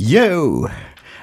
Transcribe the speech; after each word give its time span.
Yo, 0.00 0.68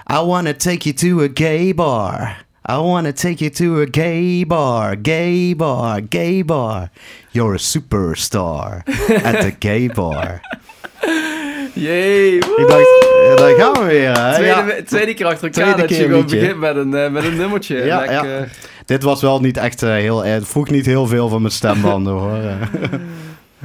I 0.07 0.19
wanna 0.19 0.53
take 0.53 0.85
you 0.85 0.93
to 0.95 1.21
a 1.23 1.27
gay 1.29 1.71
bar. 1.73 2.37
I 2.65 2.77
wanna 2.77 3.13
take 3.13 3.39
you 3.41 3.49
to 3.51 3.81
a 3.81 3.85
gay 3.85 4.43
bar, 4.43 4.95
gay 4.95 5.53
bar, 5.53 6.01
gay 6.01 6.41
bar. 6.43 6.89
You're 7.31 7.53
a 7.55 7.57
superstar 7.59 8.83
at 9.23 9.41
the 9.41 9.51
gay 9.59 9.87
bar. 9.87 10.41
Jee, 11.73 12.39
woe. 12.39 12.55
Ik 12.61 12.67
dacht, 12.67 13.05
eh, 13.29 13.35
daar 13.37 13.53
gaan 13.55 13.73
we 13.73 13.83
weer. 13.89 14.19
Hè? 14.19 14.33
Tweede, 14.33 14.73
Ja. 14.77 14.83
tweede 14.85 15.13
keer 15.13 15.25
achter 15.25 15.43
elkaar 15.47 15.63
Tweede 15.63 15.79
dat 15.81 15.87
keer 15.89 15.97
je 15.99 16.05
gewoon 16.07 16.25
begint 16.25 16.57
met 16.59 16.75
een, 16.75 16.93
eh, 16.93 17.09
met 17.11 17.23
een 17.23 17.35
nummertje. 17.37 17.75
Ja, 17.85 17.99
Lekker. 17.99 18.49
Dit 18.85 19.03
was 19.03 19.21
wel 19.21 19.39
niet 19.39 19.57
echt 19.57 19.83
eh, 19.83 19.89
heel... 19.89 20.23
eh, 20.25 20.31
Het 20.31 20.47
vroeg 20.47 20.69
niet 20.69 20.85
heel 20.85 21.07
veel 21.07 21.29
van 21.29 21.41
mijn 21.41 21.53
stembanden 21.53 22.13
hoor. 22.23 22.39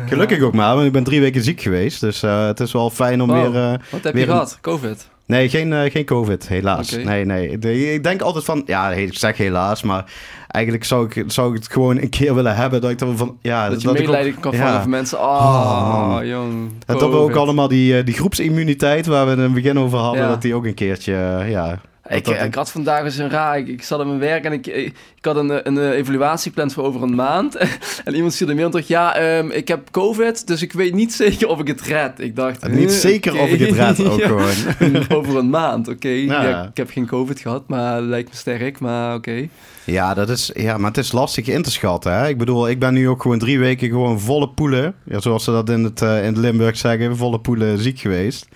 Gelukkig 0.07 0.41
ook 0.43 0.54
maar, 0.54 0.75
want 0.75 0.86
ik 0.86 0.93
ben 0.93 1.04
drie 1.04 1.20
weken 1.20 1.43
ziek 1.43 1.61
geweest. 1.61 2.00
Dus 2.00 2.23
eh, 2.23 2.46
het 2.46 2.61
is 2.61 2.73
wel 2.73 2.91
fijn 2.91 3.23
om 3.23 3.29
Wow. 3.29 3.52
weer... 3.52 3.62
eh, 3.62 3.70
Wat 3.91 4.02
heb 4.02 4.12
weer 4.14 4.14
je 4.14 4.20
een- 4.29 4.32
gehad? 4.34 4.59
Covid? 4.61 5.09
Nee, 5.27 5.48
geen, 5.48 5.73
eh, 5.73 5.91
geen 5.91 6.05
COVID, 6.05 6.48
helaas. 6.48 6.92
Oké. 6.95 7.05
Nee, 7.05 7.24
nee. 7.24 7.59
De- 7.59 7.92
ik 7.92 8.02
denk 8.02 8.20
altijd 8.23 8.45
van, 8.45 8.62
ja, 8.66 8.91
ik 8.91 9.19
zeg 9.19 9.37
helaas, 9.37 9.83
maar 9.83 10.05
eigenlijk 10.48 10.84
zou 10.84 11.09
ik, 11.11 11.24
zou 11.27 11.48
ik 11.55 11.62
het 11.62 11.73
gewoon 11.73 11.98
een 12.00 12.09
keer 12.09 12.34
willen 12.34 12.56
hebben. 12.56 12.80
Dat 12.80 12.91
ik 12.91 12.98
dan 12.98 13.16
van, 13.16 13.37
ja, 13.42 13.69
dat 13.69 13.83
je 13.83 13.88
ik 13.88 13.92
ook- 13.95 13.98
medelijden 14.00 14.41
kan 14.41 14.52
ja. 14.52 14.80
voor 14.80 14.91
mensen. 14.91 15.19
Oh, 15.19 16.16
Oh, 16.19 16.25
jong. 16.25 16.72
En 16.86 16.98
dat 16.98 17.11
we 17.11 17.16
ook 17.16 17.34
allemaal 17.34 17.69
die, 17.69 17.98
eh, 17.98 18.05
die 18.05 18.14
groepsimmuniteit 18.14 19.06
waar 19.06 19.25
we 19.25 19.30
het 19.30 19.38
in 19.38 19.45
het 19.45 19.55
begin 19.55 19.78
over 19.78 19.98
hadden, 19.98 20.22
Ja. 20.22 20.28
dat 20.28 20.42
die 20.42 20.55
ook 20.55 20.64
een 20.64 20.75
keertje, 20.75 21.45
ja. 21.48 21.80
Ik, 22.10 22.24
dat- 22.24 22.42
ik 22.42 22.55
had 22.55 22.70
vandaag 22.70 23.05
eens 23.05 23.16
een 23.19 23.30
raar. 23.30 23.59
Ik, 23.59 23.69
ik 23.69 23.82
zat 23.82 24.00
aan 24.00 24.06
mijn 24.06 24.19
werk 24.19 24.45
en 24.45 24.52
ik, 24.52 24.66
ik 24.66 24.95
had 25.20 25.37
een, 25.37 25.50
een, 25.66 25.77
een 25.77 25.92
evaluatie 25.92 26.48
gepland 26.50 26.73
voor 26.73 26.84
over 26.84 27.02
een 27.02 27.14
maand. 27.14 27.56
en 28.05 28.14
iemand 28.14 28.33
stuurde 28.33 28.55
me 28.55 28.69
terug. 28.69 28.88
Ja, 28.88 29.14
ehm, 29.14 29.50
ik 29.50 29.69
heb 29.69 29.91
COVID, 29.91 30.46
dus 30.46 30.62
ik 30.62 30.73
weet 30.73 30.95
niet 30.95 31.12
zeker 31.24 31.48
of 31.48 31.60
ik 31.60 31.66
het 31.66 31.80
red. 31.80 32.20
Ik 32.20 32.36
dacht. 32.36 32.69
Niet 32.69 32.91
eh, 32.91 32.96
zeker 32.96 33.38
of 33.41 33.48
ik 33.50 33.60
het 33.60 33.70
red 33.77 34.05
ook 34.06 34.19
Ja. 34.20 34.27
gewoon. 34.27 35.05
over 35.09 35.36
een 35.36 35.50
maand, 35.50 35.88
oké. 35.88 36.09
Ja. 36.09 36.42
Ja, 36.48 36.62
ik 36.64 36.77
heb 36.77 36.91
geen 36.91 37.06
COVID 37.06 37.41
gehad, 37.41 37.69
maar 37.69 38.00
lijkt 38.00 38.28
me 38.30 38.36
sterk, 38.36 38.78
maar 38.81 39.14
oké. 39.14 39.48
Ja, 39.84 40.14
dat 40.14 40.28
is, 40.28 40.50
ja, 40.55 40.77
maar 40.78 40.88
het 40.88 40.98
is 40.98 41.12
lastig 41.12 41.47
in 41.47 41.62
te 41.62 41.70
schatten. 41.70 42.12
Hè? 42.12 42.28
Ik 42.28 42.38
bedoel, 42.38 42.69
ik 42.69 42.78
ben 42.78 42.94
nu 42.94 43.08
ook 43.08 43.22
gewoon 43.22 43.38
drie 43.38 43.58
weken 43.58 43.88
gewoon 43.88 44.20
volle 44.20 44.48
poelen. 44.48 44.94
Ja, 45.05 45.20
zoals 45.20 45.44
ze 45.44 45.50
dat 45.50 45.69
in 45.70 45.84
het, 45.84 46.03
eh, 46.03 46.19
in 46.19 46.25
het 46.25 46.36
Limburg 46.36 46.77
zeggen, 46.77 47.16
volle 47.16 47.38
poelen 47.41 47.78
ziek 47.78 47.98
geweest. 47.98 48.47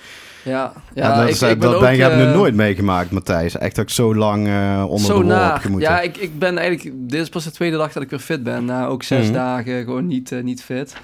Ja, 0.45 0.73
Ja, 0.95 1.14
dat, 1.14 1.25
ik, 1.25 1.31
is, 1.34 1.42
ik 1.42 1.48
ben 1.48 1.59
dat 1.59 1.75
ook... 1.75 1.81
ben, 1.81 1.92
ik 1.92 1.98
heb 2.00 2.11
eh, 2.11 2.17
nu 2.19 2.25
nooit 2.25 2.55
meegemaakt, 2.55 3.11
Matthijs. 3.11 3.56
Echt 3.59 3.81
ook 3.81 3.91
zo 3.91 4.14
lang 4.14 4.47
eh, 4.47 4.84
onder 4.89 5.06
Zo 5.06 5.19
de 5.23 5.25
wol 5.28 5.34
heb 5.37 5.56
gemoeten. 5.56 5.91
Ja, 5.91 6.00
ik, 6.00 6.17
ik 6.17 6.39
ben 6.39 6.59
eigenlijk... 6.59 6.97
Dit 6.97 7.20
is 7.20 7.28
pas 7.28 7.45
de 7.45 7.50
tweede 7.50 7.77
dag 7.77 7.92
dat 7.92 8.03
ik 8.03 8.11
weer 8.11 8.19
fit 8.19 8.42
ben. 8.42 8.65
Na 8.65 8.87
ook 8.87 9.03
zes 9.03 9.25
Mhm. 9.25 9.33
dagen 9.34 9.84
gewoon 9.84 10.06
niet, 10.06 10.33
eh, 10.33 10.42
niet 10.42 10.62
fit. 10.65 10.95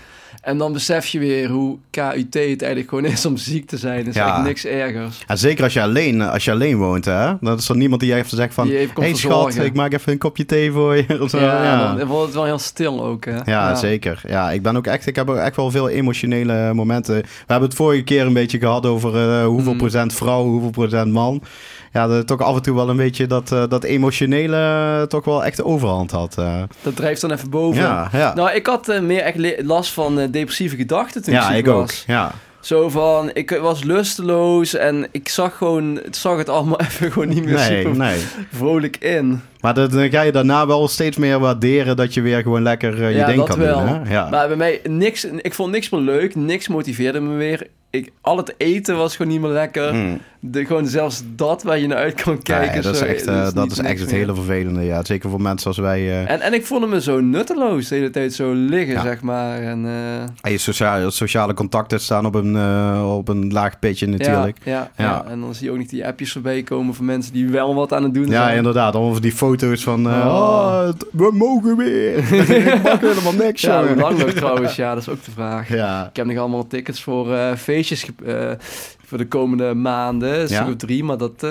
En 0.41 0.59
dan 0.59 0.73
besef 0.73 1.07
je 1.07 1.19
weer 1.19 1.49
hoe 1.49 1.79
KUT 1.91 2.17
het 2.35 2.35
eigenlijk 2.37 2.89
gewoon 2.89 3.05
is 3.05 3.27
om 3.27 3.37
ziek 3.37 3.67
te 3.69 3.77
zijn. 3.77 4.01
Er 4.01 4.07
is 4.09 4.15
Ja. 4.15 4.43
niks 4.43 4.65
ergers. 4.67 5.23
En 5.27 5.39
zeker 5.39 5.65
als 5.65 5.73
je 5.73 5.83
alleen, 5.83 6.23
als 6.23 6.45
je 6.45 6.51
alleen 6.51 6.77
woont, 6.77 7.05
hè? 7.05 7.33
Dan 7.41 7.57
is 7.57 7.69
er 7.69 7.77
niemand 7.77 8.01
die 8.01 8.15
even 8.15 8.37
zegt 8.37 8.55
van... 8.55 8.69
Hey 8.95 9.15
schat, 9.15 9.57
ik 9.57 9.75
maak 9.75 9.93
even 9.93 10.13
een 10.13 10.19
kopje 10.19 10.45
thee 10.47 10.73
voor 10.73 10.97
je. 10.97 11.05
Of 11.23 11.31
zo. 11.31 11.39
Ja, 11.41 11.65
ja. 11.65 11.95
dan 11.95 12.07
wordt 12.07 12.25
het 12.27 12.35
wel 12.35 12.45
heel 12.45 12.59
stil 12.59 13.05
ook. 13.05 13.25
Hè? 13.25 13.37
Ja, 13.45 13.75
zeker. 13.75 14.23
Ja, 14.29 14.51
ik 14.51 14.63
ben 14.63 14.77
ook 14.77 14.87
echt, 14.87 15.07
ik 15.07 15.17
heb 15.17 15.29
ook 15.31 15.37
echt 15.37 15.57
wel 15.57 15.71
veel 15.71 15.89
emotionele 15.89 16.75
momenten. 16.75 17.15
We 17.15 17.25
hebben 17.47 17.69
het 17.69 17.79
vorige 17.79 18.03
keer 18.03 18.27
een 18.27 18.33
beetje 18.33 18.59
gehad 18.59 18.87
over 18.87 19.17
eh, 19.17 19.45
hoeveel 19.47 19.73
Mm. 19.73 19.79
procent 19.79 20.15
vrouw, 20.15 20.45
hoeveel 20.45 20.71
procent 20.71 21.13
man. 21.13 21.43
Ja, 21.93 22.07
dat 22.07 22.27
toch 22.27 22.41
af 22.41 22.57
en 22.57 22.63
toe 22.63 22.75
wel 22.75 22.89
een 22.89 22.97
beetje 22.97 23.27
dat, 23.27 23.53
eh, 23.53 23.63
dat 23.69 23.85
emotionele 23.85 24.57
eh, 24.57 25.03
toch 25.03 25.25
wel 25.25 25.45
echt 25.45 25.57
de 25.57 25.65
overhand 25.65 26.11
had. 26.11 26.39
eh. 26.39 26.63
Dat 26.83 26.97
drijft 26.97 27.21
dan 27.21 27.31
even 27.33 27.51
boven. 27.51 27.83
ja, 27.83 28.09
ja. 28.13 28.35
Nou, 28.35 28.51
ik 28.51 28.67
had 28.67 29.01
meer 29.03 29.21
echt 29.21 29.63
last 29.65 29.93
van 29.93 30.31
depressieve 30.31 30.77
gedachten 30.77 31.23
toen 31.23 31.33
ja, 31.35 31.49
ik 31.49 31.57
ziek 31.57 31.67
ik 31.67 31.73
ook. 31.73 31.91
Ja. 32.07 32.33
Zo 32.61 32.89
van, 32.89 33.31
ik 33.33 33.51
was 33.51 33.83
lusteloos 33.85 34.75
en 34.75 35.07
ik 35.13 35.29
zag 35.29 35.57
gewoon, 35.57 36.01
het 36.05 36.17
zag 36.17 36.37
het 36.37 36.49
allemaal 36.49 36.81
even 36.91 37.13
gewoon 37.13 37.29
niet 37.29 37.45
meer 37.45 37.55
Nee, 37.55 37.81
super 37.83 37.97
nee. 37.97 38.19
vrolijk 38.53 38.97
in. 38.97 39.41
Maar 39.61 39.75
dan 39.75 40.11
ga 40.11 40.20
je 40.22 40.33
daarna 40.33 40.66
wel 40.66 40.89
steeds 40.89 41.16
meer 41.16 41.39
waarderen 41.39 41.97
dat 41.97 42.14
je 42.14 42.20
weer 42.20 42.42
gewoon 42.42 42.62
lekker 42.62 43.03
eh, 43.03 43.10
je 43.10 43.16
Ja, 43.16 43.26
ding 43.26 43.44
kan 43.44 43.59
wel. 43.59 43.78
doen. 43.78 43.87
Hè? 43.88 44.12
Ja. 44.12 44.28
Maar 44.31 44.48
bij 44.48 44.56
mij, 44.56 44.81
niks, 44.88 45.25
ik 45.25 45.54
vond 45.54 45.72
niks 45.72 45.88
meer 45.91 46.00
leuk, 46.00 46.34
niks 46.34 46.69
motiveerde 46.69 47.21
me 47.21 47.37
weer. 47.37 47.66
Ik, 47.93 48.10
al 48.20 48.37
het 48.37 48.54
eten 48.56 48.97
was 48.97 49.16
gewoon 49.16 49.32
niet 49.32 49.41
meer 49.41 49.50
lekker. 49.50 49.94
Mm. 49.94 50.19
De, 50.43 50.65
gewoon 50.66 50.87
zelfs 50.87 51.22
dat 51.37 51.62
waar 51.62 51.78
je 51.78 51.87
naar 51.87 51.97
uit 51.99 52.22
kan 52.22 52.43
kijken. 52.43 52.72
Nee, 52.72 52.82
dat 52.82 52.93
is 52.93 52.99
zo, 52.99 53.04
echt, 53.04 53.26
eh, 53.26 53.43
is 53.47 53.53
dat 53.53 53.70
is 53.70 53.78
echt 53.78 54.00
het 54.00 54.10
hele 54.10 54.34
vervelende. 54.34 54.82
Ja, 54.84 55.04
zeker 55.04 55.31
voor 55.31 55.41
mensen 55.41 55.66
als 55.66 55.78
wij. 55.78 55.99
eh, 56.00 56.31
En, 56.31 56.41
en 56.41 56.54
ik 56.54 56.66
vond 56.66 56.88
me 56.88 57.00
zo 57.00 57.20
nutteloos 57.20 57.88
de 57.88 57.94
hele 57.94 58.10
tijd 58.10 58.32
zo 58.34 58.53
liggen, 58.53 58.94
Ja. 58.94 59.03
zeg 59.03 59.20
maar. 59.20 59.62
En, 59.62 59.84
eh, 59.87 60.20
en 60.41 60.50
je 60.50 60.59
sociale, 60.59 61.10
sociale 61.10 61.54
contacten 61.54 62.00
staan 62.00 62.26
op 62.26 62.34
een, 62.34 62.56
eh, 62.56 63.15
op 63.16 63.28
een 63.28 63.53
laag 63.53 63.78
pitje 63.78 64.06
natuurlijk. 64.06 64.59
Ja, 64.65 64.72
ja, 64.72 64.91
Ja. 64.97 65.04
ja. 65.04 65.25
en 65.31 65.41
dan 65.41 65.54
zie 65.54 65.66
je 65.66 65.72
ook 65.72 65.78
niet 65.78 65.91
die 65.91 66.06
appjes 66.06 66.32
voorbij 66.32 66.62
komen 66.62 66.94
van 66.94 67.04
mensen 67.04 67.32
die 67.32 67.49
wel 67.49 67.75
wat 67.75 67.93
aan 67.93 68.03
het 68.03 68.15
doen 68.15 68.26
Ja, 68.26 68.44
zijn. 68.44 68.56
inderdaad. 68.56 68.94
Allemaal 68.94 69.12
van 69.12 69.22
die 69.22 69.32
foto's 69.32 69.50
van... 69.59 70.11
eh, 70.11 70.27
Oh. 70.27 70.87
het- 70.87 71.06
we 71.12 71.31
mogen 71.33 71.77
weer. 71.77 72.16
ik 72.75 72.83
mag 72.83 73.00
helemaal 73.00 73.33
niks, 73.33 73.61
Ja, 73.62 73.87
hoe 73.87 73.97
lang 73.97 74.19
nog 74.19 74.31
trouwens? 74.31 74.77
Ja, 74.77 74.94
dat 74.94 75.03
is 75.03 75.09
ook 75.09 75.25
de 75.25 75.31
vraag. 75.31 75.69
Ja. 75.69 76.06
Ik 76.09 76.16
heb 76.16 76.27
nog 76.27 76.37
allemaal 76.37 76.66
tickets 76.66 77.03
voor 77.03 77.34
eh, 77.34 77.55
feestjes 77.56 78.06
eh, 78.27 78.50
voor 79.06 79.19
de 79.19 79.27
komende 79.28 79.75
maanden. 79.75 80.49
Ja? 80.49 80.69
of 80.69 80.77
drie, 80.77 81.05
maar 81.05 81.19
dat 81.19 81.47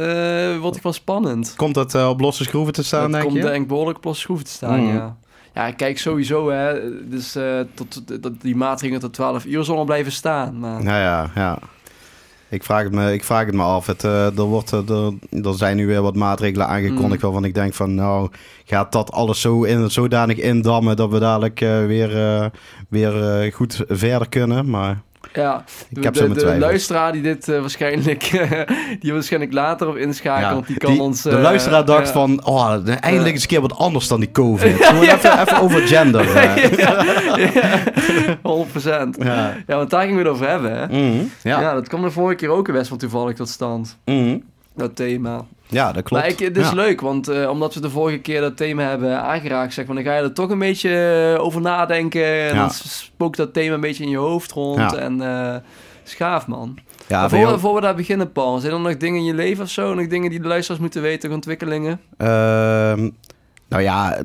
wordt 0.60 0.82
wel 0.82 0.94
spannend. 0.94 1.54
Komt 1.56 1.74
dat 1.74 1.96
op 1.96 2.20
losse 2.20 2.44
schroeven 2.44 2.74
te 2.74 2.84
staan, 2.84 3.02
dat 3.02 3.12
denk 3.12 3.24
komt 3.24 3.36
je? 3.36 3.42
denk 3.42 3.62
ik 3.62 3.68
behoorlijk 3.68 3.98
op 3.98 4.04
losse 4.04 4.22
schroeven 4.22 4.46
te 4.46 4.52
staan, 4.52 4.80
Mm. 4.80 4.94
ja. 4.94 5.18
Ja, 5.54 5.68
ik 5.68 5.78
kijk 5.78 5.98
sowieso, 6.00 6.50
hè. 6.50 6.74
Dus 7.10 7.38
tot, 7.74 8.22
dat 8.24 8.42
die 8.42 8.56
maatregelen 8.56 9.02
tot 9.02 9.14
12 9.14 9.46
uur 9.46 9.64
zullen 9.64 9.86
blijven 9.86 10.12
staan. 10.12 10.60
Maar 10.60 10.84
Ja, 10.84 11.00
ja, 11.02 11.30
ja. 11.36 11.60
Ik 12.50 12.64
vraag 12.64 12.84
het 12.84 12.92
me, 12.94 13.14
ik 13.14 13.24
vraag 13.24 13.46
het 13.46 13.56
me 13.56 13.64
af. 13.64 13.86
Het, 13.86 14.04
eh, 14.04 14.38
er, 14.38 14.44
wordt, 14.44 14.74
eh, 14.74 14.90
er, 14.90 15.14
er 15.44 15.54
zijn 15.54 15.76
nu 15.78 15.88
weer 15.88 16.02
wat 16.02 16.16
maatregelen 16.16 16.68
aangekondigd 16.68 17.22
Mm. 17.22 17.22
waarvan 17.22 17.46
ik 17.46 17.54
denk 17.54 17.74
van... 17.74 17.96
Nou, 17.96 18.30
gaat 18.66 18.92
dat 18.92 19.12
alles 19.12 19.42
zo 19.42 19.64
in, 19.64 19.92
zodanig 19.92 20.38
indammen 20.38 20.96
dat 20.96 21.10
we 21.10 21.20
dadelijk 21.20 21.62
eh, 21.62 21.86
weer, 21.86 22.52
weer 22.90 23.52
goed 23.54 23.84
verder 23.88 24.30
kunnen. 24.30 24.70
Maar 24.70 25.02
ja, 25.34 25.64
ik 25.90 25.96
de, 25.96 26.02
heb 26.02 26.16
zo 26.16 26.28
de, 26.28 26.34
mijn 26.46 26.54
de 26.54 26.66
luisteraar 26.66 27.12
die 27.12 27.22
dit 27.22 27.48
eh, 27.50 27.60
waarschijnlijk, 27.60 28.48
die 29.02 29.14
waarschijnlijk 29.14 29.54
later 29.54 29.88
op 29.88 29.96
inschakelt, 29.96 30.62
Ja, 30.62 30.68
die 30.68 30.78
kan 30.78 30.92
die- 30.92 31.02
ons... 31.02 31.22
de 31.22 31.30
eh, 31.30 31.42
luisteraar 31.42 31.86
dacht 31.86 32.12
van, 32.12 32.46
oh, 32.46 32.72
eindelijk 33.00 33.34
eens 33.34 33.42
een 33.42 33.48
keer 33.48 33.62
wat 33.62 33.78
anders 33.78 34.08
dan 34.08 34.20
die 34.20 34.32
COVID. 34.32 34.76
Gewoon 34.86 35.04
even, 35.04 35.40
even 35.42 35.60
over 35.62 35.88
gender. 35.88 36.26
ja, 36.80 37.06
100%. 38.36 39.10
Ja. 39.24 39.56
Ja, 39.68 39.76
want 39.78 39.90
daar 39.90 40.02
gingen 40.02 40.16
we 40.16 40.22
het 40.24 40.32
over 40.32 40.50
hebben, 40.50 40.78
hè? 40.78 40.86
Mhm, 40.88 41.24
Ja. 41.44 41.62
ja. 41.62 41.74
dat 41.74 41.88
kwam 41.88 42.02
de 42.02 42.12
vorige 42.12 42.36
keer 42.36 42.50
ook 42.50 42.72
best 42.72 42.90
wel 42.90 42.98
toevallig 42.98 43.36
tot 43.36 43.50
stand. 43.50 43.98
Mhm. 44.06 44.38
Dat 44.76 44.96
thema. 44.96 45.46
Ja, 45.70 45.92
dat 45.92 46.04
klopt. 46.04 46.24
Maar 46.24 46.32
ik, 46.32 46.40
het 46.40 46.58
is 46.58 46.70
Ja. 46.70 46.76
leuk, 46.76 47.02
want 47.02 47.28
eh, 47.28 47.50
omdat 47.50 47.74
we 47.74 47.82
de 47.82 47.90
vorige 47.90 48.18
keer 48.20 48.42
dat 48.42 48.58
thema 48.58 48.84
hebben 48.84 49.22
aangeraakt, 49.22 49.74
zeg 49.74 49.86
maar, 49.86 49.96
dan 49.96 50.04
ga 50.04 50.16
je 50.16 50.22
er 50.24 50.34
toch 50.34 50.50
een 50.50 50.60
beetje 50.60 50.90
eh, 51.36 51.44
over 51.44 51.62
nadenken. 51.62 52.24
En 52.26 52.54
Ja. 52.56 52.60
dan 52.60 52.70
spookt 52.72 53.38
dat 53.38 53.54
thema 53.54 53.74
een 53.74 53.82
beetje 53.82 54.04
in 54.04 54.10
je 54.10 54.18
hoofd 54.18 54.52
rond. 54.52 54.78
Ja. 54.92 54.96
En 54.96 55.22
eh 55.22 55.56
schaaf, 56.04 56.48
man. 56.48 56.78
Ja, 57.08 57.30
voor, 57.30 57.60
voor 57.60 57.76
we 57.76 57.82
daar 57.82 57.96
beginnen, 57.96 58.32
Paul, 58.32 58.60
zijn 58.60 58.74
er 58.74 58.80
nog 58.80 58.98
dingen 58.98 59.20
in 59.20 59.26
je 59.26 59.34
leven 59.34 59.64
of 59.64 59.70
zo? 59.70 59.94
Nog 59.94 60.08
dingen 60.08 60.30
die 60.30 60.40
de 60.42 60.48
luisteraars 60.48 60.82
moeten 60.82 61.02
weten, 61.02 61.32
ontwikkelingen? 61.32 62.00
Ehm, 62.18 63.10
nou 63.70 63.84
ja, 63.84 64.18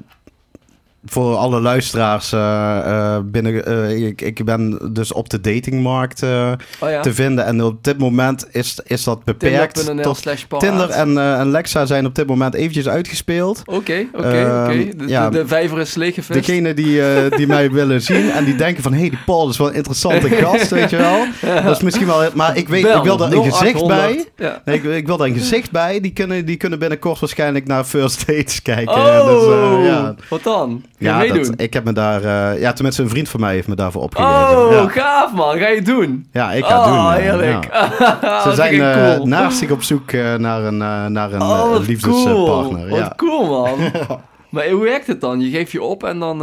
voor 1.06 1.36
alle 1.36 1.60
luisteraars 1.60 2.32
eh, 2.32 2.78
eh, 2.78 3.22
binnen. 3.24 3.66
eh, 3.66 4.06
ik, 4.06 4.20
ik 4.20 4.44
ben 4.44 4.90
dus 4.92 5.12
op 5.12 5.30
de 5.30 5.40
datingmarkt 5.40 6.22
Oh 6.22 6.90
ja, 6.90 7.00
te 7.00 7.14
vinden. 7.14 7.44
En 7.44 7.62
op 7.62 7.84
dit 7.84 7.98
moment 7.98 8.46
is, 8.50 8.78
is 8.84 9.04
dat 9.04 9.24
beperkt. 9.24 9.74
Tinder.nl 9.74 10.14
tot. 10.48 10.60
Tinder 10.60 10.90
en, 10.90 11.18
en 11.18 11.50
Lexa 11.50 11.86
zijn 11.86 12.06
op 12.06 12.14
dit 12.14 12.26
moment 12.26 12.54
eventjes 12.54 12.88
uitgespeeld. 12.88 13.62
Oké, 13.64 14.06
oké, 14.12 14.28
Ehm, 14.28 14.64
oké. 14.64 14.96
De, 14.96 15.08
ja. 15.08 15.30
de, 15.30 15.46
vijver 15.46 15.80
is 15.80 15.94
leeggevist. 15.94 16.46
Degene 16.46 16.74
die, 16.74 17.00
die 17.36 17.46
mij 17.46 17.70
willen 17.80 18.02
zien 18.02 18.30
en 18.30 18.44
die 18.44 18.54
denken 18.56 18.82
van... 18.82 18.92
hé, 18.92 19.00
hey, 19.00 19.08
die 19.08 19.18
Paul 19.26 19.48
is 19.48 19.58
wel 19.58 19.68
een 19.68 19.74
interessante 19.74 20.28
gast, 20.42 20.70
weet 20.70 20.90
je 20.90 20.96
wel. 20.96 21.26
Dat 21.62 21.76
is 21.76 21.82
misschien 21.82 22.06
wel... 22.06 22.28
Maar 22.34 22.56
ik, 22.56 22.68
weet, 22.68 22.82
Bel, 22.82 22.96
ik 22.96 23.02
wil 23.04 23.16
daar 23.16 23.32
een 23.32 23.44
gezicht 23.52 23.80
0800. 23.82 23.88
bij. 24.36 24.46
Ja. 24.46 24.62
Nee, 24.64 24.76
ik, 24.76 24.84
ik 24.84 25.06
wil 25.06 25.16
daar 25.16 25.28
een 25.28 25.34
gezicht 25.34 25.70
bij. 25.70 26.00
Die 26.00 26.12
kunnen, 26.12 26.44
die 26.44 26.56
kunnen 26.56 26.78
binnenkort 26.78 27.20
waarschijnlijk 27.20 27.66
naar 27.66 27.84
First 27.84 28.26
Dates 28.26 28.62
kijken. 28.62 28.94
Oh, 28.94 29.26
Dus, 29.26 29.86
ja. 29.86 30.14
wat 30.28 30.42
dan? 30.42 30.84
Ja, 30.98 31.18
meedoen? 31.18 31.42
dat, 31.42 31.60
ik 31.60 31.72
heb 31.72 31.84
me 31.84 31.92
daar... 31.92 32.24
eh, 32.24 32.60
ja, 32.60 32.72
tenminste 32.72 33.02
een 33.02 33.08
vriend 33.08 33.28
van 33.28 33.40
mij 33.40 33.54
heeft 33.54 33.68
me 33.68 33.74
daarvoor 33.74 34.02
opgegeven. 34.02 34.66
Oh, 34.66 34.70
ja. 34.72 34.88
gaaf 34.88 35.32
man. 35.32 35.58
Ga 35.58 35.68
je 35.68 35.82
doen? 35.82 36.26
ja, 36.32 36.52
ik 36.52 36.64
ga 36.64 36.78
oh, 36.78 36.84
doen. 36.86 36.94
ja, 36.94 37.10
heerlijk. 37.10 37.68
ja. 37.72 38.40
Ze 38.50 38.54
zijn 38.54 38.80
eh 38.80 39.14
cool. 39.14 39.26
naast 39.26 39.58
zich 39.58 39.70
op 39.70 39.82
zoek 39.82 40.10
eh, 40.10 40.34
naar 40.34 40.62
een, 40.62 40.76
naar 41.12 41.32
een 41.32 41.42
oh, 41.42 41.76
liefdespartner. 41.86 42.88
Cool. 42.88 42.96
Ja. 42.96 43.02
Wat 43.02 43.14
cool 43.16 43.46
man. 43.46 43.78
Maar 44.48 44.68
hoe 44.68 44.84
werkt 44.84 45.06
het 45.06 45.20
dan? 45.20 45.40
Je 45.40 45.50
geeft 45.50 45.72
je 45.72 45.82
op 45.82 46.04
en 46.04 46.18
dan... 46.18 46.42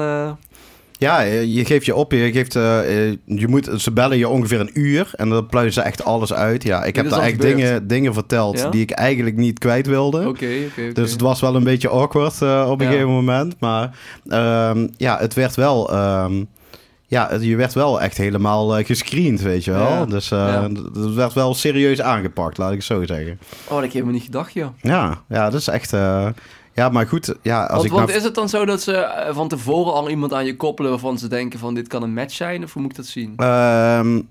Ja, 1.01 1.23
eh, 1.23 1.43
je 1.55 1.65
geeft 1.65 1.85
je 1.85 1.95
op. 1.95 2.11
Je, 2.11 2.31
geeft, 2.31 2.55
eh, 2.55 3.07
eh, 3.09 3.17
je 3.25 3.47
moet, 3.47 3.69
ze 3.77 3.91
bellen 3.91 4.17
je 4.17 4.27
ongeveer 4.27 4.59
een 4.59 4.69
uur 4.73 5.11
en 5.15 5.29
dan 5.29 5.47
pluizen 5.47 5.73
ze 5.81 5.87
echt 5.89 6.03
alles 6.03 6.33
uit. 6.33 6.63
Ja, 6.63 6.83
ik 6.83 6.95
heb 6.95 7.09
daar 7.09 7.19
echt 7.21 7.31
gebeurd. 7.31 7.55
dingen, 7.57 7.87
dingen 7.87 8.13
verteld 8.13 8.59
Ja? 8.59 8.69
die 8.69 8.81
ik 8.81 8.91
eigenlijk 8.91 9.35
niet 9.35 9.59
kwijt 9.59 9.87
wilde. 9.87 10.19
Oké, 10.19 10.27
oké, 10.29 10.47
oké. 10.81 10.91
Dus 10.93 11.11
het 11.11 11.21
was 11.21 11.41
wel 11.41 11.55
een 11.55 11.63
beetje 11.63 11.89
awkward 11.89 12.41
op 12.41 12.79
een 12.79 12.85
Ja. 12.85 12.91
gegeven 12.91 13.09
moment. 13.11 13.55
Maar 13.59 13.97
ehm, 14.27 14.87
ja, 14.97 15.17
het 15.19 15.33
werd 15.33 15.55
wel... 15.55 15.91
ehm, 15.93 16.43
ja, 17.07 17.29
je 17.39 17.55
werd 17.55 17.73
wel 17.73 18.01
echt 18.01 18.17
helemaal 18.17 18.77
eh, 18.77 18.85
gescreend, 18.85 19.41
weet 19.41 19.63
je 19.63 19.71
wel. 19.71 19.89
Ja. 19.89 20.05
Dus 20.05 20.29
Ja. 20.29 20.67
dat 20.93 21.13
werd 21.13 21.33
wel 21.33 21.53
serieus 21.53 22.01
aangepakt, 22.01 22.57
laat 22.57 22.69
ik 22.69 22.75
het 22.77 22.85
zo 22.85 23.05
zeggen. 23.05 23.39
Oh, 23.63 23.67
dat 23.69 23.75
heb 23.77 23.85
ik 23.85 23.91
helemaal 23.93 24.13
niet 24.13 24.23
gedacht, 24.23 24.53
joh. 24.53 24.67
Ja, 24.81 25.21
ja 25.29 25.49
dat 25.49 25.59
is 25.59 25.67
echt... 25.67 25.93
ja, 26.73 26.89
maar 26.89 27.07
goed, 27.07 27.35
ja, 27.41 27.61
als 27.61 27.71
Want, 27.71 27.85
ik 27.85 27.91
want 27.91 28.05
nou... 28.05 28.17
is 28.17 28.23
het 28.23 28.35
dan 28.35 28.49
zo 28.49 28.65
dat 28.65 28.81
ze 28.81 28.93
eh, 28.93 29.35
van 29.35 29.47
tevoren 29.47 29.93
al 29.93 30.09
iemand 30.09 30.33
aan 30.33 30.45
je 30.45 30.55
koppelen 30.55 30.91
waarvan 30.91 31.17
ze 31.17 31.27
denken 31.27 31.59
van 31.59 31.73
dit 31.73 31.87
kan 31.87 32.03
een 32.03 32.13
match 32.13 32.35
zijn? 32.35 32.63
Of 32.63 32.73
hoe 32.73 32.81
moet 32.81 32.91
ik 32.91 32.97
dat 32.97 33.05
zien? 33.05 33.33
Ehm, 33.35 34.21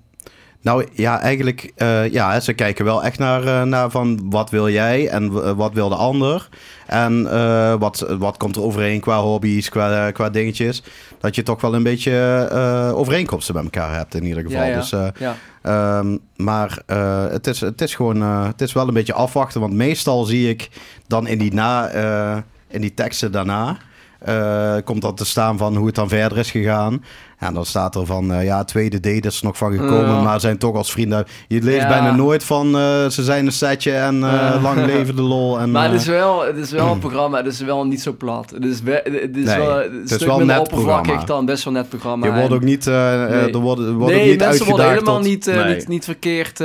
nou 0.61 0.87
ja, 0.93 1.19
eigenlijk, 1.19 1.71
eh, 1.75 2.09
ja, 2.11 2.39
ze 2.39 2.53
kijken 2.53 2.85
wel 2.85 3.03
echt 3.03 3.19
naar, 3.19 3.43
eh, 3.45 3.61
naar 3.63 3.89
van 3.91 4.19
wat 4.29 4.49
wil 4.49 4.69
jij 4.69 5.07
en 5.07 5.31
w- 5.31 5.53
wat 5.55 5.73
wil 5.73 5.89
de 5.89 5.95
ander. 5.95 6.49
En 6.87 7.31
eh, 7.31 7.73
wat, 7.79 8.05
wat 8.19 8.37
komt 8.37 8.55
er 8.55 8.61
overeen 8.61 8.99
qua 8.99 9.19
hobby's, 9.21 9.69
qua, 9.69 10.11
qua 10.11 10.29
dingetjes. 10.29 10.83
Dat 11.19 11.35
je 11.35 11.43
toch 11.43 11.61
wel 11.61 11.75
een 11.75 11.83
beetje 11.83 12.47
eh, 12.51 12.97
overeenkomsten 12.97 13.55
met 13.55 13.63
elkaar 13.63 13.95
hebt 13.95 14.15
in 14.15 14.23
ieder 14.25 14.43
geval. 14.43 14.59
Ja, 14.61 14.65
ja. 14.67 14.75
Dus, 14.75 14.91
eh, 14.91 15.07
Ja. 15.19 15.35
Ehm, 15.61 16.17
maar 16.35 16.81
eh, 16.85 17.25
het, 17.29 17.47
is, 17.47 17.59
het 17.61 17.81
is 17.81 17.95
gewoon, 17.95 18.21
eh, 18.21 18.45
het 18.45 18.61
is 18.61 18.73
wel 18.73 18.87
een 18.87 18.93
beetje 18.93 19.13
afwachten. 19.13 19.61
Want 19.61 19.73
meestal 19.73 20.23
zie 20.23 20.49
ik 20.49 20.69
dan 21.07 21.27
in 21.27 21.37
die, 21.37 21.53
na, 21.53 21.87
eh, 21.87 22.37
in 22.67 22.81
die 22.81 22.93
teksten 22.93 23.31
daarna, 23.31 23.77
eh, 24.21 24.75
komt 24.83 25.01
dan 25.01 25.15
te 25.15 25.25
staan 25.25 25.57
van 25.57 25.75
hoe 25.75 25.85
het 25.85 25.95
dan 25.95 26.09
verder 26.09 26.37
is 26.37 26.51
gegaan. 26.51 27.03
En 27.37 27.53
dan 27.53 27.65
staat 27.65 27.95
er 27.95 28.05
van, 28.05 28.33
eh, 28.33 28.43
ja, 28.43 28.63
tweede 28.63 28.99
date 28.99 29.27
is 29.27 29.39
er 29.39 29.45
nog 29.45 29.57
van 29.57 29.71
gekomen, 29.71 30.05
Ja. 30.15 30.21
maar 30.21 30.39
zijn 30.39 30.57
toch 30.57 30.75
als 30.75 30.91
vrienden. 30.91 31.25
Je 31.47 31.61
leest 31.61 31.81
Ja. 31.81 31.87
bijna 31.87 32.15
nooit 32.15 32.43
van, 32.43 32.65
eh, 32.75 33.07
ze 33.07 33.23
zijn 33.23 33.45
een 33.45 33.51
setje 33.51 33.91
en 33.93 34.19
lang 34.61 34.85
leven 34.85 35.15
de 35.15 35.21
lol. 35.21 35.59
En, 35.59 35.71
Maar 35.81 35.91
het 35.91 36.01
is 36.01 36.07
wel, 36.07 36.45
het 36.45 36.57
is 36.57 36.71
wel 36.71 36.91
een 36.91 36.99
programma, 37.07 37.37
het 37.37 37.45
is 37.45 37.59
wel 37.61 37.85
niet 37.85 38.01
zo 38.01 38.13
plat. 38.13 38.49
Het 38.49 38.65
is, 38.65 38.81
we- 38.81 39.01
het 39.21 39.37
is 39.37 39.45
Nee, 39.45 39.57
wel 39.57 39.77
het 39.77 40.11
is 40.11 40.23
wel 40.25 40.39
net 40.39 40.59
oppervlakkig 40.59 41.01
programma. 41.01 41.25
dan 41.25 41.45
best 41.45 41.63
wel 41.63 41.73
net 41.73 41.89
programma. 41.89 42.25
je 42.25 42.33
wordt 42.33 42.53
ook 42.53 42.61
niet, 42.63 42.85
Nee. 42.85 42.95
er 42.95 43.57
wordt, 43.57 43.81
ook 43.81 44.05
nee, 44.09 44.29
niet 44.29 44.39
mensen 44.39 44.65
worden 44.65 44.89
helemaal 44.89 45.15
tot- 45.15 45.23
niet, 45.25 45.51
niet, 45.67 45.87
niet 45.87 46.03
verkeerd. 46.05 46.59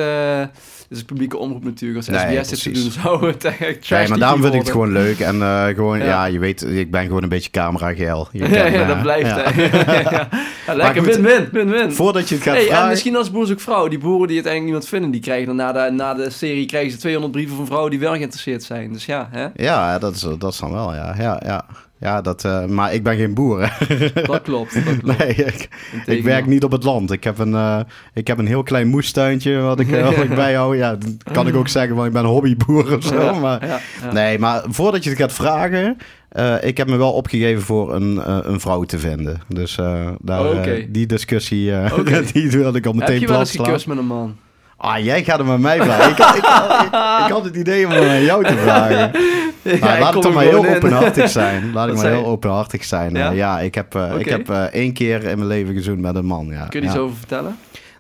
Eh 0.86 0.92
dus 0.92 0.98
een 0.98 1.04
publieke 1.04 1.36
omroep 1.36 1.64
natuurlijk. 1.64 2.08
Als 2.08 2.18
SBS 2.20 2.48
dit 2.48 2.62
te 2.62 2.70
precies. 2.70 2.82
doen 2.82 3.02
zou 3.02 3.26
het 3.26 3.44
echt 3.44 3.90
Nee, 3.90 4.08
maar 4.08 4.18
daarom 4.18 4.40
vind 4.42 4.54
ik 4.54 4.60
het 4.60 4.70
gewoon 4.70 4.92
leuk. 4.92 5.18
En 5.20 5.42
eh, 5.42 5.64
gewoon, 5.66 5.98
Ja. 5.98 6.04
ja. 6.04 6.24
je 6.24 6.38
weet, 6.38 6.62
ik 6.62 6.90
ben 6.90 7.02
gewoon 7.06 7.22
een 7.22 7.28
beetje 7.28 7.50
camera-geil. 7.50 8.28
Je 8.32 8.48
Ja, 8.56 8.68
me, 8.70 8.86
dat 8.86 9.02
blijft. 9.02 9.30
ja. 9.30 10.28
lekker, 10.74 11.02
win-win, 11.02 11.48
win-win. 11.52 11.92
Voordat 11.92 12.28
je 12.28 12.34
het 12.34 12.44
gaat 12.44 12.54
Hey, 12.54 12.62
en 12.62 12.68
vragen... 12.68 12.88
misschien 12.88 13.16
als 13.16 13.30
boer 13.30 13.46
zoekt 13.46 13.62
vrouw. 13.62 13.88
Die 13.88 13.98
boeren 13.98 14.28
die 14.28 14.36
het 14.36 14.46
eigenlijk 14.46 14.64
niemand 14.64 14.88
vinden, 14.88 15.10
die 15.10 15.20
krijgen 15.20 15.46
dan 15.46 15.56
na 15.56 15.72
de, 15.72 15.90
na 15.92 16.14
de 16.14 16.30
serie 16.30 16.66
krijgen 16.66 16.90
ze 16.90 16.96
200 16.96 17.32
brieven 17.32 17.56
van 17.56 17.66
vrouwen 17.66 17.90
die 17.90 18.00
wel 18.00 18.14
geïnteresseerd 18.14 18.62
zijn. 18.62 18.92
Dus 18.92 19.06
ja, 19.06 19.28
hè? 19.30 19.46
Ja, 19.54 19.98
dat 19.98 20.14
is, 20.14 20.20
dat 20.38 20.52
is 20.52 20.58
dan 20.58 20.72
wel, 20.72 20.94
ja. 20.94 21.14
ja, 21.18 21.42
ja. 21.44 21.64
Ja 21.98 22.20
dat, 22.20 22.44
eh, 22.44 22.64
maar 22.66 22.94
ik 22.94 23.02
ben 23.02 23.16
geen 23.16 23.34
boer, 23.34 23.70
hè. 23.70 23.96
dat 24.22 24.42
klopt. 24.42 24.74
Dat 24.84 24.98
klopt. 24.98 25.18
Nee, 25.18 25.34
ik, 25.34 25.68
ik 26.06 26.22
werk 26.22 26.46
niet 26.46 26.64
op 26.64 26.72
het 26.72 26.84
land. 26.84 27.10
Ik 27.10 27.24
heb 27.24 27.38
een, 27.38 27.54
eh, 27.54 27.80
ik 28.14 28.26
heb 28.26 28.38
een 28.38 28.46
heel 28.46 28.62
klein 28.62 28.88
moestuintje 28.88 29.58
wat 29.58 29.80
ik, 29.80 29.90
eh, 29.92 30.04
wat 30.04 30.24
ik 30.24 30.34
bijhoud. 30.34 30.76
Ja, 30.76 30.96
dan 30.96 31.18
kan 31.32 31.46
ik 31.46 31.54
ook 31.56 31.68
zeggen, 31.68 31.94
want 31.94 32.06
ik 32.06 32.12
ben 32.12 32.24
een 32.24 32.30
hobbyboer 32.30 32.96
of 32.96 33.04
zo. 33.04 33.22
Ja, 33.22 33.32
Maar, 33.32 33.66
ja, 33.66 33.80
ja. 34.02 34.12
Nee, 34.12 34.38
maar 34.38 34.62
voordat 34.68 35.04
je 35.04 35.10
het 35.10 35.18
gaat 35.18 35.32
vragen... 35.32 35.96
eh, 36.28 36.54
ik 36.60 36.76
heb 36.76 36.88
me 36.88 36.96
wel 36.96 37.12
opgegeven 37.12 37.62
voor 37.62 37.94
een, 37.94 38.20
een 38.50 38.60
vrouw 38.60 38.82
te 38.82 38.98
vinden. 38.98 39.40
Dus 39.48 39.74
daar, 40.20 40.50
Oké. 40.50 40.86
die 40.88 41.06
discussie, 41.06 41.72
die 42.32 42.50
wilde 42.50 42.78
ik 42.78 42.86
al 42.86 42.92
meteen 42.92 43.12
Heb 43.12 43.20
je 43.20 43.28
wel 43.28 43.38
eens 43.40 43.50
gekust 43.50 43.86
met 43.86 43.98
een 43.98 44.06
man? 44.06 44.36
Ah, 44.76 45.04
jij 45.04 45.24
gaat 45.24 45.38
het 45.38 45.46
met 45.46 45.58
mij 45.58 45.82
vragen. 45.82 46.10
ik, 46.10 46.18
ik, 46.18 46.34
ik, 46.34 47.24
ik 47.26 47.32
had 47.32 47.44
het 47.44 47.56
idee 47.56 47.86
om 47.86 47.92
aan 47.92 48.22
jou 48.22 48.44
te 48.44 48.56
vragen. 48.56 49.10
Ik 49.62 49.80
laat 49.80 50.14
het 50.14 50.34
maar 50.34 50.44
heel 50.44 50.64
in. 50.64 50.76
openhartig 50.76 51.30
zijn. 51.30 51.72
Laat 51.72 51.88
ik 51.90 51.94
maar 51.94 52.06
heel 52.06 52.26
openhartig 52.26 52.84
zijn. 52.84 53.12
Ja? 53.14 53.18
Ja, 53.18 53.30
ja 53.30 53.60
ik 53.60 53.74
heb, 53.74 53.94
eh, 53.94 54.12
ik 54.18 54.28
heb 54.28 54.50
eh, 54.50 54.62
één 54.62 54.92
keer 54.92 55.24
in 55.24 55.36
mijn 55.38 55.48
leven 55.48 55.74
gezoend 55.74 56.00
met 56.00 56.14
een 56.14 56.24
man. 56.26 56.46
Ja. 56.46 56.66
Kun 56.66 56.80
je 56.80 56.86
iets 56.86 56.96
over 56.96 57.16
vertellen? 57.16 57.56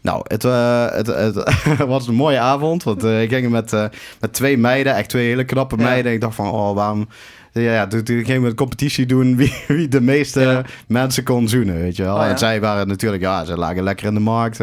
Nou, 0.06 0.20
het, 0.28 0.44
eh, 0.44 0.86
het, 0.90 1.06
het 1.06 1.78
was 1.94 2.06
een 2.08 2.14
mooie 2.14 2.38
avond. 2.38 2.82
Want 2.82 3.04
eh, 3.04 3.22
ik 3.22 3.30
ging 3.30 3.50
met, 3.50 3.72
eh, 3.72 3.84
met 4.20 4.32
twee 4.32 4.58
meiden, 4.58 4.94
echt 4.94 5.08
twee 5.08 5.26
hele 5.26 5.44
knappe 5.44 5.76
meiden. 5.76 6.06
En 6.06 6.12
ik 6.12 6.20
dacht 6.20 6.34
van, 6.34 6.50
oh, 6.50 6.74
waarom... 6.74 7.08
Ja, 7.52 7.72
ja, 7.72 7.86
toen, 7.86 8.02
toen 8.02 8.24
gingen 8.24 8.42
we 8.42 8.48
een 8.48 8.54
competitie 8.54 9.06
doen 9.06 9.36
wie, 9.36 9.54
wie 9.68 9.88
de 9.88 10.00
meeste 10.00 10.40
Ja. 10.40 10.62
mensen 10.88 11.22
kon 11.24 11.48
zoenen, 11.48 11.74
weet 11.78 11.96
je 11.96 12.02
wel. 12.02 12.16
Oh. 12.16 12.26
En 12.26 12.38
zij 12.38 12.60
waren 12.60 12.88
natuurlijk, 12.88 13.22
ja, 13.22 13.44
ze 13.44 13.56
lagen 13.56 13.82
lekker 13.82 14.06
in 14.06 14.14
de 14.14 14.20
markt. 14.20 14.60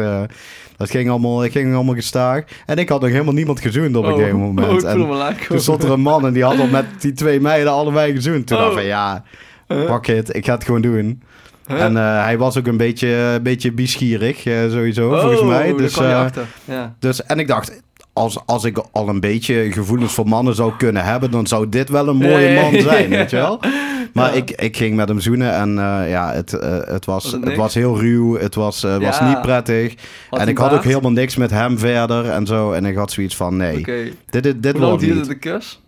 Dat 0.76 0.90
ging 0.90 1.10
allemaal, 1.10 1.40
het 1.40 1.52
ging 1.52 1.74
allemaal 1.74 1.94
gestaag. 1.94 2.42
En 2.66 2.76
ik 2.78 2.88
had 2.88 3.00
nog 3.00 3.10
helemaal 3.10 3.34
niemand 3.34 3.60
gezoend 3.60 3.96
op 3.96 4.04
een 4.04 4.14
gegeven 4.14 4.38
moment. 4.38 4.66
Oh, 4.84 5.28
ik 5.30 5.40
En 5.40 5.46
toen 5.48 5.60
stond 5.60 5.82
er 5.82 5.90
een 5.90 6.00
man 6.00 6.26
en 6.26 6.32
die 6.32 6.44
had 6.44 6.58
al 6.58 6.66
met 6.66 6.84
die 6.98 7.12
twee 7.12 7.40
meiden 7.40 7.72
allebei 7.72 8.14
gezoend. 8.14 8.46
Toen 8.46 8.56
Oh. 8.56 8.62
dacht 8.62 8.74
ik 8.74 8.80
van, 8.80 8.88
ja, 8.88 9.24
fuck 9.68 10.06
it, 10.06 10.36
ik 10.36 10.44
ga 10.44 10.54
het 10.54 10.64
gewoon 10.64 10.80
doen. 10.80 11.22
Huh? 11.66 11.82
En 11.82 11.96
eh, 11.96 12.24
hij 12.24 12.38
was 12.38 12.58
ook 12.58 12.66
een 12.66 12.76
beetje, 12.76 13.08
een 13.08 13.42
beetje 13.42 13.72
biesgierig, 13.72 14.44
eh, 14.44 14.70
sowieso, 14.70 15.10
Oh, 15.10 15.20
volgens 15.20 15.42
mij. 15.42 15.74
Dus, 15.74 15.96
eh. 15.96 16.26
Ja. 16.64 16.94
dus, 16.98 17.22
en 17.26 17.38
ik 17.38 17.48
dacht, 17.48 17.82
als, 18.14 18.38
als 18.46 18.64
ik 18.64 18.78
al 18.92 19.08
een 19.08 19.20
beetje 19.20 19.72
gevoelens 19.72 20.12
voor 20.12 20.28
mannen 20.28 20.54
zou 20.54 20.72
kunnen 20.78 21.04
hebben, 21.04 21.30
dan 21.30 21.46
zou 21.46 21.68
dit 21.68 21.88
wel 21.88 22.08
een 22.08 22.16
mooie 22.16 22.60
man 22.60 22.80
zijn, 22.80 23.08
weet 23.10 23.30
je 23.30 23.36
wel? 23.36 23.60
Maar 24.12 24.30
Ja. 24.30 24.36
ik, 24.36 24.50
ik 24.50 24.76
ging 24.76 24.96
met 24.96 25.08
hem 25.08 25.20
zoenen 25.20 25.52
en 25.52 25.68
eh, 25.78 26.10
ja, 26.10 26.32
het, 26.32 26.52
eh, 26.52 26.78
het, 26.84 27.04
was, 27.04 27.30
Was 27.30 27.40
het 27.44 27.56
was 27.56 27.74
heel 27.74 28.00
ruw, 28.00 28.38
het 28.38 28.54
was, 28.54 28.84
eh, 28.84 28.96
was 28.98 29.18
Ja. 29.18 29.28
niet 29.28 29.40
prettig. 29.42 29.94
Had 30.30 30.40
en 30.40 30.48
ik 30.48 30.58
had 30.58 30.72
ook 30.72 30.84
helemaal 30.84 31.12
niks 31.12 31.36
met 31.36 31.50
hem 31.50 31.78
verder 31.78 32.30
en 32.30 32.46
zo. 32.46 32.72
En 32.72 32.84
ik 32.84 32.96
had 32.96 33.12
zoiets 33.12 33.36
van, 33.36 33.56
nee, 33.56 33.82
dit, 34.30 34.42
dit, 34.42 34.62
dit 34.62 34.72
Hoe 34.72 34.80
lang 34.80 34.98
duurde 35.00 35.14
niet. 35.18 35.28
de 35.28 35.34
kus? 35.38 35.80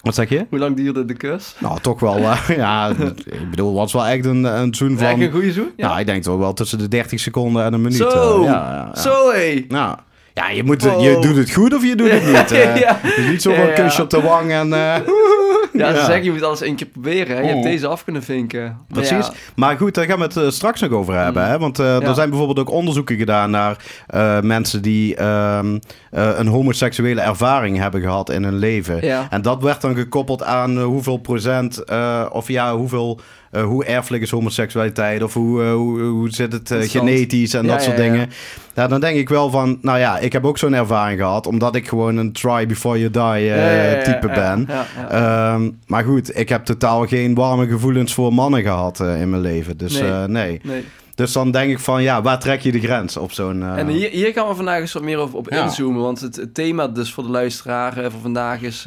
Wat 0.00 0.14
zeg 0.14 0.28
je? 0.28 0.46
Hoe 0.50 0.58
lang 0.58 0.76
duurde 0.76 1.04
de 1.04 1.14
kus? 1.14 1.54
Nou, 1.58 1.80
toch 1.80 2.00
wel, 2.00 2.18
ja, 2.48 2.88
ik 2.88 3.50
bedoel, 3.50 3.68
het 3.68 3.78
was 3.78 3.92
wel 3.92 4.06
echt 4.06 4.24
een, 4.24 4.44
een 4.44 4.74
zoen 4.74 4.98
Echt 4.98 5.10
van... 5.10 5.20
een 5.20 5.30
goede 5.30 5.52
zoen? 5.52 5.70
Ja, 5.76 5.98
ik 5.98 6.06
denk 6.06 6.22
toch 6.22 6.38
wel 6.38 6.52
tussen 6.52 6.78
de 6.78 6.88
30 6.88 7.20
seconden 7.20 7.64
en 7.64 7.72
een 7.72 7.80
minuut. 7.82 7.96
Zo, 8.10 8.42
ja, 8.42 8.50
ja, 8.52 8.90
ja. 8.94 9.00
zo 9.00 9.30
hé. 9.32 9.64
Nou, 9.68 9.96
ja, 10.34 10.48
je, 10.50 10.64
moet, 10.64 10.82
Wow. 10.82 11.02
je 11.02 11.18
doet 11.20 11.36
het 11.36 11.50
goed 11.50 11.74
of 11.74 11.84
je 11.84 11.94
doet 11.94 12.10
het 12.10 12.26
niet. 12.26 12.50
Ja. 12.84 13.00
Niet 13.28 13.42
zo 13.42 13.54
van 13.54 13.66
Ja, 13.66 13.72
kusje 13.74 14.02
op 14.02 14.10
de 14.10 14.20
wang 14.20 14.50
en... 14.52 14.72
eh, 14.72 14.94
Ja, 15.72 15.94
ze 15.94 16.04
zeggen 16.06 16.24
je 16.24 16.30
moet 16.32 16.42
alles 16.42 16.60
één 16.60 16.76
keer 16.76 16.86
proberen. 16.86 17.36
Hè? 17.36 17.40
Je 17.42 17.46
hebt 17.46 17.58
Oh. 17.58 17.64
deze 17.64 17.86
af 17.86 18.04
kunnen 18.04 18.22
vinken. 18.22 18.78
Precies. 18.88 19.30
Maar 19.56 19.76
goed, 19.76 19.94
daar 19.94 20.04
gaan 20.04 20.18
we 20.18 20.24
het 20.24 20.36
eh, 20.36 20.48
straks 20.48 20.80
nog 20.80 20.90
over 20.90 21.14
hebben. 21.14 21.42
Mm. 21.42 21.48
Hè? 21.48 21.58
Want 21.58 21.78
eh, 21.78 22.08
er 22.08 22.14
zijn 22.14 22.28
bijvoorbeeld 22.28 22.58
ook 22.58 22.70
onderzoeken 22.74 23.16
gedaan 23.16 23.50
naar 23.50 23.76
mensen 24.42 24.82
die 24.82 25.14
ehm, 25.16 25.78
eh, 26.10 26.30
een 26.36 26.46
homoseksuele 26.46 27.20
ervaring 27.20 27.78
hebben 27.78 28.00
gehad 28.00 28.30
in 28.30 28.42
hun 28.44 28.56
leven. 28.58 29.02
En 29.30 29.42
dat 29.42 29.62
werd 29.62 29.80
dan 29.80 29.94
gekoppeld 29.96 30.42
aan 30.42 30.78
hoeveel 30.82 31.16
procent, 31.16 31.84
of 32.32 32.48
ja, 32.48 32.76
hoeveel, 32.76 33.20
eh, 33.50 33.62
hoe 33.62 33.84
erfelijk 33.84 34.22
is 34.22 34.30
homoseksualiteit, 34.30 35.22
of 35.22 35.34
hoe, 35.34 35.62
eh, 35.62 35.72
hoe, 35.72 36.00
hoe 36.00 36.30
zit 36.30 36.52
het 36.52 36.70
eh, 36.70 36.80
genetisch 36.80 37.54
en 37.54 37.64
Ja, 37.64 37.72
dat 37.72 37.82
soort 37.82 37.96
ja, 37.96 38.02
ja. 38.04 38.10
dingen. 38.10 38.30
Ja, 38.74 38.86
dan 38.86 39.00
denk 39.00 39.16
ik 39.16 39.28
wel 39.28 39.50
van, 39.50 39.78
nou 39.82 39.98
ja, 39.98 40.18
ik 40.18 40.32
heb 40.32 40.44
ook 40.44 40.58
zo'n 40.58 40.74
ervaring 40.74 41.20
gehad, 41.20 41.46
omdat 41.46 41.74
ik 41.74 41.88
gewoon 41.88 42.16
een 42.16 42.32
try 42.32 42.66
before 42.66 42.98
you 42.98 43.10
die 43.10 44.02
type 44.02 44.28
ben. 44.34 44.68
Ehm, 45.08 45.70
maar 45.86 46.04
goed, 46.04 46.38
ik 46.38 46.48
heb 46.48 46.64
totaal 46.64 47.06
geen 47.06 47.34
warme 47.34 47.68
gevoelens 47.68 48.14
voor 48.14 48.34
mannen 48.34 48.62
gehad 48.62 49.00
eh, 49.00 49.20
in 49.20 49.30
mijn 49.30 49.42
leven. 49.42 49.76
Dus 49.76 50.00
Nee. 50.26 50.60
nee. 50.62 50.84
Dus 51.14 51.32
dan 51.32 51.50
denk 51.50 51.70
ik 51.70 51.78
van, 51.78 52.02
ja, 52.02 52.22
waar 52.22 52.38
trek 52.38 52.60
je 52.60 52.72
de 52.72 52.80
grens 52.80 53.16
op 53.16 53.32
zo'n... 53.32 53.62
En 53.62 53.88
hier, 53.88 54.10
hier 54.10 54.32
gaan 54.32 54.48
we 54.48 54.54
vandaag 54.54 54.80
eens 54.80 54.92
wat 54.92 55.02
meer 55.02 55.18
over, 55.18 55.36
op 55.38 55.50
Ja. 55.50 55.62
inzoomen. 55.62 56.02
Want 56.02 56.20
het, 56.20 56.36
het 56.36 56.54
thema 56.54 56.88
dus 56.88 57.12
voor 57.12 57.24
de 57.24 57.30
luisteraar 57.30 57.92
voor 58.10 58.20
vandaag 58.20 58.62
is... 58.62 58.86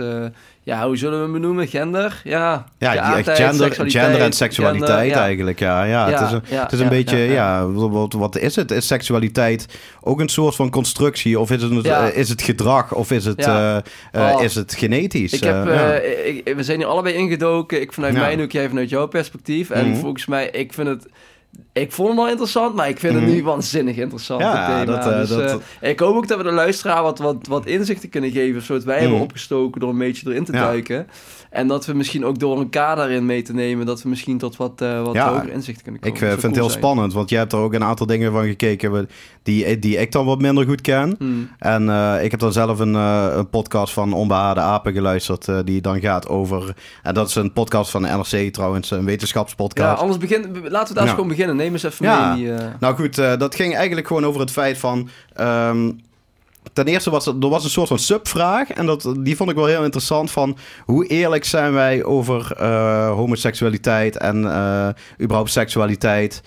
ja, 0.63 0.85
hoe 0.85 0.97
zullen 0.97 1.17
we 1.17 1.23
hem 1.23 1.33
benoemen? 1.33 1.67
Gender? 1.67 2.21
Ja, 2.23 2.65
ja, 2.79 2.91
geaardheid, 2.91 3.37
gender, 3.37 3.71
gender 3.91 4.21
en 4.21 4.33
seksualiteit 4.33 4.89
gender, 4.89 5.05
ja. 5.17 5.21
eigenlijk, 5.23 5.59
ja. 5.59 5.83
ja, 5.83 6.09
het 6.11 6.21
is 6.21 6.31
een, 6.31 6.41
ja, 6.49 6.63
het 6.63 6.71
is 6.71 6.79
een 6.79 6.89
beetje, 6.89 7.17
ja. 7.17 7.67
Wat, 7.67 8.13
wat 8.13 8.37
is 8.37 8.55
het? 8.55 8.71
Is 8.71 8.87
seksualiteit 8.87 9.65
ook 10.01 10.19
een 10.19 10.29
soort 10.29 10.55
van 10.55 10.69
constructie? 10.69 11.39
Of 11.39 11.51
is 11.51 11.61
het, 11.61 12.13
is 12.15 12.29
het 12.29 12.41
gedrag? 12.41 12.93
Of 12.93 13.11
is 13.11 13.25
het, 13.25 13.39
eh, 13.39 13.75
eh, 13.77 13.81
Oh. 14.13 14.41
is 14.43 14.55
het 14.55 14.73
genetisch? 14.73 15.33
Ik 15.33 15.43
heb, 15.43 15.67
Eh, 15.67 16.27
ik- 16.27 16.55
we 16.55 16.63
zijn 16.63 16.77
hier 16.77 16.87
allebei 16.87 17.15
ingedoken. 17.15 17.81
Ik 17.81 17.93
vanuit 17.93 18.13
mijn 18.13 18.39
hoek, 18.39 18.51
jij 18.51 18.67
vanuit 18.67 18.89
jouw 18.89 19.07
perspectief. 19.07 19.69
En 19.69 19.89
Mhm. 19.89 19.99
volgens 19.99 20.25
mij, 20.25 20.49
ik 20.49 20.73
vind 20.73 20.87
het... 20.87 21.05
Ik 21.73 21.91
vond 21.91 22.09
het 22.09 22.17
al 22.17 22.29
interessant, 22.29 22.75
maar 22.75 22.89
ik 22.89 22.99
vind 22.99 23.13
het 23.13 23.23
Mhm. 23.23 23.31
nu 23.31 23.43
waanzinnig 23.43 23.95
interessant. 23.95 24.41
Ja, 24.41 24.65
thema. 24.79 24.85
dat, 24.85 25.11
eh, 25.11 25.17
dus, 25.19 25.29
dat- 25.29 25.61
eh, 25.79 25.89
ik 25.89 25.99
hoop 25.99 26.15
ook 26.15 26.27
dat 26.27 26.37
we 26.37 26.43
de 26.43 26.51
luisteraar 26.51 27.03
wat, 27.03 27.19
wat, 27.19 27.47
wat 27.47 27.65
inzichten 27.65 28.09
kunnen 28.09 28.31
geven. 28.31 28.61
Zodat 28.61 28.83
wij 28.83 28.95
hebben 28.97 29.13
Mhm. 29.15 29.23
opgestoken 29.23 29.81
door 29.81 29.89
een 29.89 29.97
beetje 29.97 30.29
erin 30.29 30.43
te 30.43 30.51
Ja. 30.53 30.63
duiken. 30.63 31.07
En 31.49 31.67
dat 31.67 31.85
we 31.85 31.93
misschien 31.93 32.25
ook 32.25 32.39
door 32.39 32.57
elkaar 32.57 32.95
daarin 32.95 33.25
mee 33.25 33.41
te 33.41 33.53
nemen... 33.53 33.85
dat 33.85 34.01
we 34.01 34.09
misschien 34.09 34.37
tot 34.37 34.55
wat, 34.57 34.81
eh 34.81 35.03
wat 35.03 35.13
Ja. 35.13 35.29
hoger 35.33 35.51
inzichten 35.51 35.83
kunnen 35.83 36.01
komen. 36.01 36.17
Ik 36.17 36.27
vind 36.29 36.41
het 36.41 36.55
heel 36.55 36.69
zijn. 36.69 36.77
spannend, 36.77 37.13
want 37.13 37.29
jij 37.29 37.39
hebt 37.39 37.53
er 37.53 37.59
ook 37.59 37.73
een 37.73 37.83
aantal 37.83 38.05
dingen 38.05 38.31
van 38.31 38.45
gekeken 38.45 39.09
die, 39.43 39.79
die 39.79 39.97
ik 39.97 40.11
dan 40.11 40.25
wat 40.25 40.41
minder 40.41 40.65
goed 40.65 40.81
ken. 40.81 41.15
Hmm. 41.17 41.49
En 41.59 41.89
ik 42.23 42.31
heb 42.31 42.39
dan 42.39 42.51
zelf 42.53 42.79
een, 42.79 42.93
een 42.93 43.49
podcast 43.49 43.93
van 43.93 44.13
Onbehaarde 44.13 44.61
Apen 44.61 44.93
geluisterd, 44.93 45.49
die 45.65 45.81
dan 45.81 45.99
gaat 45.99 46.27
over... 46.27 46.75
En 47.03 47.13
dat 47.13 47.27
is 47.27 47.35
een 47.35 47.53
podcast 47.53 47.91
van 47.91 48.01
de 48.01 48.07
NRC 48.07 48.53
trouwens, 48.53 48.91
een 48.91 48.97
Ja, 48.97 49.03
wetenschapspodcast. 49.03 50.01
anders 50.01 50.19
begin, 50.19 50.41
laten 50.41 50.61
we 50.61 50.71
daar 50.71 50.83
eens 50.83 50.93
Ja. 50.95 51.07
gewoon 51.09 51.27
beginnen. 51.27 51.42
Neem 51.51 51.71
eens 51.73 51.83
even 51.83 52.05
Ja. 52.05 52.33
mee 52.33 52.43
die... 52.43 52.53
eh, 52.53 52.67
Nou 52.79 52.95
goed, 52.95 53.17
eh, 53.17 53.37
dat 53.37 53.55
ging 53.55 53.75
eigenlijk 53.75 54.07
gewoon 54.07 54.25
over 54.25 54.41
het 54.41 54.51
feit 54.51 54.77
van... 54.77 55.09
ehm, 55.35 55.91
ten 56.73 56.85
eerste 56.85 57.09
was 57.09 57.25
er, 57.25 57.39
was 57.39 57.63
een 57.63 57.69
soort 57.69 57.87
van 57.87 57.99
subvraag. 57.99 58.69
En 58.71 58.85
dat, 58.85 59.13
die 59.19 59.35
vond 59.35 59.49
ik 59.49 59.55
wel 59.55 59.65
heel 59.65 59.83
interessant. 59.83 60.31
Van 60.31 60.57
hoe 60.85 61.07
eerlijk 61.07 61.45
zijn 61.45 61.73
wij 61.73 62.03
over 62.03 62.55
eh, 62.57 63.11
homoseksualiteit 63.11 64.17
en 64.17 64.45
eh, 64.51 64.87
überhaupt 65.21 65.51
seksualiteit. 65.51 66.41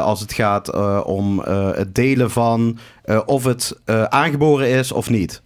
als 0.00 0.20
het 0.20 0.32
gaat 0.32 0.74
om 1.04 1.38
het 1.74 1.94
delen 1.94 2.30
van 2.30 2.78
of 3.26 3.44
het 3.44 3.76
aangeboren 4.08 4.68
is 4.68 4.92
of 4.92 5.10
niet. 5.10 5.40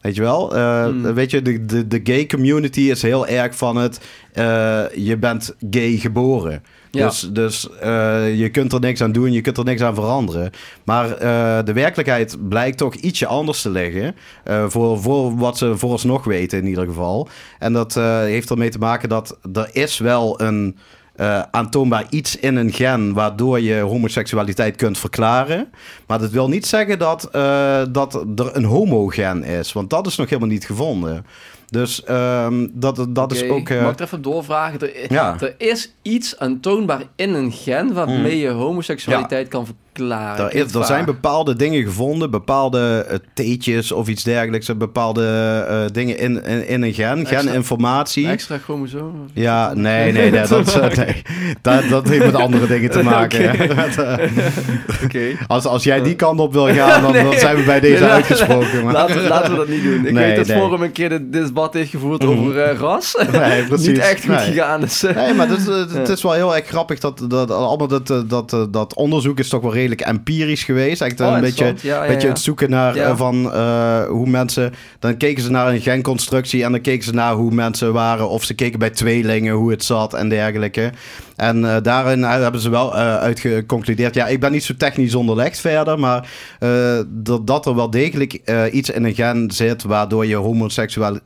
Weet 0.00 0.14
je 0.14 0.20
wel? 0.22 0.54
Hmm. 0.56 1.14
Weet 1.14 1.30
je, 1.30 1.42
de, 1.42 1.64
de, 1.64 1.86
de 1.86 2.00
gay 2.04 2.26
community 2.26 2.80
is 2.80 3.02
heel 3.02 3.26
erg 3.26 3.56
van 3.56 3.76
het... 3.76 4.00
je 4.94 5.16
bent 5.20 5.54
gay 5.70 5.96
geboren. 5.96 6.62
Dus, 7.02 7.28
dus 7.32 7.68
eh, 7.80 8.38
je 8.38 8.48
kunt 8.48 8.72
er 8.72 8.80
niks 8.80 9.00
aan 9.00 9.12
doen, 9.12 9.32
je 9.32 9.40
kunt 9.40 9.58
er 9.58 9.64
niks 9.64 9.82
aan 9.82 9.94
veranderen. 9.94 10.50
Maar 10.84 11.10
eh, 11.10 11.64
de 11.64 11.72
werkelijkheid 11.72 12.48
blijkt 12.48 12.78
toch 12.78 12.94
ietsje 12.94 13.26
anders 13.26 13.62
te 13.62 13.70
liggen. 13.70 14.14
eh, 14.44 14.64
voor, 14.68 15.00
voor 15.00 15.36
wat 15.36 15.58
ze 15.58 15.76
vooralsnog 15.76 16.24
weten 16.24 16.58
in 16.58 16.66
ieder 16.66 16.84
geval. 16.84 17.28
En 17.58 17.72
dat 17.72 17.94
heeft 18.24 18.50
ermee 18.50 18.68
te 18.68 18.78
maken 18.78 19.08
dat 19.08 19.38
er 19.52 19.68
is 19.72 19.98
wel 19.98 20.40
een 20.40 20.76
aantoonbaar 21.50 22.04
iets 22.10 22.36
in 22.36 22.56
een 22.56 22.72
gen... 22.72 23.12
waardoor 23.12 23.60
je 23.60 23.80
homoseksualiteit 23.80 24.76
kunt 24.76 24.98
verklaren. 24.98 25.70
Maar 26.06 26.18
dat 26.18 26.30
wil 26.30 26.48
niet 26.48 26.66
zeggen 26.66 26.98
dat, 26.98 27.28
dat 27.92 28.14
er 28.14 28.56
een 28.56 28.64
homogen 28.64 29.44
is. 29.44 29.72
Want 29.72 29.90
dat 29.90 30.06
is 30.06 30.16
nog 30.16 30.28
helemaal 30.28 30.50
niet 30.50 30.66
gevonden. 30.66 31.24
Dus 31.74 32.04
ehm, 32.04 32.66
dat, 32.72 33.06
dat 33.08 33.32
is 33.32 33.48
ook... 33.48 33.68
eh, 33.68 33.82
Mag 33.82 33.92
ik 33.92 33.98
er 33.98 34.04
even 34.04 34.22
doorvragen? 34.22 34.80
Er, 34.80 35.12
Ja. 35.12 35.36
er 35.40 35.54
is 35.58 35.92
iets 36.02 36.38
aantoonbaar 36.38 37.02
in 37.16 37.34
een 37.34 37.52
gen 37.52 37.92
waarmee 37.92 38.34
Mm. 38.34 38.40
je 38.40 38.48
homoseksualiteit 38.48 39.48
kan 39.48 39.66
verklaren. 39.66 39.82
Er, 39.98 40.54
is, 40.54 40.60
het 40.60 40.74
er 40.74 40.84
zijn 40.84 41.04
bepaalde 41.04 41.56
dingen 41.56 41.82
gevonden, 41.82 42.30
bepaalde 42.30 43.06
uh, 43.10 43.16
theetjes 43.34 43.92
of 43.92 44.08
iets 44.08 44.22
dergelijks, 44.22 44.68
eh, 44.68 44.76
bepaalde 44.76 45.22
uh, 45.70 45.76
dingen 45.92 46.18
in, 46.18 46.44
in, 46.44 46.68
in, 46.68 46.82
een 46.82 46.94
gen, 46.94 47.18
Extra- 47.18 47.38
geninformatie. 47.40 48.28
Extra 48.28 48.58
chromosoom? 48.58 49.24
Ja, 49.32 49.74
nee, 49.74 50.12
nee, 50.12 50.30
nee, 50.30 50.46
dat, 50.46 50.76
uh, 50.76 50.88
nee. 50.96 51.22
Dat, 51.62 51.88
dat 51.88 52.08
heeft 52.08 52.24
met 52.24 52.34
andere 52.34 52.66
dingen 52.66 52.90
te 52.90 53.02
maken. 53.14 53.70
Uh, 53.70 55.36
als, 55.46 55.64
als 55.66 55.84
jij 55.84 56.02
die 56.02 56.14
kant 56.14 56.40
op 56.40 56.52
wil 56.52 56.66
gaan, 56.74 57.02
dan, 57.12 57.12
dan 57.12 57.32
zijn 57.38 57.56
we 57.56 57.62
bij 57.62 57.80
deze 57.80 58.02
Nee, 58.02 58.10
uitgesproken. 58.12 58.84
Maar... 58.84 58.92
Laten, 58.92 59.22
we- 59.22 59.28
laten 59.28 59.50
we 59.50 59.56
dat 59.56 59.68
niet 59.68 59.82
doen. 59.82 60.06
Ik 60.06 60.12
Nee, 60.12 60.26
weet 60.26 60.36
dat 60.36 60.46
nee. 60.46 60.56
Forum 60.58 60.82
een 60.82 60.92
keer 60.92 61.08
dit 61.08 61.32
debat 61.32 61.74
heeft 61.74 61.90
gevoerd 61.90 62.22
Mhm. 62.22 62.30
over 62.38 62.60
eh, 62.62 62.78
ras. 62.78 63.16
Nee, 63.32 63.64
precies. 63.64 63.86
niet 63.86 63.98
echt 63.98 64.20
goed 64.24 64.28
Nee. 64.36 64.38
gegaan. 64.52 64.80
Dus, 64.80 65.02
eh, 65.02 65.14
Nee, 65.16 65.34
maar 65.34 65.48
het 65.48 65.58
is, 65.58 65.66
het, 66.08 66.20
wel 66.20 66.32
heel 66.32 66.56
erg 66.56 66.66
grappig 66.66 66.98
dat, 67.00 67.24
dat, 67.28 67.50
allemaal 67.50 67.88
dat, 67.88 68.10
eh, 68.10 68.20
dat, 68.26 68.50
dat, 68.50 68.72
dat 68.72 68.94
onderzoek 68.94 69.38
is 69.38 69.48
toch 69.48 69.60
wel 69.62 69.72
redelijk 69.72 69.82
empirisch 69.92 70.64
geweest. 70.64 71.00
Echt 71.00 71.20
oh, 71.20 71.32
een 71.34 71.40
beetje. 71.40 71.64
Ja, 71.64 72.02
ja, 72.02 72.06
beetje 72.06 72.26
ja. 72.26 72.32
het 72.32 72.42
zoeken 72.42 72.70
naar 72.70 72.96
eh, 72.96 73.16
van 73.16 73.52
eh, 73.52 74.04
hoe 74.06 74.28
mensen... 74.28 74.72
Dan 74.98 75.16
keken 75.16 75.42
ze 75.42 75.50
naar 75.50 75.68
een 75.68 75.80
genconstructie 75.80 76.64
en 76.64 76.72
dan 76.72 76.80
keken 76.80 77.04
ze 77.04 77.12
naar 77.12 77.34
hoe 77.34 77.50
mensen 77.50 77.92
waren. 77.92 78.28
Of 78.28 78.44
ze 78.44 78.54
keken 78.54 78.78
bij 78.78 78.90
tweelingen, 78.90 79.54
hoe 79.54 79.70
het 79.70 79.84
zat 79.84 80.14
en 80.14 80.28
dergelijke. 80.28 80.92
En 81.36 81.74
eh, 81.74 81.82
daarin 81.82 82.22
hebben 82.22 82.60
ze 82.60 82.70
wel 82.70 82.94
uitgeconcludeerd... 82.94 84.14
Ja, 84.14 84.26
ik 84.26 84.40
ben 84.40 84.52
niet 84.52 84.64
zo 84.64 84.74
technisch 84.76 85.14
onderlegd 85.14 85.60
verder, 85.60 85.98
maar 85.98 86.28
dat, 87.06 87.46
dat 87.46 87.66
er 87.66 87.74
wel 87.74 87.90
degelijk 87.90 88.40
iets 88.72 88.90
in 88.90 89.04
een 89.04 89.14
gen 89.14 89.50
zit... 89.50 89.82
waardoor 89.82 90.26
je 90.26 90.36
homoseksueel, 90.36 91.18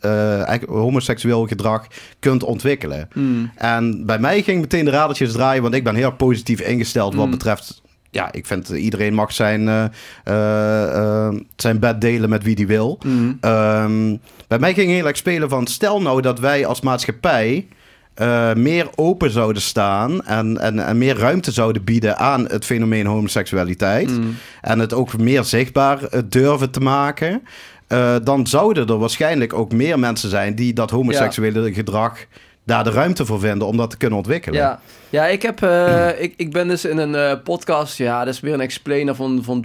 homoseksueel 0.69 1.47
gedrag 1.47 1.87
kunt 2.21 2.45
ontwikkelen. 2.45 3.09
Hmm. 3.13 3.51
En 3.55 4.07
bij 4.07 4.19
mij 4.19 4.43
ging 4.43 4.61
meteen 4.61 4.85
de 4.85 4.91
radertjes 4.91 5.33
draaien, 5.33 5.63
want 5.63 5.75
ik 5.75 5.85
ben 5.85 5.95
heel 5.95 6.13
positief 6.13 6.61
ingesteld 6.61 7.15
wat 7.15 7.29
Mm. 7.29 7.35
betreft. 7.35 7.83
Ja, 8.11 8.33
ik 8.33 8.47
vind 8.47 8.69
iedereen 8.69 9.15
mag 9.15 9.33
zijn, 9.33 9.69
eh, 9.69 9.85
eh, 10.25 11.27
eh, 11.27 11.35
zijn 11.57 11.79
bed 11.79 12.01
delen 12.01 12.29
met 12.29 12.43
wie 12.43 12.55
die 12.55 12.67
wil. 12.67 12.99
Hmm. 13.03 13.39
Ehm, 13.41 14.17
bij 14.49 14.59
mij 14.59 14.75
ging 14.75 14.91
heel 14.91 15.07
erg 15.07 15.17
spelen 15.17 15.49
van 15.49 15.67
stel 15.67 16.03
nou 16.03 16.21
dat 16.21 16.39
wij 16.41 16.67
als 16.67 16.81
maatschappij 16.81 17.69
meer 18.55 18.89
open 18.95 19.31
zouden 19.31 19.63
staan 19.63 20.25
en, 20.25 20.59
en, 20.59 20.87
en 20.87 20.99
meer 20.99 21.17
ruimte 21.17 21.53
zouden 21.53 21.85
bieden 21.85 22.19
aan 22.19 22.47
het 22.49 22.65
fenomeen 22.65 23.07
homoseksualiteit. 23.07 24.11
Hmm. 24.11 24.37
En 24.61 24.79
het 24.79 24.93
ook 24.93 25.19
meer 25.19 25.45
zichtbaar 25.45 25.99
durven 26.29 26.71
te 26.71 26.81
maken. 26.81 27.43
dan 28.23 28.47
zouden 28.47 28.87
er 28.87 28.99
waarschijnlijk 28.99 29.53
ook 29.53 29.73
meer 29.73 29.99
mensen 29.99 30.31
zijn 30.31 30.55
die 30.55 30.73
dat 30.73 30.91
homoseksuele 30.91 31.73
gedrag 31.73 32.19
daar 32.69 32.85
de 32.85 32.91
ruimte 32.91 33.27
voor 33.27 33.41
vinden 33.41 33.67
om 33.67 33.77
dat 33.77 33.91
te 33.91 33.97
kunnen 33.97 34.19
ontwikkelen. 34.19 34.61
Ja, 34.61 34.81
ja 35.11 35.27
ik, 35.27 35.43
heb, 35.43 35.63
eh, 35.63 36.09
ik, 36.23 36.35
ik 36.37 36.53
ben 36.53 36.69
dus 36.69 36.85
in 36.85 36.99
een 36.99 37.15
eh, 37.15 37.33
podcast, 37.45 37.97
ja, 37.99 38.25
dat 38.25 38.35
is 38.35 38.41
weer 38.41 38.53
een 38.55 38.61
explainer 38.61 39.15
van, 39.15 39.41
van 39.43 39.65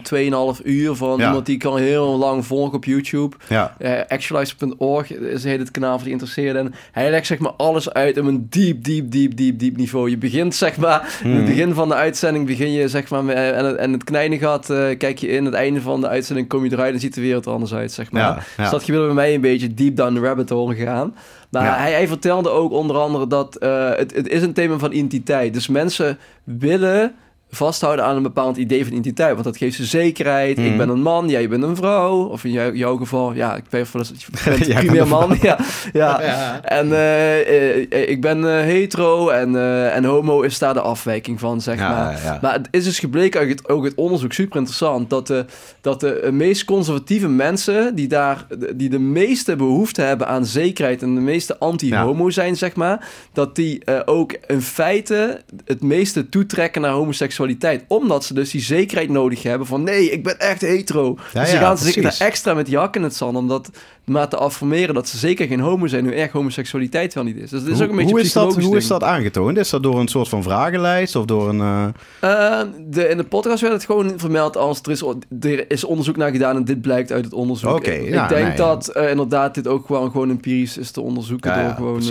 2,5 0.57 0.61
uur 0.63 0.95
van 0.95 1.17
Ja. 1.19 1.25
iemand 1.25 1.45
die 1.45 1.55
ik 1.55 1.63
al 1.63 1.75
heel 1.75 2.17
lang 2.17 2.45
volg 2.45 2.73
op 2.73 2.85
YouTube. 2.85 3.35
Ja. 3.49 3.75
Eh, 3.79 3.91
Actualize.org 4.07 5.13
is 5.13 5.43
heet 5.43 5.59
het 5.59 5.71
kanaal 5.71 5.93
voor 5.97 6.07
geïnteresseerden. 6.07 6.65
En 6.65 6.73
hij 6.91 7.09
legt 7.09 7.25
zeg 7.27 7.39
maar 7.39 7.51
alles 7.51 7.93
uit 7.93 8.17
op 8.17 8.25
een 8.25 8.47
diep, 8.49 8.83
diep, 8.83 9.11
diep, 9.11 9.35
diep, 9.35 9.59
diep 9.59 9.77
niveau. 9.77 10.09
Je 10.09 10.17
begint 10.17 10.55
zeg 10.55 10.77
maar, 10.77 11.19
in 11.23 11.29
het 11.31 11.39
Mhm. 11.41 11.49
begin 11.49 11.73
van 11.73 11.87
de 11.87 11.95
uitzending 11.95 12.45
begin 12.45 12.71
je 12.71 12.87
zeg 12.87 13.09
maar, 13.09 13.23
met- 13.23 13.35
en, 13.35 13.65
het- 13.65 13.77
en 13.77 13.93
het 13.93 14.03
kleine 14.03 14.37
gat 14.37 14.69
eh, 14.69 14.97
kijk 14.97 15.17
je 15.17 15.27
in. 15.27 15.45
Het 15.45 15.53
einde 15.53 15.81
van 15.81 16.01
de 16.01 16.07
uitzending 16.07 16.47
kom 16.47 16.63
je 16.65 16.71
eruit 16.71 16.93
en 16.93 16.99
ziet 16.99 17.13
de 17.15 17.21
wereld 17.21 17.45
er 17.45 17.51
anders 17.51 17.73
uit, 17.73 17.91
zeg 17.91 18.11
maar. 18.11 18.21
Ja, 18.21 18.27
ja. 18.57 18.61
Dus 18.61 18.71
dat 18.71 18.83
gebeurde 18.83 19.05
bij 19.05 19.15
mij 19.15 19.33
een 19.33 19.41
beetje 19.41 19.73
deep 19.73 19.95
down 19.95 20.13
the 20.15 20.19
rabbit 20.21 20.49
hole 20.49 20.75
gegaan. 20.75 21.15
Maar 21.61 21.63
Ja. 21.65 21.77
hij, 21.77 21.91
hij 21.91 22.07
vertelde 22.07 22.49
ook 22.49 22.71
onder 22.71 22.97
andere 22.97 23.27
dat 23.27 23.55
eh, 23.55 23.89
het, 23.95 24.15
het 24.15 24.27
is 24.27 24.41
een 24.41 24.53
thema 24.53 24.77
van 24.77 24.91
identiteit. 24.91 25.53
Dus 25.53 25.67
mensen 25.67 26.17
willen 26.43 27.15
vasthouden 27.55 28.05
aan 28.05 28.15
een 28.15 28.23
bepaald 28.23 28.57
idee 28.57 28.83
van 28.83 28.91
identiteit. 28.91 29.31
Want 29.31 29.43
dat 29.43 29.57
geeft 29.57 29.75
ze 29.75 29.85
zekerheid. 29.85 30.57
Mhm. 30.57 30.65
Ik 30.67 30.77
ben 30.77 30.89
een 30.89 31.01
man, 31.01 31.29
jij 31.29 31.49
bent 31.49 31.63
een 31.63 31.75
vrouw. 31.75 32.23
Of 32.23 32.43
in 32.43 32.51
jou- 32.51 32.75
jouw 32.75 32.97
geval, 32.97 33.33
ja, 33.33 33.55
ik 33.55 33.63
weet 33.69 33.91
wel, 33.91 34.03
je 34.17 34.27
bent 34.49 34.65
Jij 34.65 34.75
primair 34.75 34.87
bent 34.91 34.99
een 35.01 35.07
man. 35.07 35.37
Ja, 35.41 35.57
ja. 35.93 36.21
Ja. 36.21 36.61
En 36.63 36.91
eh, 36.91 37.39
eh, 37.81 38.09
ik 38.09 38.21
ben 38.21 38.45
eh, 38.57 38.63
hetero 38.63 39.29
en, 39.29 39.55
eh, 39.55 39.95
en 39.95 40.03
homo 40.03 40.41
is 40.41 40.59
daar 40.59 40.73
de 40.73 40.81
afwijking 40.81 41.39
van, 41.39 41.61
zeg 41.61 41.77
Ja, 41.77 41.89
maar. 41.89 42.21
ja. 42.23 42.39
Maar 42.41 42.53
het 42.53 42.67
is 42.71 42.83
dus 42.83 42.99
gebleken 42.99 43.39
uit 43.39 43.49
het, 43.49 43.69
ook 43.69 43.83
het 43.83 43.95
onderzoek, 43.95 44.33
super 44.33 44.55
interessant, 44.57 45.09
dat 45.09 45.27
de, 45.27 45.45
dat 45.81 45.99
de 45.99 46.29
meest 46.31 46.65
conservatieve 46.65 47.27
mensen, 47.29 47.95
die, 47.95 48.07
daar, 48.07 48.45
die 48.75 48.89
de 48.89 48.99
meeste 48.99 49.55
behoefte 49.55 50.01
hebben 50.01 50.27
aan 50.27 50.45
zekerheid 50.45 51.01
en 51.01 51.15
de 51.15 51.21
meeste 51.21 51.57
anti-homo 51.59 52.29
zijn, 52.29 52.55
zeg 52.55 52.75
maar, 52.75 53.07
dat 53.33 53.55
die 53.55 53.81
ook 54.05 54.35
in 54.47 54.61
feite 54.61 55.41
het 55.65 55.81
meeste 55.81 56.29
toetrekken 56.29 56.81
naar 56.81 56.91
homoseksualiteit. 56.91 57.41
Omdat 57.87 58.23
ze 58.25 58.33
dus 58.33 58.51
die 58.51 58.61
zekerheid 58.61 59.09
nodig 59.09 59.43
hebben 59.43 59.67
van 59.67 59.83
nee, 59.83 60.11
ik 60.11 60.23
ben 60.23 60.39
echt 60.39 60.61
hetero. 60.61 61.17
Ja, 61.33 61.41
dus 61.41 61.49
ze 61.49 61.57
gaan 61.57 61.77
zich 61.77 62.01
daar 62.03 62.15
extra 62.19 62.53
met 62.53 62.67
jak 62.69 62.95
in 62.95 63.03
het 63.03 63.15
zand 63.15 63.37
om 63.37 63.47
dat 63.47 63.69
maar 64.03 64.27
te 64.27 64.37
affirmeren 64.37 64.93
dat 64.95 65.07
ze 65.07 65.17
zeker 65.17 65.47
geen 65.47 65.59
homo 65.59 65.87
zijn, 65.87 66.03
hoe 66.03 66.13
erg 66.13 66.31
homoseksualiteit 66.31 67.13
wel 67.13 67.23
niet 67.23 67.35
is. 67.37 67.49
Dus 67.49 67.61
het 67.61 67.69
is 67.69 67.81
ook 67.81 67.89
een 67.89 67.95
beetje 67.95 68.11
hoe, 68.11 68.21
is 68.21 68.33
dat, 68.33 68.55
hoe 68.63 68.77
is 68.77 68.87
dat 68.87 69.03
aangetoond? 69.03 69.57
Is 69.57 69.69
dat 69.69 69.83
door 69.83 69.99
een 69.99 70.07
soort 70.07 70.29
van 70.29 70.43
vragenlijst 70.43 71.15
of 71.15 71.25
door 71.25 71.49
een... 71.49 71.59
eh, 71.59 71.85
Eh, 72.19 72.67
de, 72.89 73.07
in 73.07 73.17
de 73.17 73.23
podcast 73.23 73.61
werd 73.61 73.73
het 73.73 73.85
gewoon 73.85 74.13
vermeld 74.17 74.57
als 74.57 74.79
er 74.81 74.91
is, 74.91 75.03
er 75.41 75.71
is 75.71 75.83
onderzoek 75.83 76.15
naar 76.17 76.31
gedaan 76.31 76.55
en 76.55 76.63
dit 76.65 76.81
blijkt 76.81 77.11
uit 77.11 77.25
het 77.25 77.33
onderzoek. 77.33 77.69
Oké, 77.75 77.91
ja, 77.91 78.23
ik 78.23 78.29
denk 78.29 78.47
nee. 78.47 78.55
dat 78.57 78.87
eh, 78.87 79.09
inderdaad 79.09 79.55
dit 79.55 79.67
ook 79.67 79.85
gewoon, 79.85 80.11
gewoon 80.11 80.29
empirisch 80.29 80.77
is 80.77 80.91
te 80.91 81.01
onderzoeken 81.01 81.51
Ja, 81.51 81.63
door 81.63 81.73
gewoon, 81.75 82.01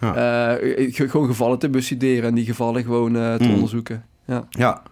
eh, 0.00 0.12
ge- 0.94 1.08
gewoon 1.08 1.26
gevallen 1.26 1.58
te 1.58 1.68
bestuderen 1.68 2.28
en 2.28 2.34
die 2.34 2.44
gevallen 2.44 2.82
gewoon 2.82 3.12
te 3.12 3.36
Mm. 3.44 3.52
onderzoeken. 3.54 4.04
Ja, 4.28 4.44
ja. 4.50 4.82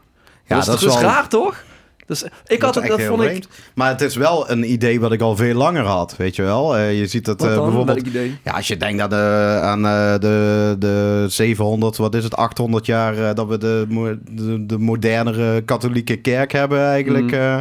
Ja, 0.47 0.55
dat, 0.55 0.75
is, 0.75 0.81
dat 0.81 0.95
is 0.95 1.01
raar 1.01 1.29
toch? 1.29 1.65
Dus, 2.07 2.25
ik 2.47 2.63
had 2.63 2.75
dat 2.75 2.83
het, 2.83 2.93
dat 2.93 3.03
vond 3.03 3.23
ik... 3.23 3.29
vreemd. 3.29 3.49
Maar 3.75 3.89
het 3.89 4.01
is 4.01 4.17
wel 4.17 4.51
een 4.51 4.73
idee 4.73 5.01
wat 5.01 5.13
ik 5.13 5.21
al 5.21 5.37
veel 5.37 5.55
langer 5.55 5.85
had, 5.85 6.17
weet 6.17 6.37
je 6.37 6.43
wel. 6.43 6.77
Eh, 6.77 6.99
je 6.99 7.07
ziet 7.07 7.29
eh, 7.29 7.37
dan? 7.37 7.65
bijvoorbeeld... 7.65 8.07
Ja, 8.45 8.53
als 8.53 8.69
je 8.69 8.77
denkt 8.77 9.03
aan 9.03 9.11
de, 9.11 9.59
aan, 9.63 9.87
eh, 9.87 10.19
de, 10.19 10.77
de 10.79 11.25
700, 11.29 11.97
wat 11.97 12.15
is 12.15 12.25
het, 12.25 12.37
800 12.37 12.87
jaar 12.87 13.29
eh, 13.29 13.35
dat 13.35 13.47
we 13.47 13.59
de, 13.59 13.87
de, 14.31 14.67
de 14.67 14.79
modernere 14.79 15.63
katholieke 15.63 16.17
kerk 16.17 16.53
hebben 16.53 16.81
eigenlijk. 16.81 17.31
Mhm. 17.31 17.61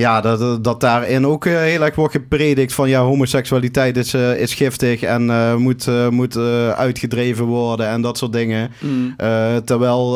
Ja, 0.00 0.20
dat, 0.20 0.64
dat 0.64 0.80
daarin 0.80 1.26
ook 1.26 1.46
eh, 1.46 1.52
heel 1.58 1.82
erg 1.84 1.94
wordt 1.94 2.12
gepredikt 2.14 2.72
van 2.72 2.88
ja, 2.88 3.00
homoseksualiteit 3.02 3.96
is, 3.96 4.14
eh, 4.14 4.40
is 4.40 4.54
giftig 4.54 5.02
en 5.02 5.30
eh, 5.30 5.54
moet, 5.54 5.88
moet 6.10 6.36
uitgedreven 6.76 7.44
worden 7.44 7.86
en 7.88 8.00
dat 8.02 8.18
soort 8.18 8.32
dingen. 8.32 8.70
Mm. 8.78 9.16
Terwijl 9.64 10.10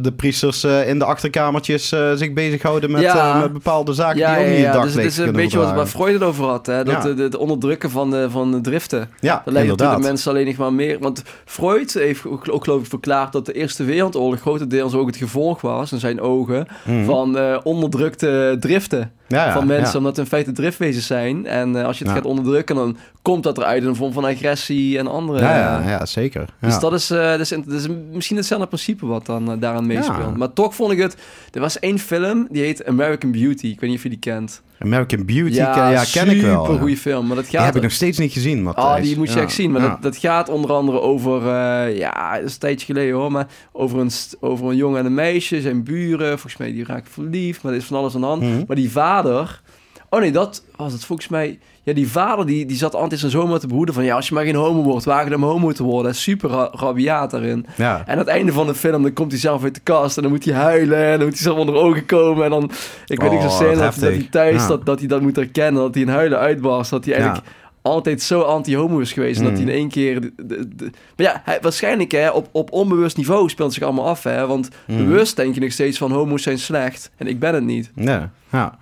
de 0.00 0.12
priesters 0.16 0.64
in 0.64 0.98
de 0.98 1.04
achterkamertjes 1.04 1.88
zich 2.14 2.32
bezighouden 2.32 2.90
met, 2.90 3.02
Ja. 3.02 3.38
met 3.38 3.52
bepaalde 3.52 3.92
zaken 3.92 4.18
Ja, 4.18 4.34
die 4.34 4.44
ook 4.44 4.50
ja, 4.50 4.56
niet 4.56 4.60
ja. 4.64 4.72
het 4.72 4.82
Dus 4.82 4.84
het 4.84 4.94
daglicht 4.94 5.18
is 5.18 5.26
een 5.26 5.32
beetje 5.32 5.58
wat, 5.58 5.72
waar. 5.74 5.86
Freud 5.86 6.12
het 6.12 6.22
over 6.22 6.44
had. 6.44 6.66
Hè? 6.66 6.84
Dat 6.84 7.02
de, 7.02 7.14
de, 7.14 7.28
de 7.28 7.38
onderdrukken 7.38 7.90
van 7.90 8.10
de, 8.10 8.30
van 8.30 8.50
de 8.50 8.60
driften. 8.60 9.08
Ja, 9.20 9.34
Dat 9.34 9.46
inderdaad. 9.46 9.76
natuurlijk 9.78 10.02
mensen 10.02 10.30
alleen 10.30 10.46
nog 10.46 10.56
maar 10.56 10.72
meer. 10.72 10.98
Want 10.98 11.22
Freud 11.44 11.92
heeft 11.92 12.26
ook, 12.26 12.44
ook 12.50 12.64
geloof 12.64 12.80
ik 12.80 12.88
verklaard 12.88 13.32
dat 13.32 13.46
de 13.46 13.52
Eerste 13.52 13.84
Wereldoorlog 13.84 14.40
grotendeels 14.40 14.94
ook 14.94 15.06
het 15.06 15.16
gevolg 15.16 15.60
was, 15.60 15.92
in 15.92 15.98
zijn 15.98 16.20
ogen, 16.20 16.66
Mhm. 16.84 17.04
van 17.04 17.38
onderdrukte 17.62 18.56
driften 18.60 19.12
ja, 19.26 19.46
ja, 19.46 19.52
van 19.52 19.66
mensen. 19.66 19.98
Omdat 19.98 20.16
het 20.16 20.24
in 20.24 20.30
feite 20.30 20.52
driftwezens 20.52 21.06
zijn. 21.06 21.46
En 21.46 21.76
eh, 21.76 21.84
als 21.84 21.98
je 21.98 22.04
het 22.04 22.12
gaat 22.12 22.24
onderdrukken, 22.24 22.76
dan 22.76 22.96
komt 23.22 23.42
dat 23.42 23.58
eruit 23.58 23.82
in 23.82 23.88
een 23.88 23.96
vorm 23.96 24.12
van 24.12 24.24
agressie 24.24 24.98
en 24.98 25.06
andere. 25.06 25.40
Ja, 25.40 25.56
ja, 25.56 25.88
ja, 25.88 26.06
zeker. 26.06 26.48
Dus 26.60 26.78
dat 26.78 26.92
is, 26.92 27.10
eh, 27.10 27.30
dat 27.30 27.40
is, 27.40 27.48
dat 27.48 27.72
is 27.72 27.86
misschien 28.12 28.36
hetzelfde 28.36 28.66
principe 28.66 29.06
wat 29.06 29.26
dan 29.26 29.50
eh, 29.50 29.60
daaraan 29.60 29.86
meespeelt. 29.86 30.36
Maar 30.36 30.52
toch 30.52 30.74
vond 30.74 30.92
ik 30.92 30.98
het... 30.98 31.16
Er 31.52 31.60
was 31.60 31.78
één 31.78 31.98
film, 31.98 32.46
die 32.50 32.62
heet 32.62 32.86
American 32.86 33.32
Beauty. 33.32 33.66
Ik 33.66 33.80
weet 33.80 33.90
niet 33.90 33.98
of 33.98 34.02
je 34.02 34.08
die 34.08 34.18
kent. 34.18 34.62
American 34.84 35.24
Beauty, 35.24 35.54
ja, 35.54 35.90
ja 35.90 36.04
ken 36.12 36.28
ik 36.28 36.42
wel. 36.42 36.64
Super 36.64 36.80
goede 36.80 36.96
film, 36.96 37.26
maar 37.26 37.36
dat 37.36 37.44
gaat... 37.44 37.52
Die 37.52 37.60
heb 37.60 37.76
ik 37.76 37.82
nog 37.82 37.92
steeds 37.92 38.18
niet 38.18 38.32
gezien, 38.32 38.62
Matthijs. 38.62 38.86
Oh, 38.86 39.02
die 39.02 39.16
moet 39.16 39.32
je 39.32 39.40
echt 39.40 39.52
zien. 39.52 39.70
Maar 39.70 39.80
dat, 39.80 40.02
dat 40.02 40.16
gaat 40.16 40.48
onder 40.48 40.72
andere 40.72 41.00
over... 41.00 41.42
Uh, 41.42 41.98
ja, 41.98 42.34
dat 42.34 42.44
is 42.44 42.52
een 42.52 42.58
tijdje 42.58 42.86
geleden 42.86 43.14
hoor, 43.14 43.32
maar 43.32 43.46
over 43.72 43.98
een, 43.98 44.10
over 44.40 44.66
een 44.66 44.76
jongen 44.76 44.98
en 44.98 45.06
een 45.06 45.14
meisje, 45.14 45.60
zijn 45.60 45.84
buren. 45.84 46.28
Volgens 46.28 46.56
mij, 46.56 46.72
die 46.72 46.84
raken 46.84 47.10
verliefd, 47.10 47.62
maar 47.62 47.72
er 47.72 47.78
is 47.78 47.84
van 47.84 47.96
alles 47.96 48.14
aan 48.14 48.20
de 48.20 48.26
hand. 48.26 48.42
Mhm. 48.42 48.64
Maar 48.66 48.76
die 48.76 48.90
vader... 48.90 49.62
Oh 50.10 50.20
nee, 50.20 50.32
dat 50.32 50.64
was 50.76 50.92
het 50.92 51.04
volgens 51.04 51.28
mij... 51.28 51.58
Ja, 51.84 51.92
die 51.92 52.10
vader 52.10 52.46
die, 52.46 52.66
die 52.66 52.76
zat 52.76 52.94
altijd 52.94 53.20
zijn 53.20 53.32
zoon 53.32 53.58
te 53.58 53.66
behoeden 53.66 53.94
van... 53.94 54.04
Ja, 54.04 54.16
als 54.16 54.28
je 54.28 54.34
maar 54.34 54.44
geen 54.44 54.54
homo 54.54 54.82
wordt, 54.82 55.04
wagen 55.04 55.30
hem 55.30 55.42
homo 55.42 55.72
te 55.72 55.82
worden. 55.82 56.14
Super 56.14 56.50
ra 56.50 56.68
rabiaat 56.72 57.30
daarin. 57.30 57.66
Ja. 57.76 58.02
En 58.06 58.12
aan 58.12 58.18
het 58.18 58.26
einde 58.26 58.52
van 58.52 58.66
de 58.66 58.74
film, 58.74 59.02
dan 59.02 59.12
komt 59.12 59.30
hij 59.30 59.40
zelf 59.40 59.62
uit 59.62 59.74
de 59.74 59.80
kast... 59.80 60.16
en 60.16 60.22
dan 60.22 60.32
moet 60.32 60.44
hij 60.44 60.54
huilen 60.54 61.04
en 61.04 61.18
dan 61.18 61.26
moet 61.26 61.34
hij 61.34 61.42
zelf 61.42 61.58
onder 61.58 61.74
ogen 61.74 62.06
komen. 62.06 62.44
En 62.44 62.50
dan, 62.50 62.70
ik 63.06 63.20
weet 63.20 63.30
niet 63.30 63.42
zo 63.42 63.48
scène 63.48 63.76
dat, 63.76 63.94
dat 63.94 64.00
hij 64.00 64.26
thuis 64.30 64.66
dat, 64.66 64.86
dat 64.86 64.98
hij 64.98 65.08
dat 65.08 65.20
moet 65.20 65.36
herkennen. 65.36 65.82
Dat 65.82 65.94
hij 65.94 66.02
in 66.02 66.08
huilen 66.08 66.38
uitbarst. 66.38 66.90
Dat 66.90 67.04
hij 67.04 67.14
eigenlijk... 67.14 67.46
altijd 67.82 68.22
zo 68.22 68.40
anti-homo 68.40 68.98
is 68.98 69.12
geweest. 69.12 69.38
En 69.38 69.44
dat 69.44 69.52
hij 69.52 69.62
in 69.62 69.68
mm. 69.68 69.74
één 69.74 69.88
keer... 69.88 70.20
De, 70.20 70.32
de, 70.76 70.90
maar 71.16 71.26
ja, 71.26 71.42
hij, 71.44 71.58
waarschijnlijk 71.60 72.12
hè, 72.12 72.30
op, 72.30 72.48
op 72.52 72.72
onbewust 72.72 73.16
niveau 73.16 73.48
speelt 73.48 73.72
zich 73.72 73.82
allemaal 73.82 74.06
af. 74.06 74.22
Hè, 74.22 74.46
want 74.46 74.68
mm. 74.86 74.96
bewust 74.96 75.36
denk 75.36 75.54
je 75.54 75.60
nog 75.60 75.72
steeds 75.72 75.98
van 75.98 76.12
homo's 76.12 76.42
zijn 76.42 76.58
slecht. 76.58 77.10
En 77.16 77.26
ik 77.26 77.38
ben 77.38 77.54
het 77.54 77.64
niet. 77.64 77.90
Ja, 77.94 78.30
ja. 78.50 78.78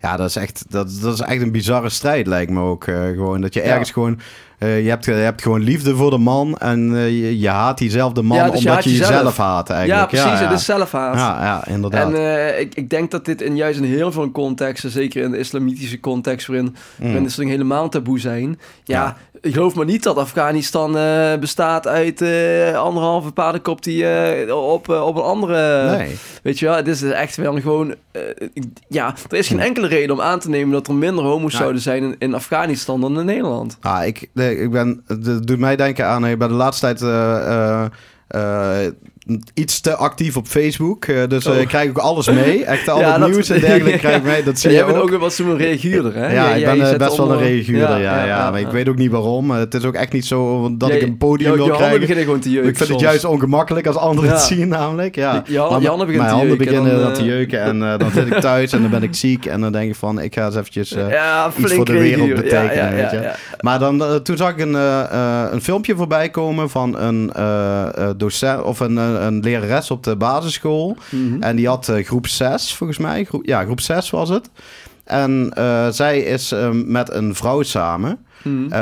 Ja, 0.00 0.16
dat 0.16 0.28
is 0.28 0.36
echt, 0.36 0.64
dat, 0.68 0.98
dat 1.00 1.14
is 1.14 1.20
echt 1.20 1.42
een 1.42 1.52
bizarre 1.52 1.88
strijd, 1.88 2.26
lijkt 2.26 2.50
me 2.50 2.60
ook. 2.60 2.86
Uh, 2.86 3.06
gewoon 3.06 3.40
dat 3.40 3.54
je 3.54 3.60
ergens 3.60 3.90
gewoon 3.90 4.20
uh, 4.58 4.82
je, 4.82 4.88
hebt, 4.88 5.04
je 5.04 5.10
hebt 5.12 5.42
gewoon 5.42 5.60
liefde 5.60 5.96
voor 5.96 6.10
de 6.10 6.18
man 6.18 6.56
en 6.56 6.90
uh, 6.90 7.08
je, 7.08 7.38
je, 7.38 7.48
haat 7.48 7.78
diezelfde 7.78 8.22
man 8.22 8.50
dus 8.50 8.58
omdat 8.58 8.84
je, 8.84 8.90
je 8.90 8.96
jezelf 8.96 9.36
haat 9.36 9.70
eigenlijk. 9.70 10.10
Ja, 10.10 10.22
precies. 10.22 10.40
Ja, 10.40 10.48
het 10.48 10.58
is 10.58 10.64
zelfhaat. 10.64 11.14
Ja, 11.14 11.44
ja 11.44 11.66
inderdaad. 11.66 12.12
En 12.12 12.20
uh, 12.20 12.60
ik, 12.60 12.74
ik 12.74 12.90
denk 12.90 13.10
dat 13.10 13.24
dit 13.24 13.42
in 13.42 13.56
juist 13.56 13.78
in 13.78 13.84
heel 13.84 14.12
veel 14.12 14.30
contexten, 14.30 14.90
zeker 14.90 15.22
in 15.22 15.30
de 15.30 15.38
islamitische 15.38 16.00
context 16.00 16.46
waarin, 16.46 16.64
mm. 16.64 17.04
waarin 17.04 17.22
dit 17.22 17.32
soort 17.32 17.48
helemaal 17.48 17.88
taboe 17.88 18.20
zijn. 18.20 18.58
Ja, 18.84 19.16
ik 19.40 19.54
geloof 19.54 19.74
maar 19.74 19.84
niet 19.84 20.02
dat 20.02 20.16
Afghanistan 20.16 20.92
bestaat 21.40 21.86
uit 21.86 22.22
anderhalve 22.76 23.30
paardenkop 23.30 23.82
die 23.82 24.04
op, 24.54 24.88
op 24.88 25.16
een 25.16 25.22
andere... 25.22 25.90
Nee. 25.96 26.16
Weet 26.42 26.58
je 26.58 26.66
wel, 26.66 26.74
het 26.74 26.88
is 26.88 27.02
echt 27.02 27.36
wel 27.36 27.60
gewoon... 27.60 27.94
ja, 28.88 29.14
er 29.28 29.36
is 29.36 29.48
geen 29.48 29.58
hm. 29.58 29.64
enkele 29.64 29.86
reden 29.86 30.14
om 30.14 30.20
aan 30.20 30.38
te 30.38 30.48
nemen 30.48 30.72
dat 30.72 30.86
er 30.86 30.94
minder 30.94 31.24
homo's 31.24 31.56
zouden 31.56 31.82
zijn 31.82 32.02
in, 32.02 32.16
in 32.18 32.34
Afghanistan 32.34 33.00
dan 33.00 33.18
in 33.18 33.24
Nederland. 33.24 33.76
Ah, 33.80 34.06
ik, 34.06 34.28
ik 34.50 34.70
ben, 34.70 35.02
het 35.06 35.46
doet 35.46 35.58
mij 35.58 35.76
denken 35.76 36.06
aan, 36.06 36.20
bij 36.20 36.36
de 36.36 36.48
laatste 36.48 36.86
tijd 36.86 37.02
uh, 37.02 37.84
uh, 38.30 38.92
iets 39.54 39.80
te 39.80 39.96
actief 39.96 40.36
op 40.36 40.46
Facebook. 40.46 41.06
Uh, 41.06 41.26
dus 41.28 41.46
uh, 41.46 41.52
oh. 41.52 41.58
ik 41.58 41.68
krijg 41.68 41.88
ook 41.88 41.98
alles 41.98 42.30
mee. 42.30 42.64
Echt 42.74 42.88
al 42.88 43.04
het 43.04 43.30
nieuws 43.30 43.48
en 43.48 43.60
dergelijke 43.60 43.98
krijg 44.06 44.16
ik 44.16 44.22
mee. 44.22 44.42
Dat 44.42 44.58
zie 44.58 44.70
je 44.70 44.76
jij 44.76 44.86
bent 44.86 44.98
ook 44.98 45.18
wel 45.18 45.30
zo'n 45.30 45.56
reaguurder, 45.56 46.14
hè? 46.14 46.32
Ja, 46.32 46.54
ik 46.54 46.64
ben 46.64 46.76
uh, 46.76 46.96
best 46.96 47.16
wel 47.16 47.32
een 47.32 47.38
reaguurder, 47.38 48.00
ja, 48.00 48.24
ja, 48.24 48.50
Maar 48.50 48.60
ik 48.60 48.70
weet 48.70 48.88
ook 48.88 48.96
niet 48.96 49.10
waarom. 49.10 49.50
het 49.50 49.74
is 49.74 49.84
ook 49.84 49.94
echt 49.94 50.12
niet 50.12 50.24
zo 50.24 50.70
dat 50.76 50.90
ik 50.90 51.02
een 51.02 51.16
podium 51.16 51.52
wil 51.52 51.70
krijgen. 51.70 52.16
gewoon 52.16 52.40
te 52.40 52.50
jeuken 52.50 52.70
Ik 52.70 52.76
vind 52.76 52.88
het 52.88 53.00
juist 53.00 53.24
ongemakkelijk 53.24 53.86
als 53.86 53.96
anderen 53.96 54.30
het 54.30 54.40
zien, 54.40 54.68
namelijk. 54.68 55.14
Ja. 55.14 55.42
Je, 55.46 55.58
handen 55.58 55.80
beginnen 55.98 56.16
Mijn 56.16 56.28
handen 56.28 56.58
beginnen 56.58 57.00
dan, 57.00 57.12
te 57.12 57.24
jeuken. 57.24 57.60
En 57.60 57.78
dan 57.78 58.10
zit 58.14 58.26
ik 58.26 58.40
thuis 58.40 58.72
en 58.72 58.80
dan 58.80 58.90
ben 58.90 59.02
ik 59.02 59.14
ziek. 59.14 59.46
En 59.46 59.60
dan 59.60 59.72
denk 59.72 59.90
ik 59.90 59.96
van, 59.96 60.20
ik 60.20 60.34
ga 60.34 60.44
eens 60.44 60.56
eventjes 60.56 60.96
iets 61.56 61.74
voor 61.74 61.84
de 61.84 61.98
wereld 61.98 62.34
betekenen, 62.34 62.94
weet 62.94 63.10
je. 63.10 63.30
Maar 63.60 63.78
dan, 63.78 64.22
toen 64.22 64.36
zag 64.36 64.50
ik 64.50 64.60
een, 64.60 64.74
een 65.52 65.62
filmpje 65.62 65.96
voorbij 65.96 66.28
komen 66.28 66.70
van 66.70 66.98
een 66.98 67.32
docent 68.16 68.62
of 68.62 68.80
een, 68.80 68.96
een 69.26 69.40
lerares 69.40 69.90
op 69.90 70.04
de 70.04 70.16
basisschool. 70.16 70.96
Mhm. 71.10 71.42
En 71.42 71.56
die 71.56 71.68
had 71.68 71.88
uh, 71.88 72.04
groep 72.04 72.26
6, 72.26 72.74
volgens 72.74 72.98
mij. 72.98 73.24
Groep, 73.24 73.46
ja, 73.46 73.64
groep 73.64 73.80
6 73.80 74.10
was 74.10 74.28
het. 74.28 74.50
En 75.04 75.52
uh, 75.58 75.88
zij 75.88 76.18
is 76.18 76.52
uh, 76.52 76.70
met 76.70 77.12
een 77.12 77.34
vrouw 77.34 77.62
samen. 77.62 78.18
Mm. 78.42 78.72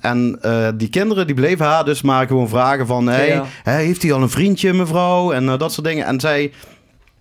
en 0.00 0.38
die 0.76 0.88
kinderen 0.88 1.26
die 1.26 1.34
bleven 1.34 1.66
haar 1.66 1.84
dus 1.84 2.02
maar 2.02 2.26
gewoon 2.26 2.48
vragen 2.48 2.86
van... 2.86 3.06
Hey, 3.06 3.28
ja. 3.28 3.44
heeft 3.62 4.02
hij 4.02 4.12
al 4.12 4.22
een 4.22 4.30
vriendje, 4.30 4.72
mevrouw? 4.72 5.32
En 5.32 5.46
dat 5.46 5.72
soort 5.72 5.86
dingen. 5.86 6.06
En 6.06 6.20
zij 6.20 6.52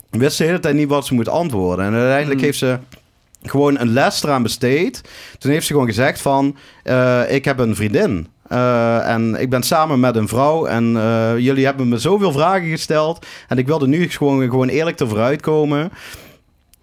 wist 0.10 0.38
de 0.38 0.44
hele 0.44 0.60
tijd 0.60 0.76
niet 0.76 0.90
wat 0.90 1.06
ze 1.06 1.14
moet 1.14 1.30
antwoorden. 1.30 1.86
En 1.86 1.94
uiteindelijk 1.94 2.36
mhm. 2.36 2.46
heeft 2.46 2.58
ze 2.58 2.78
gewoon 3.44 3.80
een 3.80 3.94
les 3.94 4.24
eraan 4.24 4.44
besteed. 4.44 5.02
Toen 5.38 5.52
heeft 5.52 5.66
ze 5.66 5.74
gewoon 5.74 5.88
gezegd 5.88 6.22
van... 6.22 6.56
ik 7.28 7.46
heb 7.46 7.60
een 7.60 7.76
vriendin. 7.76 8.28
Uh, 8.52 9.10
en 9.10 9.36
ik 9.36 9.50
ben 9.50 9.64
samen 9.64 10.00
met 10.00 10.16
een 10.16 10.28
vrouw 10.28 10.66
en 10.66 10.96
uh, 10.96 11.38
jullie 11.38 11.66
hebben 11.66 11.88
me 11.88 11.98
zoveel 11.98 12.32
vragen 12.32 12.70
gesteld. 12.70 13.26
En 13.48 13.58
ik 13.58 13.68
wilde 13.68 13.88
nu 13.88 14.10
gewoon, 14.10 14.42
gewoon 14.42 14.68
eerlijk 14.68 15.00
ervoor 15.00 15.20
uitkomen. 15.20 15.92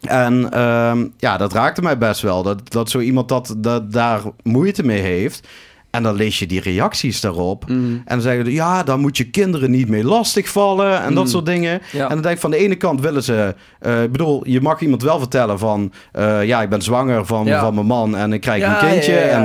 En 0.00 0.48
uh, 0.54 0.92
ja, 1.16 1.36
dat 1.36 1.52
raakte 1.52 1.82
mij 1.82 1.98
best 1.98 2.20
wel. 2.20 2.42
Dat, 2.42 2.72
dat 2.72 2.90
zo 2.90 2.98
iemand 2.98 3.28
dat, 3.28 3.54
dat 3.56 3.92
daar 3.92 4.20
moeite 4.42 4.84
mee 4.84 5.00
heeft. 5.00 5.48
En 5.96 6.02
dan 6.02 6.14
lees 6.14 6.38
je 6.38 6.46
die 6.46 6.60
reacties 6.60 7.20
daarop. 7.20 7.68
Mm. 7.68 7.76
En 7.76 8.02
dan 8.06 8.20
zeggen 8.20 8.44
ze, 8.44 8.52
ja, 8.52 8.82
dan 8.82 9.00
moet 9.00 9.16
je 9.16 9.30
kinderen 9.30 9.70
niet 9.70 9.88
mee 9.88 10.04
lastigvallen 10.04 11.02
en 11.02 11.14
dat 11.14 11.24
mm. 11.24 11.30
soort 11.30 11.46
dingen. 11.46 11.80
En 11.92 12.08
dan 12.08 12.20
denk 12.22 12.34
ik 12.34 12.40
van 12.40 12.50
de 12.50 12.56
ene 12.56 12.74
kant 12.74 13.00
willen 13.00 13.22
ze... 13.22 13.54
Uh, 13.86 14.02
ik 14.02 14.12
bedoel, 14.12 14.48
je 14.48 14.60
mag 14.60 14.80
iemand 14.80 15.02
wel 15.02 15.18
vertellen 15.18 15.58
van... 15.58 15.92
Uh, 16.18 16.44
ja, 16.44 16.62
ik 16.62 16.68
ben 16.68 16.82
zwanger 16.82 17.26
van, 17.26 17.48
van 17.48 17.74
mijn 17.74 17.86
man 17.86 18.16
en 18.16 18.32
ik 18.32 18.40
krijg 18.40 18.64
een 18.64 18.88
kindje. 18.88 19.16
en 19.16 19.44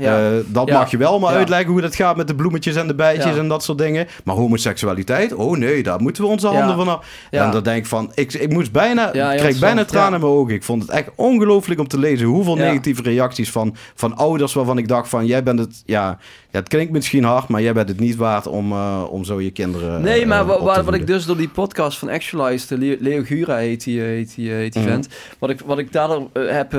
uh, 0.00 0.36
dat 0.46 0.70
mag 0.70 0.90
je 0.90 0.96
wel 0.96 1.18
maar 1.18 1.34
uitleggen 1.34 1.70
hoe 1.70 1.80
dat 1.80 1.94
gaat 1.94 2.16
met 2.16 2.28
de 2.28 2.34
bloemetjes 2.34 2.76
en 2.76 2.86
de 2.86 2.94
bijtjes 2.94 3.36
en 3.36 3.48
dat 3.48 3.64
soort 3.64 3.78
dingen. 3.78 4.06
Maar 4.24 4.34
homoseksualiteit, 4.34 5.34
oh 5.34 5.56
nee, 5.56 5.82
daar 5.82 6.00
moeten 6.00 6.22
we 6.22 6.28
onze 6.28 6.46
handen 6.46 6.76
van 6.76 6.88
af. 6.88 7.06
En 7.30 7.50
dan 7.50 7.62
denk 7.62 7.78
ik 7.78 7.86
van, 7.86 8.12
ik, 8.14 8.32
ik 8.32 8.52
moest 8.52 8.72
bijna... 8.72 9.12
ik 9.12 9.38
kreeg 9.38 9.58
bijna 9.58 9.84
tranen 9.84 10.14
in 10.14 10.20
mijn 10.20 10.32
ogen. 10.32 10.54
Ik 10.54 10.64
vond 10.64 10.82
het 10.82 10.90
echt 10.90 11.10
ongelooflijk 11.14 11.80
om 11.80 11.88
te 11.88 11.98
lezen 11.98 12.26
hoeveel 12.26 12.56
negatieve 12.56 13.02
reacties 13.02 13.50
van, 13.50 13.76
van 13.94 14.16
ouders 14.16 14.52
waarvan 14.52 14.78
ik 14.78 14.88
dacht 14.88 15.08
van, 15.08 15.26
jij 15.26 15.42
bent 15.42 15.58
het 15.58 15.82
ja, 15.88 16.18
ja, 16.56 16.62
het 16.62 16.70
klinkt 16.70 16.92
misschien 16.92 17.24
hard, 17.24 17.48
maar 17.48 17.62
jij 17.62 17.72
bent 17.72 17.88
het 17.88 18.00
niet 18.00 18.16
waard 18.16 18.46
om, 18.46 18.72
uh, 18.72 19.04
om 19.10 19.24
zo 19.24 19.40
je 19.40 19.50
kinderen. 19.50 20.02
Nee, 20.02 20.26
maar 20.26 20.42
uh, 20.42 20.62
wat, 20.62 20.84
wat 20.84 20.94
ik 20.94 21.06
dus 21.06 21.24
door 21.24 21.36
die 21.36 21.48
podcast 21.48 21.98
van 21.98 22.08
Actualized, 22.08 22.78
Leo, 22.78 22.96
Leo 23.00 23.22
Gura 23.22 23.56
heet 23.56 23.84
die, 23.84 24.00
heet 24.00 24.34
die, 24.34 24.50
heet 24.50 24.72
die 24.72 24.82
mm 24.82 24.88
vent. 24.88 25.08
Wat 25.38 25.50
ik, 25.50 25.60
wat 25.60 25.78
ik 25.78 25.92
daardoor 25.92 26.28
uh, 26.32 26.50
heb, 26.50 26.74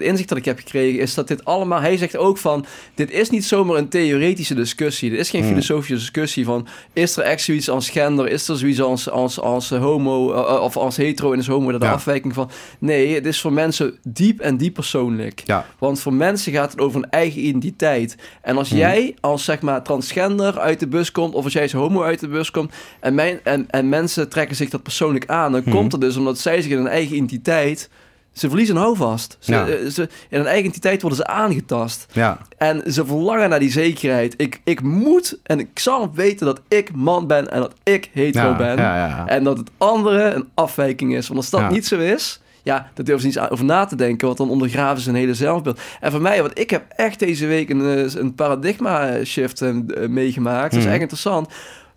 inzicht 0.00 0.28
dat 0.28 0.38
ik 0.38 0.44
heb 0.44 0.58
gekregen, 0.58 1.00
is 1.00 1.14
dat 1.14 1.28
dit 1.28 1.44
allemaal. 1.44 1.80
Hij 1.80 1.96
zegt 1.96 2.16
ook 2.16 2.38
van: 2.38 2.64
dit 2.94 3.10
is 3.10 3.30
niet 3.30 3.44
zomaar 3.44 3.76
een 3.76 3.88
theoretische 3.88 4.54
discussie. 4.54 5.10
Dit 5.10 5.18
is 5.18 5.30
geen 5.30 5.42
mm. 5.42 5.48
filosofische 5.48 5.94
discussie 5.94 6.44
van: 6.44 6.66
is 6.92 7.16
er 7.16 7.22
echt 7.22 7.42
zoiets 7.42 7.70
als 7.70 7.90
gender? 7.90 8.28
Is 8.28 8.48
er 8.48 8.56
zoiets 8.56 8.80
als, 8.80 9.10
als, 9.10 9.40
als 9.40 9.70
homo 9.70 10.32
of 10.58 10.76
als 10.76 10.96
hetero 10.96 11.32
en 11.32 11.38
is 11.38 11.46
homo 11.46 11.70
daar 11.70 11.80
de 11.80 11.88
afwijking 11.88 12.34
van? 12.34 12.50
Nee, 12.78 13.14
het 13.14 13.26
is 13.26 13.40
voor 13.40 13.52
mensen 13.52 13.98
diep 14.02 14.40
en 14.40 14.56
diep 14.56 14.74
persoonlijk. 14.74 15.42
Ja. 15.44 15.66
Want 15.78 16.00
voor 16.00 16.14
mensen 16.14 16.52
gaat 16.52 16.70
het 16.70 16.80
over 16.80 17.02
een 17.02 17.10
eigen 17.10 17.40
identiteit. 17.40 18.16
En 18.42 18.56
als 18.56 18.70
mm. 18.70 18.78
jij 18.78 19.13
als 19.20 19.44
zeg 19.44 19.60
maar 19.60 19.82
transgender 19.82 20.58
uit 20.58 20.80
de 20.80 20.86
bus 20.86 21.12
komt, 21.12 21.34
of 21.34 21.44
als 21.44 21.52
jij 21.52 21.62
als 21.62 21.72
homo 21.72 22.02
uit 22.02 22.20
de 22.20 22.28
bus 22.28 22.50
komt, 22.50 22.72
en, 23.00 23.14
mijn, 23.14 23.40
en, 23.42 23.70
en 23.70 23.88
mensen 23.88 24.28
trekken 24.28 24.56
zich 24.56 24.70
dat 24.70 24.82
persoonlijk 24.82 25.26
aan, 25.26 25.52
dan 25.52 25.64
komt 25.64 25.92
het 25.92 26.00
dus 26.00 26.16
omdat 26.16 26.38
zij 26.38 26.62
zich 26.62 26.70
in 26.70 26.76
hun 26.76 26.86
eigen 26.86 27.14
identiteit. 27.14 27.90
Ze 28.32 28.48
verliezen 28.48 28.74
hun 28.74 28.84
houvast. 28.84 29.36
Ze, 29.40 29.54
eh, 29.54 29.90
ze, 29.90 30.02
in 30.02 30.38
hun 30.38 30.46
eigen 30.46 30.64
identiteit 30.64 31.00
worden 31.00 31.18
ze 31.18 31.26
aangetast. 31.26 32.06
Ja. 32.12 32.38
En 32.56 32.92
ze 32.92 33.06
verlangen 33.06 33.48
naar 33.48 33.58
die 33.58 33.70
zekerheid. 33.70 34.34
Ik, 34.36 34.60
ik 34.64 34.82
moet 34.82 35.38
en 35.42 35.58
ik 35.58 35.78
zal 35.78 36.14
weten 36.14 36.46
dat 36.46 36.60
ik 36.68 36.94
man 36.94 37.26
ben 37.26 37.50
en 37.50 37.60
dat 37.60 37.74
ik 37.82 38.10
hetero 38.12 38.48
ja, 38.48 38.56
ben. 38.56 38.78
En 39.26 39.44
dat 39.44 39.58
het 39.58 39.70
andere 39.78 40.22
een 40.22 40.48
afwijking 40.54 41.14
is. 41.16 41.26
Want 41.28 41.40
als 41.40 41.50
dat 41.50 41.70
niet 41.70 41.86
zo 41.86 41.98
is, 41.98 42.40
ja, 42.64 42.90
dat 42.94 43.06
durven 43.06 43.32
ze 43.32 43.40
niet 43.40 43.50
over 43.50 43.64
na 43.64 43.84
te 43.84 43.96
denken, 43.96 44.26
want 44.26 44.38
dan 44.38 44.50
ondergraven 44.50 45.02
ze 45.02 45.08
een 45.08 45.14
hele 45.14 45.34
zelfbeeld. 45.34 45.80
En 46.00 46.10
voor 46.10 46.20
mij, 46.20 46.42
want 46.42 46.58
ik 46.58 46.70
heb 46.70 46.84
echt 46.96 47.18
deze 47.18 47.46
week 47.46 47.70
een, 47.70 47.80
eh, 47.80 48.14
een 48.14 48.34
paradigma 48.34 49.24
shift 49.24 49.62
uh, 49.62 49.76
meegemaakt. 50.08 50.70
Dat 50.70 50.78
is 50.78 50.84
mhm. 50.84 50.92
echt 50.92 51.00
interessant. 51.00 51.48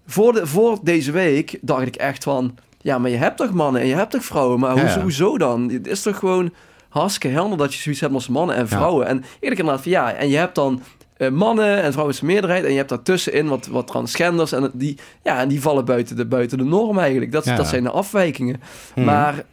Voor, 0.06 0.34
de, 0.34 0.48
voor 0.48 0.78
deze 0.84 1.12
week 1.12 1.58
dacht 1.62 1.86
ik 1.86 1.96
echt 1.96 2.24
van, 2.24 2.58
ja, 2.82 2.98
maar 2.98 3.10
je 3.10 3.18
hebt 3.18 3.38
toch 3.38 3.54
mannen 3.54 3.82
en 3.82 3.88
je 3.88 3.96
hebt 3.96 4.12
toch 4.12 4.26
vrouwen, 4.26 4.60
maar 4.60 4.80
hoezo, 4.80 5.02
hoezo 5.02 5.38
dan? 5.38 5.70
Het 5.70 5.88
is 5.88 6.02
toch 6.02 6.18
gewoon 6.18 6.54
hartstikke 6.90 7.36
helder 7.36 7.58
dat 7.58 7.74
je 7.74 7.82
zoiets 7.82 8.02
hebt 8.02 8.14
als 8.14 8.28
mannen 8.28 8.56
en 8.56 8.68
vrouwen. 8.68 9.08
En 9.08 9.24
eerlijk 9.40 9.60
inderdaad 9.60 9.84
van 9.84 9.92
ja, 9.92 10.14
en 10.14 10.30
je 10.30 10.38
hebt 10.38 10.56
dan 10.56 10.82
uh, 11.18 11.30
mannen 11.30 11.82
en 11.82 11.92
vrouwen 11.92 12.14
is 12.14 12.20
de 12.20 12.26
meerderheid. 12.26 12.64
En 12.64 12.72
je 12.72 12.78
hebt 12.78 12.90
daartussenin 12.90 13.48
wat, 13.48 13.68
wat 13.68 13.88
transgenders. 13.88 14.52
En 14.52 14.72
die, 14.74 14.98
ja, 15.24 15.40
en 15.40 15.48
die 15.48 15.62
vallen 15.62 15.86
buiten 15.86 16.16
de, 16.16 16.26
buiten 16.26 16.58
de 16.58 16.64
norm 16.64 17.00
eigenlijk. 17.00 17.32
Dat, 17.32 17.46
dat 17.46 17.68
zijn 17.68 17.84
de 17.84 17.92
afwijkingen. 17.92 18.62
Mhm. 18.96 19.06
Maar 19.06 19.44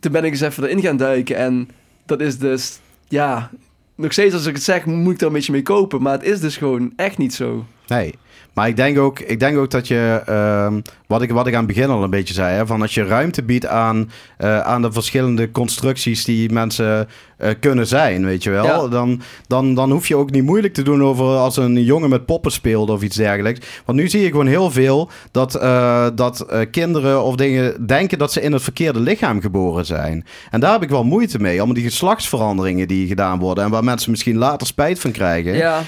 toen 0.00 0.12
ben 0.12 0.24
ik 0.24 0.30
eens 0.30 0.40
even 0.40 0.64
erin 0.64 0.82
gaan 0.82 0.96
duiken. 0.96 1.36
En 1.36 1.68
dat 2.06 2.20
is 2.20 2.38
dus, 2.38 2.78
ja, 3.08 3.50
nog 3.94 4.12
steeds 4.12 4.34
als 4.34 4.46
ik 4.46 4.54
het 4.54 4.62
zeg, 4.62 4.84
moet 4.84 5.14
ik 5.14 5.20
er 5.20 5.26
een 5.26 5.32
beetje 5.32 5.52
mee 5.52 5.62
kopen. 5.62 6.02
Maar 6.02 6.12
het 6.12 6.24
is 6.24 6.40
dus 6.40 6.56
gewoon 6.56 6.92
echt 6.96 7.18
niet 7.18 7.34
zo. 7.34 7.64
Nee. 7.86 8.14
Maar 8.54 8.68
ik 8.68 8.76
denk 8.76 8.98
ook, 8.98 9.18
ik 9.18 9.40
denk 9.40 9.58
ook 9.58 9.70
dat 9.70 9.88
je, 9.88 10.22
uh, 10.28 10.74
wat, 11.06 11.22
ik, 11.22 11.30
wat 11.30 11.46
ik 11.46 11.54
aan 11.54 11.64
het 11.64 11.74
begin 11.74 11.90
al 11.90 12.02
een 12.02 12.10
beetje 12.10 12.34
zei, 12.34 12.56
hè, 12.56 12.66
van 12.66 12.82
als 12.82 12.94
je 12.94 13.04
ruimte 13.04 13.42
biedt 13.42 13.66
aan, 13.66 14.10
uh, 14.38 14.60
aan 14.60 14.82
de 14.82 14.92
verschillende 14.92 15.50
constructies 15.50 16.24
die 16.24 16.52
mensen 16.52 17.08
eh, 17.40 17.54
kunnen 17.60 17.86
zijn, 17.86 18.24
weet 18.24 18.42
je 18.42 18.50
wel. 18.50 18.64
Ja. 18.64 18.88
Dan, 18.88 19.20
dan, 19.46 19.74
dan 19.74 19.90
hoef 19.90 20.08
je 20.08 20.16
ook 20.16 20.30
niet 20.30 20.44
moeilijk 20.44 20.74
te 20.74 20.82
doen 20.82 21.02
over 21.02 21.24
als 21.24 21.56
een 21.56 21.84
jongen 21.84 22.10
met 22.10 22.26
poppen 22.26 22.52
speelde 22.52 22.92
of 22.92 23.02
iets 23.02 23.16
dergelijks. 23.16 23.66
Want 23.84 23.98
nu 23.98 24.08
zie 24.08 24.20
je 24.20 24.30
gewoon 24.30 24.46
heel 24.46 24.70
veel 24.70 25.10
dat, 25.30 25.54
eh, 25.54 26.06
dat 26.14 26.40
eh, 26.40 26.60
kinderen 26.70 27.22
of 27.22 27.36
dingen 27.36 27.86
denken 27.86 28.18
dat 28.18 28.32
ze 28.32 28.40
in 28.40 28.52
het 28.52 28.62
verkeerde 28.62 29.00
lichaam 29.00 29.40
geboren 29.40 29.86
zijn. 29.86 30.24
En 30.50 30.60
daar 30.60 30.72
heb 30.72 30.82
ik 30.82 30.88
wel 30.88 31.04
moeite 31.04 31.38
mee. 31.38 31.56
Allemaal 31.56 31.74
die 31.74 31.84
geslachtsveranderingen 31.84 32.88
die 32.88 33.06
gedaan 33.06 33.38
worden 33.38 33.64
en 33.64 33.70
waar 33.70 33.84
mensen 33.84 34.10
misschien 34.10 34.36
later 34.36 34.66
spijt 34.66 34.98
van 35.00 35.10
krijgen. 35.10 35.56
Ja, 35.56 35.82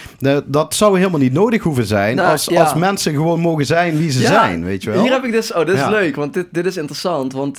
dat 0.47 0.75
zou 0.75 0.99
helemaal 0.99 1.21
niet 1.21 1.33
nodig 1.33 1.62
hoeven 1.62 1.87
zijn 1.87 2.17
Nou, 2.17 2.31
als, 2.31 2.45
ja. 2.45 2.62
als 2.62 2.75
mensen 2.75 3.12
gewoon 3.12 3.41
mogen 3.41 3.67
zijn 3.67 3.97
wie 3.97 4.11
ze 4.11 4.27
zijn, 4.27 4.65
weet 4.65 4.83
je 4.83 4.91
wel. 4.91 5.03
Hier 5.03 5.12
heb 5.12 5.25
ik 5.25 5.33
dus, 5.33 5.53
oh, 5.53 5.67
dit 5.67 5.75
is 5.75 5.87
leuk, 5.87 6.17
want 6.17 6.35
dit, 6.35 6.47
dit 6.51 6.67
is 6.67 6.77
interessant. 6.77 7.33
Want 7.33 7.59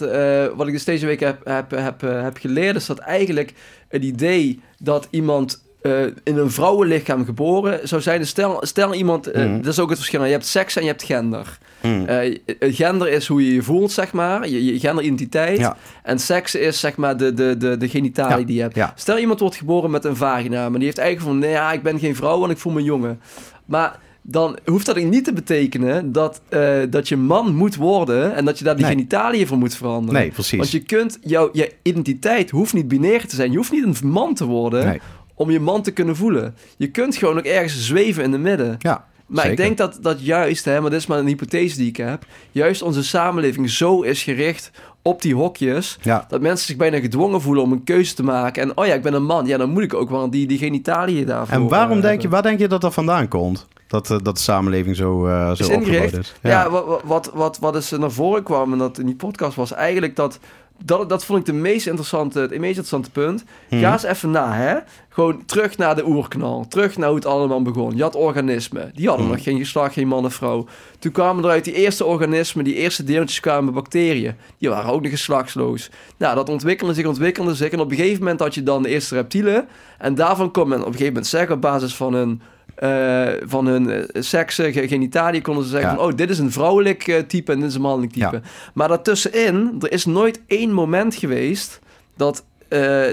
wat 0.56 0.68
ik 0.68 0.74
dus 0.74 0.84
deze 0.84 1.06
week 1.06 1.20
heb, 1.20 1.42
heb, 1.44 1.72
heb, 1.72 2.02
heb 2.02 2.38
geleerd, 2.38 2.76
is 2.76 2.86
dat 2.86 2.98
eigenlijk 2.98 3.54
het 3.94 4.04
idee 4.04 4.60
dat 4.80 5.08
iemand 5.10 5.62
eh, 5.82 6.04
in 6.24 6.38
een 6.38 6.52
vrouwenlichaam 6.52 7.26
geboren 7.26 7.88
zou 7.88 8.02
zijn. 8.02 8.20
Dus 8.20 8.30
stel, 8.30 8.58
stel 8.62 8.94
iemand, 8.94 9.34
Mhm. 9.34 9.62
dat 9.62 9.72
is 9.74 9.80
ook 9.80 9.90
het 9.90 9.98
verschil. 9.98 10.24
Je 10.26 10.32
hebt 10.32 10.46
seks 10.46 10.76
en 10.76 10.82
je 10.82 10.88
hebt 10.88 11.04
gender. 11.04 11.58
Hmm. 11.82 12.06
Eh, 12.06 12.40
gender 12.60 13.10
is 13.10 13.28
hoe 13.28 13.46
je 13.46 13.54
je 13.54 13.62
voelt, 13.62 13.92
zeg 13.92 14.12
maar, 14.14 14.48
je, 14.50 14.66
je 14.66 14.80
genderidentiteit. 14.80 15.58
Ja. 15.58 15.78
En 16.04 16.20
seks 16.20 16.56
is, 16.56 16.80
zeg 16.80 16.96
maar, 16.96 17.18
de, 17.18 17.34
de, 17.34 17.58
de, 17.58 17.78
de 17.78 17.90
Ja, 18.14 18.38
die 18.38 18.56
je 18.56 18.62
hebt. 18.62 18.76
ja. 18.76 18.94
Stel 18.96 19.18
iemand 19.18 19.40
wordt 19.40 19.56
geboren 19.56 19.92
met 19.92 20.06
een 20.06 20.16
vagina, 20.16 20.70
maar 20.70 20.78
die 20.80 20.88
heeft 20.88 20.98
eigenlijk 20.98 21.30
van, 21.30 21.40
nee, 21.40 21.52
ja, 21.52 21.72
ik 21.72 21.84
ben 21.84 22.00
geen 22.00 22.16
vrouw, 22.16 22.40
want 22.40 22.52
ik 22.52 22.58
voel 22.58 22.74
me 22.74 22.84
jongen. 22.84 23.20
Maar 23.66 24.00
dan 24.26 24.58
hoeft 24.66 24.86
dat 24.86 24.96
niet 25.04 25.24
te 25.24 25.34
betekenen 25.34 26.12
dat, 26.12 26.42
eh, 26.50 26.80
dat 26.90 27.08
je 27.08 27.16
man 27.18 27.56
moet 27.56 27.76
worden 27.76 28.36
en 28.36 28.46
dat 28.46 28.58
je 28.58 28.64
daar 28.64 28.76
die 28.76 28.86
Nee. 28.86 28.94
genitaliën 28.94 29.48
voor 29.48 29.58
moet 29.58 29.76
veranderen. 29.76 30.22
Nee, 30.22 30.32
precies. 30.32 30.58
Want 30.58 30.72
je 30.72 30.80
kunt, 30.80 31.18
jouw 31.22 31.50
je 31.52 31.72
identiteit 31.82 32.50
hoeft 32.50 32.74
niet 32.74 32.88
binair 32.88 33.28
te 33.28 33.36
zijn. 33.36 33.52
Je 33.52 33.58
hoeft 33.58 33.72
niet 33.72 33.84
een 33.84 34.10
man 34.10 34.34
te 34.34 34.46
worden 34.46 34.86
Nee. 34.86 35.02
om 35.34 35.52
je 35.52 35.60
man 35.60 35.82
te 35.82 35.92
kunnen 35.92 36.16
voelen. 36.16 36.56
Je 36.78 36.88
kunt 36.92 37.16
gewoon 37.16 37.38
ook 37.38 37.46
ergens 37.46 37.86
zweven 37.86 38.24
in 38.24 38.32
de 38.32 38.38
midden. 38.38 38.76
Ja, 38.80 39.06
Maar 39.28 39.52
ik 39.52 39.58
denk 39.58 39.78
dat, 39.78 39.98
dat 40.02 40.26
juist, 40.26 40.66
hè, 40.66 40.82
maar 40.82 40.90
dit 40.90 41.00
is 41.00 41.06
maar 41.08 41.20
een 41.20 41.28
hypothese 41.28 41.78
die 41.78 41.88
ik 41.88 41.98
heb, 41.98 42.26
juist 42.52 42.82
onze 42.82 43.04
samenleving 43.04 43.70
zo 43.70 44.02
is 44.02 44.24
gericht 44.24 44.72
op 45.04 45.22
die 45.22 45.36
hokjes, 45.36 45.98
Ja. 46.02 46.26
dat 46.30 46.42
mensen 46.42 46.66
zich 46.68 46.76
bijna 46.76 47.00
gedwongen 47.00 47.42
voelen 47.42 47.64
om 47.64 47.72
een 47.72 47.84
keuze 47.84 48.14
te 48.14 48.24
maken. 48.24 48.62
En 48.64 48.78
oh 48.78 48.86
ja, 48.86 48.94
ik 48.94 49.02
ben 49.02 49.14
een 49.14 49.26
man, 49.26 49.46
ja, 49.46 49.58
dan 49.58 49.70
moet 49.70 49.84
ik 49.84 49.94
ook 49.94 50.10
wel 50.10 50.30
die, 50.30 50.48
die 50.48 50.58
genitaliën 50.58 51.26
daarvoor 51.26 51.56
En 51.56 51.68
waarom 51.68 51.98
eh, 51.98 52.04
denk 52.04 52.22
je, 52.22 52.30
waar 52.30 52.42
denk 52.42 52.60
je 52.60 52.68
dat 52.68 52.82
dat 52.82 52.94
vandaan 52.94 53.28
komt? 53.28 53.68
Dat, 53.88 54.10
eh, 54.12 54.18
dat 54.24 54.36
de 54.36 54.42
samenleving 54.42 54.96
zo, 54.96 55.28
eh 55.28 55.46
zo 55.52 55.64
is 55.64 55.70
opgebouwd 55.70 56.14
is. 56.18 56.34
Ja, 56.42 56.70
wat, 56.70 57.02
wat, 57.04 57.32
wat, 57.34 57.58
wat 57.60 57.76
is 57.76 57.92
er 57.92 58.00
naar 58.00 58.12
voren 58.12 58.44
kwam 58.44 58.72
en 58.72 58.78
dat 58.78 58.98
in 59.00 59.06
die 59.06 59.16
podcast 59.16 59.56
was 59.56 59.74
eigenlijk 59.74 60.16
dat, 60.16 60.40
dat, 60.86 61.10
dat 61.10 61.26
vond 61.26 61.40
ik 61.40 61.46
de 61.46 61.54
meest 61.54 61.88
interessante, 61.88 62.40
het 62.40 62.50
meest 62.50 62.64
interessante 62.64 63.12
punt. 63.12 63.44
Mhm. 63.70 63.82
Ga 63.82 63.92
eens 63.92 64.04
even 64.04 64.32
na, 64.32 64.54
hè. 64.54 64.76
Gewoon 65.10 65.46
terug 65.46 65.78
naar 65.78 65.96
de 65.96 66.08
oerknal. 66.08 66.66
Terug 66.68 66.98
naar 66.98 67.08
hoe 67.08 67.18
het 67.18 67.26
allemaal 67.26 67.62
begon. 67.62 67.96
Je 67.96 68.02
had 68.02 68.16
organismen. 68.16 68.92
Die 68.96 69.08
hadden 69.08 69.26
Mhm. 69.26 69.36
nog 69.36 69.44
geen 69.44 69.58
geslacht, 69.58 69.94
geen 69.94 70.08
man 70.08 70.26
of 70.26 70.34
vrouw. 70.34 70.66
Toen 71.00 71.12
kwamen 71.12 71.44
er 71.44 71.50
uit 71.50 71.64
die 71.64 71.74
eerste 71.74 72.06
organismen, 72.06 72.64
die 72.64 72.76
eerste 72.76 73.04
deeltjes 73.04 73.40
kwamen 73.40 73.74
bacteriën. 73.74 74.36
Die 74.58 74.70
waren 74.70 74.92
ook 74.92 75.02
nog 75.02 75.12
geslachtsloos. 75.12 75.90
Nou, 76.18 76.36
dat 76.36 76.50
ontwikkelde 76.50 76.94
zich, 76.94 77.06
ontwikkelde 77.06 77.56
zich. 77.56 77.70
En 77.72 77.80
op 77.80 77.92
een 77.92 77.98
gegeven 77.98 78.20
moment 78.20 78.40
had 78.40 78.54
je 78.56 78.64
dan 78.64 78.84
de 78.84 78.90
eerste 78.90 79.16
reptielen. 79.16 79.68
En 79.98 80.16
daarvan 80.16 80.52
kon 80.52 80.68
men 80.68 80.80
op 80.80 80.86
een 80.86 80.92
gegeven 80.92 81.14
moment 81.14 81.28
zeggen, 81.28 81.56
op 81.56 81.62
basis 81.62 81.96
van 81.96 82.14
hun, 82.14 82.42
eh 82.76 83.28
van 83.44 83.66
hun 83.66 83.90
eh, 83.90 84.22
seksen, 84.22 84.74
ge- 84.74 84.88
genitaliën, 84.88 85.42
konden 85.42 85.64
ze 85.64 85.70
zeggen 85.70 85.90
Ja. 85.90 85.96
van, 85.96 86.06
oh, 86.06 86.16
dit 86.16 86.30
is 86.30 86.40
een 86.40 86.52
vrouwelijk 86.52 87.08
eh, 87.08 87.20
type 87.20 87.52
en 87.52 87.60
dit 87.60 87.70
is 87.70 87.76
een 87.76 87.82
mannelijk 87.82 88.12
type. 88.14 88.36
Ja. 88.36 88.42
Maar 88.74 88.88
daartussenin, 88.88 89.76
er 89.80 89.92
is 89.92 90.06
nooit 90.06 90.42
één 90.48 90.72
moment 90.72 91.16
geweest 91.16 91.80
dat, 92.18 92.44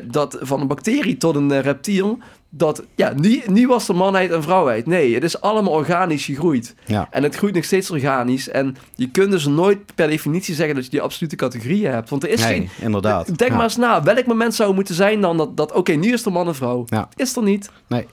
dat 0.04 0.38
van 0.40 0.60
een 0.60 0.66
bacterie 0.66 1.16
tot 1.16 1.34
een 1.36 1.60
reptiel, 1.60 2.18
dat, 2.52 2.82
ja, 2.94 3.12
nu, 3.16 3.42
nu 3.46 3.66
was 3.66 3.88
er 3.88 3.96
manheid 3.96 4.30
en 4.32 4.42
vrouwheid. 4.42 4.86
Nee, 4.86 5.14
het 5.14 5.24
is 5.24 5.40
allemaal 5.40 5.72
organisch 5.72 6.24
gegroeid. 6.24 6.74
Ja. 6.86 7.08
En 7.10 7.22
het 7.22 7.34
groeit 7.36 7.54
nog 7.54 7.64
steeds 7.64 7.90
organisch. 7.90 8.48
En 8.48 8.76
je 8.94 9.10
kunt 9.10 9.30
dus 9.30 9.46
nooit 9.46 9.78
per 9.94 10.08
definitie 10.08 10.54
zeggen 10.54 10.74
dat 10.74 10.84
je 10.84 10.90
die 10.90 11.00
absolute 11.00 11.36
categorieën 11.36 11.92
hebt. 11.92 12.08
Want 12.10 12.22
er 12.22 12.28
is 12.28 12.40
nee, 12.40 12.48
geen... 12.52 12.68
inderdaad. 12.80 13.38
Denk 13.38 13.50
maar 13.52 13.62
eens 13.62 13.76
na, 13.76 14.02
welk 14.02 14.26
moment 14.26 14.54
zou 14.54 14.68
het 14.68 14.76
moeten 14.76 14.94
zijn 14.94 15.20
dan 15.20 15.36
dat, 15.36 15.56
dat 15.56 15.72
oké, 15.72 15.92
nu 15.92 16.12
is 16.12 16.24
er 16.24 16.32
man 16.32 16.46
en 16.46 16.54
vrouw. 16.54 16.84
Is 17.16 17.36
er 17.36 17.42
niet. 17.42 17.70
Nee. 17.86 18.06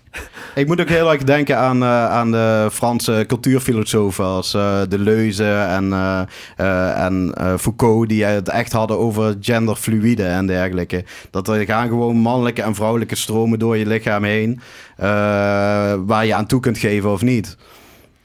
Ik 0.56 0.68
moet 0.68 0.82
ook 0.82 0.90
heel 0.90 1.12
erg 1.12 1.24
denken 1.24 1.58
aan, 1.58 1.84
eh, 1.84 2.10
aan 2.10 2.32
de 2.32 2.68
Franse 2.72 3.24
cultuurfilosofen 3.28 4.26
als 4.26 4.54
eh, 4.54 4.80
Deleuze 4.90 5.52
en, 5.52 5.94
eh, 6.58 7.04
en 7.06 7.34
Foucault, 7.60 8.10
die 8.10 8.24
het 8.26 8.50
echt 8.50 8.72
hadden 8.72 8.98
over 8.98 9.36
genderfluïde 9.42 10.24
en 10.24 10.48
dergelijke. 10.48 11.04
Dat 11.32 11.48
er 11.48 11.66
gaan 11.66 11.88
gewoon 11.88 12.16
mannelijke 12.16 12.62
en 12.62 12.76
vrouwelijke 12.76 13.16
stromen 13.16 13.60
door 13.60 13.78
je 13.78 13.86
lichaam 13.86 14.24
heen, 14.24 14.60
waar 16.06 16.26
je 16.26 16.36
aan 16.36 16.46
toe 16.46 16.60
kunt 16.60 16.78
geven 16.78 17.12
of 17.12 17.22
niet. 17.22 17.58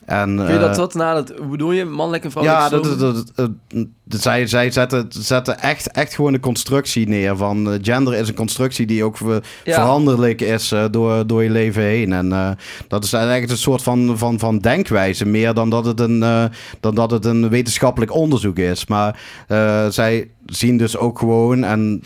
En, 0.05 0.37
Kun 0.37 0.53
je 0.53 0.59
dat 0.59 0.71
eh, 0.71 0.77
wat 0.77 0.95
na 0.95 1.15
dat, 1.15 1.33
hoe 1.39 1.47
bedoel 1.47 1.73
je, 1.73 1.85
mannelijk 1.85 2.25
en 2.25 2.31
ja, 2.43 2.69
vrouwelijk? 2.69 2.99
dat, 2.99 2.99
stroom? 2.99 3.15
dat, 3.15 3.33
dat, 3.35 3.51
dat- 3.69 3.87
zij, 4.21 4.47
zij 4.47 4.71
zetten, 4.71 5.07
zetten 5.09 5.61
echt, 5.61 5.91
echt 5.91 6.15
gewoon 6.15 6.35
een 6.35 6.41
constructie 6.41 7.09
neer 7.09 7.37
van 7.37 7.73
eh, 7.73 7.79
gender 7.83 8.15
is 8.15 8.29
een 8.29 8.35
constructie 8.35 8.87
die 8.87 9.05
ook 9.05 9.17
ver- 9.17 9.43
Ja. 9.65 9.75
veranderlijk 9.75 10.41
is 10.41 10.73
eh, 10.73 10.85
door, 10.91 11.27
door 11.27 11.43
je 11.43 11.51
leven 11.51 11.83
heen. 11.83 12.13
En 12.13 12.33
eh, 12.33 12.51
dat 12.89 13.05
is 13.05 13.13
eigenlijk 13.13 13.51
een 13.51 13.57
soort 13.57 13.83
van, 13.83 14.19
van, 14.19 14.39
van 14.39 14.59
denkwijze 14.59 15.27
meer 15.27 15.55
dan 15.55 15.71
dat, 15.71 15.85
het 15.85 16.01
een, 16.01 16.19
dan 16.81 16.95
dat 16.95 17.11
het 17.11 17.25
een 17.25 17.49
wetenschappelijk 17.49 18.15
onderzoek 18.15 18.59
is. 18.59 18.87
Maar 18.87 19.19
zij 19.91 20.29
zien 20.47 20.77
dus 20.77 20.97
ook 20.97 21.19
gewoon, 21.19 21.65
en 21.65 22.03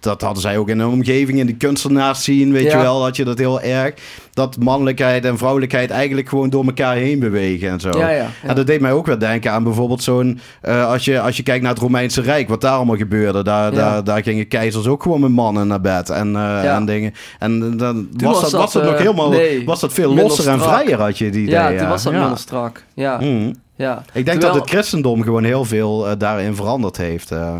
dat 0.00 0.20
hadden 0.20 0.42
zij 0.42 0.58
ook 0.58 0.68
in 0.68 0.78
hun 0.80 0.88
omgeving, 0.88 1.38
in 1.38 1.46
de 1.46 1.56
kunstenaars 1.56 2.24
zien, 2.24 2.52
weet 2.52 2.64
Ja. 2.64 2.76
je 2.76 2.82
wel, 2.82 3.02
had 3.02 3.16
je 3.16 3.24
dat 3.24 3.38
heel 3.38 3.60
erg. 3.60 3.94
Dat 4.32 4.56
mannelijkheid 4.58 5.24
en 5.24 5.38
vrouwelijkheid 5.38 5.90
eigenlijk 5.90 6.28
gewoon 6.28 6.50
door 6.50 6.64
elkaar 6.64 6.94
heen 6.96 7.18
bewegen 7.18 7.68
en 7.70 7.80
zo. 7.80 7.98
Ja. 7.98 8.30
En 8.42 8.54
dat 8.54 8.66
deed 8.66 8.80
mij 8.80 8.92
ook 8.92 9.06
weer 9.06 9.18
denken 9.18 9.52
aan 9.52 9.62
bijvoorbeeld 9.64 10.02
zo'n... 10.02 10.40
als, 10.62 11.04
je, 11.04 11.20
als 11.20 11.36
je 11.36 11.37
kijkt 11.42 11.62
naar 11.62 11.72
het 11.72 11.82
Romeinse 11.82 12.20
Rijk, 12.20 12.48
wat 12.48 12.60
daar 12.60 12.72
allemaal 12.76 12.96
gebeurde. 12.96 13.42
Daar, 13.42 13.72
Ja. 13.72 13.78
daar, 13.78 14.04
daar 14.04 14.22
gingen 14.22 14.48
keizers 14.48 14.86
ook 14.86 15.02
gewoon 15.02 15.20
met 15.20 15.30
mannen 15.30 15.66
naar 15.66 15.80
bed 15.80 16.10
en, 16.10 16.26
eh, 16.26 16.42
Ja. 16.42 16.74
en 16.76 16.84
dingen. 16.86 17.12
En 17.38 17.76
dan 17.76 18.08
Toen 18.16 18.28
was, 18.28 18.40
was 18.40 18.40
dat, 18.40 18.50
dat, 18.50 18.60
was 18.60 18.72
dat 18.72 18.82
nog 18.82 18.92
eh, 18.92 18.98
helemaal... 18.98 19.30
nee, 19.30 19.64
was 19.64 19.80
dat 19.80 19.92
veel 19.92 20.14
losser 20.14 20.48
en 20.48 20.60
vrijer, 20.60 21.00
had 21.00 21.18
je 21.18 21.24
het 21.24 21.34
idee. 21.34 21.50
ja, 21.54 21.76
toen 21.78 21.88
was 21.88 22.02
dat 22.02 22.12
minder 22.12 22.38
strak. 22.38 22.84
Ja, 22.94 23.16
Mhm. 23.16 23.52
ja. 23.76 24.02
Ik 24.12 24.24
denk 24.24 24.26
Terwijl- 24.26 24.52
dat 24.52 24.60
het 24.60 24.70
christendom 24.70 25.22
gewoon 25.22 25.44
heel 25.44 25.64
veel 25.64 26.08
eh, 26.08 26.12
daarin 26.18 26.54
veranderd 26.54 26.96
heeft. 26.96 27.30
eh. 27.30 27.54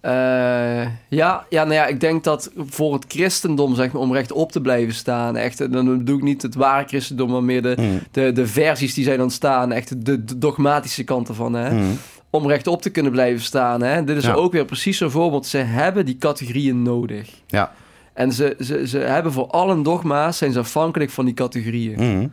Eh, 0.00 0.86
ja, 1.08 1.44
ja, 1.48 1.62
nou 1.62 1.74
ja, 1.74 1.86
ik 1.86 2.00
denk 2.00 2.24
dat 2.24 2.50
voor 2.56 2.92
het 2.92 3.04
christendom, 3.08 3.74
zeg 3.74 3.92
maar, 3.92 4.02
om 4.02 4.12
rechtop 4.12 4.52
te 4.52 4.60
blijven 4.60 4.94
staan, 4.94 5.36
echt, 5.36 5.60
en 5.60 5.70
dan 5.70 5.98
bedoel 5.98 6.16
ik 6.16 6.22
niet 6.22 6.42
het 6.42 6.54
ware 6.54 6.86
christendom, 6.86 7.30
maar 7.30 7.42
meer 7.44 7.62
de, 7.62 7.74
Mhm. 7.78 7.86
de, 8.10 8.32
de 8.32 8.46
versies 8.46 8.94
die 8.94 9.04
zijn 9.04 9.22
ontstaan, 9.22 9.72
echt 9.72 10.04
de, 10.06 10.24
de 10.24 10.38
dogmatische 10.38 11.04
kant 11.04 11.28
ervan, 11.28 11.52
hè. 11.54 11.70
Mhm. 11.74 11.84
Om 12.30 12.46
rechtop 12.48 12.82
te 12.82 12.90
kunnen 12.90 13.12
blijven 13.12 13.42
staan, 13.44 13.82
hè. 13.82 14.04
Dit 14.04 14.16
is 14.16 14.24
Ja. 14.24 14.32
ook 14.32 14.52
weer 14.52 14.64
precies 14.64 14.98
zo'n 14.98 15.10
voorbeeld. 15.10 15.46
Ze 15.46 15.56
hebben 15.58 16.06
die 16.06 16.16
categorieën 16.18 16.82
nodig. 16.82 17.30
Ja. 17.46 17.72
En 18.12 18.32
ze, 18.32 18.56
ze, 18.60 18.86
ze 18.88 18.98
hebben 18.98 19.32
voor 19.32 19.46
alle 19.46 19.82
dogma's, 19.82 20.38
zijn 20.38 20.52
ze 20.52 20.58
afhankelijk 20.58 21.10
van 21.10 21.24
die 21.24 21.34
categorieën. 21.34 21.94
Mhm. 22.16 22.26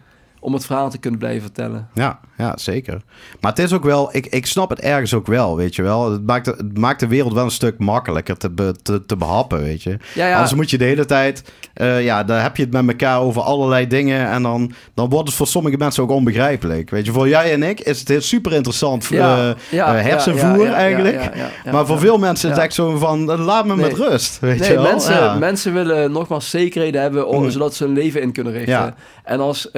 Om 0.45 0.53
het 0.53 0.65
verhaal 0.65 0.89
te 0.89 0.97
kunnen 0.97 1.19
blijven 1.19 1.41
vertellen. 1.41 1.87
Ja, 1.93 2.19
ja, 2.37 2.57
zeker. 2.57 3.01
Maar 3.41 3.51
het 3.51 3.59
is 3.59 3.73
ook 3.73 3.83
wel, 3.83 4.09
ik, 4.11 4.25
ik 4.25 4.45
snap 4.45 4.69
het 4.69 4.79
ergens 4.79 5.13
ook 5.13 5.27
wel, 5.27 5.55
weet 5.55 5.75
je 5.75 5.81
wel. 5.81 6.11
Het 6.11 6.25
maakt, 6.25 6.45
de- 6.45 6.55
het 6.57 6.77
maakt 6.77 6.99
de 6.99 7.07
wereld 7.07 7.33
wel 7.33 7.43
een 7.43 7.51
stuk 7.51 7.79
makkelijker 7.79 8.37
te, 8.37 8.49
be- 8.49 8.75
te, 8.83 9.05
te 9.05 9.15
behappen, 9.17 9.59
weet 9.59 9.83
je. 9.83 9.97
Ja, 10.13 10.27
ja. 10.27 10.33
Anders 10.33 10.53
moet 10.53 10.69
je 10.69 10.77
de 10.77 10.83
hele 10.85 11.05
tijd, 11.05 11.43
eh, 11.73 12.03
ja, 12.03 12.23
dan 12.23 12.37
heb 12.37 12.57
je 12.57 12.63
het 12.63 12.71
met 12.71 12.87
elkaar 12.87 13.19
over 13.19 13.41
allerlei 13.41 13.87
dingen. 13.87 14.27
En 14.29 14.43
dan, 14.43 14.71
dan 14.93 15.09
wordt 15.09 15.27
het 15.27 15.37
voor 15.37 15.47
sommige 15.47 15.77
mensen 15.77 16.03
ook 16.03 16.11
onbegrijpelijk. 16.11 16.89
Weet 16.89 17.05
je, 17.05 17.11
voor 17.11 17.27
jij 17.27 17.51
en 17.53 17.63
ik 17.63 17.79
is 17.79 17.99
het 17.99 18.07
heel 18.07 18.21
super 18.21 18.53
interessant 18.53 19.05
Ja, 19.05 19.37
eh, 19.37 19.43
ja, 19.45 19.95
eh, 19.95 20.03
ja, 20.03 20.09
hersenvoer 20.09 20.67
eigenlijk. 20.67 21.29
maar 21.71 21.85
voor 21.85 21.99
veel 21.99 22.17
mensen 22.17 22.49
is 22.49 22.55
het 22.55 22.63
echt 22.65 22.73
zo 22.73 22.97
van, 22.97 23.25
laat 23.25 23.65
me 23.65 23.75
Nee. 23.75 23.85
met 23.85 23.97
rust, 23.97 24.39
weet 24.39 24.59
Nee, 24.59 24.69
je 24.69 24.75
wel. 24.75 24.83
mensen, 24.91 25.39
mensen 25.39 25.73
willen 25.73 26.11
nogmaals 26.11 26.49
zekerheden 26.49 27.01
hebben 27.01 27.27
om, 27.27 27.43
Mm. 27.43 27.49
zodat 27.49 27.75
ze 27.75 27.83
hun 27.83 27.93
leven 27.93 28.21
in 28.21 28.31
kunnen 28.31 28.53
richten. 28.53 28.95
En 29.23 29.39
als, 29.39 29.71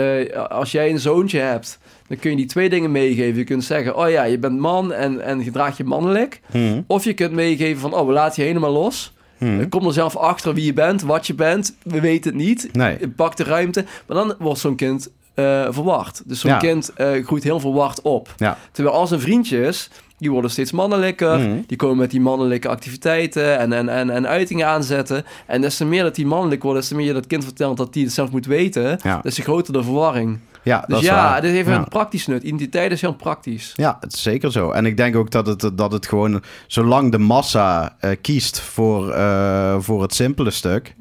als 0.57 0.71
jij 0.71 0.89
een 0.89 0.99
zoontje 0.99 1.39
hebt, 1.39 1.79
dan 2.07 2.17
kun 2.19 2.29
je 2.29 2.35
die 2.37 2.45
twee 2.45 2.69
dingen 2.69 2.91
meegeven. 2.91 3.37
Je 3.37 3.43
kunt 3.43 3.63
zeggen, 3.63 3.97
oh 3.97 4.09
ja, 4.09 4.23
je 4.23 4.37
bent 4.37 4.59
man 4.59 4.93
en, 4.93 5.21
en 5.21 5.43
gedraag 5.43 5.77
je 5.77 5.83
mannelijk. 5.83 6.41
Hm, 6.51 6.81
Of 6.87 7.03
je 7.03 7.13
kunt 7.13 7.31
meegeven 7.31 7.81
van, 7.81 7.93
oh, 7.93 8.07
we 8.07 8.13
laten 8.13 8.41
je 8.43 8.47
helemaal 8.47 8.71
los. 8.71 9.13
hm. 9.37 9.69
Kom 9.69 9.85
er 9.87 9.93
zelf 9.93 10.15
achter 10.15 10.53
wie 10.53 10.65
je 10.65 10.73
bent, 10.73 11.01
wat 11.01 11.27
je 11.27 11.33
bent. 11.33 11.75
We 11.83 11.99
weten 12.01 12.31
het 12.35 12.41
niet. 12.41 12.69
Nee. 12.73 12.97
Pak 13.15 13.35
de 13.35 13.43
ruimte. 13.43 13.85
Maar 14.07 14.17
dan 14.17 14.35
wordt 14.39 14.59
zo'n 14.59 14.75
kind 14.75 15.09
eh, 15.33 15.67
verward. 15.69 16.21
Dus 16.25 16.39
zo'n 16.39 16.51
Ja. 16.51 16.57
kind 16.57 16.93
eh, 16.93 17.25
groeit 17.25 17.43
heel 17.43 17.59
verward 17.59 18.01
op. 18.01 18.33
Ja. 18.37 18.57
Terwijl 18.71 18.95
al 18.95 19.07
zijn 19.07 19.19
vriendjes, 19.19 19.89
die 20.17 20.31
worden 20.31 20.51
steeds 20.51 20.71
mannelijker. 20.71 21.39
Mhm. 21.39 21.57
Die 21.67 21.77
komen 21.77 21.97
met 21.97 22.11
die 22.11 22.21
mannelijke 22.21 22.67
activiteiten 22.67 23.57
en, 23.59 23.73
en, 23.73 23.89
en, 23.89 24.09
en 24.09 24.27
uitingen 24.27 24.67
aanzetten. 24.67 25.25
En 25.45 25.61
des 25.61 25.77
te 25.77 25.85
meer 25.85 26.03
dat 26.03 26.15
die 26.15 26.25
mannelijk 26.25 26.63
wordt, 26.63 26.79
des 26.79 26.87
te 26.87 26.95
meer 26.95 27.05
je 27.05 27.13
dat 27.13 27.27
kind 27.27 27.43
vertelt 27.43 27.77
dat 27.77 27.93
hij 27.93 28.03
het 28.03 28.13
zelf 28.13 28.31
moet 28.31 28.45
weten, 28.45 28.99
Ja. 29.03 29.19
des 29.23 29.35
te 29.35 29.41
groter 29.41 29.73
de 29.73 29.83
verwarring. 29.83 30.39
Ja, 30.63 30.79
dat 30.79 30.87
Dus 30.89 30.99
is 30.99 31.05
ja, 31.05 31.15
waar. 31.15 31.41
dit 31.41 31.51
heeft 31.51 31.67
Ja. 31.67 31.75
een 31.75 31.87
praktisch 31.87 32.27
nut. 32.27 32.43
Identiteit 32.43 32.91
is 32.91 33.01
heel 33.01 33.13
praktisch. 33.13 33.73
Ja, 33.75 33.97
het 33.99 34.13
is 34.13 34.21
zeker 34.21 34.51
zo. 34.51 34.71
En 34.71 34.85
ik 34.85 34.97
denk 34.97 35.15
ook 35.15 35.31
dat 35.31 35.47
het, 35.47 35.71
dat 35.73 35.91
het 35.91 36.07
gewoon, 36.07 36.41
zolang 36.67 37.11
de 37.11 37.17
massa 37.17 37.95
eh, 37.99 38.11
kiest 38.21 38.59
voor, 38.59 39.11
eh, 39.11 39.75
voor 39.79 40.01
het 40.01 40.13
simpele 40.13 40.51
stuk, 40.51 40.95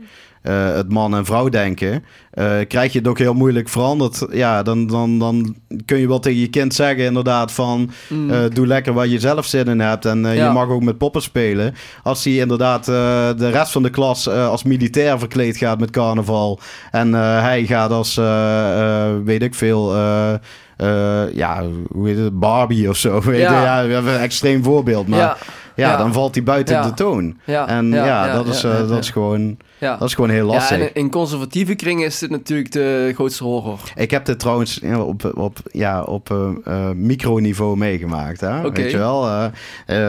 eh, 0.46 0.74
het 0.74 0.92
man- 0.92 1.14
en 1.16 1.24
vrouw 1.24 1.48
denken, 1.48 2.04
eh, 2.30 2.50
krijg 2.68 2.92
je 2.92 2.98
het 2.98 3.08
ook 3.08 3.18
heel 3.18 3.34
moeilijk 3.34 3.68
veranderd. 3.68 4.26
Ja, 4.30 4.62
dan, 4.62 4.86
dan, 4.86 5.18
dan 5.18 5.56
kun 5.84 5.98
je 5.98 6.08
wel 6.08 6.18
tegen 6.18 6.40
je 6.40 6.48
kind 6.48 6.74
zeggen 6.74 7.04
inderdaad 7.04 7.52
van, 7.52 7.90
Mm. 8.08 8.30
eh, 8.30 8.38
doe 8.52 8.66
lekker 8.66 8.92
waar 8.92 9.06
je 9.06 9.18
zelf 9.20 9.46
zin 9.46 9.64
in 9.66 9.80
hebt 9.80 10.04
en 10.04 10.20
Ja. 10.22 10.30
je 10.32 10.50
mag 10.50 10.68
ook 10.68 10.82
met 10.82 10.98
poppen 10.98 11.22
spelen. 11.22 11.74
Als 12.02 12.24
hij 12.24 12.32
inderdaad 12.34 12.84
de 12.84 13.50
rest 13.50 13.72
van 13.72 13.82
de 13.82 13.90
klas 13.90 14.28
als 14.28 14.62
militair 14.62 15.18
verkleed 15.18 15.56
gaat 15.56 15.78
met 15.80 15.90
carnaval 15.90 16.60
en 16.90 17.12
hij 17.12 17.64
gaat 17.66 17.90
als, 17.90 18.14
weet 19.24 19.42
ik 19.42 19.54
veel... 19.54 19.94
ja, 21.34 21.62
hoe 21.88 22.08
heet 22.08 22.18
het? 22.18 22.38
Barbie 22.38 22.88
of 22.88 22.96
zo. 22.96 23.20
Weet 23.24 23.40
Ja. 23.40 23.58
je? 23.58 23.64
ja, 23.64 23.86
we 23.86 23.92
hebben 23.92 24.14
een 24.14 24.20
extreem 24.20 24.62
voorbeeld. 24.64 25.08
Maar 25.08 25.18
ja, 25.18 25.36
ja, 25.76 25.96
dan 25.96 26.12
valt 26.12 26.34
hij 26.34 26.44
buiten 26.44 26.82
de 26.82 26.94
toon. 26.94 27.36
En 27.44 27.90
ja, 27.90 28.32
dat, 28.32 28.46
is, 28.46 28.64
eh, 28.64 28.88
dat, 28.88 28.98
is 28.98 29.10
gewoon, 29.10 29.56
dat 29.78 30.02
is 30.02 30.14
gewoon 30.14 30.30
heel 30.30 30.46
lastig. 30.46 30.78
En 30.80 30.94
in 30.94 31.10
conservatieve 31.10 31.74
kringen 31.74 32.04
is 32.06 32.18
dit 32.18 32.30
natuurlijk 32.30 32.72
de 32.72 33.12
grootste 33.14 33.44
horror. 33.44 33.80
Ik 33.94 34.10
heb 34.10 34.24
dit 34.24 34.38
trouwens 34.38 34.80
op, 34.98 35.32
op, 35.36 35.58
ja, 35.72 36.02
op 36.02 36.30
eh, 36.64 36.90
microniveau 36.90 37.76
meegemaakt. 37.76 38.40
Hè? 38.40 38.70
Weet 38.70 38.90
je 38.90 38.98
wel? 38.98 39.28
Eh, 39.28 39.46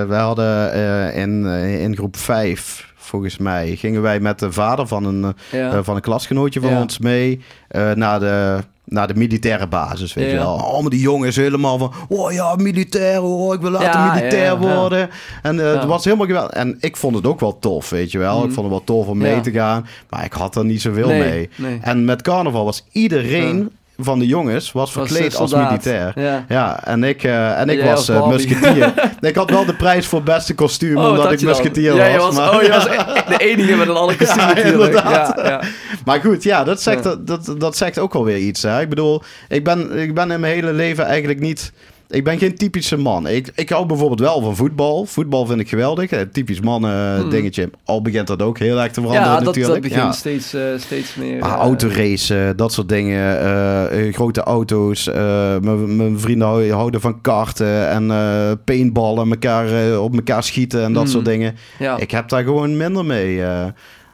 we 0.07 0.15
hadden 0.15 0.73
in, 1.13 1.45
in 1.79 1.95
groep 1.95 2.17
5, 2.17 2.93
volgens 2.95 3.37
mij, 3.37 3.75
gingen 3.75 4.01
wij 4.01 4.19
met 4.19 4.39
de 4.39 4.51
vader 4.51 4.87
van 4.87 5.05
een, 5.05 5.33
Ja. 5.51 5.83
van 5.83 5.95
een 5.95 6.01
klasgenootje 6.01 6.59
van 6.61 6.69
Ja. 6.69 6.81
ons 6.81 6.97
mee 6.99 7.41
eh, 7.67 7.91
naar 7.91 8.19
de 8.19 8.57
naar 8.89 9.07
de 9.07 9.15
militaire 9.15 9.67
basis, 9.67 10.13
weet 10.13 10.25
Ja. 10.25 10.31
je 10.31 10.37
wel. 10.37 10.59
Allemaal 10.61 10.89
die 10.89 10.99
jongens 10.99 11.35
helemaal 11.35 11.77
van... 11.77 11.93
Oh 12.07 12.31
ja, 12.31 12.55
militair 12.55 13.17
hoor, 13.19 13.53
ik 13.53 13.61
wil 13.61 13.71
later 13.71 13.87
Ja, 13.87 14.13
militair 14.13 14.43
ja, 14.43 14.57
worden. 14.57 15.09
En 15.41 15.59
eh, 15.59 15.73
het 15.73 15.85
was 15.85 16.03
helemaal 16.03 16.25
geweldig. 16.25 16.51
En 16.51 16.77
ik 16.79 16.97
vond 16.97 17.15
het 17.15 17.25
ook 17.25 17.39
wel 17.39 17.59
tof, 17.59 17.89
weet 17.89 18.11
je 18.11 18.17
wel. 18.17 18.37
Mhm. 18.37 18.47
Ik 18.47 18.53
vond 18.53 18.65
het 18.65 18.75
wel 18.75 18.83
tof 18.83 19.07
om 19.07 19.17
mee 19.17 19.41
te 19.41 19.51
gaan. 19.51 19.87
Maar 20.09 20.25
ik 20.25 20.33
had 20.33 20.55
er 20.55 20.65
niet 20.65 20.81
zoveel 20.81 21.07
nee, 21.07 21.19
mee. 21.19 21.49
Nee. 21.55 21.79
En 21.81 22.05
met 22.05 22.21
carnaval 22.21 22.65
was 22.65 22.85
iedereen 22.91 23.71
van 23.97 24.19
de 24.19 24.25
jongens 24.25 24.71
was 24.71 24.91
verkleed 24.91 25.35
als 25.35 25.53
militair. 25.53 26.11
Ja. 26.15 26.45
Ja, 26.47 26.83
en 26.83 27.03
ik, 27.03 27.23
eh, 27.23 27.59
en 27.59 27.69
ik 27.69 27.77
jij 27.77 27.87
was 27.87 28.05
Barbie. 28.05 28.31
musketier. 28.31 28.93
ik 29.21 29.35
had 29.35 29.49
wel 29.49 29.65
de 29.65 29.75
prijs 29.75 30.07
voor 30.07 30.23
beste 30.23 30.55
kostuum, 30.55 30.97
Oh, 30.97 31.07
omdat 31.09 31.23
dat 31.23 31.31
ik 31.31 31.41
musketier 31.41 31.95
ja, 31.95 32.03
was. 32.03 32.11
je 32.11 32.17
was 32.17 32.35
maar, 32.35 32.55
oh, 32.55 32.61
je 32.61 32.69
was 32.69 32.83
de 33.37 33.37
enige 33.37 33.75
met 33.75 33.87
een 33.87 33.95
ander 33.95 34.15
kostuum 34.17 34.39
Ja, 34.47 34.55
inderdaad. 34.55 35.33
Ja, 35.37 35.47
ja. 35.47 35.61
maar 36.05 36.19
goed, 36.19 36.43
ja, 36.43 36.63
dat 36.63 36.81
zegt, 36.81 37.03
Ja. 37.03 37.15
Dat, 37.15 37.45
dat, 37.45 37.59
dat 37.59 37.77
zegt 37.77 37.99
ook 37.99 38.13
wel 38.13 38.23
weer 38.25 38.37
iets. 38.37 38.61
Hè? 38.61 38.81
Ik 38.81 38.89
bedoel, 38.89 39.23
ik 39.47 39.63
ben, 39.63 39.97
ik 39.97 40.13
ben 40.13 40.31
in 40.31 40.39
mijn 40.39 40.53
hele 40.53 40.73
leven 40.73 41.05
eigenlijk 41.05 41.39
niet... 41.39 41.71
Ik 42.09 42.23
ben 42.23 42.37
geen 42.37 42.55
typische 42.55 42.97
man. 42.97 43.27
Ik, 43.27 43.51
ik 43.55 43.69
hou 43.69 43.85
bijvoorbeeld 43.85 44.19
wel 44.19 44.41
van 44.41 44.55
voetbal. 44.55 45.05
Voetbal 45.05 45.45
vind 45.45 45.59
ik 45.59 45.69
geweldig. 45.69 46.11
Een 46.11 46.31
typisch 46.31 46.59
mannen 46.61 47.19
Hmm. 47.19 47.29
dingetje. 47.29 47.69
Al 47.85 48.01
begint 48.01 48.27
dat 48.27 48.41
ook 48.41 48.57
heel 48.59 48.79
erg 48.81 48.91
te 48.91 49.01
veranderen 49.01 49.27
Ja, 49.29 49.35
dat, 49.35 49.43
natuurlijk. 49.45 49.73
dat 49.73 49.83
begint 49.91 50.01
Ja. 50.05 50.11
steeds, 50.11 50.53
eh, 50.53 50.61
steeds 50.77 51.15
meer... 51.15 51.39
Eh, 51.41 51.51
autoracen, 51.53 52.57
dat 52.57 52.73
soort 52.73 52.89
dingen. 52.89 53.39
eh, 53.39 54.07
eh, 54.07 54.13
grote 54.13 54.41
auto's. 54.41 55.07
eh, 55.07 55.59
mijn 55.59 56.19
vrienden 56.19 56.47
hou- 56.47 56.71
houden 56.71 57.01
van 57.01 57.21
karten 57.21 57.89
en 57.89 58.11
eh 58.11 58.51
paintballen. 58.65 59.29
Elkaar, 59.29 59.89
eh, 59.91 60.03
op 60.03 60.13
elkaar 60.15 60.43
schieten 60.43 60.83
en 60.83 60.93
dat 60.93 61.03
Mm. 61.03 61.09
soort 61.09 61.25
dingen. 61.25 61.55
Ja. 61.79 61.97
Ik 61.97 62.11
heb 62.11 62.29
daar 62.29 62.43
gewoon 62.43 62.77
minder 62.77 63.05
mee. 63.05 63.41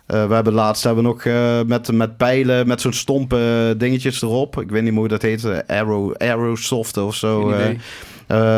Eh. 0.06 0.28
We 0.28 0.34
hebben 0.34 0.54
laatst 0.54 0.84
hebben 0.84 1.04
we 1.04 1.10
nog 1.10 1.26
eh, 1.26 1.62
met, 1.68 1.92
met 1.92 2.18
pijlen, 2.18 2.68
met 2.68 2.82
zo'n 2.82 2.94
stompe 2.94 3.76
dingetjes 3.78 4.22
erop. 4.22 4.62
Ik 4.62 4.70
weet 4.70 4.82
niet 4.84 4.92
meer 4.92 5.00
hoe 5.00 5.08
dat 5.10 5.22
heet. 5.22 5.44
eh, 5.46 5.58
Arrow, 5.80 6.14
Aerosoft 6.18 6.98
of 6.98 7.16
zo. 7.16 7.54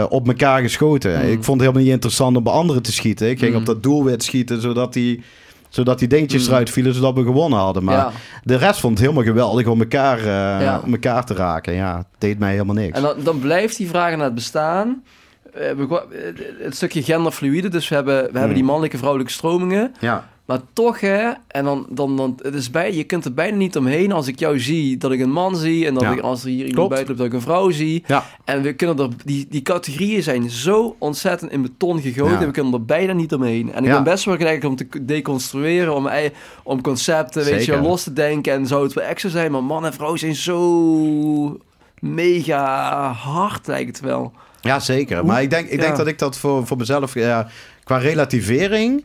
Op 0.10 0.28
elkaar 0.28 0.62
geschoten. 0.62 1.12
Mm. 1.12 1.22
Ik 1.32 1.44
vond 1.44 1.48
het 1.48 1.60
helemaal 1.60 1.82
niet 1.82 1.92
interessant 1.92 2.38
om 2.38 2.44
bij 2.44 2.54
anderen 2.54 2.82
te 2.82 2.92
schieten. 2.92 3.30
Ik 3.30 3.40
ging 3.40 3.52
Mm. 3.52 3.58
op 3.60 3.66
dat 3.66 3.84
doelwit 3.84 4.24
schieten, 4.24 4.62
zodat 4.62 4.94
die, 4.94 5.24
zodat 5.70 6.00
die 6.00 6.08
dingetjes 6.08 6.44
Mm. 6.46 6.50
eruit 6.50 6.70
vielen, 6.70 6.94
zodat 6.94 7.14
we 7.16 7.24
gewonnen 7.24 7.60
hadden. 7.60 7.84
Maar 7.84 7.96
ja. 7.96 8.12
de 8.44 8.56
rest 8.56 8.80
vond 8.80 8.94
het 8.98 9.08
helemaal 9.08 9.28
geweldig 9.34 9.68
om 9.68 9.80
elkaar, 9.80 10.26
Ja. 10.62 10.82
om 10.86 10.92
elkaar 10.94 11.26
te 11.26 11.34
raken. 11.34 11.74
Ja, 11.74 11.98
het 11.98 12.06
deed 12.18 12.40
mij 12.40 12.52
helemaal 12.52 12.76
niks. 12.76 12.98
En 12.98 13.04
dan, 13.04 13.16
dan 13.24 13.40
blijft 13.40 13.78
die 13.78 13.88
vraag 13.88 14.16
naar 14.16 14.26
het 14.26 14.36
bestaan. 14.36 15.04
We 15.54 16.02
het 16.60 16.76
stukje 16.76 17.04
genderfluïde, 17.04 17.68
dus 17.68 17.90
we 17.90 17.96
hebben, 17.96 18.24
we 18.32 18.38
hebben 18.38 18.56
die 18.56 18.64
mannelijke 18.64 18.98
vrouwelijke 18.98 19.34
stromingen. 19.34 19.94
ja. 20.00 20.34
Maar 20.46 20.60
toch, 20.74 21.00
hè, 21.00 21.32
en 21.48 21.64
dan, 21.64 21.86
dan, 21.90 22.18
dan 22.18 22.40
het 22.42 22.54
is 22.54 22.70
bij, 22.72 22.94
je 22.94 23.04
kunt 23.04 23.26
er 23.26 23.34
bijna 23.34 23.58
niet 23.58 23.78
omheen 23.78 24.12
als 24.12 24.28
ik 24.28 24.40
jou 24.40 24.60
zie 24.60 24.98
dat 24.98 25.12
ik 25.12 25.20
een 25.20 25.32
man 25.32 25.56
zie. 25.56 25.86
En 25.86 25.94
dat 25.94 26.04
Ja. 26.04 26.12
ik 26.12 26.20
als 26.20 26.44
er 26.44 26.50
hier 26.50 26.66
iemand 26.66 26.90
buiten 26.90 27.08
loopt 27.08 27.18
dat 27.18 27.28
ik 27.28 27.34
een 27.34 27.42
vrouw 27.48 27.70
zie. 27.70 28.04
Ja. 28.08 28.24
En 28.44 28.62
we 28.62 28.74
kunnen 28.74 29.00
er, 29.00 29.10
die, 29.26 29.48
die 29.50 29.62
categorieën 29.62 30.24
zijn 30.24 30.50
zo 30.50 30.96
ontzettend 31.00 31.52
in 31.52 31.62
beton 31.62 32.02
gegoten. 32.02 32.34
Ja. 32.34 32.40
En 32.40 32.46
we 32.46 32.52
kunnen 32.52 32.74
er 32.74 32.86
bijna 32.86 33.14
niet 33.14 33.34
omheen. 33.34 33.74
En 33.74 33.84
ik 33.84 33.90
ben 33.92 34.04
best 34.04 34.26
wel 34.26 34.38
geneigd 34.38 34.64
om 34.66 34.76
te 34.76 34.88
deconstrueren, 35.02 35.96
om, 35.96 36.10
om 36.64 36.82
concepten, 36.82 37.44
weet 37.44 37.66
je, 37.66 37.82
los 37.82 38.04
te 38.04 38.14
denken. 38.14 38.54
En 38.54 38.68
zou 38.68 38.84
het 38.84 38.94
wel 38.94 39.04
echt 39.04 39.22
zo 39.22 39.30
zijn, 39.30 39.52
maar 39.52 39.64
man 39.64 39.86
en 39.86 39.94
vrouw 39.94 40.16
zijn 40.16 40.36
zo 40.36 41.60
mega 42.00 43.12
hard, 43.12 43.68
lijkt 43.68 43.88
het 43.88 44.00
wel. 44.06 44.34
ja, 44.62 44.80
zeker. 44.80 45.26
Maar 45.26 45.42
ik 45.42 45.50
denk, 45.50 45.68
ik 45.70 45.80
denk 45.80 45.98
dat 45.98 46.08
ik 46.08 46.20
dat 46.20 46.38
voor, 46.38 46.68
voor 46.68 46.78
mezelf... 46.78 47.14
Ja, 47.14 47.48
qua 47.84 47.98
relativering 47.98 49.04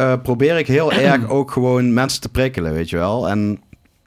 eh, 0.00 0.12
probeer 0.22 0.58
ik 0.58 0.66
heel 0.66 0.92
erg 0.92 1.28
ook 1.28 1.50
gewoon 1.50 1.92
mensen 1.92 2.20
te 2.20 2.28
prikkelen, 2.28 2.72
weet 2.72 2.90
je 2.90 2.96
wel. 2.96 3.28
En, 3.28 3.60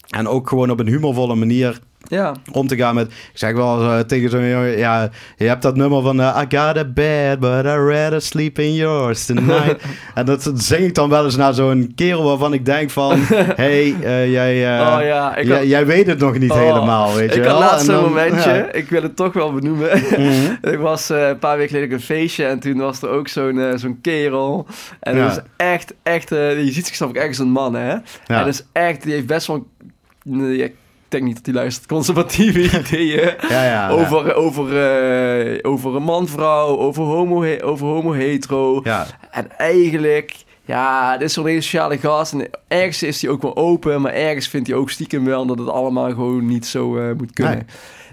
en 0.09 0.27
ook 0.27 0.49
gewoon 0.49 0.71
op 0.71 0.79
een 0.79 0.87
humorvolle 0.87 1.35
manier 1.35 1.79
Ja, 2.07 2.35
om 2.51 2.67
te 2.67 2.75
gaan 2.75 2.95
met... 2.95 3.07
Ik 3.07 3.29
zeg 3.33 3.53
wel 3.53 3.81
eh, 3.81 3.99
tegen 3.99 4.29
zo'n 4.29 4.47
jongen... 4.49 4.77
Ja, 4.77 5.09
je 5.37 5.45
hebt 5.47 5.61
dat 5.61 5.75
nummer 5.75 6.01
van... 6.01 6.21
eh, 6.21 6.41
I 6.41 6.55
got 6.57 6.77
a 6.77 6.85
bed, 6.85 7.39
but 7.39 7.49
I'd 7.65 7.65
rather 7.65 8.21
sleep 8.21 8.59
in 8.59 8.73
yours 8.73 9.25
tonight. 9.25 9.75
en 10.15 10.25
dat 10.25 10.51
zing 10.55 10.85
ik 10.85 10.95
dan 10.95 11.09
wel 11.09 11.25
eens 11.25 11.35
naar 11.35 11.53
zo'n 11.53 11.91
kerel 11.95 12.23
waarvan 12.23 12.53
ik 12.53 12.65
denk 12.65 12.89
van... 12.89 13.19
hey, 13.63 13.95
eh, 14.01 14.31
jij, 14.31 14.55
oh 14.79 14.97
ja, 15.03 15.41
jij, 15.63 15.85
weet 15.85 16.07
het 16.07 16.19
nog 16.19 16.37
niet 16.37 16.51
Oh, 16.51 16.57
helemaal, 16.57 17.13
weet 17.15 17.33
je 17.33 17.39
ik 17.39 17.43
wel. 17.43 17.61
had 17.61 17.71
laatst 17.71 17.87
dan- 17.87 18.03
momentje, 18.03 18.53
ja. 18.53 18.71
ik 18.71 18.89
wil 18.89 19.01
het 19.01 19.15
toch 19.15 19.33
wel 19.33 19.53
benoemen. 19.53 19.89
Mhm. 20.09 20.31
Ik 20.73 20.79
was 20.79 21.09
een 21.09 21.39
paar 21.39 21.57
weken 21.57 21.69
geleden 21.75 21.89
op 21.89 21.95
een 21.99 22.05
feestje 22.05 22.45
en 22.45 22.59
toen 22.59 22.77
was 22.77 23.01
er 23.01 23.09
ook 23.09 23.27
zo'n 23.27 23.73
zo'n 23.75 23.99
kerel. 24.01 24.65
En 24.99 25.17
dat 25.17 25.31
is 25.31 25.39
echt, 25.57 25.93
echt, 26.03 26.29
je 26.29 26.69
ziet 26.71 26.85
zichzelf 26.87 27.09
ook 27.09 27.15
echt 27.15 27.27
als 27.27 27.37
een 27.37 27.51
man, 27.51 27.75
hè? 27.75 27.91
En 27.91 28.03
dat 28.27 28.47
is 28.47 28.63
echt, 28.71 29.03
die 29.03 29.13
heeft 29.13 29.25
best 29.25 29.47
wel, 29.47 29.67
denk 31.13 31.25
niet 31.25 31.35
dat 31.35 31.45
hij 31.45 31.53
luistert, 31.55 31.87
conservatieve 31.87 32.59
ideeën. 32.79 33.33
Ja, 33.49 33.63
ja, 33.65 33.89
over, 33.89 34.35
over, 34.35 34.65
eh, 34.77 35.59
over 35.61 35.95
een 35.95 36.03
man-vrouw, 36.03 36.77
over 36.77 37.03
homo, 37.03 37.57
over 37.59 37.87
homo-hetero. 37.87 38.81
Ja, 38.83 39.07
En 39.31 39.57
eigenlijk, 39.57 40.35
ja, 40.65 41.17
dit 41.17 41.27
is 41.27 41.33
zo'n 41.33 41.45
hele 41.45 41.61
sociale 41.61 41.97
gast. 41.97 42.33
En 42.33 42.49
ergens 42.67 43.03
is 43.03 43.21
hij 43.21 43.31
ook 43.31 43.41
wel 43.41 43.55
open, 43.55 44.01
maar 44.01 44.13
ergens 44.13 44.47
vindt 44.47 44.67
hij 44.67 44.77
ook 44.77 44.89
stiekem 44.89 45.25
wel 45.25 45.45
dat 45.45 45.57
het 45.57 45.69
allemaal 45.69 46.09
gewoon 46.09 46.45
niet 46.45 46.65
zo 46.65 46.97
eh, 46.97 47.15
moet 47.17 47.33
kunnen. 47.33 47.53
Nee. 47.53 47.65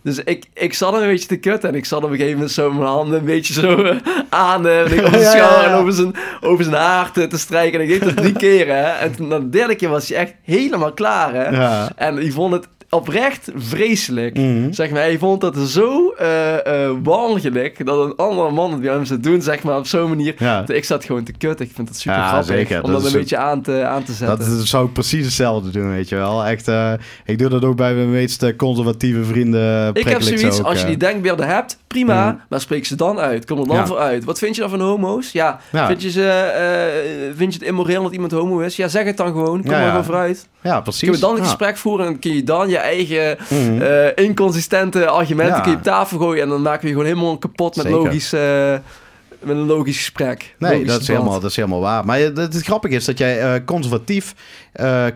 Dus 0.03 0.19
ik, 0.25 0.47
ik 0.55 0.75
zat 0.75 0.95
er 0.95 1.03
een 1.03 1.09
beetje 1.09 1.29
te 1.29 1.37
kutten 1.37 1.69
en 1.69 1.75
ik 1.75 1.85
zat 1.85 2.05
op 2.05 2.11
een 2.11 2.17
gegeven 2.17 2.35
moment 2.35 2.53
zo 2.53 2.73
mijn 2.73 2.87
handen 2.87 3.19
een 3.19 3.25
beetje 3.25 3.53
zo 3.53 3.83
eh, 3.83 3.97
aan 4.29 4.67
eh, 4.67 4.81
over 4.81 4.91
zijn 4.99 5.13
Ja, 5.13 5.19
ja, 5.21 5.31
schouder 5.31 5.63
ja. 5.63 5.73
en 5.73 5.75
over 5.75 5.93
zijn, 5.93 6.15
over 6.41 6.65
zijn 6.65 6.77
haar 6.77 7.13
te, 7.13 7.27
te 7.27 7.39
strijken. 7.39 7.81
En 7.81 7.89
ik 7.89 7.91
deed 7.91 8.05
dat 8.05 8.17
drie 8.17 8.37
keer, 8.47 8.67
hè. 8.67 8.83
En 8.83 9.17
toen, 9.17 9.29
na 9.29 9.39
de 9.39 9.49
derde 9.49 9.75
keer 9.75 9.89
was 9.89 10.09
hij 10.09 10.19
echt 10.19 10.35
helemaal 10.43 10.93
klaar, 10.93 11.35
hè. 11.35 11.87
En 11.97 12.17
die 12.17 12.33
vond 12.33 12.53
het 12.53 12.69
oprecht 12.91 13.51
vreselijk. 13.55 14.37
Mhm. 14.37 14.73
Zeg 14.73 14.91
maar, 14.91 15.01
hij 15.01 15.19
vond 15.19 15.41
dat 15.41 15.57
zo 15.57 16.11
eh 16.11 16.91
walgelijk 17.03 17.87
dat 17.87 18.05
een 18.05 18.17
andere 18.17 18.51
man 18.51 18.71
het 18.73 18.81
bij 18.81 18.93
hem 18.93 19.05
zou 19.05 19.21
doen, 19.21 19.43
zeg 19.43 19.63
maar, 19.63 19.77
op 19.79 19.87
zo'n 19.87 20.09
manier. 20.09 20.35
ja. 20.39 20.69
Ik 20.69 20.85
zat 20.85 21.05
gewoon 21.05 21.25
te 21.25 21.33
kutten. 21.39 21.67
Ik 21.67 21.73
vind 21.75 21.89
het 21.89 21.99
super 21.99 22.19
Ja, 22.19 22.29
grappig 22.29 22.47
zeker. 22.57 22.83
om 22.83 22.93
Dat 22.93 23.05
een 23.07 23.13
beetje 23.13 23.37
aan 23.37 23.63
te, 23.63 23.85
aan 23.85 24.03
te 24.03 24.13
zetten. 24.13 24.39
Dat 24.39 24.47
is- 24.47 24.71
zou 24.71 24.87
ik 24.87 24.93
precies 24.93 25.25
hetzelfde 25.25 25.71
doen, 25.71 25.91
weet 25.91 26.09
je 26.09 26.17
wel. 26.17 26.45
Echt, 26.45 26.69
eh, 26.69 26.93
ik 27.25 27.39
doe 27.39 27.49
dat 27.49 27.65
ook 27.65 27.77
bij 27.77 27.95
mijn 27.95 28.11
meest 28.11 28.57
conservatieve 28.57 29.25
vrienden. 29.25 29.95
ik 29.95 30.05
heb 30.05 30.23
zoiets, 30.23 30.59
ook, 30.61 30.67
als 30.67 30.81
je 30.81 30.87
die 30.87 30.97
denkbeelden 30.97 31.47
hebt, 31.49 31.79
prima, 31.95 32.45
maar 32.49 32.61
spreek 32.61 32.87
ze 32.87 32.95
dan 32.97 33.19
uit. 33.19 33.45
Kom 33.47 33.59
er 33.61 33.67
dan 33.67 33.77
Ja. 33.77 33.87
voor 33.87 33.99
uit. 33.99 34.25
Wat 34.25 34.39
vind 34.39 34.55
je 34.55 34.61
dan 34.61 34.71
van 34.71 34.81
homo's? 34.81 35.33
Ja, 35.33 35.61
Ja. 35.73 35.87
Vind, 35.87 36.03
je 36.03 36.11
ze, 36.11 36.29
eh, 36.31 37.37
vind 37.37 37.53
je 37.53 37.59
het 37.59 37.69
immoreel 37.69 38.03
dat 38.03 38.13
iemand 38.13 38.33
homo 38.33 38.59
is? 38.59 38.77
Ja, 38.77 38.89
zeg 38.89 39.05
het 39.05 39.17
dan 39.17 39.27
gewoon. 39.27 39.61
Kom 39.63 39.71
Ja, 39.71 39.77
er 39.77 39.83
ja. 39.83 39.89
gewoon 39.89 40.05
vooruit. 40.05 40.49
Ja, 40.61 40.81
precies. 40.81 41.01
Kun 41.09 41.13
je 41.13 41.19
dan 41.19 41.37
een 41.37 41.43
gesprek 41.45 41.77
voeren 41.77 42.07
en 42.07 42.19
kun 42.19 42.35
je 42.35 42.45
dan 42.45 42.69
je 42.69 42.79
eigen 42.79 43.37
Mhm. 43.49 43.81
eh, 43.83 44.25
inconsistente 44.27 45.07
argumenten 45.07 45.55
Ja. 45.57 45.61
kun 45.61 45.71
je 45.71 45.77
op 45.77 45.83
tafel 45.83 46.19
gooien 46.19 46.43
en 46.43 46.49
dan 46.49 46.63
maken 46.63 46.81
we 46.81 46.87
je 46.87 46.93
gewoon 46.93 47.09
helemaal 47.09 47.39
kapot 47.39 47.77
met, 47.77 47.85
Zeker. 47.87 48.01
logisch, 48.01 48.33
eh, 48.33 48.75
met 49.41 49.57
een 49.57 49.67
logisch 49.67 49.97
gesprek. 49.97 50.55
Nee, 50.59 50.73
Logisch 50.73 50.89
dat 50.89 51.01
is, 51.01 51.09
helemaal, 51.09 51.41
dat 51.41 51.51
is 51.51 51.57
helemaal 51.57 51.81
waar. 51.81 52.05
Maar 52.05 52.19
het, 52.19 52.37
het 52.37 52.63
grappige 52.63 52.95
is 52.95 53.05
dat 53.05 53.19
jij 53.19 53.65
conservatief 53.65 54.35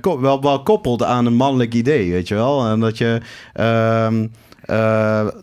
ko- 0.01 0.21
wel, 0.21 0.43
wel 0.43 0.63
koppelt 0.63 1.03
aan 1.03 1.27
een 1.27 1.35
mannelijk 1.35 1.75
idee, 1.75 2.13
weet 2.13 2.29
je 2.29 2.35
wel. 2.35 2.67
En 2.67 2.81
dat 2.81 2.99
je... 2.99 3.21
ehm, 3.53 4.23
Eh, 4.23 4.31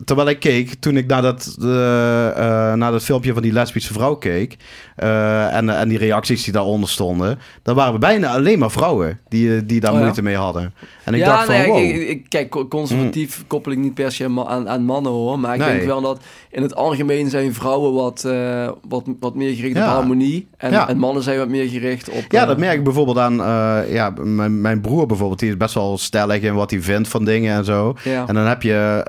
terwijl 0.04 0.28
ik 0.28 0.40
keek, 0.40 0.74
toen 0.74 0.96
ik 0.96 1.06
naar 1.06 1.22
dat, 1.22 1.56
uh, 1.58 1.66
naar 2.74 2.90
dat 2.90 3.04
filmpje 3.04 3.32
van 3.32 3.42
die 3.42 3.52
lesbische 3.52 3.92
vrouw 3.92 4.14
keek... 4.14 4.56
en, 5.02 5.68
en 5.68 5.88
die 5.88 5.98
reacties 5.98 6.44
die 6.44 6.52
daaronder 6.52 6.88
stonden... 6.88 7.38
dan 7.62 7.74
waren 7.74 7.92
we 7.92 7.98
bijna 7.98 8.28
alleen 8.28 8.58
maar 8.58 8.70
vrouwen 8.70 9.18
die, 9.28 9.66
die 9.66 9.80
daar 9.80 9.92
oh, 9.92 9.98
moeite 9.98 10.22
mee 10.22 10.36
hadden. 10.36 10.74
En 11.04 11.14
ik 11.14 11.20
ja, 11.20 11.26
dacht 11.26 11.46
van, 11.46 11.64
wow. 11.64 11.78
ik, 11.78 12.08
ik, 12.08 12.24
kijk, 12.28 12.64
conservatief 12.68 13.38
mm. 13.38 13.46
koppel 13.46 13.72
ik 13.72 13.78
niet 13.78 13.94
per 13.94 14.12
se 14.12 14.44
aan, 14.46 14.68
aan 14.68 14.84
mannen 14.84 15.12
hoor. 15.12 15.38
Maar 15.38 15.54
ik 15.54 15.60
nee. 15.60 15.72
denk 15.72 15.84
wel 15.84 16.00
dat 16.00 16.20
in 16.50 16.62
het 16.62 16.74
algemeen 16.74 17.30
zijn 17.30 17.54
vrouwen 17.54 17.92
wat, 17.92 18.22
uh, 18.26 18.68
wat, 18.88 19.04
wat 19.20 19.34
meer 19.34 19.54
gericht 19.54 19.76
ja. 19.76 19.86
op 19.86 19.92
harmonie. 19.92 20.48
En, 20.56 20.72
en, 20.88 20.98
mannen 20.98 21.22
zijn 21.22 21.38
wat 21.38 21.48
meer 21.48 21.68
gericht 21.68 22.08
op... 22.08 22.24
Ja, 22.28 22.46
dat 22.46 22.58
merk 22.58 22.78
ik 22.78 22.84
bijvoorbeeld 22.84 23.18
aan... 23.18 23.34
ja, 23.88 24.12
mijn, 24.22 24.60
mijn 24.60 24.80
broer 24.80 25.06
bijvoorbeeld, 25.06 25.38
die 25.38 25.48
is 25.50 25.56
best 25.56 25.74
wel 25.74 25.98
stellig 25.98 26.40
in 26.40 26.54
wat 26.54 26.70
hij 26.70 26.80
vindt 26.80 27.08
van 27.08 27.24
dingen 27.24 27.56
en 27.56 27.64
zo. 27.64 27.96
En 28.26 28.34
dan 28.34 28.46
heb 28.46 28.62
je 28.62 29.02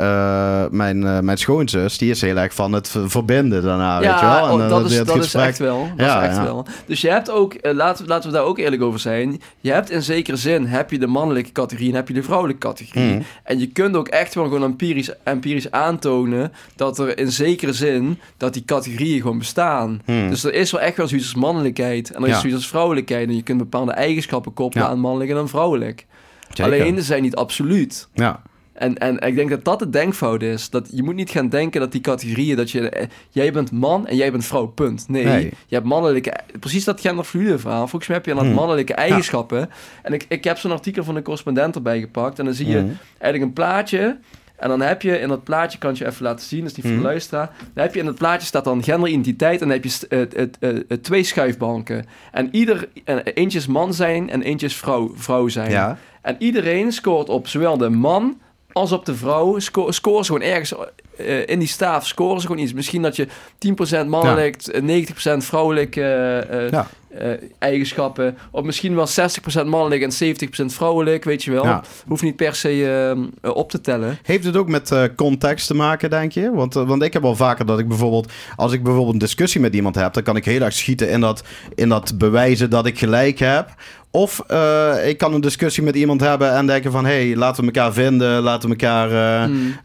mijn, 0.71 1.25
mijn 1.25 1.38
schoonzus, 1.38 1.97
die 1.97 2.10
is 2.10 2.21
heel 2.21 2.38
erg 2.38 2.53
van 2.53 2.73
het 2.73 2.95
verbinden 3.06 3.63
daarna, 3.63 4.01
ja, 4.01 4.12
weet 4.12 4.19
je 4.19 4.25
wel. 4.25 4.47
En, 4.47 4.63
oh, 4.63 4.69
dat, 4.69 4.91
is, 4.91 5.03
dat 5.03 5.23
is 5.23 5.34
echt 5.34 5.60
wel. 5.60 5.83
Dat 5.96 6.06
ja, 6.06 6.22
is 6.22 6.28
echt 6.28 6.38
wel. 6.38 6.65
Dus 6.86 7.02
je 7.02 7.10
hebt 7.10 7.32
ook, 7.32 7.54
uh, 7.62 7.74
laten, 7.74 8.08
laten 8.08 8.30
we 8.30 8.36
daar 8.36 8.46
ook 8.46 8.58
eerlijk 8.58 8.82
over 8.82 9.00
zijn, 9.00 9.41
je 9.60 9.72
hebt 9.72 9.89
in 9.89 10.02
zekere 10.02 10.38
zin, 10.38 10.65
heb 10.65 10.91
je 10.91 11.00
de 11.00 11.08
mannelijke 11.08 11.52
categorie 11.52 11.89
en 11.89 11.96
heb 11.96 12.08
je 12.08 12.13
de 12.13 12.24
vrouwelijke 12.24 12.67
categorie. 12.67 13.13
Mm. 13.13 13.24
En 13.43 13.60
je 13.60 13.67
kunt 13.67 13.96
ook 13.96 14.08
echt 14.08 14.34
wel 14.34 14.43
gewoon 14.43 14.63
empirisch, 14.63 15.12
empirisch 15.24 15.72
aantonen 15.72 16.52
dat 16.76 17.00
er 17.00 17.17
in 17.17 17.32
zekere 17.32 17.74
zin, 17.74 18.19
dat 18.38 18.54
die 18.54 18.65
categorieën 18.65 19.22
gewoon 19.22 19.38
bestaan. 19.38 20.02
Mm. 20.06 20.30
Dus 20.30 20.43
er 20.43 20.54
is 20.54 20.72
wel 20.72 20.82
echt 20.82 20.98
wel 20.98 21.08
zoiets 21.08 21.34
als 21.34 21.41
mannelijkheid 21.41 22.12
en 22.12 22.24
er 22.24 22.30
is 22.30 22.39
zoiets 22.39 22.56
als 22.56 22.67
vrouwelijkheid. 22.67 23.28
En 23.28 23.36
je 23.36 23.43
kunt 23.43 23.58
bepaalde 23.58 23.91
eigenschappen 23.91 24.54
koppelen 24.54 24.88
aan 24.88 25.00
mannelijk 25.00 25.32
en 25.32 25.38
aan 25.38 25.50
vrouwelijk. 25.50 26.06
Zeker. 26.48 26.63
Alleen, 26.63 26.96
ze 26.96 27.02
zijn 27.02 27.22
niet 27.22 27.36
absoluut. 27.36 28.08
Ja. 28.13 28.41
En, 28.84 28.98
en 28.98 29.19
ik 29.19 29.36
denk 29.36 29.50
dat 29.50 29.63
dat 29.65 29.80
de 29.80 29.89
denkfout 29.89 30.41
is. 30.41 30.69
Dat 30.69 30.88
je 30.91 31.04
moet 31.04 31.15
niet 31.15 31.30
gaan 31.30 31.50
denken 31.50 31.80
dat 31.80 31.91
die 31.91 32.02
categorieën... 32.02 32.56
dat 32.56 32.72
je, 32.72 32.89
eh, 32.89 33.08
jij 33.30 33.52
bent 33.52 33.72
man 33.72 34.08
en 34.08 34.15
jij 34.15 34.32
bent 34.32 34.46
vrouw, 34.46 34.65
punt. 34.65 35.10
Nee, 35.10 35.26
nee. 35.26 35.43
je 35.67 35.76
hebt 35.76 35.88
mannelijke... 35.88 36.34
Precies 36.60 36.84
dat 36.84 37.02
genderfluide 37.02 37.60
verhaal. 37.60 37.88
Volgens 37.88 38.08
mij 38.08 38.17
heb 38.17 38.26
je 38.26 38.34
dan 38.34 38.46
hmm. 38.46 38.54
mannelijke 38.54 38.93
eigenschappen. 38.93 39.60
Ja. 39.60 39.67
En 40.02 40.13
ik, 40.13 40.26
ik 40.30 40.43
heb 40.43 40.58
zo'n 40.58 40.72
artikel 40.72 41.04
van 41.04 41.15
een 41.15 41.24
correspondent 41.24 41.76
erbij 41.76 42.00
gepakt. 42.00 42.39
En 42.39 42.46
dan 42.46 42.54
zie 42.54 42.67
je 42.67 42.78
hmm. 42.78 42.98
eigenlijk 43.17 43.43
een 43.43 43.54
plaatje... 43.54 44.17
En 44.56 44.69
dan 44.69 44.82
heb 44.82 45.02
je 45.02 45.19
in 45.19 45.28
dat 45.28 45.43
plaatje, 45.43 45.78
kan 45.78 45.96
je 45.98 46.06
even 46.06 46.24
laten 46.24 46.46
zien, 46.46 46.60
dat 46.60 46.69
is 46.69 46.76
niet 46.76 46.86
voor 46.86 46.96
de 46.96 47.02
Mhm. 47.02 47.08
luisteraar. 47.08 47.52
Dan 47.74 47.84
heb 47.84 47.93
je 47.93 48.00
in 48.00 48.06
het 48.06 48.17
plaatje 48.17 48.48
staat 48.48 48.63
dan 48.63 48.84
genderidentiteit 48.84 49.62
en 49.62 49.67
dan 49.67 49.76
heb 49.82 49.84
je 49.84 50.06
het- 50.10 50.58
het 50.88 51.04
twee 51.04 51.24
schuifbanken. 51.24 52.06
En 52.32 52.50
ieder, 52.52 52.89
en 53.04 53.24
eentje 53.24 53.58
is 53.58 53.67
man 53.67 53.93
zijn 53.93 54.30
en 54.30 54.41
eentje 54.41 54.65
is 54.65 54.76
vrouw, 54.76 55.12
vrouw 55.15 55.48
zijn. 55.48 55.69
Ja. 55.72 55.98
En 56.22 56.36
iedereen 56.39 56.91
scoort 56.91 57.30
op 57.30 57.48
zowel 57.48 57.78
de 57.78 57.89
man 57.89 58.38
als 58.73 58.91
op 58.91 59.05
de 59.05 59.15
vrouw. 59.15 59.59
Sco 59.59 59.91
scoren 59.91 60.25
ze 60.25 60.31
gewoon 60.31 60.47
ergens 60.47 60.73
eh, 61.17 61.47
in 61.47 61.60
die 61.60 61.67
staaf. 61.67 62.08
Scoren 62.08 62.41
ze 62.41 62.47
gewoon 62.47 62.62
iets. 62.62 62.73
Misschien 62.73 63.02
dat 63.02 63.15
je 63.15 63.28
10% 63.58 64.08
mannelijk, 64.08 64.62
eh, 64.67 64.82
90% 64.82 65.45
vrouwelijk 65.45 65.95
eh, 65.95 66.65
eh, 66.65 66.71
Ja. 66.71 66.88
eh, 67.17 67.30
eigenschappen. 67.60 68.38
Of 68.52 68.63
misschien 68.63 68.95
wel 68.95 69.08
60% 69.08 69.67
mannelijk 69.67 70.02
en 70.02 70.12
70% 70.12 70.73
vrouwelijk. 70.73 71.23
Weet 71.23 71.43
je 71.43 71.52
wel. 71.52 71.63
Ja. 71.63 71.84
Hoeft 72.08 72.23
niet 72.23 72.36
per 72.36 72.56
se 72.56 72.69
eh, 72.69 73.12
eh, 73.12 73.56
op 73.56 73.69
te 73.69 73.82
tellen. 73.82 74.17
Heeft 74.23 74.43
het 74.45 74.58
ook 74.58 74.67
met 74.69 74.93
context 75.15 75.67
te 75.67 75.73
maken, 75.73 76.10
denk 76.10 76.32
je? 76.32 76.52
Want, 76.52 76.73
want 76.73 77.04
ik 77.04 77.13
heb 77.13 77.21
wel 77.21 77.36
vaker 77.36 77.65
dat 77.65 77.80
ik 77.80 77.88
bijvoorbeeld... 77.88 78.32
Als 78.56 78.71
ik 78.71 78.84
bijvoorbeeld 78.84 79.13
een 79.13 79.19
discussie 79.19 79.62
met 79.62 79.76
iemand 79.76 79.95
heb... 79.95 80.13
dan 80.13 80.23
kan 80.23 80.36
ik 80.36 80.45
heel 80.45 80.62
erg 80.62 80.73
schieten 80.73 81.10
in 81.10 81.21
dat, 81.21 81.43
in 81.76 81.89
dat 81.89 82.17
bewijzen 82.17 82.69
dat 82.69 82.86
ik 82.86 82.99
gelijk 82.99 83.39
heb. 83.39 83.69
Of 84.12 84.39
ik 85.06 85.17
kan 85.17 85.34
een 85.34 85.41
discussie 85.41 85.84
met 85.84 85.95
iemand 85.95 86.21
hebben 86.21 86.54
en 86.54 86.65
denken 86.65 86.91
van... 86.91 87.06
hé, 87.06 87.28
hey, 87.28 87.36
laten 87.36 87.65
we 87.65 87.71
elkaar 87.71 87.93
vinden, 87.93 88.41
laten 88.41 88.69
we 88.69 88.76
elkaar... 88.76 89.43
Hmm. 89.45 89.76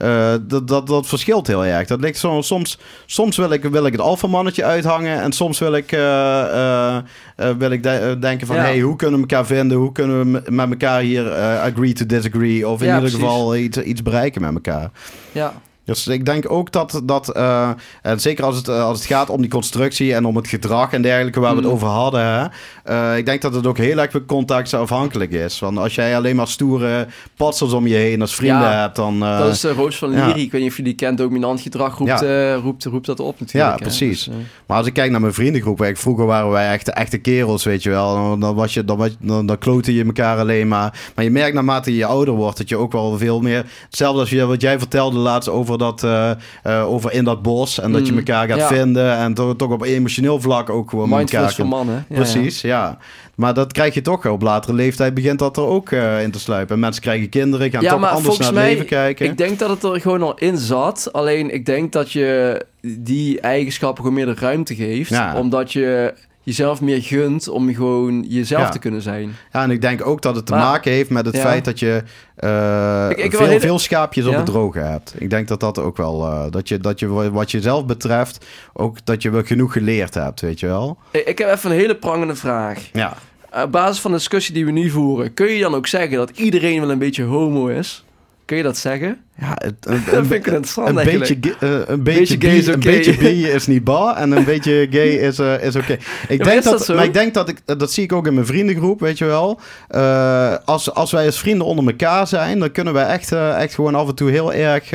dat, 0.49 0.69
dat, 0.69 0.87
dat 0.87 1.07
verschilt 1.19 1.47
heel 1.47 1.65
erg. 1.65 1.87
Dat 1.87 2.01
ligt 2.01 2.19
zo, 2.19 2.41
soms 2.41 2.79
soms 3.07 3.37
wil, 3.37 3.51
ik, 3.53 3.65
wil 3.65 3.87
ik 3.87 3.93
het 3.93 4.01
alfamannetje 4.01 4.65
uithangen... 4.65 5.21
en 5.23 5.33
soms 5.33 5.59
wil 5.59 5.75
ik, 5.75 5.93
eh, 5.93 6.41
eh, 6.43 6.97
eh, 7.37 7.57
wil 7.59 7.71
ik 7.71 7.83
de- 7.83 8.17
denken 8.21 8.47
van... 8.47 8.57
Ja. 8.57 8.63
hey, 8.63 8.81
hoe 8.81 8.97
kunnen 8.97 9.21
we 9.21 9.27
elkaar 9.27 9.47
vinden? 9.47 9.79
Hoe 9.79 9.93
kunnen 9.93 10.33
we 10.33 10.51
met 10.51 10.71
elkaar 10.71 11.01
hier 11.01 11.33
agree 11.61 11.93
to 11.93 12.07
disagree? 12.07 12.69
Of 12.69 12.81
in 12.81 12.87
Ja, 12.87 12.95
ieder 12.95 13.11
precies. 13.11 13.27
geval 13.29 13.57
iets, 13.57 13.79
iets 13.79 14.03
bereiken 14.03 14.41
met 14.41 14.55
elkaar. 14.55 14.91
Ja. 15.33 15.53
Dus 15.88 16.07
ik 16.07 16.24
denk 16.27 16.51
ook 16.51 16.72
dat, 16.72 17.01
dat 17.05 17.29
eh, 17.29 17.70
en 18.03 18.20
zeker 18.20 18.44
als 18.44 18.57
het, 18.57 18.68
eh, 18.68 18.85
als 18.85 18.98
het 18.98 19.07
gaat 19.07 19.31
om 19.31 19.40
die 19.40 19.51
constructie 19.51 20.14
en 20.14 20.24
om 20.24 20.37
het 20.37 20.48
gedrag 20.48 20.92
en 20.92 21.03
dergelijke 21.03 21.40
waar 21.40 21.55
we 21.55 21.57
Mm. 21.61 21.64
het 21.64 21.72
over 21.72 21.87
hadden, 21.88 22.20
hè, 22.20 22.46
eh, 22.85 23.16
ik 23.16 23.27
denk 23.27 23.42
dat 23.42 23.55
het 23.55 23.66
ook 23.66 23.79
heel 23.79 23.98
erg 23.98 24.11
van 24.11 24.27
context 24.27 24.74
afhankelijk 24.74 25.31
is. 25.33 25.59
Want 25.59 25.79
als 25.79 25.94
jij 25.94 26.16
alleen 26.16 26.37
maar 26.37 26.48
stoere 26.48 27.07
patsers 27.37 27.72
om 27.72 27.87
je 27.87 27.94
heen 27.94 28.20
als 28.20 28.35
vrienden 28.35 28.62
Ja, 28.62 28.81
hebt, 28.81 28.96
dan... 28.96 29.20
Dat 29.20 29.53
is 29.53 29.62
Roos 29.64 29.96
van 29.96 30.11
ja. 30.12 30.27
Liri. 30.27 30.42
Ik 30.42 30.53
weet 30.53 30.61
niet 30.61 30.70
of 30.70 30.77
je 30.77 30.83
die 30.83 30.94
kent. 30.94 31.18
Dominant 31.18 31.61
gedrag 31.61 31.98
roept, 31.98 32.20
Ja. 32.20 32.55
roept, 32.55 32.85
roept 32.85 33.07
dat 33.07 33.20
op 33.20 33.40
natuurlijk. 33.40 33.72
Ja, 33.72 33.79
hè. 33.79 33.83
precies. 33.83 34.24
Dus, 34.24 34.35
Maar 34.66 34.77
als 34.77 34.87
ik 34.87 34.92
kijk 34.92 35.11
naar 35.11 35.20
mijn 35.20 35.35
vriendengroep, 35.35 35.79
waar 35.79 35.88
ik, 35.88 35.96
vroeger 35.96 36.27
waren 36.27 36.51
wij 36.51 36.72
echt 36.72 36.90
echte 36.90 37.18
kerels, 37.18 37.64
weet 37.64 37.83
je 37.83 37.90
wel. 37.90 38.14
Dan, 38.14 38.40
dan, 38.40 38.55
was 38.55 38.74
je, 38.74 38.85
dan, 38.85 38.96
was, 38.96 39.11
dan, 39.20 39.46
dan 39.46 39.59
kloten 39.59 39.92
je 39.92 40.05
elkaar 40.05 40.38
alleen 40.38 40.68
maar. 40.68 41.11
Maar 41.14 41.24
je 41.24 41.31
merkt 41.31 41.55
naarmate 41.55 41.96
je 41.96 42.05
ouder 42.07 42.35
wordt, 42.35 42.59
dat 42.59 42.68
je 42.68 42.77
ook 42.77 42.92
wel 42.92 43.18
veel 43.18 43.40
meer... 43.40 43.66
Hetzelfde 43.85 44.20
als 44.20 44.31
je, 44.31 44.46
wat 44.46 44.61
jij 44.61 44.79
vertelde 44.79 45.18
laatst 45.18 45.48
over, 45.48 45.78
dat, 45.79 46.05
eh, 46.05 46.31
eh, 46.62 46.91
over 46.91 47.12
in 47.12 47.25
dat 47.25 47.43
bos. 47.43 47.81
En 47.81 47.93
dat 47.93 48.07
je 48.07 48.12
Mm, 48.12 48.19
elkaar 48.19 48.49
gaat 48.49 48.59
ja. 48.59 48.67
vinden. 48.67 49.17
En 49.17 49.35
toch, 49.35 49.57
toch 49.57 49.71
op 49.71 49.83
emotioneel 49.83 50.41
vlak 50.41 50.71
ook 50.71 50.91
gewoon 50.91 51.09
met 51.09 51.33
elkaar 51.33 51.67
mannen. 51.67 52.05
Ja, 52.09 52.14
Precies, 52.14 52.61
ja. 52.61 52.99
Maar 53.35 53.55
dat 53.55 53.73
krijg 53.73 53.95
je 53.95 54.01
toch 54.01 54.27
op 54.27 54.43
latere 54.43 54.73
leeftijd 54.75 55.14
begint 55.14 55.38
dat 55.38 55.57
er 55.57 55.62
ook 55.62 55.91
eh, 55.91 56.23
in 56.23 56.31
te 56.31 56.38
sluipen. 56.38 56.75
En 56.75 56.81
mensen 56.81 57.03
krijgen 57.03 57.29
kinderen, 57.29 57.71
gaan 57.71 57.83
Ja, 57.83 57.91
toch 57.91 58.01
maar 58.01 58.11
anders 58.11 58.38
naar 58.38 58.47
het 58.47 58.57
mij, 58.57 58.71
leven 58.71 58.87
kijken. 58.87 59.27
Ik 59.27 59.38
denk 59.38 59.59
dat 59.59 59.69
het 59.69 59.83
er 59.83 60.01
gewoon 60.01 60.23
al 60.23 60.38
in 60.38 60.57
zat. 60.57 61.09
Alleen 61.12 61.55
ik 61.55 61.67
denk 61.67 61.93
dat 61.93 62.12
je 62.12 62.61
die 62.81 63.41
eigenschappen 63.41 64.05
gewoon 64.05 64.25
meer 64.25 64.35
de 64.35 64.41
ruimte 64.41 64.75
geeft. 64.75 65.35
Omdat 65.37 65.73
je 65.73 66.14
jezelf 66.49 66.81
meer 66.81 67.03
gunt 67.03 67.49
om 67.49 67.75
gewoon 67.75 68.25
jezelf 68.29 68.63
Ja. 68.63 68.69
te 68.69 68.79
kunnen 68.79 69.03
zijn. 69.03 69.37
Ja, 69.53 69.63
en 69.63 69.71
ik 69.71 69.81
denk 69.81 70.07
ook 70.07 70.23
dat 70.23 70.37
het 70.37 70.47
te 70.47 70.53
Maar- 70.53 70.61
maken 70.61 70.93
heeft 70.93 71.11
met 71.11 71.27
het 71.27 71.35
Ja. 71.37 71.41
feit 71.41 71.65
dat 71.65 71.79
je 71.79 72.03
eh, 72.37 73.07
Ik- 73.25 73.31
veel, 73.35 73.47
hele- 73.47 73.61
veel 73.61 73.79
schaapjes 73.79 74.27
op 74.27 74.35
het 74.35 74.47
droge 74.47 74.79
hebt. 74.79 75.15
Ik 75.19 75.31
denk 75.31 75.49
dat 75.49 75.61
dat 75.61 75.79
ook 75.79 75.97
wel, 75.97 76.25
eh, 76.27 76.51
dat, 76.51 76.69
je, 76.69 76.79
dat 76.79 76.99
je 76.99 77.07
wa- 77.07 77.31
wat 77.31 77.51
jezelf 77.51 77.87
betreft, 77.87 78.47
ook 78.73 78.97
dat 79.05 79.23
je 79.23 79.31
wel 79.31 79.43
genoeg 79.45 79.73
geleerd 79.73 80.15
hebt, 80.15 80.41
weet 80.41 80.61
je 80.61 80.67
wel? 80.67 80.99
Ik 81.11 81.27
ik 81.27 81.39
heb 81.39 81.51
even 81.51 81.71
een 81.71 81.77
hele 81.77 81.97
prangende 81.97 82.35
vraag. 82.35 82.89
Ja. 82.93 83.17
Op 83.65 83.73
basis 83.73 84.01
van 84.01 84.11
de 84.11 84.17
discussie 84.17 84.55
die 84.55 84.65
we 84.65 84.71
nu 84.71 84.91
voeren, 84.91 85.35
kun 85.35 85.47
je 85.47 85.61
dan 85.61 85.75
ook 85.75 85.87
zeggen 85.87 86.17
dat 86.17 86.31
iedereen 86.35 86.81
wel 86.81 86.91
een 86.91 86.99
beetje 86.99 87.23
homo 87.23 87.67
is? 87.67 88.05
Kun 88.49 88.57
je 88.57 88.63
dat 88.63 88.77
zeggen? 88.77 89.19
Ja, 89.39 89.55
het, 89.59 89.75
een, 89.87 90.03
Dat 90.11 90.27
vind 90.27 90.33
ik 90.33 90.47
interessant 90.47 90.89
een 90.89 90.99
eigenlijk. 90.99 91.41
beetje, 91.41 91.57
eh, 91.67 91.81
een 91.87 92.03
beetje, 92.03 92.37
gay 92.39 92.57
is 92.57 92.67
een 92.67 92.81
beetje 92.81 93.17
bi 93.17 93.47
is 93.57 93.67
niet 93.67 93.85
bar 93.85 94.17
en 94.17 94.31
een 94.31 94.45
beetje 94.45 94.87
gay 94.91 95.09
is, 95.09 95.39
eh, 95.39 95.63
is 95.63 95.77
oké. 95.77 95.97
Ik 96.29 96.45
denk 96.45 96.59
is 96.59 96.65
dat 96.65 96.89
maar 96.89 97.05
ik 97.05 97.13
denk 97.13 97.35
dat 97.35 97.49
ik 97.49 97.61
dat 97.65 97.93
zie 97.93 98.03
ik 98.03 98.13
ook 98.13 98.27
in 98.27 98.35
mijn 98.35 98.47
vriendengroep, 98.47 99.01
weet 99.01 99.19
je 99.19 99.25
wel. 99.25 99.61
Eh, 99.89 100.55
als, 100.65 100.95
als 100.95 101.11
wij 101.11 101.27
als 101.27 101.39
vrienden 101.39 101.67
onder 101.67 101.87
elkaar 101.87 102.27
zijn, 102.27 102.59
dan 102.59 102.73
kunnen 102.73 102.93
wij 102.93 103.07
echt, 103.07 103.33
echt 103.33 103.75
gewoon 103.75 103.95
af 103.95 104.09
en 104.09 104.15
toe 104.15 104.31
heel 104.31 104.53
erg. 104.53 104.91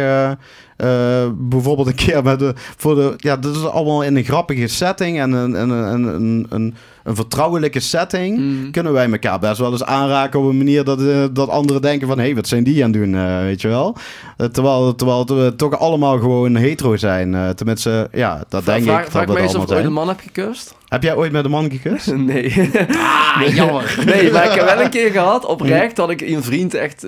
bijvoorbeeld 1.33 1.87
een 1.87 1.95
keer 1.95 2.23
met 2.23 2.39
de, 2.39 2.53
voor 2.77 2.95
de. 2.95 3.13
Ja, 3.17 3.37
dat 3.37 3.55
is 3.55 3.65
allemaal 3.65 4.03
in 4.03 4.15
een 4.15 4.23
grappige 4.23 4.67
setting 4.67 5.19
en 5.19 5.31
een, 5.31 5.53
een, 5.53 5.69
een, 5.69 6.03
een, 6.03 6.45
een, 6.49 6.75
een 7.03 7.15
vertrouwelijke 7.15 7.79
setting. 7.79 8.37
Mm. 8.37 8.71
Kunnen 8.71 8.93
wij 8.93 9.11
elkaar 9.11 9.39
best 9.39 9.57
wel 9.57 9.71
eens 9.71 9.83
aanraken 9.83 10.39
op 10.39 10.49
een 10.49 10.57
manier 10.57 10.83
dat, 10.83 11.01
eh, 11.01 11.23
dat 11.31 11.49
anderen 11.49 11.81
denken 11.81 12.07
van... 12.07 12.17
hé, 12.17 12.23
hey, 12.23 12.35
wat 12.35 12.47
zijn 12.47 12.63
die 12.63 12.83
aan 12.83 12.91
het 12.91 13.01
doen, 13.01 13.15
eh, 13.15 13.39
weet 13.39 13.61
je 13.61 13.67
wel? 13.67 13.95
Eh, 14.37 14.47
terwijl, 14.47 14.95
terwijl 14.95 15.25
we 15.25 15.53
toch 15.55 15.79
allemaal 15.79 16.19
gewoon 16.19 16.55
hetero 16.55 16.97
zijn. 16.97 17.35
eh, 17.35 17.49
tenminste, 17.49 18.09
ja, 18.11 18.43
dat 18.49 18.65
denk 18.65 18.83
vraag, 18.83 18.97
ik 18.97 19.03
dat 19.03 19.11
vraag 19.11 19.25
we 19.25 19.33
mij 19.33 19.41
eens 19.41 19.55
allemaal 19.55 19.65
of 19.65 19.71
ik 19.71 19.77
ooit 19.77 19.85
een 19.85 19.93
man 19.93 20.07
heb 20.07 20.19
gekust? 20.19 20.75
Heb 20.87 21.03
jij 21.03 21.15
ooit 21.15 21.31
met 21.31 21.45
een 21.45 21.51
man 21.51 21.71
gekust? 21.71 22.15
Nee. 22.33 22.69
Ah, 22.89 23.55
jammer. 23.55 23.95
Nee, 24.05 24.31
maar 24.31 24.45
ik 24.45 24.51
heb 24.51 24.65
wel 24.65 24.81
een 24.81 24.89
keer 24.89 25.11
gehad, 25.11 25.45
oprecht, 25.45 25.97
had 25.97 26.09
ik 26.09 26.21
een 26.21 26.43
vriend 26.43 26.73
echt 26.73 27.07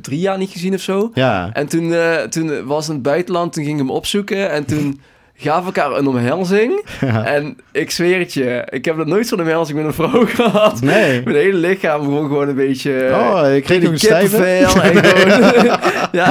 drie 0.00 0.20
jaar 0.20 0.38
niet 0.38 0.50
gezien 0.50 0.74
of 0.74 0.80
zo. 0.80 1.10
Ja. 1.14 1.50
En 1.52 1.66
toen, 1.68 1.92
eh, 1.92 2.22
toen 2.22 2.64
was 2.66 2.78
het 2.78 2.88
in 2.88 2.94
het 2.94 3.02
buitenland, 3.02 3.52
toen 3.52 3.64
ging 3.64 3.80
ik 3.80 3.86
hem 3.86 3.94
opzoeken 3.94 4.50
en 4.50 4.64
toen 4.64 5.00
we 5.42 5.50
elkaar 5.50 5.92
een 5.92 6.06
omhelzing. 6.06 6.84
En 7.24 7.56
ik 7.72 7.90
zweer 7.90 8.18
het 8.18 8.32
je, 8.32 8.66
ik 8.70 8.84
heb 8.84 8.96
nog 8.96 9.06
nooit 9.06 9.26
zo'n 9.26 9.40
omhelzing 9.40 9.78
met 9.78 9.86
een 9.86 9.94
vrouw 9.94 10.26
gehad. 10.36 10.80
Nee. 10.80 11.22
Mijn 11.24 11.36
hele 11.36 11.58
lichaam 11.58 12.00
gewoon, 12.00 12.26
gewoon 12.26 12.48
een 12.48 12.54
beetje... 12.54 13.08
Oh, 13.12 13.54
ik 13.54 13.64
kreeg 13.64 13.80
die 13.80 13.88
een 13.88 13.96
kippenvel 13.98 14.82
en 14.82 14.96
gewoon... 14.96 15.78
ja, 16.20 16.26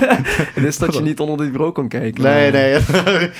het 0.54 0.64
is 0.64 0.78
dat 0.78 0.94
je 0.94 1.02
niet 1.02 1.20
onder 1.20 1.36
dit 1.38 1.52
bureau 1.52 1.72
kan 1.72 1.88
kijken. 1.88 2.22
Nee, 2.22 2.50
nee. 2.50 2.70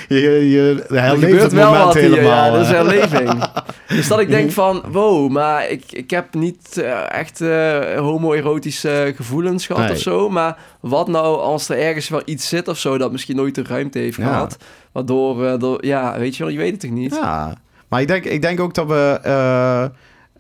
je, 0.09 0.51
je, 0.51 0.85
Er 0.89 1.01
herleeft 1.03 1.25
gebeurt 1.25 1.43
het 1.43 1.53
wel 1.53 1.67
moment 1.67 1.85
wat 1.85 1.95
hier, 1.95 2.03
helemaal. 2.03 2.45
ja, 2.45 2.51
dat 2.51 2.61
is 2.61 2.69
herleving. 2.71 3.45
dus 3.89 4.09
dat 4.09 4.19
ik 4.21 4.29
denk 4.29 4.51
van, 4.53 4.83
wow, 4.93 5.31
maar 5.31 5.69
ik, 5.71 5.83
ik 5.91 6.11
heb 6.11 6.35
niet 6.35 6.79
eh, 6.79 7.19
echt 7.19 7.41
eh, 7.41 7.79
homoerotische 7.97 9.13
gevoelens 9.17 9.67
gehad 9.67 9.83
Nee. 9.83 9.91
of 9.93 9.99
zo. 9.99 10.29
Maar 10.31 10.57
wat 10.81 11.09
nou 11.09 11.41
als 11.41 11.69
er 11.69 11.79
ergens 11.79 12.09
wel 12.09 12.23
iets 12.25 12.49
zit 12.49 12.69
of 12.69 12.79
zo 12.79 12.99
dat 12.99 13.13
misschien 13.13 13.37
nooit 13.37 13.55
de 13.55 13.63
ruimte 13.69 13.99
heeft 13.99 14.17
Ja. 14.17 14.25
gehad. 14.25 14.57
Waardoor, 14.93 15.47
eh, 15.47 15.75
ja, 15.81 16.19
weet 16.19 16.37
je 16.37 16.43
wel, 16.43 16.53
je 16.53 16.59
weet 16.59 16.71
het 16.71 16.81
toch 16.81 16.91
niet? 16.91 17.15
Ja, 17.15 17.55
maar 17.89 18.01
ik 18.01 18.09
denk, 18.09 18.25
ik 18.25 18.43
denk 18.43 18.61
ook 18.61 18.75
dat 18.75 18.87
we... 18.87 19.91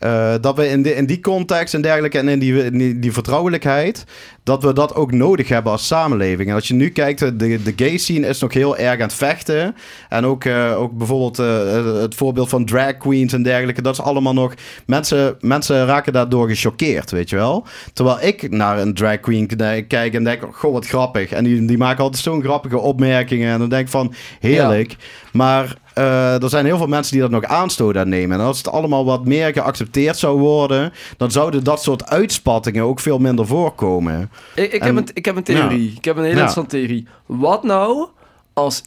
eh, 0.02 0.22
eh, 0.22 0.42
dat 0.42 0.56
we 0.56 0.68
in, 0.68 0.82
de, 0.82 0.94
in 0.94 1.06
die 1.06 1.20
context 1.20 1.74
en 1.74 1.82
dergelijke 1.82 2.18
en 2.18 2.28
in 2.28 2.38
die, 2.38 2.64
in 2.64 2.78
die, 2.78 2.98
die 2.98 3.12
vertrouwelijkheid, 3.12 4.04
dat 4.42 4.62
we 4.62 4.72
dat 4.72 4.94
ook 4.94 5.12
nodig 5.12 5.48
hebben 5.48 5.72
als 5.72 5.86
samenleving. 5.86 6.48
En 6.48 6.54
als 6.54 6.68
je 6.68 6.74
nu 6.74 6.88
kijkt, 6.88 7.18
de, 7.18 7.62
de 7.62 7.72
gay 7.76 7.96
scene 7.96 8.26
is 8.26 8.40
nog 8.40 8.52
heel 8.52 8.76
erg 8.76 8.94
aan 8.94 9.06
het 9.06 9.14
vechten. 9.14 9.74
En 10.08 10.24
ook, 10.24 10.44
eh, 10.44 10.80
ook 10.80 10.92
bijvoorbeeld 10.92 11.38
eh, 11.38 12.00
het 12.00 12.14
voorbeeld 12.14 12.48
van 12.48 12.64
drag 12.64 12.96
queens 12.96 13.32
en 13.32 13.42
dergelijke, 13.42 13.82
dat 13.82 13.92
is 13.92 14.00
allemaal 14.00 14.34
nog. 14.34 14.54
Mensen, 14.86 15.36
mensen 15.40 15.86
raken 15.86 16.12
daardoor 16.12 16.48
gechoqueerd, 16.48 17.10
weet 17.10 17.30
je 17.30 17.36
wel. 17.36 17.66
Terwijl 17.92 18.22
ik 18.22 18.50
naar 18.50 18.78
een 18.78 18.94
drag 18.94 19.20
queen 19.20 19.46
kijk 19.88 20.14
en 20.14 20.24
denk, 20.24 20.42
goh, 20.52 20.72
wat 20.72 20.86
grappig. 20.86 21.30
En 21.30 21.44
die, 21.44 21.64
die 21.64 21.78
maken 21.78 22.04
altijd 22.04 22.22
zo'n 22.22 22.42
grappige 22.42 22.78
opmerkingen. 22.78 23.52
En 23.52 23.58
dan 23.58 23.68
denk 23.68 23.82
ik 23.84 23.90
van, 23.90 24.14
heerlijk. 24.40 24.96
Maar 25.32 25.76
uh, 25.98 26.42
er 26.42 26.48
zijn 26.48 26.64
heel 26.64 26.76
veel 26.76 26.86
mensen 26.86 27.12
die 27.12 27.20
dat 27.20 27.30
nog 27.30 27.44
aanstoot 27.44 27.96
aan 27.96 28.08
nemen. 28.08 28.38
En 28.38 28.46
als 28.46 28.58
het 28.58 28.68
allemaal 28.68 29.04
wat 29.04 29.24
meer 29.24 29.52
geaccepteerd 29.52 30.18
zou 30.18 30.38
worden, 30.38 30.92
dan 31.16 31.30
zouden 31.30 31.64
dat 31.64 31.82
soort 31.82 32.06
uitspattingen 32.06 32.84
ook 32.84 33.00
veel 33.00 33.18
minder 33.18 33.46
voorkomen. 33.46 34.30
Ik, 34.54 34.72
ik, 34.72 34.82
heb, 34.82 34.96
een, 34.96 35.08
ik 35.14 35.24
heb 35.24 35.36
een 35.36 35.42
theorie. 35.42 35.94
Ik 35.96 36.04
heb 36.04 36.16
een 36.16 36.22
hele 36.22 36.34
interessante 36.34 36.76
theorie. 36.76 37.06
Wat 37.26 37.62
nou 37.62 38.08
als 38.52 38.82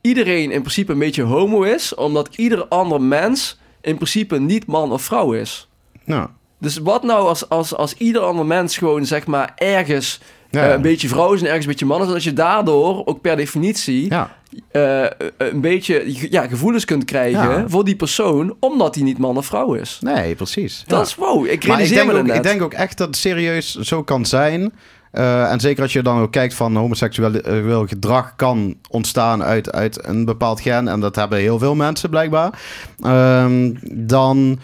iedereen 0.00 0.50
in 0.50 0.60
principe 0.60 0.92
een 0.92 0.98
beetje 0.98 1.22
homo 1.22 1.62
is, 1.62 1.94
omdat 1.94 2.34
ieder 2.36 2.66
ander 2.66 3.02
mens 3.02 3.58
in 3.80 3.94
principe 3.94 4.38
niet 4.38 4.66
man 4.66 4.92
of 4.92 5.02
vrouw 5.02 5.32
is? 5.32 5.68
Nou. 6.04 6.28
Dus 6.58 6.78
wat 6.78 7.02
nou 7.02 7.28
als, 7.28 7.48
als, 7.48 7.74
als 7.74 7.94
ieder 7.94 8.22
ander 8.22 8.46
mens 8.46 8.76
gewoon 8.76 9.06
zeg 9.06 9.26
maar 9.26 9.52
ergens 9.56 10.20
uh, 10.50 10.70
een 10.70 10.82
beetje 10.82 11.08
vrouw 11.08 11.32
is 11.32 11.40
en 11.40 11.46
ergens 11.46 11.64
een 11.64 11.70
beetje 11.70 11.86
man 11.86 12.02
is, 12.02 12.08
dat 12.08 12.24
je 12.24 12.32
daardoor 12.32 13.06
ook 13.06 13.20
per 13.20 13.36
definitie 13.36 14.10
ja. 14.10 14.36
Uh, 14.72 15.06
een 15.36 15.60
beetje 15.60 16.02
ja, 16.30 16.46
gevoelens 16.46 16.84
kunt 16.84 17.04
krijgen 17.04 17.70
voor 17.70 17.84
die 17.84 17.96
persoon, 17.96 18.56
omdat 18.60 18.94
hij 18.94 19.04
niet 19.04 19.18
man 19.18 19.36
of 19.36 19.46
vrouw 19.46 19.74
is. 19.74 19.98
Nee, 20.00 20.34
precies. 20.34 20.84
Dat 20.86 21.06
is 21.06 21.14
wow. 21.14 21.46
Ik 21.46 21.64
realiseer 21.64 22.06
me 22.06 22.34
ik 22.34 22.42
denk 22.42 22.62
ook 22.62 22.72
echt 22.72 22.98
dat 22.98 23.06
het 23.06 23.16
serieus 23.16 23.74
zo 23.74 24.02
kan 24.02 24.26
zijn. 24.26 24.72
Uh, 25.12 25.52
en 25.52 25.60
zeker 25.60 25.82
als 25.82 25.92
je 25.92 26.02
dan 26.02 26.20
ook 26.20 26.32
kijkt 26.32 26.54
van 26.54 26.76
homoseksueel 26.76 27.86
gedrag 27.86 28.36
kan 28.36 28.74
ontstaan 28.90 29.42
uit, 29.42 29.72
uit 29.72 30.06
een 30.06 30.24
bepaald 30.24 30.60
gen. 30.60 30.88
En 30.88 31.00
dat 31.00 31.16
hebben 31.16 31.38
heel 31.38 31.58
veel 31.58 31.74
mensen 31.74 32.10
blijkbaar. 32.10 32.60
Uh, 33.00 33.46
dan 33.92 34.58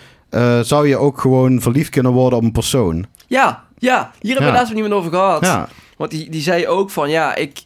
zou 0.62 0.88
je 0.88 0.96
ook 0.96 1.20
gewoon 1.20 1.60
verliefd 1.60 1.90
kunnen 1.90 2.12
worden 2.12 2.38
op 2.38 2.44
een 2.44 2.52
persoon. 2.52 3.06
Ja, 3.26 3.63
ja. 3.84 4.10
Hier 4.20 4.32
hebben 4.32 4.50
we 4.50 4.56
laatst 4.56 4.74
niet 4.74 4.82
meer 4.82 4.94
over 4.94 5.10
gehad. 5.10 5.44
Ja. 5.44 5.68
Want 5.96 6.10
die, 6.10 6.30
die 6.30 6.42
zei 6.42 6.66
ook 6.66 6.90
van 6.90 7.10
ja, 7.10 7.34
ik, 7.34 7.62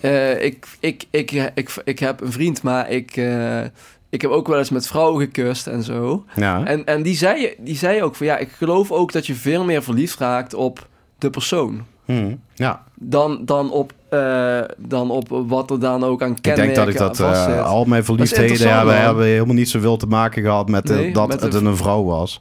uh, 0.00 0.42
ik, 0.44 0.66
ik, 0.80 1.04
ik, 1.10 1.30
ik, 1.54 1.74
ik, 1.84 1.98
heb 1.98 2.20
een 2.20 2.32
vriend, 2.32 2.62
maar 2.62 2.90
ik, 2.90 3.16
uh, 3.16 3.60
ik 4.10 4.22
heb 4.22 4.30
ook 4.30 4.48
wel 4.48 4.58
eens 4.58 4.70
met 4.70 4.86
vrouwen 4.86 5.20
gekust 5.20 5.66
en 5.66 5.82
zo. 5.82 6.24
Ja. 6.34 6.64
En, 6.64 6.84
en 6.84 7.02
die, 7.02 7.16
zei, 7.16 7.54
die 7.58 7.76
zei 7.76 8.02
ook 8.02 8.14
van 8.14 8.26
ja, 8.26 8.36
ik 8.36 8.50
geloof 8.50 8.90
ook 8.90 9.12
dat 9.12 9.26
je 9.26 9.34
veel 9.34 9.64
meer 9.64 9.82
verliefd 9.82 10.18
raakt 10.18 10.54
op 10.54 10.86
de 11.18 11.30
persoon. 11.30 11.84
Hmm. 12.04 12.40
Ja. 12.54 12.82
Dan, 12.94 13.44
dan, 13.44 13.70
op, 13.70 13.92
uh, 14.10 14.60
dan 14.76 15.10
op 15.10 15.28
wat 15.28 15.70
er 15.70 15.80
dan 15.80 16.04
ook 16.04 16.22
aan 16.22 16.40
kenmerken 16.40 16.68
Ik 16.68 16.74
denk 16.74 16.96
dat 16.96 17.10
ik 17.10 17.18
dat 17.18 17.48
uh, 17.48 17.66
al 17.66 17.84
mijn 17.84 18.04
verliefdheden 18.04 18.74
hebben, 18.76 19.00
hebben 19.00 19.24
helemaal 19.24 19.54
niet 19.54 19.70
zoveel 19.70 19.96
te 19.96 20.06
maken 20.06 20.42
gehad 20.42 20.68
met 20.68 20.84
nee, 20.84 21.12
dat 21.12 21.28
met 21.28 21.40
het 21.40 21.54
een 21.54 21.76
vrouw 21.76 22.04
was. 22.04 22.40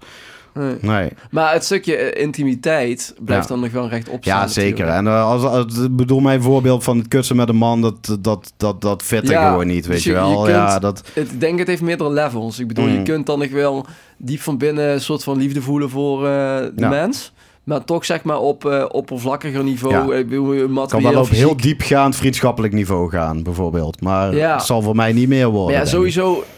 Nee. 0.60 0.78
nee. 0.82 1.10
Maar 1.32 1.54
het 1.54 1.64
stukje 1.64 1.96
eh, 1.96 2.24
intimiteit 2.24 3.16
blijft 3.20 3.48
dan 3.48 3.60
nog 3.60 3.72
wel 3.72 3.90
recht 3.90 4.10
op 4.10 4.24
Ja, 4.24 4.48
zeker. 4.48 4.88
En 4.88 5.06
uh, 5.06 5.26
als, 5.26 5.44
als, 5.44 5.66
bedoel, 5.92 6.20
mijn 6.20 6.42
voorbeeld 6.42 6.84
van 6.84 6.98
het 6.98 7.08
kussen 7.08 7.36
met 7.36 7.50
een 7.50 7.56
man, 7.56 7.82
dat, 7.82 8.18
dat, 8.20 8.54
dat, 8.58 8.82
dat 8.82 9.04
fit 9.04 9.28
ja, 9.28 9.50
gewoon 9.50 9.68
niet, 9.68 9.86
weet 9.86 9.96
dus 9.96 10.04
je, 10.04 10.10
je, 10.10 10.16
wel. 10.16 10.30
Je 10.30 10.36
kunt, 10.36 10.48
ja, 10.48 10.80
dat... 10.80 11.04
Ik 11.14 11.40
denk, 11.40 11.60
het 11.60 11.68
heeft 11.68 11.82
meerdere 11.82 12.12
levels. 12.12 12.60
Ik 12.60 12.68
bedoel, 12.68 12.86
mm. 12.86 12.92
je 12.92 13.02
kunt 13.04 13.26
dan 13.26 13.40
nog 13.40 13.50
wel 13.50 13.86
diep 14.18 14.42
van 14.42 14.58
binnen 14.58 14.94
een 14.94 15.02
soort 15.02 15.24
van 15.24 15.38
liefde 15.38 15.62
voelen 15.62 15.90
voor 15.90 16.18
uh, 16.18 16.26
de 16.26 16.72
ja. 16.76 16.90
mens. 16.90 17.34
Maar 17.64 17.84
toch 17.84 18.06
zeg 18.06 18.24
maar 18.24 18.40
op 18.40 18.66
uh, 18.66 18.86
oppervlakkiger 18.88 19.64
niveau. 19.64 19.94
Ja. 19.94 20.86
Kan 20.88 21.04
wel 21.04 21.22
op 21.22 21.30
heel 21.30 21.58
diepgaand 21.58 22.16
vriendschappelijk 22.16 22.74
niveau 22.74 23.10
gaan, 23.10 23.44
bijvoorbeeld. 23.44 24.02
Maar 24.02 24.34
het 24.34 24.62
zal 24.62 24.82
voor 24.82 24.96
mij 24.96 25.14
niet 25.14 25.28
meer 25.28 25.48
worden. 25.48 25.76
Maar 25.76 25.86
ja, 25.86 25.90
sowieso 25.90 26.34
eh, 26.34 26.55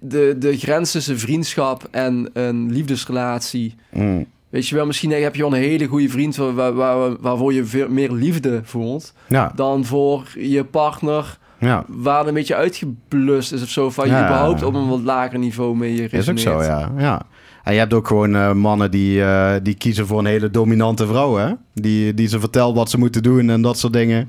de, 0.00 0.36
de 0.38 0.56
grens 0.56 0.90
tussen 0.90 1.18
vriendschap 1.18 1.88
en 1.90 2.30
een 2.32 2.72
liefdesrelatie. 2.72 3.74
Mm. 3.92 4.26
Weet 4.48 4.68
je 4.68 4.74
wel, 4.74 4.86
misschien 4.86 5.10
heb 5.10 5.34
je 5.34 5.42
wel 5.42 5.54
een 5.54 5.62
hele 5.62 5.86
goede 5.86 6.08
vriend 6.08 6.36
waar, 6.36 6.72
waar, 6.72 7.16
waarvoor 7.20 7.52
je 7.52 7.64
veel 7.64 7.88
meer 7.88 8.10
liefde 8.10 8.60
voelt. 8.64 9.14
Ja. 9.28 9.52
Dan 9.54 9.84
voor 9.84 10.28
je 10.38 10.64
partner. 10.64 11.38
Ja. 11.58 11.84
Waar 11.88 12.26
een 12.26 12.34
beetje 12.34 12.54
uitgeblust 12.54 13.52
is 13.52 13.62
of 13.62 13.68
zo. 13.68 13.90
Van 13.90 14.08
je 14.08 14.14
überhaupt 14.14 14.62
op 14.62 14.74
een 14.74 14.88
wat 14.88 15.02
lager 15.02 15.38
niveau 15.38 15.76
mee 15.76 16.06
resoneert. 16.06 16.38
Is 16.38 16.46
ook 16.46 16.62
zo, 16.62 16.62
ja. 16.62 16.92
ja. 16.96 17.22
En 17.62 17.72
je 17.72 17.78
hebt 17.78 17.92
ook 17.92 18.06
gewoon 18.06 18.34
uh, 18.34 18.52
mannen 18.52 18.90
die, 18.90 19.18
uh, 19.18 19.52
die 19.62 19.74
kiezen 19.74 20.06
voor 20.06 20.18
een 20.18 20.26
hele 20.26 20.50
dominante 20.50 21.06
vrouw, 21.06 21.36
hè? 21.36 21.52
Die, 21.74 22.14
die 22.14 22.28
ze 22.28 22.40
vertelt 22.40 22.76
wat 22.76 22.90
ze 22.90 22.98
moeten 22.98 23.22
doen 23.22 23.50
en 23.50 23.62
dat 23.62 23.78
soort 23.78 23.92
dingen. 23.92 24.28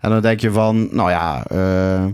En 0.00 0.10
dan 0.10 0.20
denk 0.20 0.40
je 0.40 0.50
van, 0.50 0.88
nou 0.90 1.10
ja, 1.10 1.44
uh, 1.52 2.04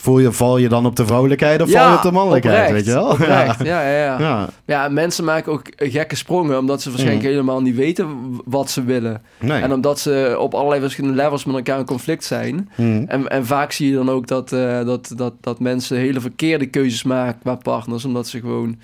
Voel 0.00 0.18
je, 0.18 0.32
val 0.32 0.58
je 0.58 0.68
dan 0.68 0.86
op 0.86 0.96
de 0.96 1.06
vrouwelijkheid 1.06 1.62
of 1.62 1.70
val 1.70 1.90
je 1.90 1.96
op 1.96 2.02
de 2.02 2.12
mannelijkheid, 2.12 2.70
weet 2.70 2.84
je 2.84 2.92
wel? 2.92 3.16
Ja. 3.30 3.56
Ja, 3.62 3.88
ja, 3.88 4.18
ja. 4.18 4.48
ja, 4.64 4.88
mensen 4.88 5.24
maken 5.24 5.52
ook 5.52 5.62
gekke 5.76 6.16
sprongen... 6.16 6.58
omdat 6.58 6.82
ze 6.82 6.88
waarschijnlijk 6.88 7.26
mm. 7.26 7.30
helemaal 7.30 7.60
niet 7.60 7.76
weten 7.76 8.08
wat 8.44 8.70
ze 8.70 8.84
willen. 8.84 9.22
Nee. 9.38 9.62
En 9.62 9.72
omdat 9.72 9.98
ze 9.98 10.36
op 10.38 10.54
allerlei 10.54 10.80
verschillende 10.80 11.16
levels 11.22 11.44
met 11.44 11.54
elkaar 11.54 11.78
in 11.78 11.84
conflict 11.84 12.24
zijn. 12.24 12.70
Mm. 12.74 13.04
En, 13.08 13.28
en 13.28 13.46
vaak 13.46 13.72
zie 13.72 13.88
je 13.88 13.94
dan 13.94 14.10
ook 14.10 14.26
dat, 14.26 14.52
uh, 14.52 14.84
dat, 14.84 15.12
dat, 15.16 15.32
dat 15.40 15.60
mensen 15.60 15.96
hele 15.96 16.20
verkeerde 16.20 16.66
keuzes 16.66 17.02
maken 17.02 17.40
qua 17.40 17.54
partners... 17.54 18.04
omdat 18.04 18.28
ze 18.28 18.40
gewoon... 18.40 18.78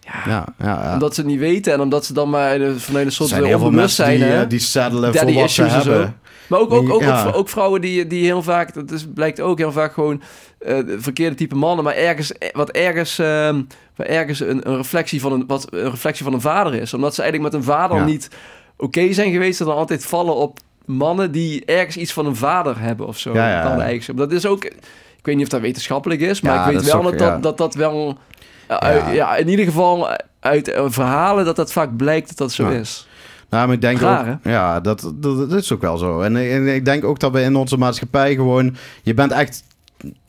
Ja, 0.00 0.22
ja, 0.26 0.54
ja, 0.58 0.92
omdat 0.92 1.14
ze 1.14 1.20
het 1.20 1.30
niet 1.30 1.38
weten 1.38 1.72
en 1.72 1.80
omdat 1.80 2.04
ze 2.04 2.12
dan 2.12 2.30
maar 2.30 2.58
vanuit 2.76 3.06
een 3.06 3.12
soort 3.12 3.54
onbewustzijn... 3.54 4.38
Die, 4.38 4.46
die 4.46 4.58
saddelen 4.58 5.14
voor 5.14 5.32
wat 5.32 5.50
ze 5.50 5.62
hebben. 5.62 6.16
Maar 6.46 6.60
ook, 6.60 6.72
ook, 6.72 6.90
ook, 6.90 7.02
ook, 7.02 7.36
ook, 7.36 7.48
vrouwen 7.48 7.80
die, 7.80 8.06
die 8.06 8.24
heel 8.24 8.42
vaak, 8.42 8.74
dat 8.74 8.90
is, 8.90 9.06
blijkt 9.14 9.40
ook 9.40 9.58
heel 9.58 9.72
vaak 9.72 9.92
gewoon 9.92 10.22
verkeerde 10.98 11.36
type 11.36 11.54
mannen, 11.54 11.84
maar 11.84 11.94
ergens, 11.94 12.32
wat 12.52 12.70
ergens, 12.70 13.18
uh, 13.18 13.54
wat 13.96 14.06
ergens 14.06 14.40
een, 14.40 14.68
een, 14.68 14.76
reflectie 14.76 15.20
van 15.20 15.32
een, 15.32 15.44
wat 15.46 15.66
een 15.70 15.90
reflectie 15.90 16.24
van 16.24 16.32
een 16.32 16.40
vader 16.40 16.74
is. 16.74 16.94
Omdat 16.94 17.14
ze 17.14 17.22
eigenlijk 17.22 17.52
met 17.52 17.62
een 17.62 17.68
vader 17.68 17.96
ja. 17.96 18.04
niet 18.04 18.30
oké 18.76 18.84
okay 18.84 19.12
zijn 19.12 19.32
geweest, 19.32 19.58
dat 19.58 19.68
dan 19.68 19.76
altijd 19.76 20.04
vallen 20.04 20.34
op 20.34 20.58
mannen 20.84 21.32
die 21.32 21.64
ergens 21.64 21.96
iets 21.96 22.12
van 22.12 22.26
een 22.26 22.36
vader 22.36 22.80
hebben 22.80 23.06
of 23.06 23.18
zo. 23.18 23.34
Ja, 23.34 23.50
ja. 23.50 23.62
Dan 23.62 23.80
eigenlijk. 23.80 24.18
Dat 24.18 24.32
is 24.32 24.46
ook, 24.46 24.64
ik 24.64 25.22
weet 25.22 25.34
niet 25.34 25.44
of 25.44 25.50
dat 25.50 25.60
wetenschappelijk 25.60 26.20
is, 26.20 26.40
maar 26.40 26.70
ik 26.70 26.74
weet 26.74 26.92
wel 26.92 27.02
dat, 27.02 27.18
dat, 27.18 27.42
dat 27.42 27.58
dat 27.58 27.74
wel, 27.74 28.18
uh, 28.82 29.14
ja. 29.14 29.36
in 29.36 29.48
ieder 29.48 29.64
geval 29.64 30.08
uit 30.40 30.72
verhalen 30.86 31.44
dat 31.44 31.56
dat 31.56 31.72
vaak 31.72 31.96
blijkt 31.96 32.28
dat 32.28 32.36
dat 32.36 32.52
zo 32.52 32.68
is. 32.68 33.06
Nou, 33.52 33.66
maar 33.66 33.74
ik 33.74 33.80
denk 33.80 34.02
ook, 34.02 34.26
ja, 34.42 34.80
dat, 34.80 35.12
dat, 35.14 35.50
dat, 35.50 35.52
is 35.52 35.72
ook 35.72 35.80
wel 35.80 35.98
zo. 35.98 36.20
En, 36.20 36.36
en, 36.36 36.74
ik 36.74 36.84
denk 36.84 37.04
ook 37.04 37.18
dat 37.18 37.32
we 37.32 37.42
in 37.42 37.56
onze 37.56 37.76
maatschappij 37.76 38.34
gewoon, 38.34 38.76
je 39.02 39.14
bent 39.14 39.32
echt, 39.32 39.64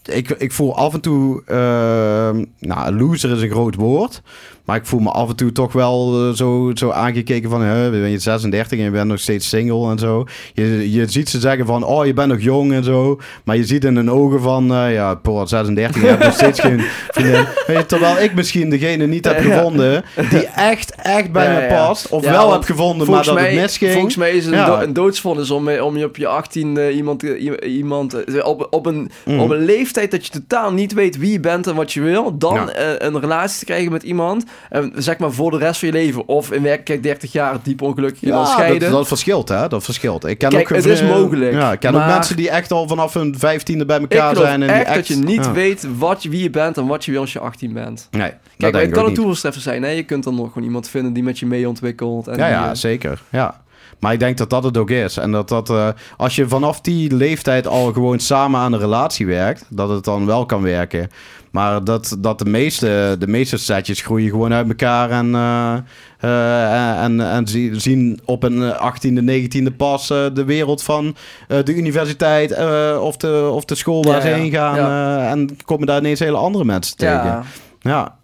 ik, 0.07 0.29
ik 0.29 0.51
voel 0.51 0.75
af 0.75 0.93
en 0.93 1.01
toe, 1.01 1.41
uh, 1.47 2.43
nou, 2.59 2.95
loser 2.95 3.31
is 3.31 3.41
een 3.41 3.49
groot 3.49 3.75
woord, 3.75 4.21
maar 4.65 4.75
ik 4.75 4.85
voel 4.85 4.99
me 4.99 5.09
af 5.09 5.29
en 5.29 5.35
toe 5.35 5.51
toch 5.51 5.73
wel 5.73 6.27
uh, 6.27 6.35
zo, 6.35 6.71
zo 6.73 6.89
aangekeken 6.89 7.49
van... 7.49 7.61
Hè, 7.61 7.89
ben 7.89 8.09
je 8.09 8.19
36 8.19 8.77
en 8.77 8.83
je 8.83 8.91
bent 8.91 9.07
nog 9.07 9.19
steeds 9.19 9.49
single 9.49 9.89
en 9.89 9.99
zo. 9.99 10.25
Je, 10.53 10.91
je 10.91 11.09
ziet 11.09 11.29
ze 11.29 11.39
zeggen 11.39 11.65
van... 11.65 11.83
Oh, 11.83 12.05
je 12.05 12.13
bent 12.13 12.27
nog 12.27 12.41
jong 12.41 12.73
en 12.73 12.83
zo. 12.83 13.19
Maar 13.43 13.55
je 13.55 13.65
ziet 13.65 13.83
in 13.83 13.95
hun 13.95 14.11
ogen 14.11 14.41
van... 14.41 14.71
Uh, 14.71 14.93
ja, 14.93 15.15
poor 15.15 15.47
36 15.47 15.95
en 15.95 16.01
je 16.01 16.07
hebt 16.07 16.23
nog 16.23 16.33
steeds 16.33 16.59
geen 16.59 16.81
vriendin. 17.13 17.45
Terwijl 17.87 18.17
ik 18.17 18.33
misschien 18.33 18.69
degene 18.69 19.07
niet 19.07 19.25
heb 19.25 19.39
gevonden... 19.39 20.03
die 20.29 20.45
echt, 20.45 20.95
echt 20.95 21.31
bij 21.31 21.53
ja, 21.53 21.59
me 21.59 21.67
past. 21.67 22.09
Of 22.09 22.25
wel 22.25 22.51
heb 22.51 22.63
gevonden, 22.63 23.09
maar 23.09 23.23
dat 23.23 23.39
het 23.39 23.53
misging. 23.53 23.91
Volgens 23.91 24.15
mij 24.15 24.31
is 24.31 24.45
het 24.45 24.53
een, 24.53 24.65
do 24.65 24.75
een 24.75 24.93
doodsvonnis 24.93 25.51
om, 25.51 25.69
om 25.69 25.97
je 25.97 26.05
op 26.05 26.17
je 26.17 26.27
18 26.27 26.75
uh, 26.75 26.95
iemand... 26.95 27.23
iemand 27.63 28.43
op, 28.43 28.67
op, 28.69 28.85
een, 28.85 29.11
mm. 29.25 29.39
op 29.39 29.49
een 29.49 29.65
leeftijd 29.65 30.11
dat 30.11 30.25
je 30.25 30.31
totaal 30.31 30.73
niet 30.73 30.93
weet 30.93 31.17
wie 31.17 31.31
je 31.31 31.39
bent 31.39 31.67
en 31.67 31.75
wat 31.75 31.93
je 31.93 32.01
wil... 32.01 32.37
dan 32.37 32.69
een 32.97 33.19
relatie 33.19 33.59
te 33.59 33.65
krijgen 33.65 33.91
met 33.91 34.03
iemand 34.03 34.45
en 34.69 34.91
zeg 34.95 35.17
maar 35.17 35.31
voor 35.31 35.51
de 35.51 35.57
rest 35.57 35.79
van 35.79 35.87
je 35.87 35.93
leven. 35.93 36.27
Of 36.27 36.51
in 36.51 36.61
werkelijkheid 36.61 37.03
30 37.03 37.31
jaar 37.31 37.57
diep 37.63 37.81
ongeluk 37.81 38.15
je 38.19 38.27
ja, 38.27 38.45
scheiden. 38.45 38.79
Dat, 38.79 38.91
dat 38.91 39.07
verschilt, 39.07 39.49
hè? 39.49 39.67
Dat 39.67 39.83
verschilt. 39.83 40.25
Ik 40.25 40.37
ken 40.37 40.49
Kijk, 40.49 40.71
ook 40.71 40.77
het 40.77 40.85
is 40.85 41.01
mogelijk. 41.01 41.53
Ja, 41.53 41.71
ik 41.71 41.79
ken 41.79 41.95
ook 41.95 42.05
mensen 42.05 42.35
die 42.35 42.49
echt 42.49 42.71
al 42.71 42.87
vanaf 42.87 43.13
hun 43.13 43.35
vijftiende 43.37 43.85
bij 43.85 43.99
elkaar 43.99 44.35
zijn. 44.35 44.63
En 44.63 44.69
echt, 44.69 44.77
die 44.77 44.85
echt 44.85 44.95
dat 44.95 45.07
je 45.07 45.23
niet 45.23 45.51
weet 45.51 45.87
wat, 45.97 46.23
wie 46.23 46.43
je 46.43 46.49
bent 46.49 46.77
en 46.77 46.87
wat 46.87 47.05
je 47.05 47.11
wil 47.11 47.21
als 47.21 47.33
je 47.33 47.39
18 47.39 47.73
bent. 47.73 48.07
Nee, 48.11 48.31
Kijk, 48.57 48.75
het 48.75 48.91
kan 48.91 49.05
een 49.05 49.13
toevalstreffer 49.13 49.61
zijn. 49.61 49.83
Hè? 49.83 49.89
Je 49.89 50.03
kunt 50.03 50.23
dan 50.23 50.35
nog 50.35 50.47
gewoon 50.47 50.67
iemand 50.67 50.89
vinden 50.89 51.13
die 51.13 51.23
met 51.23 51.39
je 51.39 51.45
mee 51.45 51.67
ontwikkelt. 51.67 52.27
En 52.27 52.37
ja, 52.37 52.47
ja, 52.47 52.69
uh... 52.69 52.73
zeker. 52.73 53.21
Ja. 53.29 53.61
Maar 53.99 54.13
ik 54.13 54.19
denk 54.19 54.37
dat 54.37 54.49
dat 54.49 54.63
het 54.63 54.77
ook 54.77 54.89
is. 54.89 55.17
En 55.17 55.31
dat 55.31 55.49
dat, 55.49 55.69
uh, 55.69 55.87
als 56.17 56.35
je 56.35 56.47
vanaf 56.47 56.81
die 56.81 57.15
leeftijd 57.15 57.67
al 57.67 57.93
gewoon 57.93 58.19
samen 58.19 58.59
aan 58.59 58.73
een 58.73 58.79
relatie 58.79 59.25
werkt, 59.25 59.65
dat 59.69 59.89
het 59.89 60.03
dan 60.03 60.25
wel 60.25 60.45
kan 60.45 60.61
werken. 60.61 61.09
Maar 61.51 61.83
dat, 61.83 62.15
dat 62.19 62.39
de, 62.39 62.45
meeste, 62.45 63.15
de 63.19 63.27
meeste 63.27 63.57
setjes 63.57 64.01
groeien 64.01 64.29
gewoon 64.29 64.53
uit 64.53 64.67
elkaar 64.67 65.09
en, 65.09 65.27
uh, 65.27 65.73
uh, 66.21 67.03
en, 67.03 67.31
en 67.31 67.47
zien 67.81 68.19
op 68.25 68.43
een 68.43 68.73
18e, 68.73 69.23
19e 69.23 69.75
pas 69.77 70.07
de 70.07 70.43
wereld 70.45 70.83
van 70.83 71.15
de 71.47 71.75
universiteit 71.75 72.51
of, 72.99 73.17
de, 73.17 73.49
of 73.53 73.65
de 73.65 73.75
school 73.75 74.03
waar 74.03 74.15
ja, 74.15 74.21
ze 74.21 74.27
heen 74.27 74.51
gaan. 74.51 74.75
Ja. 74.75 75.29
en 75.29 75.57
komen 75.65 75.87
daar 75.87 75.99
ineens 75.99 76.19
hele 76.19 76.37
andere 76.37 76.65
mensen 76.65 76.97
tegen. 76.97 77.23
Ja. 77.23 77.43
ja. 77.79 78.15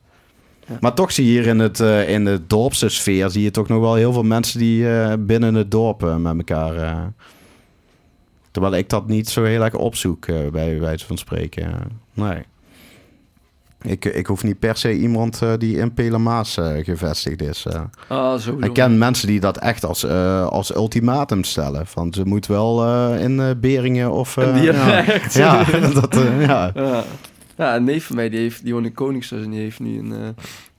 Maar 0.79 0.93
toch 0.93 1.11
zie 1.11 1.25
je 1.25 1.31
hier 1.31 1.47
in, 1.47 1.59
het, 1.59 1.79
eh, 1.79 2.09
in 2.09 2.25
de 2.25 2.41
dorpse 2.47 2.89
sfeer... 2.89 3.29
zie 3.29 3.43
je 3.43 3.51
toch 3.51 3.67
nog 3.67 3.79
wel 3.79 3.95
heel 3.95 4.13
veel 4.13 4.23
mensen 4.23 4.59
die 4.59 4.89
eh, 4.89 5.13
binnen 5.19 5.55
het 5.55 5.71
dorp 5.71 6.03
eh, 6.03 6.15
met 6.15 6.37
elkaar... 6.37 7.11
terwijl 8.51 8.75
ik 8.75 8.89
dat 8.89 9.07
niet 9.07 9.29
zo 9.29 9.43
heel 9.43 9.63
erg 9.63 9.73
opzoek, 9.73 10.25
bij 10.51 10.79
wijze 10.79 11.05
van 11.05 11.17
spreken. 11.17 11.73
nee. 12.13 12.43
Ik, 13.81 14.05
ik 14.05 14.25
hoef 14.25 14.43
niet 14.43 14.59
per 14.59 14.77
se 14.77 14.97
iemand 14.97 15.41
die 15.57 15.77
in 15.77 15.93
Pelemaas 15.93 16.57
gevestigd 16.83 17.41
is. 17.41 17.65
Ah, 18.07 18.39
zo. 18.39 18.57
Ik 18.59 18.73
ken 18.73 18.97
mensen 18.97 19.27
die 19.27 19.39
dat 19.39 19.57
echt 19.57 19.85
als, 19.85 20.05
als 20.45 20.75
ultimatum 20.75 21.43
stellen. 21.43 21.87
Van 21.87 22.13
ze 22.13 22.25
moet 22.25 22.47
wel 22.47 22.85
in 23.15 23.57
Beringen 23.59 24.11
of... 24.11 24.37
En 24.37 24.53
die 24.53 24.63
ja. 24.63 25.05
echt. 25.05 25.33
Ja, 25.33 25.63
dat, 26.01 26.17
ja. 26.39 26.71
Ja. 26.73 27.03
Ja, 27.59 27.75
een 27.75 27.83
neef 27.83 28.05
van 28.05 28.15
mij 28.15 28.29
die, 28.29 28.39
heeft, 28.39 28.63
die 28.63 28.73
woont 28.73 28.85
in 28.85 28.93
Koningshuis 28.93 29.43
en 29.43 29.49
die 29.51 29.59
heeft 29.59 29.79
nu 29.79 29.99
een, 29.99 30.11
eh, 30.13 30.27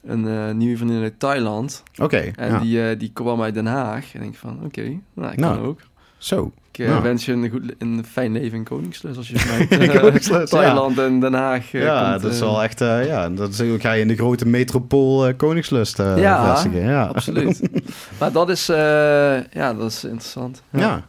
een 0.04 0.28
eh, 0.28 0.54
nieuwe 0.54 0.76
vriendin 0.76 1.02
uit 1.02 1.18
Thailand. 1.18 1.82
Oké, 1.98 2.30
En 2.36 2.50
ja. 2.52 2.58
die, 2.58 2.88
eh, 2.88 2.98
die 2.98 3.10
kwam 3.12 3.42
uit 3.42 3.54
Den 3.54 3.66
Haag. 3.66 4.14
En 4.14 4.22
ik 4.22 4.34
van, 4.36 4.58
oké, 4.64 4.82
nou, 5.14 5.32
ik 5.32 5.38
kan 5.38 5.50
Nou. 5.54 5.66
ook. 5.66 5.80
zo. 6.18 6.52
Ik 6.72 6.76
Ja. 6.86 7.02
wens 7.02 7.24
je 7.24 7.32
een, 7.32 7.50
goed, 7.50 7.74
een 7.78 8.04
fijn 8.10 8.32
leven 8.32 8.58
in 8.58 8.64
Koningshuis 8.64 9.16
als 9.16 9.28
je 9.28 9.38
vanuit 9.40 10.24
ja. 10.26 10.44
Thailand 10.44 10.98
en 10.98 11.20
Den 11.20 11.32
Haag 11.34 11.70
ja, 11.72 12.10
komt, 12.10 12.22
dat 12.22 12.32
is 12.32 12.40
wel 12.40 12.62
echt... 12.62 12.78
ja, 12.78 13.28
dat 13.30 13.48
is, 13.48 13.62
ga 13.78 13.92
je 13.92 14.00
in 14.00 14.08
de 14.08 14.16
grote 14.16 14.46
metropool 14.46 15.34
Koningslust 15.34 15.96
Ja, 15.98 16.52
vestigen. 16.54 16.82
Ja, 16.82 17.06
Absoluut. 17.06 17.60
maar 18.20 18.32
dat 18.32 18.50
is, 18.50 18.66
ja, 18.66 19.74
dat 19.74 19.90
is 19.90 20.04
interessant. 20.04 20.62
Ja. 20.70 21.08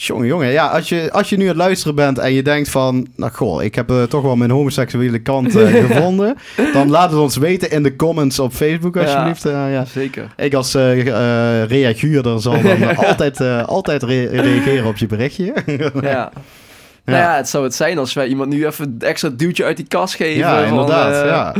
Jongen, 0.00 0.26
jongen. 0.26 0.48
Ja, 0.48 0.66
als 0.66 0.88
je, 0.88 1.12
als 1.12 1.28
je 1.28 1.36
nu 1.36 1.42
aan 1.42 1.48
het 1.48 1.56
luisteren 1.56 1.94
bent 1.94 2.18
en 2.18 2.32
je 2.32 2.42
denkt 2.42 2.68
van... 2.68 3.06
Nou, 3.16 3.32
goh, 3.32 3.62
ik 3.62 3.74
heb 3.74 3.90
eh, 3.90 4.02
toch 4.02 4.22
wel 4.22 4.36
mijn 4.36 4.50
homoseksuele 4.50 5.18
kant 5.18 5.56
eh, 5.56 5.66
gevonden. 5.86 6.36
Dan 6.72 6.90
laat 6.90 7.10
het 7.10 7.20
ons 7.20 7.36
weten 7.36 7.70
in 7.70 7.82
de 7.82 7.96
comments 7.96 8.38
op 8.38 8.52
Facebook, 8.52 8.96
alsjeblieft. 8.96 9.42
Ja. 9.42 9.66
ja. 9.66 9.84
Zeker. 9.84 10.26
Ik 10.36 10.54
als 10.54 10.74
eh 10.74 11.00
eh, 11.62 11.68
reaguurder 11.68 12.40
zal 12.40 12.62
dan 12.62 12.96
altijd, 13.08 13.40
eh, 13.40 13.64
altijd 13.64 14.02
re- 14.02 14.26
reageren 14.40 14.86
op 14.86 14.96
je 14.96 15.06
berichtje. 15.06 15.52
Ja. 16.02 16.30
Nou 17.04 17.20
ja, 17.20 17.36
het 17.36 17.48
zou 17.48 17.64
het 17.64 17.74
zijn 17.74 17.98
als 17.98 18.12
wij 18.12 18.26
iemand 18.26 18.50
nu 18.50 18.66
even 18.66 18.84
een 19.00 19.08
extra 19.08 19.28
duwtje 19.28 19.64
uit 19.64 19.76
die 19.76 19.86
kast 19.86 20.14
geven. 20.14 20.38
ja, 20.38 20.64
inderdaad. 20.64 21.22
eh, 21.22 21.28
ja. 21.28 21.54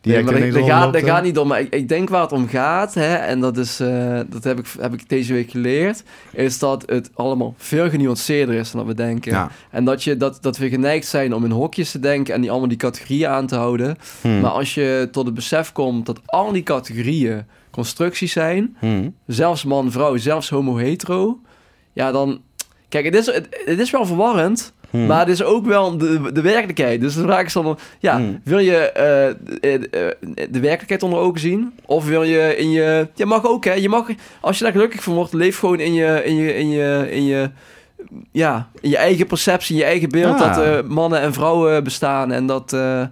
Die 0.00 0.12
nee, 0.12 0.22
maar 0.22 0.32
herkenning 0.32 0.66
dat 0.66 0.76
gaat, 0.76 0.92
dat 0.92 1.02
gaat 1.02 1.22
niet 1.22 1.38
om. 1.38 1.48
Maar 1.48 1.60
ik, 1.60 1.74
ik 1.74 1.88
denk 1.88 2.08
waar 2.08 2.22
het 2.22 2.32
om 2.32 2.48
gaat, 2.48 2.94
hè, 2.94 3.14
en 3.14 3.40
dat, 3.40 3.56
is, 3.56 3.80
eh, 3.80 4.20
dat 4.26 4.44
heb, 4.44 4.58
ik, 4.58 4.66
heb 4.80 4.92
ik 4.92 5.08
deze 5.08 5.32
week 5.32 5.50
geleerd, 5.50 6.02
is 6.32 6.58
dat 6.58 6.82
het 6.86 7.10
allemaal 7.14 7.54
veel 7.56 7.90
genuanceerder 7.90 8.54
is 8.54 8.70
dan 8.70 8.80
dat 8.80 8.96
we 8.96 9.02
denken. 9.02 9.32
Ja. 9.32 9.50
En 9.70 9.84
dat, 9.84 10.04
je, 10.04 10.16
dat, 10.16 10.38
dat 10.42 10.56
we 10.56 10.68
geneigd 10.68 11.06
zijn 11.06 11.34
om 11.34 11.44
in 11.44 11.50
hokjes 11.50 11.90
te 11.90 11.98
denken 11.98 12.34
en 12.34 12.40
die 12.40 12.50
allemaal 12.50 12.68
die 12.68 12.78
categorieën 12.78 13.28
aan 13.28 13.46
te 13.46 13.56
houden. 13.56 13.96
Hmm. 14.20 14.40
Maar 14.40 14.50
als 14.50 14.74
je 14.74 15.08
tot 15.12 15.26
het 15.26 15.34
besef 15.34 15.72
komt 15.72 16.06
dat 16.06 16.20
al 16.24 16.52
die 16.52 16.62
categorieën 16.62 17.44
constructies 17.70 18.32
zijn, 18.32 18.76
Hmm. 18.78 19.14
zelfs 19.26 19.64
man, 19.64 19.90
vrouw, 19.90 20.16
zelfs 20.16 20.48
homo, 20.48 20.76
hetero, 20.76 21.40
ja 21.92 22.12
dan... 22.12 22.40
Kijk, 22.88 23.04
het 23.04 23.14
is, 23.14 23.26
het, 23.26 23.62
het 23.64 23.78
is 23.78 23.90
wel 23.90 24.06
verwarrend, 24.06 24.72
Hmm. 24.90 25.06
maar 25.06 25.18
het 25.18 25.28
is 25.28 25.42
ook 25.42 25.66
wel 25.66 25.98
de, 25.98 26.32
de 26.32 26.40
werkelijkheid. 26.40 27.00
Dus 27.00 27.14
de 27.14 27.22
vraag 27.22 27.44
is 27.44 27.52
dan, 27.52 27.78
ja, 27.98 28.16
Hmm. 28.16 28.40
wil 28.44 28.58
je 28.58 28.76
eh, 28.76 29.34
de, 29.60 29.88
eh, 29.90 30.46
de 30.50 30.60
werkelijkheid 30.60 31.02
onder 31.02 31.18
ogen 31.18 31.40
zien? 31.40 31.72
Of 31.86 32.06
wil 32.06 32.22
je 32.22 32.56
in 32.56 32.70
je... 32.70 33.08
Je 33.14 33.26
mag 33.26 33.46
ook, 33.46 33.64
hè. 33.64 33.72
Je 33.72 33.88
mag, 33.88 34.08
als 34.40 34.58
je 34.58 34.64
daar 34.64 34.72
gelukkig 34.72 35.02
van 35.02 35.14
wordt, 35.14 35.32
leef 35.32 35.58
gewoon 35.58 35.80
in 35.80 35.94
je... 35.94 36.22
In 36.24 36.36
je, 36.36 36.54
in 36.54 36.70
je, 36.70 37.06
in 37.10 37.24
je 37.24 37.50
ja, 38.32 38.68
in 38.80 38.90
je 38.90 38.96
eigen 38.96 39.26
perceptie, 39.26 39.74
in 39.74 39.80
je 39.80 39.86
eigen 39.86 40.08
beeld... 40.08 40.38
Ja. 40.38 40.48
dat 40.54 40.64
eh, 40.64 40.90
mannen 40.90 41.20
en 41.20 41.32
vrouwen 41.32 41.84
bestaan 41.84 42.32
en 42.32 42.46
dat... 42.46 42.72
eh, 42.72 43.02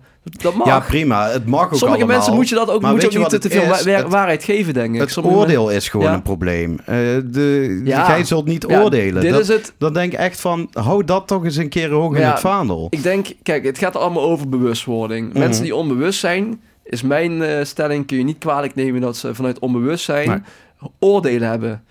dat 0.43 0.55
mag. 0.55 0.67
Ja, 0.67 0.81
prima. 0.81 1.29
Het 1.29 1.47
mag 1.47 1.65
ook 1.65 1.69
Sommige 1.75 1.87
allemaal. 1.87 2.07
mensen 2.17 2.35
moet 2.35 2.49
je 2.49 2.55
dat 2.55 2.71
ook, 2.71 2.81
moet 2.81 2.91
je 2.91 2.97
weet 2.97 3.05
ook 3.07 3.13
je 3.13 3.19
niet 3.19 3.41
te 3.43 3.51
veel 3.51 3.67
wa- 3.67 3.77
Het- 4.03 4.09
waarheid 4.09 4.45
geven, 4.45 4.75
denk 4.75 4.95
ik. 4.95 5.01
Het 5.01 5.11
Sommige 5.11 5.37
oordeel 5.37 5.71
is 5.71 5.89
gewoon 5.89 6.07
Ja. 6.07 6.15
een 6.15 6.23
probleem. 6.23 6.79
Eh, 6.85 6.97
de, 7.25 7.81
Ja. 7.85 8.07
Jij 8.09 8.25
zult 8.25 8.45
niet 8.47 8.67
oordelen. 8.67 9.23
Dit 9.23 9.31
dat, 9.33 9.41
is 9.41 9.49
het. 9.49 9.73
dan 9.79 9.93
denk 9.93 10.13
ik 10.13 10.19
echt 10.19 10.41
van, 10.41 10.69
hou 10.73 11.05
dat 11.05 11.27
toch 11.27 11.45
eens 11.45 11.57
een 11.57 11.69
keer 11.69 11.91
hoog 11.91 12.17
in 12.17 12.23
het 12.23 12.41
vaandel. 12.41 12.87
Ik 12.91 13.03
denk, 13.03 13.27
kijk, 13.43 13.65
het 13.65 13.79
gaat 13.79 13.97
allemaal 13.97 14.23
over 14.23 14.49
bewustwording. 14.49 15.29
Mhm. 15.29 15.39
Mensen 15.39 15.63
die 15.63 15.75
onbewust 15.75 16.21
zijn, 16.21 16.61
is 16.85 17.03
mijn 17.03 17.43
eh, 17.43 17.65
stelling, 17.65 18.07
kun 18.07 18.17
je 18.19 18.25
niet 18.25 18.39
kwalijk 18.39 18.75
nemen 18.75 19.01
dat 19.01 19.17
ze 19.17 19.35
vanuit 19.35 19.59
onbewustzijn 19.59 20.29
Nee. 20.29 20.91
oordelen 20.99 21.49
hebben. 21.49 21.83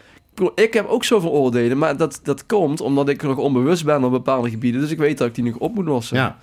Ik 0.56 0.74
heb 0.74 0.88
ook 0.88 1.04
zoveel 1.04 1.30
oordelen, 1.32 1.78
maar 1.78 1.98
dat, 1.98 2.20
dat 2.24 2.46
komt 2.46 2.82
omdat 2.82 3.10
ik 3.10 3.24
nog 3.24 3.38
onbewust 3.38 3.86
ben 3.86 4.04
op 4.04 4.12
bepaalde 4.12 4.50
gebieden. 4.50 4.82
Dus 4.82 4.92
ik 4.92 4.98
weet 4.98 5.18
dat 5.18 5.28
ik 5.28 5.36
die 5.36 5.44
nog 5.44 5.56
op 5.58 5.76
moet 5.76 5.86
lossen. 5.86 6.18
Ja, 6.18 6.38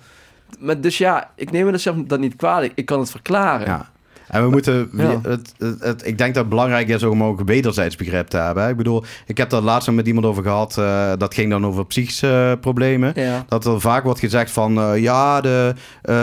Maar 0.59 0.81
dus 0.81 0.97
ja, 0.97 1.29
ik 1.35 1.51
neem 1.51 1.71
dat 1.71 1.81
zelf 1.81 1.95
dat 2.07 2.19
niet 2.19 2.35
kwalijk. 2.35 2.71
Ik 2.75 2.85
kan 2.85 2.99
het 2.99 3.11
verklaren. 3.11 3.67
ja. 3.67 3.91
En 4.27 4.43
we 4.43 4.49
moeten, 4.49 4.89
Ja. 4.97 5.19
het, 5.23 5.53
het, 5.57 5.79
het- 5.79 6.05
ik 6.07 6.17
denk 6.17 6.33
dat 6.33 6.43
het 6.43 6.49
belangrijk 6.49 6.87
is 6.87 7.03
om 7.03 7.23
ook 7.23 7.41
wederzijds 7.45 7.95
begrip 7.95 8.27
te 8.27 8.37
hebben. 8.37 8.63
hè. 8.63 8.69
Ik 8.69 8.77
bedoel, 8.77 9.03
ik 9.25 9.37
heb 9.37 9.49
daar 9.49 9.61
laatst 9.61 9.87
nog 9.87 9.95
met 9.95 10.07
iemand 10.07 10.25
over 10.25 10.43
gehad. 10.43 10.77
eh, 10.77 11.11
dat 11.17 11.33
ging 11.33 11.49
dan 11.49 11.65
over 11.65 11.85
psychische 11.85 12.57
problemen. 12.61 13.11
Ja. 13.15 13.45
Dat 13.47 13.65
er 13.65 13.81
vaak 13.81 14.03
wordt 14.03 14.19
gezegd 14.19 14.51
van 14.51 14.79
eh, 14.79 15.01
ja, 15.01 15.41
de, 15.41 15.73
eh, 16.01 16.13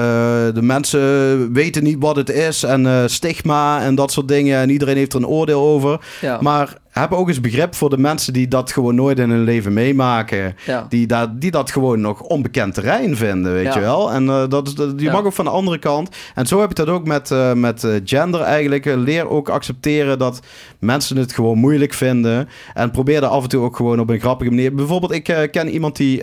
de 0.54 0.62
mensen 0.62 1.52
weten 1.52 1.82
niet 1.82 1.96
wat 2.00 2.16
het 2.16 2.30
is 2.30 2.62
en 2.62 3.10
stigma 3.10 3.80
en 3.82 3.94
dat 3.94 4.12
soort 4.12 4.28
dingen. 4.28 4.58
En 4.58 4.70
iedereen 4.70 4.96
heeft 4.96 5.12
er 5.12 5.18
een 5.20 5.26
oordeel 5.26 5.60
over. 5.62 6.00
Ja. 6.20 6.38
Maar 6.40 6.76
heb 6.90 7.12
ook 7.12 7.28
eens 7.28 7.40
begrip 7.40 7.74
voor 7.74 7.90
de 7.90 7.98
mensen 7.98 8.32
die 8.32 8.48
dat 8.48 8.72
gewoon 8.72 8.94
nooit 8.94 9.18
in 9.18 9.30
hun 9.30 9.42
leven 9.44 9.72
meemaken. 9.72 10.56
ja. 10.66 10.86
Die, 10.88 11.06
daar, 11.06 11.38
die 11.38 11.50
dat 11.50 11.70
gewoon 11.70 12.00
nog 12.00 12.20
onbekend 12.20 12.74
terrein 12.74 13.16
vinden, 13.16 13.52
weet 13.52 13.64
Ja. 13.64 13.74
je 13.74 13.80
wel. 13.80 14.12
En 14.12 14.28
eh, 14.28 14.48
dat 14.48 14.72
dat, 14.76 14.92
je 14.96 15.02
Ja. 15.04 15.12
mag 15.12 15.24
ook 15.24 15.32
van 15.32 15.44
de 15.44 15.50
andere 15.50 15.78
kant. 15.78 16.16
En 16.34 16.46
zo 16.46 16.60
heb 16.60 16.68
je 16.68 16.74
dat 16.74 16.88
ook 16.88 17.06
met, 17.06 17.30
eh, 17.30 17.52
met 17.52 17.84
eh, 17.84 17.94
gender 18.04 18.40
eigenlijk. 18.40 18.84
Leer 18.84 19.28
ook 19.28 19.48
accepteren 19.48 20.18
dat 20.18 20.40
mensen 20.78 21.16
het 21.16 21.32
gewoon 21.32 21.58
moeilijk 21.58 21.92
vinden. 21.94 22.48
En 22.74 22.90
probeer 22.90 23.22
er 23.22 23.28
af 23.28 23.42
en 23.42 23.48
toe 23.48 23.64
ook 23.64 23.76
gewoon 23.76 24.00
op 24.00 24.10
een 24.10 24.20
grappige 24.20 24.50
manier. 24.50 24.74
Bijvoorbeeld, 24.74 25.12
ik 25.12 25.48
ken 25.50 25.68
iemand 25.68 25.96
die... 25.96 26.22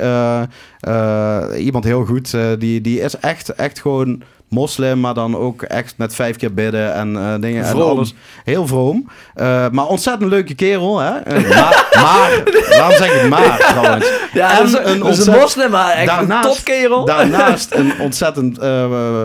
iemand 1.58 1.84
heel 1.84 2.06
goed, 2.06 2.36
die, 2.60 2.82
die 2.82 3.00
is 3.02 3.20
echt, 3.20 3.50
echt 3.50 3.80
gewoon 3.82 4.22
moslim, 4.50 5.00
maar 5.00 5.14
dan 5.14 5.38
ook 5.38 5.62
echt 5.62 5.94
met 5.98 6.16
vijf 6.16 6.36
keer 6.36 6.54
bidden 6.54 6.94
en 6.94 7.18
eh, 7.18 7.34
dingen 7.40 7.64
en 7.66 7.82
alles. 7.82 8.14
Heel 8.44 8.68
vroom. 8.68 9.08
Eh, 9.36 9.66
maar 9.72 9.86
ontzettend 9.86 10.30
leuke 10.30 10.56
kerel, 10.56 11.00
hè? 11.00 11.10
Eh, 11.18 11.34
maar, 11.50 11.88
maar, 11.94 12.44
waarom 12.70 12.96
zeg 12.98 13.22
ik 13.24 13.30
maar 13.30 13.58
trouwens? 13.72 14.12
Ja, 14.34 14.60
En 14.60 14.66
is, 14.66 14.74
een 14.74 15.06
is 15.06 15.26
een 15.28 15.40
moslim, 15.40 15.72
maar 15.72 15.92
echt 15.92 16.00
een 16.00 16.06
Daarnaast- 16.28 16.48
topkerel. 16.56 17.06
Daarnaast 17.06 17.74
een 17.74 17.94
ontzettend 18.08 18.58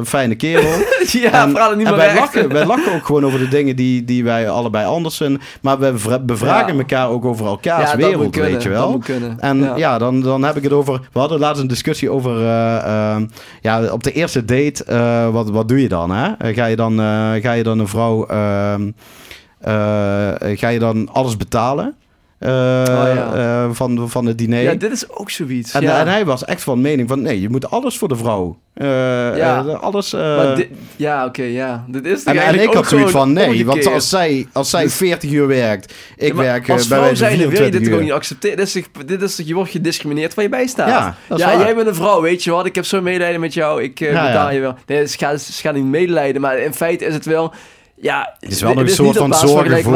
fijne 0.09 0.35
kerel. 0.35 0.71
ja, 1.07 1.31
en, 1.43 1.57
het 1.57 1.77
niet 1.77 1.87
en 1.87 1.93
meer 1.97 1.97
wij, 1.97 2.15
lachen, 2.15 2.49
wij 2.49 2.67
lachen 2.67 2.93
ook 2.95 3.07
gewoon 3.07 3.25
over 3.27 3.39
de 3.39 3.49
dingen 3.49 3.77
die, 3.77 4.05
die 4.05 4.25
wij 4.25 4.51
allebei 4.51 4.87
anders 4.87 5.17
vinden. 5.17 5.41
Maar 5.61 5.79
we 5.79 5.99
vra- 5.99 6.19
bevragen 6.19 6.73
Ja. 6.73 6.79
elkaar 6.79 7.09
ook 7.09 7.25
over 7.25 7.47
elkaars 7.47 7.91
ja, 7.91 7.97
wereld, 7.97 8.31
kunnen, 8.31 8.51
weet 8.53 8.63
je 8.63 8.69
wel. 8.69 9.01
En 9.39 9.73
ja, 9.77 9.99
dan, 9.99 10.21
dan 10.21 10.43
heb 10.45 10.57
ik 10.57 10.63
het 10.63 10.73
over. 10.73 11.01
We 11.13 11.19
hadden 11.19 11.39
laatst 11.39 11.63
een 11.63 11.69
discussie 11.69 12.11
over. 12.11 12.41
ja, 13.61 13.83
op 13.93 14.03
de 14.03 14.13
eerste 14.13 14.45
date. 14.45 14.85
Eh, 15.13 15.29
wat, 15.33 15.51
wat 15.51 15.69
doe 15.69 15.83
je 15.83 15.89
dan? 15.89 16.11
Hè? 16.11 16.33
Eh, 16.33 16.55
Ga, 16.55 16.65
je 16.67 16.77
dan 16.77 16.93
eh, 17.01 17.33
ga 17.43 17.53
je 17.53 17.63
dan 17.63 17.79
een 17.79 17.89
vrouw. 17.89 18.27
ehm, 18.27 18.91
eh, 19.61 19.73
ga 20.59 20.69
je 20.69 20.79
dan 20.79 21.09
alles 21.13 21.37
betalen? 21.37 21.95
Eh, 22.43 23.15
ja. 23.15 23.33
eh, 23.35 23.69
van, 23.73 24.11
van 24.11 24.27
het 24.27 24.39
diner. 24.39 24.63
Ja, 24.63 24.75
dit 24.75 24.93
is 24.93 25.11
ook 25.11 25.31
zoiets. 25.31 25.73
en, 25.73 25.83
ja. 25.83 26.01
en 26.01 26.09
hij 26.09 26.25
was 26.25 26.45
echt 26.45 26.63
van 26.63 26.81
mening 26.81 27.09
van 27.09 27.23
nee, 27.23 27.41
je 27.41 27.49
moet 27.49 27.71
alles 27.71 27.99
voor 27.99 28.09
de 28.09 28.17
vrouw. 28.17 28.59
Eh, 28.75 28.87
Ja. 29.37 29.59
alles. 29.61 30.13
Maar 30.13 30.57
dit- 30.57 30.69
ja, 30.97 31.25
oké, 31.27 31.43
ja. 31.43 31.85
Dit 31.89 32.05
is 32.07 32.25
en, 32.25 32.37
en 32.37 32.61
ik 32.63 32.73
had 32.73 32.89
zoiets 32.89 33.11
zo 33.13 33.19
van 33.19 33.33
nee, 33.33 33.67
want 33.67 33.87
als 33.87 34.09
zij, 34.09 34.47
als 34.53 34.71
zij 34.71 34.83
Dus- 34.83 34.95
40 34.95 35.31
uur 35.31 35.47
werkt, 35.47 35.95
ik 36.17 36.35
werk 36.35 36.71
als 36.71 36.89
bij 36.89 36.99
vrouw 36.99 37.01
wijze 37.01 37.17
van 37.25 37.29
zijn, 37.29 37.39
wil 37.41 37.51
je 37.51 37.57
24 37.57 37.71
dit 37.71 37.81
uur. 37.81 37.87
gewoon 37.87 38.03
niet 38.03 38.13
accepteren. 38.13 38.57
Dit 38.57 38.67
is, 38.67 38.83
dit 39.07 39.23
is, 39.23 39.37
je 39.47 39.55
wordt 39.55 39.71
gediscrimineerd 39.71 40.35
waar 40.35 40.45
je 40.45 40.51
bij 40.51 40.67
staat. 40.67 41.15
Ja, 41.37 41.59
jij 41.59 41.75
bent 41.75 41.89
een 41.89 41.95
vrouw, 41.95 42.21
weet 42.21 42.45
je 42.45 42.51
wat? 42.51 42.67
Ik 42.67 42.75
heb 42.75 42.85
zo'n 42.85 43.03
medelijden 43.03 43.41
met 43.41 43.55
jou. 43.55 43.83
Ik 43.83 43.95
betaal 43.99 44.51
je 44.53 44.61
wel. 44.61 44.75
Nee, 44.87 44.99
het 44.99 45.15
gaat, 45.19 45.33
het 45.33 45.55
gaat 45.55 45.75
niet 45.75 45.85
medelijden, 45.85 46.41
maar 46.41 46.59
in 46.59 46.75
feite 46.75 47.05
is 47.05 47.15
het 47.15 47.25
wel... 47.25 47.53
Ja, 48.03 48.35
Het 48.41 48.51
is 48.51 48.61
wel 48.63 48.77
een 48.79 48.89
soort 48.89 49.17
van 49.17 49.35
zorgen 49.35 49.83
voor. 49.83 49.93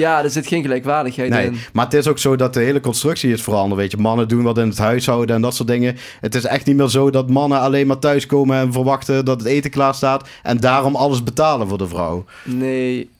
Ja. 0.00 0.22
er 0.22 0.30
zit 0.30 0.46
geen 0.46 0.62
gelijkwaardigheid 0.62 1.30
Nee, 1.30 1.46
in. 1.46 1.56
maar 1.72 1.84
het 1.84 1.94
is 1.94 2.06
ook 2.08 2.18
zo 2.18 2.36
dat 2.36 2.54
de 2.54 2.60
hele 2.60 2.80
constructie 2.80 3.32
is 3.32 3.42
veranderd. 3.42 3.80
Weet 3.80 3.90
je, 3.90 3.96
mannen 3.96 4.28
doen 4.28 4.42
wat 4.42 4.58
in 4.58 4.68
het 4.68 4.78
huishouden 4.78 5.36
en 5.36 5.42
dat 5.42 5.54
soort 5.54 5.68
dingen. 5.68 5.96
Het 6.20 6.34
is 6.34 6.44
echt 6.44 6.66
niet 6.66 6.76
meer 6.76 6.88
zo 6.88 7.10
dat 7.10 7.30
mannen 7.30 7.60
alleen 7.60 7.86
maar 7.86 7.98
thuiskomen 7.98 8.56
en 8.58 8.72
verwachten 8.72 9.24
dat 9.24 9.38
het 9.40 9.48
eten 9.48 9.70
klaar 9.70 9.94
staat. 9.94 10.28
En 10.42 10.60
daarom 10.60 10.96
alles 10.96 11.22
betalen 11.22 11.68
voor 11.68 11.78
de 11.78 11.88
vrouw. 11.88 12.24
Nee. 12.44 13.10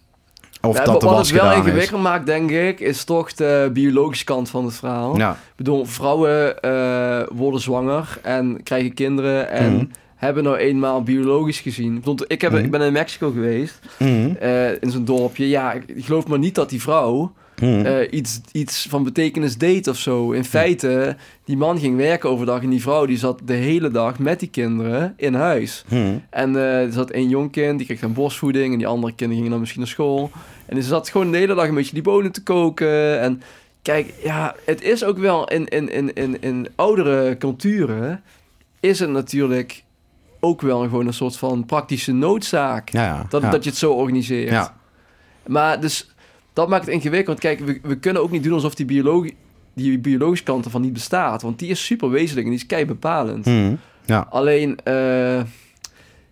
Of 0.63 0.77
Ja, 0.79 0.85
dat 0.85 1.03
wat 1.03 1.19
het 1.19 1.31
wel 1.31 1.53
ingewikkeld 1.53 2.03
maakt, 2.03 2.27
denk 2.27 2.51
ik, 2.51 2.81
is 2.81 3.05
toch 3.05 3.33
de 3.33 3.71
biologische 3.73 4.25
kant 4.25 4.51
van 4.51 4.65
het 4.65 4.75
verhaal. 4.75 5.17
Ja, 5.19 5.31
Ik 5.31 5.37
bedoel, 5.57 5.85
vrouwen 5.87 6.61
eh, 6.61 7.21
worden 7.33 7.61
zwanger 7.61 8.19
en 8.23 8.61
krijgen 8.63 8.95
kinderen 8.95 9.51
en 9.51 9.73
Mhm. 9.75 9.85
Hebben 10.21 10.43
nou 10.45 10.57
eenmaal 10.57 11.03
biologisch 11.03 11.61
gezien. 11.61 12.03
Ik, 12.27 12.41
heb, 12.41 12.53
Mhm. 12.53 12.65
ik 12.65 12.71
ben 12.71 12.81
in 12.81 12.93
Mexico 12.93 13.31
geweest, 13.31 13.79
Mhm. 13.99 14.31
eh, 14.41 14.71
in 14.83 14.91
zo'n 14.91 15.05
dorpje. 15.05 15.49
Ja, 15.49 15.73
ik, 15.73 15.83
geloof 15.97 16.27
maar 16.27 16.39
niet 16.39 16.55
dat 16.55 16.71
die 16.71 16.81
vrouw 16.81 17.33
Hmm. 17.59 17.85
eh, 17.85 18.13
iets, 18.13 18.41
iets 18.53 18.87
van 18.91 19.05
betekenis 19.05 19.59
deed 19.59 19.89
of 19.89 19.97
zo. 19.97 20.33
In 20.33 20.45
feite, 20.45 21.17
die 21.45 21.57
man 21.57 21.79
ging 21.79 21.97
werken 21.97 22.31
overdag 22.31 22.63
en 22.63 22.71
die 22.71 22.81
vrouw 22.81 23.07
die 23.07 23.19
zat 23.19 23.41
de 23.45 23.53
hele 23.55 23.91
dag 23.91 24.19
met 24.19 24.41
die 24.41 24.49
kinderen 24.49 25.15
in 25.17 25.35
huis. 25.35 25.85
En 26.31 26.57
eh, 26.57 26.83
er 26.83 26.93
zat 26.93 27.11
één 27.11 27.29
jong 27.29 27.51
kind, 27.53 27.79
die 27.79 27.87
kreeg 27.87 28.01
dan 28.01 28.13
borstvoeding 28.13 28.73
en 28.73 28.79
die 28.79 28.87
andere 28.87 29.13
kinderen 29.13 29.35
gingen 29.35 29.51
dan 29.51 29.61
misschien 29.61 29.81
naar 29.81 29.91
school. 29.91 30.31
En 30.67 30.83
ze 30.83 30.89
zat 30.89 31.09
gewoon 31.09 31.31
de 31.31 31.39
hele 31.39 31.55
dag 31.55 31.69
een 31.69 31.75
beetje 31.75 31.93
die 31.95 32.03
bonen 32.03 32.33
te 32.33 32.43
koken. 32.43 33.21
En 33.21 33.43
kijk, 33.83 34.13
ja, 34.23 34.55
het 34.65 34.83
is 34.83 35.05
ook 35.05 35.19
wel 35.19 35.49
in, 35.49 35.69
in, 35.69 35.93
in, 35.93 36.15
in, 36.15 36.43
in 36.43 36.69
oudere 36.75 37.37
culturen 37.39 38.23
is 38.81 38.99
het 38.99 39.11
natuurlijk 39.11 39.83
ook 40.41 40.61
wel 40.61 40.81
gewoon 40.81 41.07
een 41.07 41.15
soort 41.15 41.37
van 41.37 41.67
praktische 41.67 42.13
noodzaak. 42.13 42.89
Ja. 42.89 43.27
Dat, 43.29 43.43
ja. 43.43 43.51
dat 43.51 43.65
je 43.65 43.71
het 43.71 43.79
zo 43.79 43.93
organiseert. 43.93 44.51
Ja. 44.51 44.77
Maar 45.47 45.81
dus 45.81 46.15
dat 46.53 46.69
maakt 46.69 46.85
het 46.85 46.95
ingewikkeld. 46.95 47.43
Want 47.43 47.57
kijk, 47.57 47.69
we, 47.69 47.89
we 47.89 47.99
kunnen 47.99 48.23
ook 48.23 48.31
niet 48.31 48.43
doen 48.43 48.53
alsof 48.53 48.75
die, 48.75 48.87
biologie, 48.87 49.37
die 49.75 49.99
biologische 49.99 50.45
kant 50.45 50.65
ervan 50.65 50.81
niet 50.81 50.93
bestaat. 50.93 51.43
Want 51.43 51.59
die 51.59 51.69
is 51.69 51.85
super 51.85 52.11
wezenlijk 52.11 52.47
en 52.47 52.53
die 52.53 52.61
is 52.61 52.67
kei 52.67 52.87
bepalend. 52.87 53.45
Hmm. 53.45 53.79
Ja. 54.05 54.27
Alleen, 54.31 54.79
eh, 54.85 55.41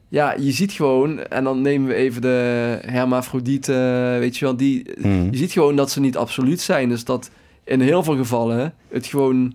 ja, 0.08 0.34
je 0.38 0.52
ziet 0.52 0.72
gewoon, 0.72 1.22
en 1.22 1.44
dan 1.44 1.60
nemen 1.62 1.88
we 1.88 1.94
even 1.94 2.22
de 2.22 2.78
hermafrodieten, 2.86 4.18
weet 4.18 4.36
je 4.36 4.44
wel, 4.44 4.56
die, 4.56 4.90
Hmm. 5.00 5.28
je 5.30 5.36
ziet 5.36 5.52
gewoon 5.52 5.76
dat 5.76 5.90
ze 5.90 6.00
niet 6.00 6.16
absoluut 6.16 6.60
zijn. 6.60 6.88
Dus 6.88 7.04
dat 7.04 7.30
in 7.64 7.80
heel 7.80 8.02
veel 8.02 8.16
gevallen 8.16 8.74
het 8.88 9.06
gewoon 9.06 9.54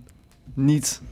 niet, 0.54 1.02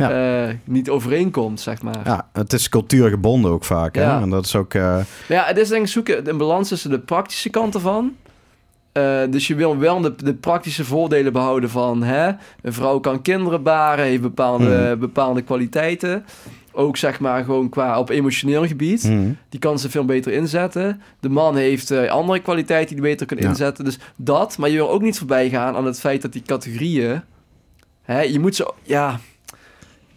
Ja. 0.00 0.46
eh, 0.48 0.54
niet 0.64 0.88
overeenkomt, 0.90 1.60
zeg 1.60 1.82
maar. 1.82 2.00
Ja, 2.04 2.28
het 2.32 2.52
is 2.52 2.68
cultuurgebonden 2.68 3.50
ook 3.50 3.64
vaak. 3.64 3.94
Hè? 3.94 4.02
Ja. 4.02 4.20
En 4.20 4.30
dat 4.30 4.44
is 4.44 4.56
ook... 4.56 4.74
eh, 4.74 4.98
ja, 5.28 5.44
het 5.44 5.56
is 5.58 5.68
denk 5.68 5.82
ik 5.82 5.88
zoeken 5.88 6.28
een 6.28 6.36
balans 6.38 6.68
tussen 6.68 6.90
de 6.90 6.98
praktische 6.98 7.50
kant 7.50 7.74
ervan. 7.74 8.16
Eh, 8.92 9.20
dus 9.30 9.46
je 9.46 9.54
wil 9.54 9.78
wel 9.78 10.00
de, 10.00 10.14
de 10.16 10.34
praktische 10.34 10.84
voordelen 10.84 11.32
behouden 11.32 11.70
van... 11.70 12.02
Hè, 12.02 12.28
een 12.62 12.72
vrouw 12.72 12.98
kan 13.00 13.22
kinderen 13.22 13.62
baren, 13.62 14.04
heeft 14.04 14.22
bepaalde, 14.22 14.96
bepaalde 15.00 15.42
kwaliteiten. 15.42 16.24
Ook 16.72 16.96
zeg 16.96 17.20
maar 17.20 17.44
gewoon 17.44 17.68
qua 17.68 17.98
op 17.98 18.08
emotioneel 18.10 18.66
gebied. 18.66 19.02
hmm. 19.02 19.36
Die 19.48 19.60
kan 19.60 19.78
ze 19.78 19.90
veel 19.90 20.04
beter 20.04 20.32
inzetten. 20.32 21.02
De 21.20 21.28
man 21.28 21.56
heeft 21.56 22.08
andere 22.08 22.40
kwaliteiten 22.40 22.94
die 22.96 23.04
hij 23.04 23.10
beter 23.12 23.26
kan 23.26 23.38
Ja. 23.38 23.48
inzetten. 23.48 23.84
Dus 23.84 23.98
dat, 24.16 24.58
maar 24.58 24.68
je 24.68 24.76
wil 24.76 24.90
ook 24.90 25.02
niet 25.02 25.18
voorbij 25.18 25.48
gaan 25.48 25.76
aan 25.76 25.86
het 25.86 26.00
feit 26.00 26.22
dat 26.22 26.32
die 26.32 26.42
categorieën... 26.42 27.20
Hè, 28.02 28.20
je 28.20 28.40
moet 28.40 28.56
ze... 28.56 28.72
Ja, 28.82 29.20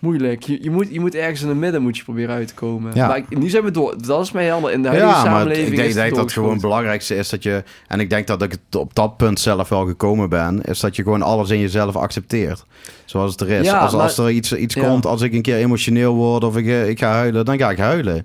moeilijk. 0.04 0.44
Je, 0.44 0.58
je, 0.64 0.70
moet, 0.72 0.88
je 0.92 1.00
moet 1.00 1.16
ergens 1.16 1.42
in 1.42 1.48
het 1.48 1.58
midden 1.58 1.82
moet 1.82 1.98
je 1.98 2.04
proberen 2.04 2.36
uit 2.36 2.48
te 2.48 2.54
komen. 2.54 2.92
Ja. 2.96 3.08
Maar 3.08 3.18
ik- 3.18 3.38
nu 3.40 3.50
zijn 3.50 3.64
we 3.64 3.72
door. 3.72 3.96
Dat 4.06 4.22
is 4.24 4.32
mij 4.32 4.44
helemaal 4.44 4.70
in 4.70 4.82
de 4.82 4.88
huidige 4.88 5.12
Ja, 5.14 5.24
maar 5.24 5.32
samenleving. 5.32 5.68
ik 5.68 5.76
denk, 5.76 5.88
is 5.88 5.96
dat 5.96 6.18
het 6.18 6.32
gewoon 6.32 6.52
het 6.52 6.62
belangrijkste 6.62 7.16
is 7.16 7.30
dat 7.30 7.44
je... 7.44 7.64
En 7.88 8.00
ik 8.00 8.10
denk 8.10 8.28
dat 8.28 8.42
ik 8.42 8.56
op 8.78 8.96
dat 8.96 9.18
punt 9.18 9.40
zelf 9.40 9.70
wel 9.70 9.86
gekomen 9.86 10.30
ben... 10.30 10.62
is 10.62 10.80
dat 10.80 10.96
je 10.96 11.04
gewoon 11.04 11.22
alles 11.22 11.50
in 11.50 11.60
jezelf 11.60 11.96
accepteert. 11.96 12.66
Zoals 13.06 13.32
het 13.32 13.42
er 13.42 13.50
is. 13.50 13.66
Ja, 13.66 13.78
als, 13.80 13.92
maar- 13.92 14.02
als 14.02 14.18
er 14.18 14.30
iets, 14.30 14.56
iets 14.56 14.76
komt, 14.76 15.06
als 15.06 15.22
ik 15.22 15.34
een 15.34 15.42
keer 15.42 15.58
emotioneel 15.58 16.14
word... 16.16 16.44
of 16.44 16.58
ik, 16.58 16.66
eh, 16.66 16.90
ik 16.90 17.00
ga 17.00 17.12
huilen, 17.12 17.46
dan 17.46 17.58
ga 17.58 17.70
ik 17.72 17.78
huilen. 17.78 18.24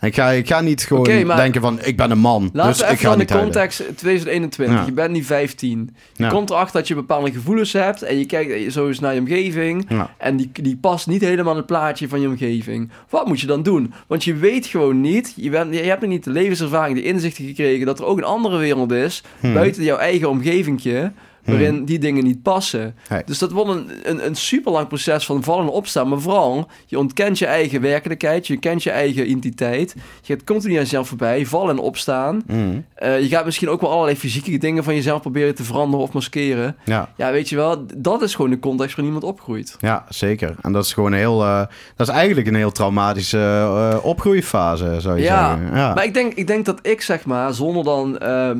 Ik 0.00 0.14
ga, 0.14 0.30
ik 0.30 0.46
ga 0.48 0.60
niet 0.60 0.82
gewoon 0.82 1.04
denken 1.36 1.60
van... 1.60 1.78
ik 1.82 1.96
ben 1.96 2.10
een 2.10 2.18
man, 2.18 2.50
dus 2.52 2.80
ik 2.80 2.98
ga 3.00 3.10
de 3.12 3.16
niet 3.16 3.30
huilen. 3.30 3.52
context 3.52 3.76
2021. 3.96 4.76
Ja. 4.78 4.84
Je 4.86 4.92
bent 4.92 5.10
nu 5.10 5.22
15. 5.24 5.96
Je 6.12 6.22
Ja. 6.22 6.28
komt 6.28 6.50
erachter 6.50 6.78
dat 6.78 6.88
je 6.88 6.94
bepaalde 6.94 7.32
gevoelens 7.32 7.72
hebt. 7.72 8.02
En 8.02 8.18
je 8.18 8.26
kijkt 8.26 8.72
zo 8.72 8.86
eens 8.88 8.98
naar 9.00 9.14
je 9.14 9.20
omgeving. 9.20 9.84
Ja. 9.88 10.10
En 10.18 10.36
die, 10.36 10.50
die 10.52 10.76
past 10.76 11.06
niet 11.06 11.20
helemaal 11.20 11.52
in 11.52 11.58
het 11.58 11.66
plaatje 11.66 12.08
van 12.08 12.20
je 12.20 12.28
omgeving. 12.28 12.90
Wat 13.08 13.26
moet 13.26 13.40
je 13.40 13.46
dan 13.46 13.62
doen? 13.62 13.92
Want 14.06 14.24
je 14.24 14.34
weet 14.34 14.66
gewoon 14.66 15.00
niet. 15.00 15.32
Je, 15.36 15.50
bent, 15.50 15.74
je 15.74 15.80
hebt 15.82 16.00
nog 16.00 16.10
niet 16.10 16.24
de 16.24 16.30
levenservaring, 16.30 16.96
de 16.96 17.04
inzichten 17.04 17.44
gekregen. 17.44 17.86
dat 17.86 17.98
er 17.98 18.04
ook 18.04 18.18
een 18.18 18.24
andere 18.24 18.58
wereld 18.58 18.92
is. 18.92 19.22
Hmm. 19.40 19.54
buiten 19.54 19.82
jouw 19.82 19.96
eigen 19.98 20.28
omgevingje. 20.28 21.12
Waarin 21.50 21.84
die 21.84 21.98
dingen 21.98 22.24
niet 22.24 22.42
passen. 22.42 22.94
Dus 23.24 23.38
dat 23.38 23.50
wordt 23.52 23.70
een, 23.70 23.90
een, 24.02 24.26
een 24.26 24.34
super 24.34 24.72
lang 24.72 24.88
proces 24.88 25.24
van 25.26 25.42
vallen 25.42 25.64
en 25.64 25.70
opstaan. 25.72 26.08
Maar 26.08 26.20
vooral, 26.20 26.68
je 26.86 26.98
ontkent 26.98 27.38
je 27.38 27.46
eigen 27.46 27.80
werkelijkheid. 27.80 28.46
Je 28.46 28.56
kent 28.56 28.82
je 28.82 28.90
eigen 28.90 29.24
identiteit. 29.24 29.94
Je 30.22 30.34
gaat 30.34 30.44
continu 30.44 30.72
aan 30.74 30.80
jezelf 30.80 31.08
voorbij. 31.08 31.46
Vallen 31.46 31.70
en 31.70 31.78
opstaan. 31.82 32.42
Hmm. 32.46 32.84
Eh, 32.94 33.20
je 33.20 33.28
gaat 33.28 33.44
misschien 33.44 33.68
ook 33.68 33.80
wel 33.80 33.90
allerlei 33.90 34.16
fysieke 34.16 34.58
dingen 34.58 34.84
van 34.84 34.94
jezelf 34.94 35.20
proberen 35.20 35.54
te 35.54 35.64
veranderen 35.64 36.06
of 36.06 36.12
maskeren. 36.12 36.76
Ja. 36.84 37.08
Ja, 37.16 37.30
weet 37.32 37.48
je 37.48 37.56
wel, 37.56 37.84
dat 37.96 38.22
is 38.22 38.34
gewoon 38.34 38.50
de 38.50 38.58
context 38.58 38.96
waarin 38.96 39.14
iemand 39.14 39.32
opgroeit. 39.32 39.76
Ja, 39.80 40.04
zeker. 40.08 40.54
En 40.62 40.72
dat 40.72 40.84
is 40.84 40.92
gewoon 40.92 41.12
heel... 41.12 41.42
eh, 41.42 41.58
dat 41.96 42.08
is 42.08 42.14
eigenlijk 42.14 42.46
een 42.46 42.54
heel 42.54 42.72
traumatische 42.72 43.38
eh, 43.38 44.04
opgroeifase, 44.04 44.96
zou 45.00 45.16
je 45.16 45.22
Ja, 45.22 45.48
zeggen. 45.58 45.76
Ja, 45.76 45.94
Maar 45.94 46.04
ik 46.04 46.14
denk, 46.14 46.34
ik 46.34 46.46
denk 46.46 46.64
dat 46.64 46.78
ik, 46.82 47.00
zeg 47.00 47.24
maar, 47.24 47.54
zonder 47.54 47.84
dan 47.84 48.10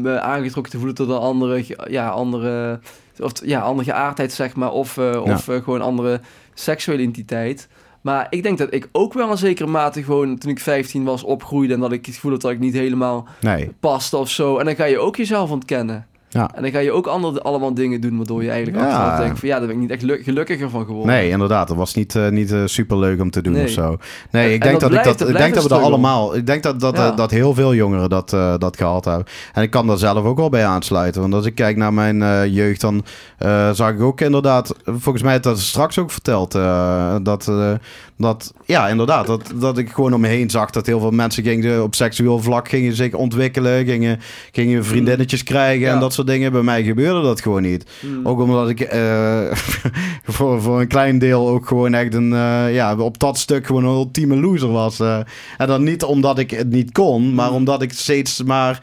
me 0.02 0.20
aangetrokken 0.20 0.72
te 0.72 0.78
voelen 0.78 0.94
tot 0.96 1.08
een 1.08 1.16
andere, 1.16 1.64
ja, 1.88 2.08
andere, 2.08 2.79
of, 3.18 3.32
ja, 3.44 3.60
andere 3.60 3.90
geaardheid, 3.90 4.32
zeg 4.32 4.56
maar, 4.56 4.72
of, 4.72 4.98
eh, 4.98 5.22
of 5.22 5.48
eh, 5.48 5.62
gewoon 5.62 5.80
andere 5.80 6.20
seksuele 6.54 7.02
identiteit. 7.02 7.68
Maar 8.00 8.26
ik 8.30 8.42
denk 8.42 8.58
dat 8.58 8.74
ik 8.74 8.88
ook 8.92 9.12
wel 9.12 9.30
een 9.30 9.38
zekere 9.38 9.68
mate 9.68 10.02
gewoon, 10.02 10.38
toen 10.38 10.50
ik 10.50 10.60
15 10.60 11.04
was, 11.04 11.22
opgroeide 11.22 11.74
en 11.74 11.80
dat 11.80 11.92
ik 11.92 12.06
het 12.06 12.14
gevoel 12.14 12.30
had 12.30 12.40
dat 12.40 12.50
ik 12.50 12.58
niet 12.58 12.74
helemaal 12.74 13.28
nee. 13.40 13.72
paste 13.80 14.16
of 14.16 14.30
zo. 14.30 14.58
En 14.58 14.64
dan 14.64 14.74
ga 14.74 14.84
je 14.84 14.98
ook 14.98 15.16
jezelf 15.16 15.50
ontkennen. 15.50 16.06
Ja. 16.32 16.50
En 16.54 16.62
dan 16.62 16.70
ga 16.70 16.78
je 16.78 16.92
ook 16.92 17.06
andere, 17.06 17.42
allemaal 17.42 17.74
dingen 17.74 18.00
doen 18.00 18.16
waardoor 18.16 18.42
je 18.42 18.50
eigenlijk 18.50 18.84
Ja. 18.84 18.90
achteraf 18.90 19.18
denkt 19.18 19.38
van 19.38 19.48
ja, 19.48 19.58
daar 19.58 19.66
ben 19.66 19.74
ik 19.76 19.82
niet 19.82 19.90
echt 19.90 20.02
luk- 20.02 20.22
gelukkiger 20.24 20.70
van 20.70 20.84
geworden. 20.84 21.14
Nee, 21.14 21.28
inderdaad. 21.30 21.68
Dat 21.68 21.76
was 21.76 21.94
niet, 21.94 22.14
eh, 22.14 22.28
niet 22.28 22.54
super 22.64 22.98
leuk 22.98 23.20
om 23.20 23.30
te 23.30 23.42
doen 23.42 23.52
Nee. 23.52 23.64
of 23.64 23.70
zo. 23.70 23.96
Nee, 24.30 24.44
En- 24.48 24.54
ik 24.54 24.62
en 24.62 24.68
denk 24.68 24.80
dat 24.80 24.92
ik 24.92 25.04
dat, 25.04 25.28
ik 25.28 25.36
denk 25.36 25.54
dat 25.54 25.62
we 25.62 25.68
dat 25.68 25.82
allemaal. 25.82 26.36
Ik 26.36 26.46
denk 26.46 26.62
dat, 26.62 26.80
dat, 26.80 26.96
Ja. 26.96 27.10
eh, 27.10 27.16
dat 27.16 27.30
heel 27.30 27.54
veel 27.54 27.74
jongeren 27.74 28.08
dat, 28.08 28.32
eh, 28.32 28.54
dat 28.58 28.76
gehad 28.76 29.04
hebben. 29.04 29.24
En 29.52 29.62
ik 29.62 29.70
kan 29.70 29.86
daar 29.86 29.98
zelf 29.98 30.24
ook 30.24 30.36
wel 30.38 30.48
bij 30.48 30.66
aansluiten. 30.66 31.20
Want 31.20 31.34
als 31.34 31.46
ik 31.46 31.54
kijk 31.54 31.76
naar 31.76 31.92
mijn 31.94 32.22
eh, 32.22 32.46
jeugd, 32.46 32.80
dan 32.80 33.04
eh, 33.38 33.70
zag 33.70 33.90
ik 33.90 34.00
ook 34.02 34.20
inderdaad. 34.20 34.74
Volgens 34.84 35.22
mij 35.22 35.32
had 35.32 35.42
dat 35.42 35.58
straks 35.58 35.98
ook 35.98 36.10
verteld. 36.10 36.54
eh, 36.54 37.14
dat, 37.22 37.48
eh, 37.48 37.72
dat, 38.20 38.52
ja, 38.64 38.88
inderdaad. 38.88 39.26
Dat, 39.26 39.52
dat 39.54 39.78
ik 39.78 39.90
gewoon 39.90 40.14
om 40.14 40.20
me 40.20 40.28
heen 40.28 40.50
zag 40.50 40.70
dat 40.70 40.86
heel 40.86 41.00
veel 41.00 41.10
mensen 41.10 41.42
gingen 41.42 41.82
op 41.82 41.94
seksueel 41.94 42.38
vlak 42.38 42.68
gingen 42.68 42.94
zich 42.94 43.14
ontwikkelen. 43.14 43.84
Gingen, 43.84 44.20
gingen 44.52 44.84
vriendinnetjes 44.84 45.42
krijgen 45.42 45.86
en 45.88 45.94
Ja. 45.94 46.00
dat 46.00 46.12
soort 46.12 46.26
dingen. 46.26 46.52
Bij 46.52 46.62
mij 46.62 46.82
gebeurde 46.82 47.22
dat 47.22 47.40
gewoon 47.40 47.62
niet. 47.62 47.84
Hmm. 48.00 48.26
Ook 48.26 48.40
omdat 48.40 48.68
ik 48.68 48.80
eh, 48.80 49.40
voor, 50.34 50.62
voor 50.62 50.80
een 50.80 50.88
klein 50.88 51.18
deel 51.18 51.48
ook 51.48 51.66
gewoon 51.68 51.94
echt 51.94 52.14
een... 52.14 52.32
eh, 52.32 52.74
ja, 52.74 52.96
op 52.96 53.18
dat 53.18 53.38
stuk 53.38 53.66
gewoon 53.66 53.84
een 53.84 53.90
ultieme 53.94 54.36
loser 54.36 54.70
was. 54.72 55.00
eh. 55.00 55.18
en 55.58 55.66
dan 55.66 55.82
niet 55.82 56.02
omdat 56.02 56.38
ik 56.38 56.50
het 56.50 56.70
niet 56.70 56.92
kon, 56.92 57.34
maar 57.34 57.48
Mm. 57.50 57.54
omdat 57.56 57.82
ik 57.82 57.92
steeds 57.92 58.42
maar... 58.42 58.82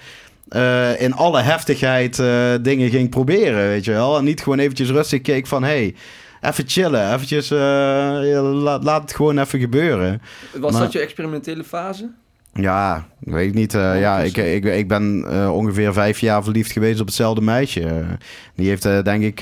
in 0.97 1.13
alle 1.13 1.41
heftigheid 1.41 2.21
dingen 2.61 2.89
ging 2.89 3.09
proberen, 3.09 3.67
weet 3.67 3.85
je 3.85 3.91
wel. 3.91 4.17
En 4.17 4.23
niet 4.23 4.41
gewoon 4.41 4.59
eventjes 4.59 4.89
rustig 4.89 5.21
keek 5.21 5.47
van... 5.47 5.63
Hey, 5.63 5.95
even 6.41 6.63
chillen, 6.67 7.13
eventjes... 7.13 7.51
eh, 7.51 7.57
ja, 8.29 8.41
laat, 8.41 8.83
laat 8.83 9.01
het 9.01 9.15
gewoon 9.15 9.39
even 9.39 9.59
gebeuren. 9.59 10.21
Was 10.59 10.71
maar- 10.71 10.81
dat 10.81 10.91
je 10.91 10.99
experimentele 10.99 11.63
fase? 11.63 12.09
Ja, 12.53 13.05
weet 13.19 13.47
ik 13.47 13.53
niet. 13.53 13.73
eh, 13.73 13.91
Oh, 13.93 13.99
ja, 13.99 14.19
dus- 14.21 14.27
ik, 14.31 14.37
ik, 14.37 14.65
ik 14.65 14.87
ben 14.87 15.25
eh, 15.29 15.53
ongeveer 15.55 15.93
vijf 15.93 16.19
jaar 16.19 16.43
verliefd 16.43 16.71
geweest 16.71 16.99
op 16.99 17.05
hetzelfde 17.05 17.41
meisje. 17.41 18.05
Die 18.55 18.67
heeft 18.69 18.83
denk 18.83 19.23
ik, 19.23 19.37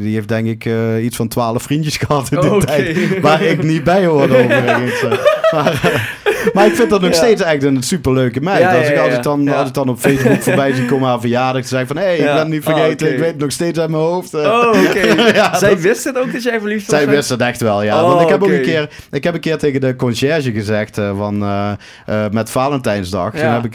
die 0.00 0.14
heeft, 0.14 0.28
denk 0.28 0.46
ik 0.46 0.68
iets 1.02 1.16
van 1.16 1.28
twaalf 1.28 1.62
vriendjes 1.62 1.96
gehad 2.06 2.30
in 2.32 2.38
Oh, 2.38 2.42
die 2.44 2.52
oké. 2.52 2.64
tijd. 2.66 3.20
Waar 3.20 3.42
ik 3.42 3.62
niet 3.62 3.84
bij 3.84 4.06
hoorde 4.06 4.36
overigens. 4.44 5.02
maar, 5.52 6.20
maar 6.52 6.66
ik 6.66 6.74
vind 6.74 6.90
dat 6.90 7.00
nog 7.00 7.10
Ja. 7.10 7.16
steeds 7.16 7.42
echt 7.42 7.62
een 7.62 7.82
superleuke 7.82 8.40
meid. 8.40 8.58
Ja, 8.60 8.78
als, 8.78 8.88
ik, 8.88 8.98
als, 8.98 9.14
ik 9.14 9.22
dan, 9.22 9.48
als 9.48 9.68
ik 9.68 9.74
dan 9.74 9.88
op 9.88 9.98
Facebook 9.98 10.42
voorbij 10.46 10.72
zie 10.72 10.84
komen 10.86 11.08
haar 11.08 11.20
verjaardag... 11.20 11.62
te 11.62 11.68
zeggen 11.68 11.86
van, 11.88 11.96
hé, 11.96 12.02
hey, 12.02 12.16
ik 12.16 12.24
ben 12.24 12.36
het 12.36 12.48
niet 12.48 12.66
Ah, 12.66 12.74
vergeten. 12.74 13.12
Ik 13.12 13.18
weet 13.18 13.28
het 13.28 13.38
nog 13.38 13.50
steeds 13.52 13.78
uit 13.78 13.90
mijn 13.90 14.02
hoofd. 14.02 14.34
Oh, 14.34 14.68
oké. 14.68 15.00
Zij 15.58 15.68
dat- 15.70 15.80
wist 15.80 16.04
het 16.04 16.18
ook 16.18 16.32
dat 16.32 16.42
jij 16.42 16.60
verliefd 16.60 16.90
was? 16.90 17.00
zij 17.00 17.08
wist 17.08 17.28
het 17.28 17.40
echt 17.40 17.60
wel, 17.60 17.82
ja. 17.82 18.02
Oh, 18.02 18.08
Want 18.08 18.20
ik 18.20 18.28
heb 18.28 18.42
ook 18.42 18.48
een 18.50 18.62
keer, 18.62 18.88
ik 19.10 19.24
heb 19.24 19.34
een 19.34 19.40
keer 19.40 19.58
tegen 19.58 19.80
de 19.80 19.96
conciërge 19.96 20.52
gezegd 20.52 20.98
eh, 20.98 21.10
van 21.16 21.42
eh, 21.42 21.70
eh, 22.06 22.30
met 22.30 22.50
Valentijnsdag. 22.50 23.30
Toen 23.30 23.40
heb 23.48 23.64
ik 23.64 23.74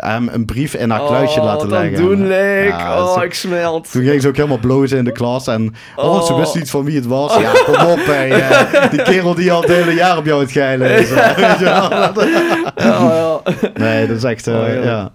hem 0.00 0.28
een 0.32 0.44
brief 0.44 0.74
in 0.74 0.90
haar 0.90 1.06
kluisje 1.06 1.38
oh, 1.40 1.44
laten 1.44 1.68
leggen. 1.68 1.96
aandoenlijk. 1.98 2.68
Ja, 2.68 3.02
oh, 3.04 3.22
ik 3.24 3.34
smelt. 3.34 3.90
Toen 3.92 4.02
ging 4.04 4.22
ze 4.22 4.28
ook 4.28 4.36
helemaal 4.36 4.58
blozen 4.58 4.98
in 4.98 5.04
de 5.04 5.12
klas. 5.12 5.46
En 5.46 5.74
oh, 5.96 6.24
ze 6.26 6.32
Oh. 6.32 6.38
wist 6.38 6.54
niet 6.54 6.70
van 6.70 6.84
wie 6.84 6.96
het 6.96 7.06
was. 7.06 7.36
Ja, 7.38 7.52
kom 7.64 7.86
op, 7.86 7.98
hè. 8.02 8.28
die 8.90 9.02
kerel 9.02 9.34
die 9.34 9.52
al 9.52 9.60
het 9.60 9.70
hele 9.70 9.94
jaar 9.94 10.16
op 10.18 10.26
jou 10.26 10.40
het 10.42 10.52
geilen 10.52 10.90
is. 10.90 11.08
weet 11.36 11.58
je 11.58 11.64
wel. 11.64 12.05
Ja, 12.76 13.14
ja. 13.14 13.40
Nee, 13.74 14.06
dat 14.06 14.16
is 14.16 14.24
echt... 14.24 14.46
eh, 14.46 14.54
Oh, 14.54 14.84
ja. 14.84 15.10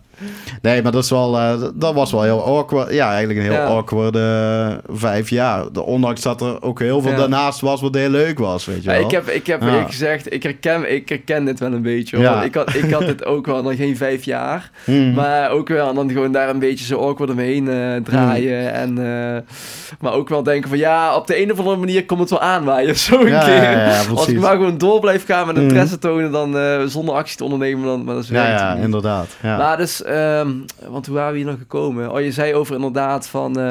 Ja. 0.62 0.70
Nee, 0.72 0.82
maar 0.82 0.92
dat, 0.92 1.04
is 1.04 1.10
wel, 1.10 1.38
eh, 1.38 1.62
dat 1.74 1.94
was 1.94 2.12
wel 2.12 2.24
heel 2.24 2.44
awkward. 2.46 2.94
Ja, 2.94 3.10
eigenlijk 3.10 3.40
een 3.40 3.46
heel 3.46 3.54
Ja. 3.54 3.66
awkward 3.66 4.16
eh, 4.16 4.96
vijf 4.98 5.30
jaar. 5.30 5.66
Ondanks 5.68 6.22
dat 6.22 6.42
er 6.42 6.62
ook 6.62 6.80
heel 6.80 7.02
veel 7.02 7.12
Ja. 7.12 7.18
daarnaast 7.18 7.60
was 7.62 7.82
wat 7.82 7.96
heel 7.96 8.10
leuk 8.10 8.40
was, 8.40 8.66
weet 8.66 8.84
je 8.84 8.90
Ja, 8.90 8.96
wel. 8.96 9.06
ik 9.06 9.12
heb, 9.12 9.28
ik 9.28 9.48
heb 9.48 9.62
Ja. 9.62 9.68
eerlijk 9.68 9.90
gezegd, 9.90 10.34
ik 10.34 10.44
herken, 10.44 10.94
ik 10.94 11.10
herken 11.10 11.46
dit 11.46 11.60
wel 11.60 11.72
een 11.74 11.82
beetje. 11.82 12.16
Hoor. 12.16 12.26
Ja. 12.26 12.44
Ik, 12.44 12.56
had, 12.56 12.74
ik 12.74 12.92
had 12.92 13.08
het 13.08 13.26
ook 13.26 13.46
wel 13.46 13.64
nog 13.64 13.76
geen 13.76 13.98
vijf 13.98 14.24
jaar. 14.26 14.70
Hmm. 14.86 15.14
Maar 15.14 15.50
ook 15.52 15.68
wel, 15.68 15.94
dan 15.94 16.12
gewoon 16.12 16.32
daar 16.32 16.50
een 16.50 16.60
beetje 16.60 16.86
zo 16.86 17.00
awkward 17.00 17.30
omheen 17.32 17.70
eh, 17.70 17.96
draaien. 18.04 18.74
En, 18.74 18.94
maar 20.00 20.14
ook 20.14 20.30
wel 20.30 20.44
denken 20.44 20.70
van, 20.70 20.78
ja, 20.78 21.16
op 21.16 21.28
de 21.28 21.42
een 21.42 21.52
of 21.52 21.58
andere 21.58 21.78
manier 21.78 22.06
komt 22.06 22.20
het 22.20 22.30
wel 22.30 22.42
aanwaaien. 22.42 22.96
Zo 23.10 23.20
een 23.22 23.28
Ja, 23.28 23.44
keer. 23.44 23.54
ja, 23.56 23.72
ja, 23.72 24.02
Als 24.16 24.28
ik 24.28 24.40
maar 24.40 24.52
gewoon 24.56 24.78
door 24.78 25.00
blijf 25.00 25.26
gaan 25.26 25.48
met 25.48 25.58
interesse 25.58 25.98
tonen, 26.00 26.32
dan 26.32 26.56
zonder 26.90 27.16
actie 27.16 27.38
te 27.38 27.44
ondernemen, 27.44 27.86
dan 27.86 28.04
maar 28.04 28.16
dat 28.16 28.24
is 28.24 28.30
Ja, 28.30 28.48
ja, 28.50 28.76
inderdaad. 28.76 29.28
Ja. 29.42 29.58
Maar 29.58 29.78
dus, 29.78 30.04
eh, 30.04 30.42
ehm, 30.80 30.92
want 30.92 31.06
hoe 31.06 31.16
waren 31.16 31.32
we 31.32 31.38
hier 31.38 31.48
nog 31.48 31.58
gekomen? 31.58 32.12
Oh, 32.12 32.22
je 32.22 32.32
zei 32.32 32.54
over 32.54 32.76
inderdaad 32.76 33.28
van... 33.28 33.60
eh, 33.60 33.64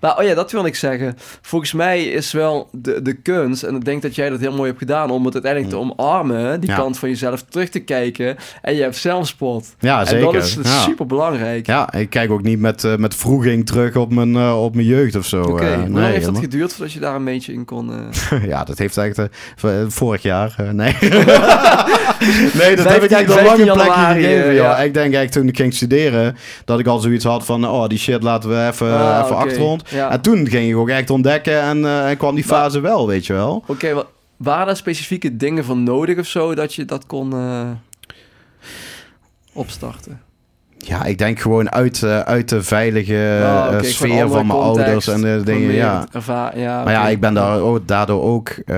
maar 0.00 0.18
oh 0.18 0.22
ja, 0.24 0.34
dat 0.34 0.52
wil 0.52 0.64
ik 0.66 0.74
zeggen. 0.74 1.16
Volgens 1.40 1.72
mij 1.72 2.04
is 2.04 2.32
wel 2.32 2.68
de, 2.72 3.02
de 3.02 3.12
kunst, 3.14 3.62
en 3.62 3.74
ik 3.76 3.84
denk 3.84 4.02
dat 4.02 4.14
jij 4.14 4.30
dat 4.30 4.40
heel 4.40 4.52
mooi 4.52 4.66
hebt 4.66 4.78
gedaan... 4.78 5.10
om 5.10 5.24
het 5.24 5.34
uiteindelijk 5.34 5.72
te 5.72 5.78
omarmen, 5.78 6.60
die 6.60 6.70
Ja. 6.70 6.76
kant 6.76 6.98
van 6.98 7.08
jezelf 7.08 7.42
terug 7.48 7.68
te 7.68 7.78
kijken. 7.80 8.36
En 8.62 8.74
je 8.74 8.82
hebt 8.82 8.96
zelfspot. 8.96 9.74
Ja, 9.78 10.00
En 10.00 10.06
zeker. 10.06 10.32
dat 10.32 10.42
is 10.42 10.58
ja. 10.62 10.80
super 10.80 11.06
belangrijk. 11.06 11.66
Ja, 11.66 11.92
ik 11.92 12.10
kijk 12.10 12.30
ook 12.30 12.42
niet 12.42 12.58
met, 12.60 12.84
eh, 12.84 12.96
met 12.96 13.14
vroeging 13.14 13.66
terug 13.66 13.96
op 13.96 14.12
mijn, 14.12 14.36
eh, 14.36 14.62
op 14.64 14.74
mijn 14.74 14.86
jeugd 14.86 15.16
of 15.16 15.26
zo. 15.26 15.42
Oké, 15.42 15.50
hoe 15.52 15.64
nee, 15.64 15.74
heeft 15.76 15.88
dat 15.88 16.02
helemaal- 16.14 16.40
geduurd 16.40 16.72
voordat 16.72 16.92
je 16.92 17.00
daar 17.00 17.14
een 17.14 17.24
beetje 17.24 17.52
in 17.52 17.64
kon... 17.64 17.90
ja, 18.46 18.64
dat 18.64 18.78
heeft 18.78 18.98
v- 19.56 19.66
vorig 19.88 20.22
jaar. 20.22 20.54
nee. 20.72 20.96
nee, 22.60 22.76
dat 22.76 22.88
heb 22.88 23.02
ik 23.02 23.10
15 23.10 23.16
eigenlijk 23.16 23.28
al 23.28 23.44
lang 23.44 23.58
een 23.58 23.72
plekje 23.72 23.92
gegeven. 24.22 24.52
ja. 24.54 24.76
Ik 24.76 24.94
denk 24.94 25.14
eigenlijk 25.14 25.30
toen 25.30 25.48
ik 25.48 25.56
ging 25.56 25.74
studeren, 25.74 25.91
dat 26.64 26.78
ik 26.78 26.86
al 26.86 26.98
zoiets 26.98 27.24
had 27.24 27.44
van, 27.44 27.68
oh, 27.68 27.86
die 27.86 27.98
shit 27.98 28.22
laten 28.22 28.50
we 28.50 28.66
even, 28.66 28.92
Ah, 28.98 29.20
even 29.24 29.36
achtergrond. 29.36 29.82
Ja. 29.90 30.10
En 30.10 30.20
toen 30.20 30.46
ging 30.48 30.70
ik 30.70 30.76
ook 30.76 30.88
echt 30.88 31.10
ontdekken 31.10 31.60
en, 31.62 31.84
eh, 31.84 32.08
en 32.10 32.16
kwam 32.16 32.34
die 32.34 32.44
Maar- 32.46 32.58
fase 32.58 32.80
wel, 32.80 33.06
weet 33.06 33.26
je 33.26 33.32
wel. 33.32 33.64
Oké, 33.66 33.92
wa- 33.94 34.06
waren 34.36 34.68
er 34.68 34.76
specifieke 34.76 35.36
dingen 35.36 35.64
voor 35.64 35.76
nodig 35.76 36.18
of 36.18 36.26
zo 36.26 36.54
dat 36.54 36.74
je 36.74 36.84
dat 36.84 37.06
kon 37.06 37.32
eh, 37.32 37.70
opstarten? 39.52 40.20
Ja, 40.84 41.04
ik 41.04 41.18
denk 41.18 41.40
gewoon 41.40 41.70
uit, 41.72 42.02
eh, 42.02 42.20
uit 42.20 42.48
de 42.48 42.62
veilige 42.62 43.14
eh, 43.74 43.82
sfeer 43.82 44.28
van 44.28 44.46
mijn 44.46 44.58
context, 44.58 44.86
ouders 44.86 45.08
en 45.08 45.20
de 45.20 45.28
gewoon 45.28 45.44
dingen, 45.44 45.74
ja. 45.74 46.04
Maar 46.84 46.92
ja, 46.92 47.08
ik 47.08 47.20
ben 47.20 47.34
daar 47.34 47.58
ook, 47.60 47.88
daardoor 47.88 48.22
ook 48.22 48.48
eh, 48.48 48.76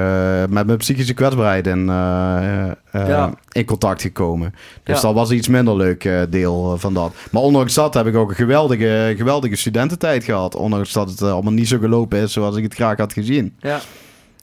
met 0.48 0.66
mijn 0.66 0.78
psychische 0.78 1.14
kwetsbaarheid 1.14 1.66
in, 1.66 1.88
eh, 1.88 2.64
eh, 2.70 3.08
Ja. 3.08 3.30
in 3.52 3.64
contact 3.64 4.02
gekomen. 4.02 4.54
Dus 4.82 5.00
dat 5.00 5.14
was 5.14 5.30
iets 5.30 5.48
minder 5.48 5.76
leuk 5.76 6.04
eh, 6.04 6.20
deel 6.30 6.72
eh, 6.74 6.78
van 6.80 6.94
dat. 6.94 7.14
Maar 7.30 7.42
ondanks 7.42 7.74
dat 7.74 7.94
heb 7.94 8.06
ik 8.06 8.16
ook 8.16 8.28
een 8.28 8.34
geweldige, 8.36 9.14
geweldige 9.16 9.56
studententijd 9.56 10.24
gehad. 10.24 10.54
Ondanks 10.56 10.92
dat 10.92 11.10
het 11.10 11.20
eh, 11.20 11.32
allemaal 11.32 11.52
niet 11.52 11.68
zo 11.68 11.78
gelopen 11.78 12.18
is 12.18 12.32
zoals 12.32 12.56
ik 12.56 12.62
het 12.62 12.74
graag 12.74 12.96
had 12.96 13.12
gezien. 13.12 13.54
Ja, 13.58 13.80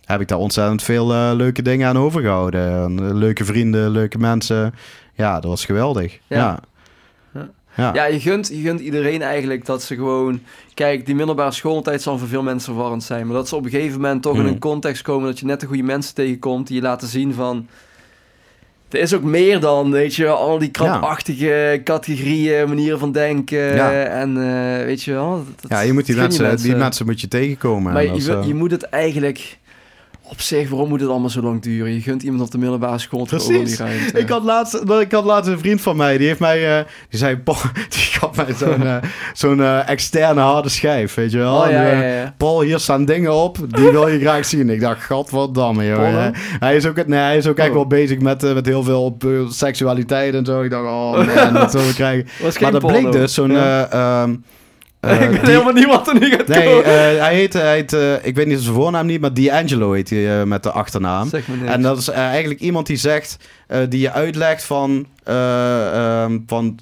Heb 0.06 0.22
ik 0.22 0.28
daar 0.28 0.38
ontzettend 0.38 0.84
veel 0.84 1.14
eh, 1.14 1.30
leuke 1.34 1.62
dingen 1.62 1.88
aan 1.88 1.98
overgehouden. 1.98 2.84
En, 2.84 3.00
eh, 3.08 3.14
leuke 3.16 3.46
vrienden, 3.46 3.90
leuke 3.90 4.18
mensen. 4.18 4.74
Ja, 5.14 5.34
dat 5.34 5.44
was 5.50 5.66
geweldig. 5.66 6.20
Ja. 6.28 6.38
Ja. 6.38 6.60
Ja. 7.76 8.06
Je, 8.06 8.20
gunt, 8.20 8.48
je 8.48 8.62
gunt 8.62 8.80
iedereen 8.80 9.22
eigenlijk 9.22 9.66
dat 9.66 9.84
ze 9.84 9.96
gewoon... 9.96 10.42
Kijk, 10.74 11.06
die 11.06 11.16
middelbare 11.16 11.52
schooltijd 11.52 12.02
zal 12.02 12.18
voor 12.18 12.28
veel 12.28 12.44
mensen 12.44 12.74
verwarrend 12.74 13.04
zijn. 13.04 13.26
Maar 13.28 13.36
dat 13.36 13.48
ze 13.48 13.56
op 13.56 13.66
een 13.66 13.70
gegeven 13.72 14.02
moment 14.02 14.22
toch 14.22 14.36
in 14.36 14.42
Mm. 14.42 14.48
een 14.48 14.60
context 14.60 15.02
komen... 15.02 15.26
dat 15.28 15.40
je 15.40 15.46
net 15.46 15.60
de 15.60 15.66
goede 15.66 15.84
mensen 15.84 16.16
tegenkomt 16.16 16.68
die 16.68 16.76
je 16.76 16.82
laten 16.82 17.08
zien 17.08 17.34
van... 17.34 17.68
Er 18.90 19.00
is 19.00 19.14
ook 19.14 19.24
meer 19.24 19.60
dan, 19.60 19.92
weet 19.92 20.16
je, 20.16 20.24
wel, 20.24 20.36
al 20.38 20.58
die 20.60 20.70
krapachtige 20.72 21.82
categorieën, 21.84 22.68
manieren 22.68 23.00
van 23.00 23.12
denken. 23.12 23.76
Ja. 23.76 23.92
En 24.04 24.38
eh, 24.38 24.86
weet 24.86 25.04
je 25.04 25.12
wel... 25.12 25.46
dat- 25.62 25.72
ja, 25.72 25.80
je 25.80 25.94
moet 25.94 26.06
die 26.06 26.16
mensen, 26.16 26.58
die 26.58 26.76
mensen 26.76 27.06
moet 27.06 27.22
je 27.22 27.28
tegenkomen. 27.28 27.94
Maar 27.94 28.04
je, 28.04 28.32
eh, 28.34 28.48
je 28.48 28.54
moet 28.56 28.72
het 28.72 28.84
eigenlijk... 28.84 29.58
Op 30.32 30.42
zich, 30.42 30.70
waarom 30.70 30.90
moet 30.90 31.00
het 31.00 31.10
allemaal 31.10 31.30
zo 31.30 31.42
lang 31.42 31.62
duren? 31.62 31.94
Je 31.94 32.02
gunt 32.02 32.24
iemand 32.24 32.42
op 32.42 32.52
de 32.52 32.58
middelbare 32.58 32.98
school 32.98 33.26
toch 33.26 33.42
ook 33.42 33.52
wel 33.52 33.64
die 33.64 33.76
ruimte. 33.76 34.20
Ik 34.20 34.30
had, 34.30 34.44
laatst, 34.44 34.74
ik 35.00 35.12
had 35.12 35.24
laatst 35.26 35.50
een 35.50 35.60
vriend 35.60 35.82
van 35.82 35.96
mij, 35.96 36.18
die 36.18 36.28
heeft 36.28 36.40
mij, 36.40 36.78
eh, 36.78 36.86
die 37.10 37.20
zei, 37.20 37.38
Paul, 37.38 37.58
die 37.90 38.00
gaf 38.00 38.36
mij 38.36 38.54
zo'n 38.58 38.86
eh, 38.88 38.96
zo'n 39.34 39.62
eh, 39.62 39.90
externe 39.90 40.42
harde 40.42 40.70
schijf, 40.70 41.14
weet 41.14 41.32
je 41.32 41.38
wel. 41.38 41.56
Oh, 41.62 41.70
ja, 41.70 41.86
En, 41.90 41.98
ja, 41.98 42.04
ja. 42.04 42.34
Paul, 42.38 42.62
hier 42.62 42.80
staan 42.80 43.06
dingen 43.06 43.34
op, 43.34 43.58
die 43.68 43.90
wil 43.90 44.08
je 44.08 44.20
graag 44.20 44.46
zien. 44.46 44.70
Ik 44.70 44.80
dacht, 44.82 45.06
godverdamme, 45.06 45.86
joh. 45.86 46.28
Hij 46.60 46.76
is 46.76 46.86
ook, 46.86 47.08
nee, 47.08 47.20
hij 47.20 47.38
is 47.38 47.48
ook 47.48 47.58
echt 47.58 47.70
Oh. 47.70 47.76
wel 47.76 47.88
bezig 47.88 48.20
met, 48.20 48.54
met 48.54 48.66
heel 48.66 48.84
veel 48.84 49.04
op 49.04 49.26
seksualiteit 49.50 50.34
en 50.34 50.46
zo. 50.46 50.62
Ik 50.62 50.70
dacht, 50.70 50.86
oh 50.86 51.12
man, 51.44 51.54
dat 51.54 51.72
zullen 51.72 51.88
we 51.88 51.94
krijgen. 51.94 52.28
Maar 52.62 52.72
dat 52.72 52.86
bleek 52.86 53.12
dus 53.12 53.34
zo'n... 53.34 53.52
Ja. 53.52 54.28
Eh, 55.02 55.22
ik 55.22 55.30
die- 55.32 55.40
helemaal 55.50 55.74
niemand 55.74 56.08
er 56.08 56.20
nu 56.20 56.30
gaat 56.30 56.48
Nee, 56.48 56.82
eh, 56.84 57.22
hij 57.22 57.36
heet, 57.36 57.54
hij 57.54 57.76
heet 57.76 57.94
eh, 57.94 58.26
ik 58.26 58.36
weet 58.36 58.48
niet 58.48 58.60
zijn 58.60 58.76
voornaam 58.76 59.06
niet, 59.06 59.22
maar 59.22 59.34
D'Angelo 59.34 59.92
heet 59.92 60.10
hij 60.10 60.46
met 60.46 60.64
de 60.64 60.72
achternaam. 60.72 61.30
En 61.66 61.82
dat 61.82 61.98
is 61.98 62.08
eigenlijk 62.08 62.60
iemand 62.60 62.88
die 62.88 62.98
zegt, 62.98 63.38
die 63.90 64.00
je 64.00 64.12
uitlegt 64.12 64.64
van, 64.64 65.08
eh, 65.24 66.24
ehm, 66.24 66.40
van 66.48 66.80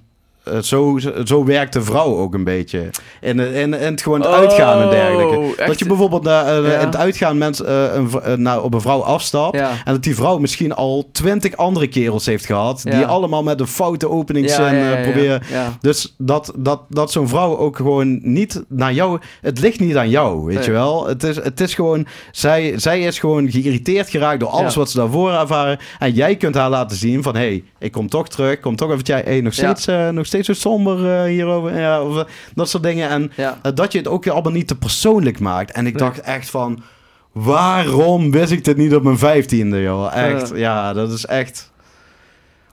zo, 0.62 1.00
zo 1.24 1.46
werkt 1.46 1.74
de 1.74 1.82
vrouw 1.82 2.18
ook 2.18 2.34
een 2.34 2.44
beetje. 2.44 2.90
In, 3.22 3.40
in, 3.40 3.74
in 3.74 3.92
het 3.92 4.02
gewoon 4.02 4.22
het 4.22 4.30
uitgaan 4.30 4.82
en 4.82 4.90
dergelijke. 4.90 5.38
Oh, 5.38 5.50
echt? 5.58 5.68
Dat 5.68 5.80
je 5.80 5.86
bijvoorbeeld 5.86 6.24
na, 6.24 6.46
eh, 6.46 6.72
Ja. 6.72 6.80
in 6.80 6.86
het 6.86 6.96
uitgaan 6.96 7.38
mensen 7.38 7.68
eh, 7.68 7.96
eh, 7.96 8.38
nou, 8.38 8.64
op 8.64 8.74
een 8.74 8.82
vrouw 8.82 9.02
afstapt. 9.02 9.58
Ja. 9.58 9.70
En 9.70 9.94
dat 9.94 10.04
die 10.04 10.16
vrouw 10.16 10.38
misschien 10.38 10.74
al 10.74 11.10
twintig 11.12 11.56
andere 11.58 11.88
kerels 11.88 12.26
heeft 12.26 12.46
gehad. 12.46 12.82
Die 12.84 13.06
allemaal 13.06 13.44
met 13.44 13.60
een 13.60 13.68
foute 13.68 14.10
openingszin 14.10 14.66
eh, 14.66 15.02
proberen. 15.02 15.42
Dus 15.82 16.16
dat, 16.18 16.54
dat, 16.58 16.82
dat 16.90 17.12
zo'n 17.12 17.28
vrouw 17.28 17.58
ook 17.58 17.76
gewoon 17.76 18.20
niet 18.22 18.64
naar 18.68 18.94
jou... 18.94 19.20
Het 19.42 19.60
ligt 19.60 19.80
niet 19.80 19.96
aan 19.96 20.10
jou, 20.10 20.46
weet 20.46 20.56
Nee. 20.56 20.66
je 20.66 20.72
wel. 20.72 21.08
Het 21.08 21.24
is, 21.24 21.36
het 21.36 21.62
is 21.62 21.74
gewoon... 21.74 22.08
Zij, 22.32 22.74
zij 22.76 23.00
is 23.02 23.20
gewoon 23.20 23.52
geïrriteerd 23.52 24.10
geraakt 24.10 24.40
door 24.40 24.50
alles 24.50 24.76
wat 24.76 24.90
ze 24.90 24.98
daarvoor 24.98 25.32
ervaren. 25.32 25.80
En 26.00 26.12
jij 26.12 26.36
kunt 26.36 26.56
haar 26.56 26.70
laten 26.70 26.98
zien 26.98 27.24
van... 27.24 27.36
Hé, 27.36 27.40
hey, 27.42 27.64
ik 27.80 27.92
kom 27.92 28.10
toch 28.10 28.28
terug. 28.28 28.60
Kom 28.60 28.76
toch 28.76 28.92
even... 28.92 29.04
Jij, 29.04 29.22
hey, 29.26 29.42
nog, 29.42 29.54
steeds, 29.54 29.88
eh, 29.88 30.10
nog 30.10 30.26
steeds 30.26 30.39
zo 30.46 30.54
somber 30.54 31.12
eh, 31.16 31.24
hierover. 31.24 31.80
Ja, 31.80 32.02
of, 32.04 32.18
eh, 32.18 32.24
dat 32.56 32.70
soort 32.70 32.84
dingen. 32.84 33.10
En 33.10 33.32
Ja. 33.36 33.58
eh, 33.62 33.72
dat 33.76 33.92
je 33.92 33.98
het 33.98 34.08
ook 34.08 34.28
allemaal 34.28 34.52
niet 34.52 34.68
te 34.68 34.78
persoonlijk 34.78 35.40
maakt. 35.40 35.72
En 35.72 35.88
ik 35.88 35.98
dacht 35.98 36.22
echt 36.22 36.50
van... 36.50 36.84
Waarom 37.32 38.32
wist 38.32 38.52
ik 38.52 38.66
dit 38.66 38.78
niet 38.78 38.96
op 38.96 39.04
mijn 39.04 39.18
vijftiende, 39.18 39.82
joh? 39.82 40.16
Echt, 40.16 40.52
Ja. 40.56 40.94
dat 40.94 41.12
is 41.12 41.26
echt... 41.26 41.72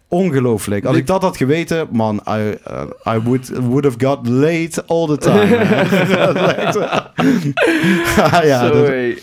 Ongelooflijk. 0.09 0.85
Als 0.85 0.97
Ik- 0.97 1.07
dat 1.07 1.23
had 1.23 1.37
geweten, 1.37 1.87
man, 1.91 2.21
I, 2.29 2.33
uh, 2.71 3.15
I 3.15 3.19
would, 3.23 3.49
would 3.49 3.85
have 3.85 3.97
got 3.99 4.29
late 4.29 4.85
all 4.87 5.07
the 5.07 5.17
time. 5.19 5.47
Ja, 8.49 8.69
dat- 8.69 8.87
hé. 8.87 9.15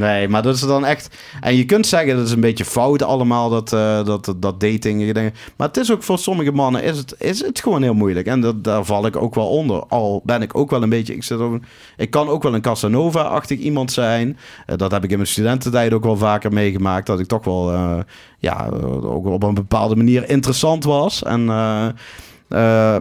Nee, 0.00 0.28
maar 0.28 0.42
dat 0.42 0.54
is 0.54 0.60
dan 0.60 0.84
echt... 0.84 1.16
En 1.40 1.56
je 1.56 1.64
kunt 1.64 1.86
zeggen, 1.86 2.16
dat 2.16 2.26
is 2.26 2.32
een 2.32 2.40
beetje 2.40 2.64
fout 2.64 3.02
allemaal, 3.02 3.48
dat, 3.50 3.72
eh, 3.72 4.04
dat, 4.04 4.34
dat 4.36 4.60
dating. 4.60 5.12
dingen. 5.12 5.34
Maar 5.56 5.66
het 5.66 5.76
is 5.76 5.92
ook 5.92 6.02
voor 6.02 6.18
sommige 6.18 6.52
mannen, 6.52 6.82
is 6.82 6.98
het, 6.98 7.14
is 7.18 7.42
het 7.42 7.60
gewoon 7.60 7.82
heel 7.82 7.94
moeilijk. 7.94 8.26
En 8.26 8.40
dat, 8.40 8.64
daar 8.64 8.84
val 8.84 9.06
ik 9.06 9.16
ook 9.16 9.34
wel 9.34 9.48
onder. 9.48 9.84
Al 9.86 10.22
ben 10.24 10.42
ik 10.42 10.56
ook 10.56 10.70
wel 10.70 10.82
een 10.82 10.88
beetje... 10.88 11.14
Ik, 11.14 11.24
zit 11.24 11.40
op, 11.40 11.58
ik 11.96 12.10
kan 12.10 12.28
ook 12.28 12.42
wel 12.42 12.54
een 12.54 12.60
Casanova-achtig 12.60 13.58
iemand 13.58 13.92
zijn. 13.92 14.38
Eh, 14.66 14.76
dat 14.76 14.90
heb 14.90 15.04
ik 15.04 15.10
in 15.10 15.16
mijn 15.16 15.28
studententijd 15.28 15.92
ook 15.92 16.04
wel 16.04 16.16
vaker 16.16 16.52
meegemaakt. 16.52 17.06
Dat 17.06 17.20
ik 17.20 17.26
toch 17.26 17.44
wel, 17.44 17.72
eh, 17.72 17.98
ja, 18.38 18.68
ook 19.02 19.26
op 19.26 19.42
een 19.42 19.54
bepaalde 19.54 19.96
manier 19.96 20.28
interessant 20.28 20.84
was. 20.84 21.22
En... 21.22 21.44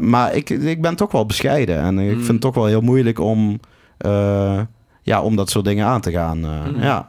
maar 0.10 0.36
ik, 0.36 0.50
ik 0.50 0.82
ben 0.82 0.96
toch 0.96 1.12
wel 1.12 1.26
bescheiden. 1.26 1.80
En 1.80 2.00
ik 2.00 2.08
Mm. 2.16 2.18
vind 2.18 2.28
het 2.28 2.42
toch 2.42 2.56
wel 2.56 2.66
heel 2.66 2.82
moeilijk 2.82 3.20
om, 3.20 3.60
ja, 5.10 5.22
om 5.22 5.36
dat 5.36 5.50
soort 5.50 5.66
dingen 5.66 5.86
aan 5.86 6.02
te 6.02 6.12
gaan. 6.12 6.44
eh, 6.46 6.66
Mm. 6.74 6.82
Ja. 6.82 7.08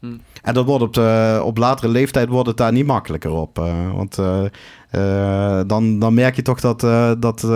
Mm. 0.00 0.20
En 0.42 0.54
dat 0.54 0.64
wordt 0.64 0.84
op, 0.84 0.94
de, 0.94 1.40
op 1.44 1.56
latere 1.58 1.88
leeftijd 1.88 2.28
wordt 2.28 2.48
het 2.48 2.56
daar 2.56 2.72
niet 2.72 2.86
makkelijker 2.86 3.30
op. 3.32 3.58
eh, 3.58 3.94
want 3.94 4.18
eh, 4.18 5.60
dan, 5.66 5.98
dan 5.98 6.14
merk 6.14 6.36
je 6.36 6.42
toch 6.42 6.60
dat, 6.60 6.80
dat 7.22 7.46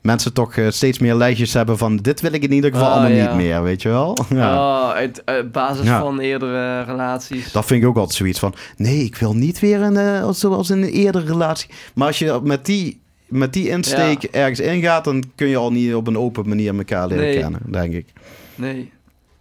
mensen 0.00 0.32
toch 0.32 0.54
steeds 0.68 0.98
meer 0.98 1.14
lijstjes 1.14 1.52
hebben 1.52 1.78
van... 1.78 1.96
dit 1.96 2.20
wil 2.20 2.32
ik 2.32 2.42
in 2.42 2.52
ieder 2.52 2.72
geval 2.72 2.86
Ah, 2.86 2.92
allemaal 2.92 3.10
ja. 3.10 3.26
niet 3.26 3.36
meer, 3.46 3.62
weet 3.62 3.82
je 3.82 3.88
wel? 3.88 4.16
ja. 4.34 4.54
Oh, 4.56 4.90
uit, 4.90 5.22
uit 5.24 5.52
basis 5.52 5.86
Ja. 5.86 6.00
van 6.00 6.18
eerdere 6.20 6.82
relaties. 6.82 7.52
Dat 7.52 7.64
vind 7.64 7.82
ik 7.82 7.88
ook 7.88 7.96
altijd 7.96 8.16
zoiets 8.16 8.38
van... 8.38 8.54
nee, 8.76 9.04
ik 9.04 9.16
wil 9.16 9.34
niet 9.34 9.60
weer 9.60 9.80
een, 9.82 10.34
zoals 10.34 10.70
in 10.70 10.82
een 10.82 10.88
eerdere 10.90 11.26
relatie. 11.26 11.70
Maar 11.94 12.06
als 12.06 12.18
je 12.18 12.40
met 12.42 12.66
die, 12.66 13.00
met 13.26 13.52
die 13.52 13.68
insteek 13.68 14.22
ergens 14.22 14.60
ingaat... 14.60 15.04
dan 15.04 15.22
kun 15.34 15.48
je 15.48 15.56
al 15.56 15.72
niet 15.72 15.94
op 15.94 16.06
een 16.06 16.18
open 16.18 16.48
manier 16.48 16.76
elkaar 16.76 17.06
leren 17.08 17.24
Nee. 17.24 17.38
kennen, 17.38 17.60
denk 17.66 17.92
ik. 17.92 18.06
Nee. 18.56 18.92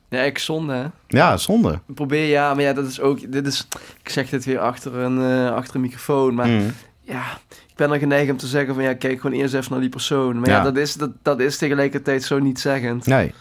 Nee, 0.09 0.25
ik 0.25 0.37
zonde, 0.37 0.73
hè. 0.73 0.85
Ja, 1.07 1.37
zonde. 1.37 1.79
Probeer, 1.85 2.27
ja, 2.27 2.53
maar 2.53 2.63
ja, 2.63 2.73
dat 2.73 2.87
is 2.87 2.99
ook... 2.99 3.31
Dit 3.31 3.47
is, 3.47 3.67
ik 4.03 4.09
zeg 4.09 4.29
dit 4.29 4.45
weer 4.45 4.59
achter 4.59 4.95
een, 4.95 5.21
eh, 5.21 5.53
achter 5.55 5.75
een 5.75 5.81
microfoon, 5.81 6.33
maar 6.33 6.47
Mm. 6.47 6.71
ja... 7.01 7.21
Ik 7.69 7.79
ben 7.79 7.89
dan 7.89 7.99
geneigd 7.99 8.31
om 8.31 8.37
te 8.37 8.47
zeggen 8.47 8.73
van 8.73 8.83
ja, 8.83 8.93
kijk 8.93 9.21
gewoon 9.21 9.39
eerst 9.39 9.53
even 9.53 9.71
naar 9.71 9.79
die 9.79 9.89
persoon. 9.89 10.39
Maar 10.39 10.49
ja, 10.49 10.55
Ja. 10.57 10.63
dat, 10.63 10.77
is, 10.77 10.93
dat, 10.93 11.09
dat 11.21 11.39
is 11.39 11.57
tegelijkertijd 11.57 12.23
zo 12.23 12.39
niet 12.39 12.59
zeggend. 12.59 13.05
Nee. 13.05 13.33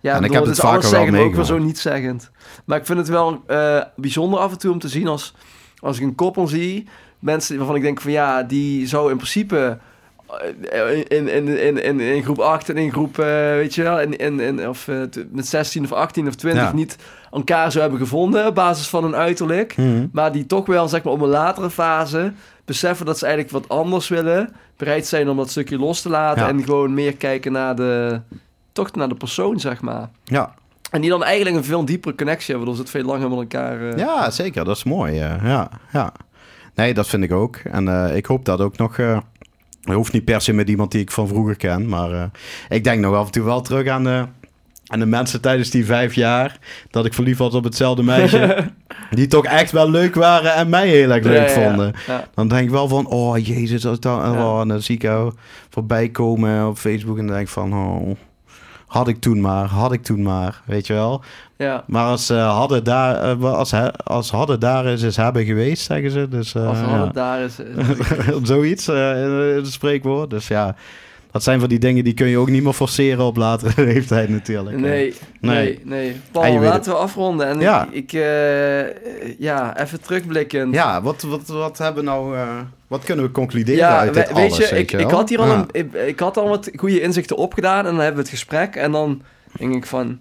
Ja, 0.00 0.14
En 0.16 0.24
ik 0.24 0.32
heb 0.32 0.40
het 0.40 0.50
het 0.50 0.60
vaker 0.60 0.88
zeggen, 0.88 1.16
ook 1.18 1.34
wel 1.34 1.44
zo 1.44 1.58
niet 1.58 1.78
zeggend. 1.78 2.30
Maar 2.64 2.78
ik 2.78 2.86
vind 2.86 2.98
het 2.98 3.08
wel 3.08 3.42
eh, 3.46 3.82
bijzonder 3.96 4.38
af 4.40 4.52
en 4.52 4.58
toe 4.58 4.72
om 4.72 4.78
te 4.78 4.88
zien 4.88 5.06
als, 5.08 5.34
als 5.78 5.96
ik 5.98 6.02
een 6.02 6.14
koppel 6.14 6.46
zie. 6.46 6.88
Mensen 7.18 7.56
waarvan 7.56 7.76
ik 7.76 7.82
denk 7.82 8.00
van 8.00 8.10
ja, 8.12 8.42
die 8.42 8.86
zou 8.86 9.10
in 9.10 9.16
principe 9.16 9.78
in, 11.08 11.28
in, 11.28 11.48
in, 11.58 11.82
in, 11.84 12.00
in 12.00 12.22
groep 12.22 12.38
8 12.38 12.68
en 12.68 12.76
in 12.76 12.92
groep, 12.92 13.18
eh, 13.18 13.24
weet 13.34 13.74
je 13.74 13.82
wel, 13.82 14.00
in, 14.00 14.16
in, 14.16 14.40
in, 14.40 14.68
of 14.68 14.88
eh, 14.88 14.96
met 15.30 15.46
16 15.46 15.84
of 15.84 15.92
18 15.92 16.26
of 16.28 16.34
20 16.34 16.62
Ja. 16.62 16.72
niet 16.72 16.96
elkaar 17.32 17.70
zou 17.70 17.82
hebben 17.82 18.00
gevonden 18.00 18.46
op 18.46 18.54
basis 18.54 18.88
van 18.88 19.02
hun 19.04 19.16
uiterlijk. 19.16 19.76
Mm. 19.76 20.08
Maar 20.12 20.32
die 20.32 20.46
toch 20.46 20.66
wel, 20.66 20.88
zeg 20.88 21.02
maar, 21.02 21.12
op 21.12 21.20
een 21.20 21.28
latere 21.28 21.70
fase 21.70 22.32
beseffen 22.64 23.06
dat 23.06 23.18
ze 23.18 23.26
eigenlijk 23.26 23.54
wat 23.54 23.76
anders 23.78 24.08
willen. 24.08 24.52
Bereid 24.76 25.06
zijn 25.06 25.28
om 25.28 25.36
dat 25.36 25.50
stukje 25.50 25.78
los 25.78 26.02
te 26.02 26.08
laten 26.08 26.42
Ja. 26.42 26.48
en 26.48 26.62
gewoon 26.64 26.94
meer 26.94 27.16
kijken 27.16 27.52
naar 27.52 27.74
de, 27.76 28.20
toch 28.72 28.92
naar 28.94 29.08
de 29.08 29.14
persoon, 29.14 29.60
zeg 29.60 29.80
maar. 29.80 30.08
Ja. 30.24 30.54
En 30.90 31.00
die 31.00 31.10
dan 31.10 31.24
eigenlijk 31.24 31.56
een 31.56 31.64
veel 31.64 31.84
diepere 31.84 32.14
connectie 32.14 32.54
hebben, 32.54 32.70
dus 32.72 32.78
het 32.80 32.90
veel 32.90 33.02
langer 33.04 33.28
met 33.28 33.38
elkaar... 33.38 33.88
eh, 33.90 33.98
ja, 33.98 34.30
zeker. 34.30 34.64
Dat 34.64 34.76
is 34.76 34.84
mooi. 34.84 35.14
ja, 35.14 35.70
ja. 35.92 36.12
Nee, 36.74 36.94
dat 36.94 37.06
vind 37.06 37.24
ik 37.24 37.32
ook. 37.32 37.56
En 37.56 38.14
ik 38.16 38.26
hoop 38.26 38.44
dat 38.44 38.60
ook 38.60 38.76
nog... 38.76 38.96
Dat 39.88 39.96
hoeft 39.96 40.12
niet 40.12 40.24
per 40.24 40.40
se 40.40 40.52
met 40.52 40.68
iemand 40.68 40.90
die 40.90 41.00
ik 41.00 41.10
van 41.10 41.28
vroeger 41.28 41.56
ken. 41.56 41.88
Maar 41.88 42.12
eh, 42.12 42.22
ik 42.68 42.84
denk 42.84 43.00
nog 43.00 43.14
af 43.14 43.26
en 43.26 43.32
toe 43.32 43.44
wel 43.44 43.60
terug 43.60 43.88
aan 43.88 44.04
de, 44.04 44.24
aan 44.86 44.98
de 44.98 45.06
mensen 45.06 45.40
tijdens 45.40 45.70
die 45.70 45.84
vijf 45.84 46.14
jaar. 46.14 46.58
Dat 46.90 47.06
ik 47.06 47.14
verliefd 47.14 47.38
was 47.38 47.54
op 47.54 47.64
hetzelfde 47.64 48.02
meisje. 48.02 48.68
die 49.10 49.26
toch 49.26 49.44
echt 49.44 49.70
wel 49.72 49.90
leuk 49.90 50.14
waren 50.14 50.54
en 50.54 50.68
mij 50.68 50.88
heel 50.88 51.10
erg 51.10 51.24
leuk 51.24 51.48
Ja, 51.48 51.54
ja, 51.54 51.60
ja. 51.60 51.68
vonden. 51.68 51.94
Ja. 52.06 52.28
Dan 52.34 52.48
denk 52.48 52.62
ik 52.64 52.70
wel 52.70 52.88
van, 52.88 53.06
oh 53.06 53.38
jezus, 53.46 53.86
als 53.86 53.96
ik 53.96 54.02
dan, 54.02 54.32
Ja. 54.32 54.44
oh, 54.44 54.68
dan 54.68 54.82
zie 54.82 54.94
ik 54.94 55.02
jou 55.02 55.32
voorbij 55.68 56.08
komen 56.08 56.68
op 56.68 56.78
Facebook 56.78 57.18
en 57.18 57.26
dan 57.26 57.34
denk 57.34 57.46
ik 57.46 57.52
van, 57.52 57.72
oh, 57.74 58.16
had 58.88 59.08
ik 59.08 59.20
toen 59.20 59.40
maar, 59.40 59.64
had 59.66 59.92
ik 59.92 60.02
toen 60.02 60.22
maar, 60.22 60.62
weet 60.64 60.86
je 60.86 60.92
wel. 60.92 61.22
Ja. 61.56 61.84
Maar 61.86 62.04
als 62.04 62.30
eh, 62.30 62.56
hadden 62.56 62.84
daar, 62.84 63.14
eh, 63.40 63.54
als, 63.54 63.70
he- 63.70 63.92
als 63.92 64.30
hadden 64.30 64.60
daar 64.60 64.86
is, 64.86 65.02
is 65.02 65.16
hebben 65.16 65.44
geweest, 65.44 65.84
zeggen 65.84 66.10
ze. 66.10 66.28
Dus 66.28 66.54
eh, 66.54 66.66
Als 66.68 66.78
ja. 66.78 67.04
het 67.04 67.14
daar 67.14 67.40
is. 67.40 67.58
eh, 67.58 68.34
zoiets 68.42 68.88
in 68.88 68.94
het 68.94 69.66
spreekwoord. 69.72 70.30
Dus 70.30 70.48
ja, 70.48 70.74
dat 71.30 71.42
zijn 71.42 71.60
van 71.60 71.68
die 71.68 71.78
dingen 71.78 72.04
die 72.04 72.14
kun 72.14 72.26
je 72.26 72.38
ook 72.38 72.48
niet 72.50 72.62
meer 72.62 72.72
forceren 72.72 73.24
op 73.24 73.36
latere 73.36 73.84
leeftijd 73.92 74.28
natuurlijk. 74.28 74.76
Nee, 74.76 75.14
Nee. 75.40 75.80
nee, 75.84 76.06
je 76.06 76.14
Paul, 76.32 76.58
weet 76.60 76.68
laten 76.68 76.92
we 76.92 76.98
afronden. 76.98 77.46
En 77.46 77.60
Ja. 77.60 77.88
ik, 77.90 77.92
ik, 77.92 78.12
eh, 78.12 79.38
ja, 79.38 79.80
even 79.80 80.00
terugblikkend. 80.00 80.74
Ja, 80.74 81.02
wat, 81.02 81.22
wat, 81.22 81.46
wat 81.46 81.78
hebben 81.78 82.04
we 82.04 82.10
nou, 82.10 82.36
eh, 82.36 82.48
wat 82.86 83.04
kunnen 83.04 83.24
we 83.24 83.30
concluderen 83.30 83.80
Ja, 83.80 83.98
uit 83.98 84.08
we- 84.14 84.14
dit 84.20 84.32
weet 84.32 84.52
alles, 84.52 84.68
je, 84.68 84.78
ik, 84.78 84.90
wel? 84.90 85.00
ik 85.00 85.10
had 85.10 85.28
hier 85.28 85.40
al 85.40 85.46
Ja. 85.46 85.54
een, 85.54 85.66
ik, 85.72 85.92
ik 85.92 86.20
had 86.20 86.36
al 86.36 86.48
wat 86.48 86.70
goede 86.76 87.00
inzichten 87.00 87.36
opgedaan 87.36 87.78
en 87.86 87.90
dan 87.92 87.94
hebben 88.04 88.14
we 88.14 88.20
het 88.20 88.30
gesprek 88.30 88.76
en 88.76 88.92
dan 88.92 89.22
denk 89.58 89.74
ik 89.74 89.86
van, 89.86 90.18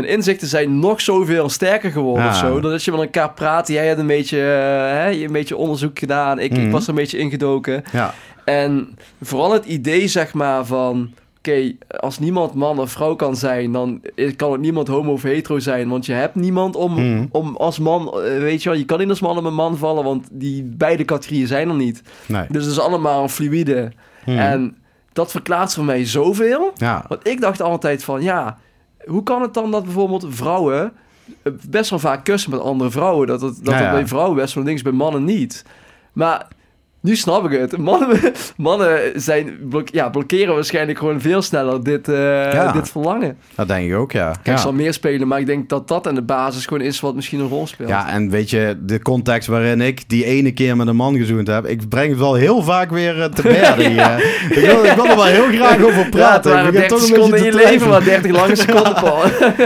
mijn 0.00 0.12
inzichten 0.12 0.48
zijn 0.48 0.78
nog 0.78 1.00
zoveel 1.00 1.48
sterker 1.48 1.90
geworden 1.90 2.24
Ja. 2.24 2.30
of 2.30 2.36
zo. 2.36 2.60
Dat 2.60 2.84
je 2.84 2.90
met 2.90 3.00
elkaar 3.00 3.32
praat, 3.32 3.68
jij 3.68 3.86
hebt 3.86 3.98
een 4.00 4.06
beetje, 4.06 4.38
eh, 4.38 4.92
hè, 5.04 5.10
een 5.10 5.32
beetje 5.32 5.56
onderzoek 5.56 5.98
gedaan, 5.98 6.38
ik, 6.38 6.52
ik 6.52 6.62
Mhm. 6.62 6.70
was 6.70 6.82
er 6.82 6.88
een 6.88 6.94
beetje 6.94 7.18
ingedoken. 7.18 7.82
Ja, 7.92 8.14
En 8.44 8.96
vooral 9.22 9.52
het 9.52 9.64
idee, 9.64 10.06
zeg 10.08 10.34
maar, 10.34 10.64
van... 10.66 11.10
Oké, 11.38 11.72
als 12.00 12.18
niemand 12.18 12.54
man 12.54 12.78
of 12.80 12.90
vrouw 12.90 13.14
kan 13.16 13.36
zijn, 13.36 13.72
dan 13.72 14.00
kan 14.36 14.52
het 14.52 14.60
niemand 14.60 14.88
homo 14.88 15.12
of 15.12 15.22
hetero 15.22 15.58
zijn. 15.58 15.88
Want 15.88 16.06
je 16.06 16.12
hebt 16.12 16.34
niemand 16.34 16.76
om, 16.76 16.92
Mhm. 16.92 17.26
om 17.30 17.56
als 17.56 17.78
man... 17.78 18.06
eh, 18.06 18.38
Weet 18.38 18.62
je 18.62 18.68
wel, 18.68 18.78
je 18.78 18.84
kan 18.84 18.98
niet 18.98 19.08
als 19.08 19.20
man 19.20 19.38
op 19.38 19.44
een 19.44 19.54
man 19.54 19.76
vallen, 19.76 20.04
want 20.04 20.28
die 20.32 20.62
beide 20.64 21.04
categorieën 21.04 21.46
zijn 21.46 21.68
er 21.68 21.74
niet. 21.74 22.02
nee. 22.26 22.44
Dus 22.48 22.62
het 22.62 22.72
is 22.72 22.80
allemaal 22.80 23.22
een 23.22 23.28
fluïde. 23.28 23.92
Hmm. 24.24 24.38
En 24.38 24.76
dat 25.12 25.30
verklaart 25.30 25.74
voor 25.74 25.84
mij 25.84 26.04
zoveel. 26.06 26.70
ja, 26.74 27.04
Want 27.08 27.26
ik 27.28 27.40
dacht 27.40 27.62
altijd 27.62 28.04
van, 28.04 28.22
ja... 28.22 28.58
Hoe 29.08 29.22
kan 29.22 29.42
het 29.42 29.54
dan 29.54 29.70
dat 29.70 29.84
bijvoorbeeld 29.84 30.26
vrouwen 30.28 30.92
eh, 31.42 31.52
best 31.68 31.90
wel 31.90 31.98
vaak 31.98 32.24
kussen 32.24 32.50
met 32.50 32.60
andere 32.60 32.90
vrouwen? 32.90 33.26
Dat 33.26 33.40
het, 33.40 33.64
dat 33.64 33.74
Ja, 33.74 33.90
bij 33.90 34.06
vrouwen 34.06 34.36
best 34.36 34.54
wel 34.54 34.64
ding 34.64 34.76
is, 34.76 34.82
bij 34.82 34.92
mannen 34.92 35.24
niet. 35.24 35.64
Maar 36.12 36.46
nu 37.08 37.16
snap 37.16 37.50
ik 37.50 37.58
het. 37.60 37.76
Mannen, 37.78 38.18
mannen 38.56 38.98
zijn, 39.14 39.56
blok- 39.68 39.88
ja, 39.88 40.08
blokkeren 40.08 40.54
waarschijnlijk 40.54 40.98
gewoon 40.98 41.20
veel 41.20 41.42
sneller 41.42 41.82
dit, 41.84 42.08
eh, 42.08 42.14
Ja. 42.52 42.72
dit 42.72 42.90
verlangen. 42.90 43.36
dat 43.54 43.68
denk 43.68 43.90
ik 43.90 43.96
ook, 43.96 44.12
ja. 44.12 44.30
Kijk, 44.30 44.46
ja. 44.46 44.52
ik 44.52 44.58
zal 44.58 44.72
meer 44.72 44.92
spelen, 44.92 45.28
maar 45.28 45.40
ik 45.40 45.46
denk 45.46 45.68
dat 45.68 45.88
dat 45.88 46.06
aan 46.06 46.14
de 46.14 46.22
basis 46.22 46.66
gewoon 46.66 46.82
is 46.82 47.00
wat 47.00 47.14
misschien 47.14 47.40
een 47.40 47.48
rol 47.48 47.66
speelt. 47.66 47.88
Ja, 47.88 48.08
en 48.10 48.30
weet 48.30 48.50
je, 48.50 48.76
de 48.82 49.02
context 49.02 49.48
waarin 49.48 49.80
ik 49.80 50.08
die 50.08 50.24
ene 50.24 50.52
keer 50.52 50.76
met 50.76 50.86
een 50.86 50.96
man 50.96 51.16
gezoend 51.16 51.46
heb, 51.46 51.66
ik 51.66 51.88
breng 51.88 52.08
het 52.10 52.18
wel 52.18 52.34
heel 52.34 52.62
vaak 52.62 52.90
weer 52.90 53.22
eh, 53.22 53.28
te 53.28 53.42
berden. 53.42 53.90
hier. 53.90 54.16
ik, 54.58 54.64
wil, 54.64 54.84
ik 54.84 54.92
wil 54.92 55.06
er 55.06 55.16
wel 55.16 55.24
heel 55.24 55.48
graag 55.52 55.82
over 55.82 56.08
praten. 56.08 56.58
Ik 56.58 56.72
begin 56.72 56.88
30 56.88 56.88
toch 56.88 57.00
een 57.00 57.00
beetje 57.00 57.14
seconden 57.14 57.38
in 57.38 57.44
je 57.44 57.54
leven, 57.54 57.88
maar 57.88 58.04
30 58.04 58.30
lange 58.30 58.56
seconden, 58.56 58.94
Paul. 59.02 59.22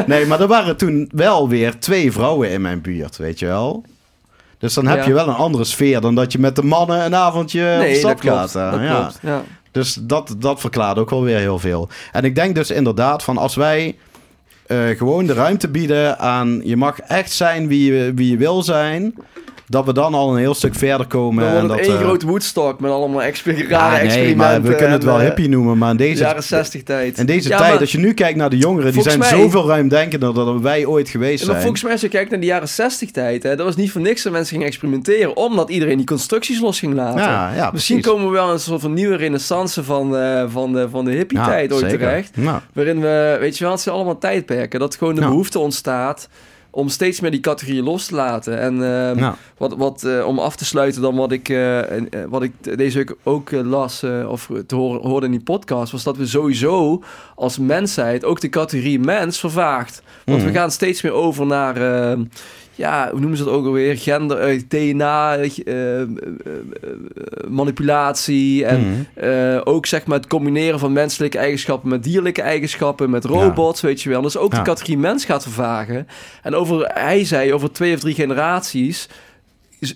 Nee, 0.07 0.27
maar 0.27 0.41
er 0.41 0.47
waren 0.47 0.77
toen 0.77 1.11
wel 1.15 1.49
weer 1.49 1.79
twee 1.79 2.13
vrouwen 2.13 2.51
in 2.51 2.61
mijn 2.61 2.81
buurt, 2.81 3.17
weet 3.17 3.39
je 3.39 3.47
wel. 3.47 3.85
Dus 4.63 4.75
dan 4.75 4.87
heb 4.87 4.99
Ja. 4.99 5.05
je 5.07 5.13
wel 5.13 5.29
een 5.29 5.35
andere 5.35 5.65
sfeer 5.65 6.01
dan 6.01 6.15
dat 6.15 6.33
je 6.33 6.39
met 6.39 6.57
de 6.57 6.63
mannen 6.63 7.05
een 7.05 7.15
avondje 7.15 7.73
op 7.75 7.79
nee, 7.79 7.95
stap 7.95 8.11
dat 8.11 8.21
klopt. 8.21 8.37
gaat. 8.51 8.55
eh, 8.55 8.71
dat 8.71 8.81
ja. 8.81 8.99
klopt. 9.01 9.19
Ja. 9.23 9.43
Dus 9.71 9.99
dat, 10.01 10.35
dat 10.39 10.61
verklaart 10.61 10.99
ook 10.99 11.11
wel 11.11 11.23
weer 11.23 11.39
heel 11.39 11.59
veel. 11.59 11.89
En 12.13 12.25
ik 12.25 12.35
denk 12.35 12.55
dus 12.55 12.71
inderdaad 12.71 13.23
van 13.23 13.39
als 13.39 13.55
wij 13.55 13.97
eh, 14.67 14.79
gewoon 14.89 15.27
de 15.27 15.33
ruimte 15.33 15.69
bieden 15.69 16.19
aan... 16.19 16.61
je 16.65 16.77
mag 16.77 17.01
echt 17.01 17.33
zijn 17.33 17.69
wie 17.69 17.93
je, 17.93 18.13
wie 18.15 18.31
je 18.31 18.37
wil 18.37 18.63
zijn... 18.63 19.15
dat 19.73 19.85
we 19.85 19.93
dan 19.93 20.15
al 20.15 20.33
een 20.33 20.39
heel 20.39 20.55
stuk 20.55 20.75
verder 20.75 21.07
komen. 21.07 21.45
Dan 21.45 21.57
en 21.63 21.69
dat, 21.69 21.79
één 21.79 21.89
eh, 21.99 22.01
groot 22.01 22.23
Woodstock 22.23 22.81
met 22.81 22.91
allemaal 22.91 23.23
exper 23.23 23.69
rare 23.69 23.91
nee, 23.97 24.01
experimenten. 24.05 24.37
maar 24.37 24.63
we 24.63 24.69
kunnen 24.75 24.91
het 24.91 25.03
en, 25.03 25.09
wel 25.09 25.19
eh, 25.19 25.25
hippie 25.25 25.49
noemen, 25.49 25.79
maar 25.79 25.91
in 25.91 25.97
deze, 25.97 26.23
jaren 26.23 26.43
60 26.43 26.83
tijd. 26.83 27.19
in 27.19 27.27
deze 27.27 27.49
Ja, 27.49 27.57
tijd, 27.59 27.71
maar- 27.71 27.81
als 27.81 27.93
je 27.93 27.99
nu 27.99 28.15
kijkt 28.15 28.37
naar 28.39 28.51
de 28.51 28.57
jongeren... 28.57 28.93
die 28.93 29.03
zijn 29.03 29.19
mij- 29.19 29.29
zoveel 29.29 29.67
ruimdenkender 29.67 30.35
dan 30.35 30.63
wij 30.63 30.85
ooit 30.87 31.09
geweest 31.09 31.39
maar 31.39 31.47
zijn. 31.51 31.61
volgens 31.61 31.83
mij, 31.83 31.93
als 31.93 32.01
je 32.01 32.09
kijkt 32.09 32.31
naar 32.31 32.41
de 32.41 32.47
jaren 32.47 32.69
60 32.69 33.11
tijd, 33.11 33.43
hè, 33.43 33.57
dat 33.57 33.67
was 33.67 33.77
niet 33.77 33.91
voor 33.93 34.01
niks 34.01 34.23
dat 34.23 34.33
mensen 34.33 34.53
gingen 34.53 34.67
experimenteren, 34.67 35.37
omdat 35.37 35.71
iedereen 35.71 35.97
die 35.97 36.07
constructies 36.07 36.61
los 36.61 36.79
ging 36.79 36.95
laten. 36.95 37.21
ja, 37.21 37.55
ja, 37.55 37.71
Misschien 37.73 38.01
komen 38.01 38.27
we 38.27 38.33
wel 38.33 38.53
een 38.53 38.61
soort 38.61 38.81
van 38.81 38.93
nieuwe 38.93 39.17
renaissance 39.17 39.85
van, 39.85 40.17
eh, 40.17 40.45
van 40.49 40.73
de, 40.73 40.89
van 40.91 41.05
de 41.05 41.11
hippie-tijd 41.11 41.69
Ja, 41.71 41.75
ooit 41.77 41.85
zeker. 41.91 41.99
terecht. 41.99 42.31
Waarin 42.73 43.01
we, 43.01 43.37
weet 43.41 43.59
je 43.59 43.65
wel, 43.65 43.73
het 43.73 43.83
zijn 43.83 43.95
allemaal 43.95 44.19
tijdperken. 44.19 44.81
Dat 44.81 44.97
gewoon 44.97 45.15
de 45.15 45.21
behoefte 45.21 45.59
ontstaat 45.59 46.29
om 46.75 46.89
steeds 46.89 47.21
meer 47.21 47.31
die 47.31 47.41
categorieën 47.41 47.85
los 47.85 48.07
te 48.07 48.15
laten. 48.15 48.59
En 48.61 48.73
eh, 48.75 49.17
nou, 49.17 49.35
wat, 49.57 49.75
wat 49.77 50.05
eh, 50.05 50.27
om 50.27 50.39
af 50.39 50.57
te 50.57 50.65
sluiten 50.65 51.03
dan 51.03 51.17
wat 51.17 51.33
ik, 51.33 51.49
eh, 51.49 51.97
eh, 51.97 52.05
wat 52.29 52.43
ik 52.43 52.53
deze 52.77 52.97
week 52.97 53.15
ook 53.23 53.51
las 53.51 54.05
of 54.29 54.51
te 54.67 54.75
horen, 54.75 55.09
hoorde 55.09 55.27
in 55.27 55.33
die 55.33 55.43
podcast, 55.43 55.93
was 55.93 56.03
dat 56.03 56.17
we 56.17 56.27
sowieso 56.27 57.03
als 57.37 57.59
mensheid 57.59 58.25
ook 58.25 58.41
de 58.41 58.49
categorie 58.49 58.99
mens 59.01 59.39
vervaagt. 59.41 60.03
Want 60.25 60.39
Mhm. 60.39 60.47
we 60.47 60.53
gaan 60.55 60.71
steeds 60.71 61.03
meer 61.03 61.13
over 61.13 61.47
naar, 61.47 61.77
eh, 62.13 62.19
ja, 62.75 63.09
hoe 63.11 63.21
noemen 63.21 63.39
ze 63.39 63.45
dat 63.45 63.53
ook 63.53 63.67
alweer? 63.67 63.99
Gender, 63.99 64.69
DNA, 64.69 65.37
eh, 65.37 65.51
eh, 65.67 66.01
eh, 66.01 66.07
eh, 66.07 66.89
manipulatie 67.49 68.65
en 68.65 69.07
mhm. 69.15 69.61
ook 69.65 69.87
zeg 69.87 70.07
maar 70.07 70.19
het 70.19 70.27
combineren 70.27 70.79
van 70.79 70.93
menselijke 70.93 71.39
eigenschappen 71.39 71.89
met 71.89 72.03
dierlijke 72.03 72.43
eigenschappen, 72.43 73.11
met 73.11 73.25
robots, 73.25 73.81
weet 73.81 74.03
je 74.03 74.09
wel. 74.09 74.23
Dus 74.23 74.37
ook 74.37 74.53
Ja. 74.53 74.59
de 74.59 74.65
categorie 74.65 74.99
mens 74.99 75.25
gaat 75.25 75.43
vervagen. 75.43 76.09
En 76.43 76.55
over, 76.55 76.91
hij 76.95 77.25
zei, 77.25 77.53
over 77.53 77.73
twee 77.73 77.95
of 77.95 78.01
drie 78.01 78.15
generaties 78.15 79.09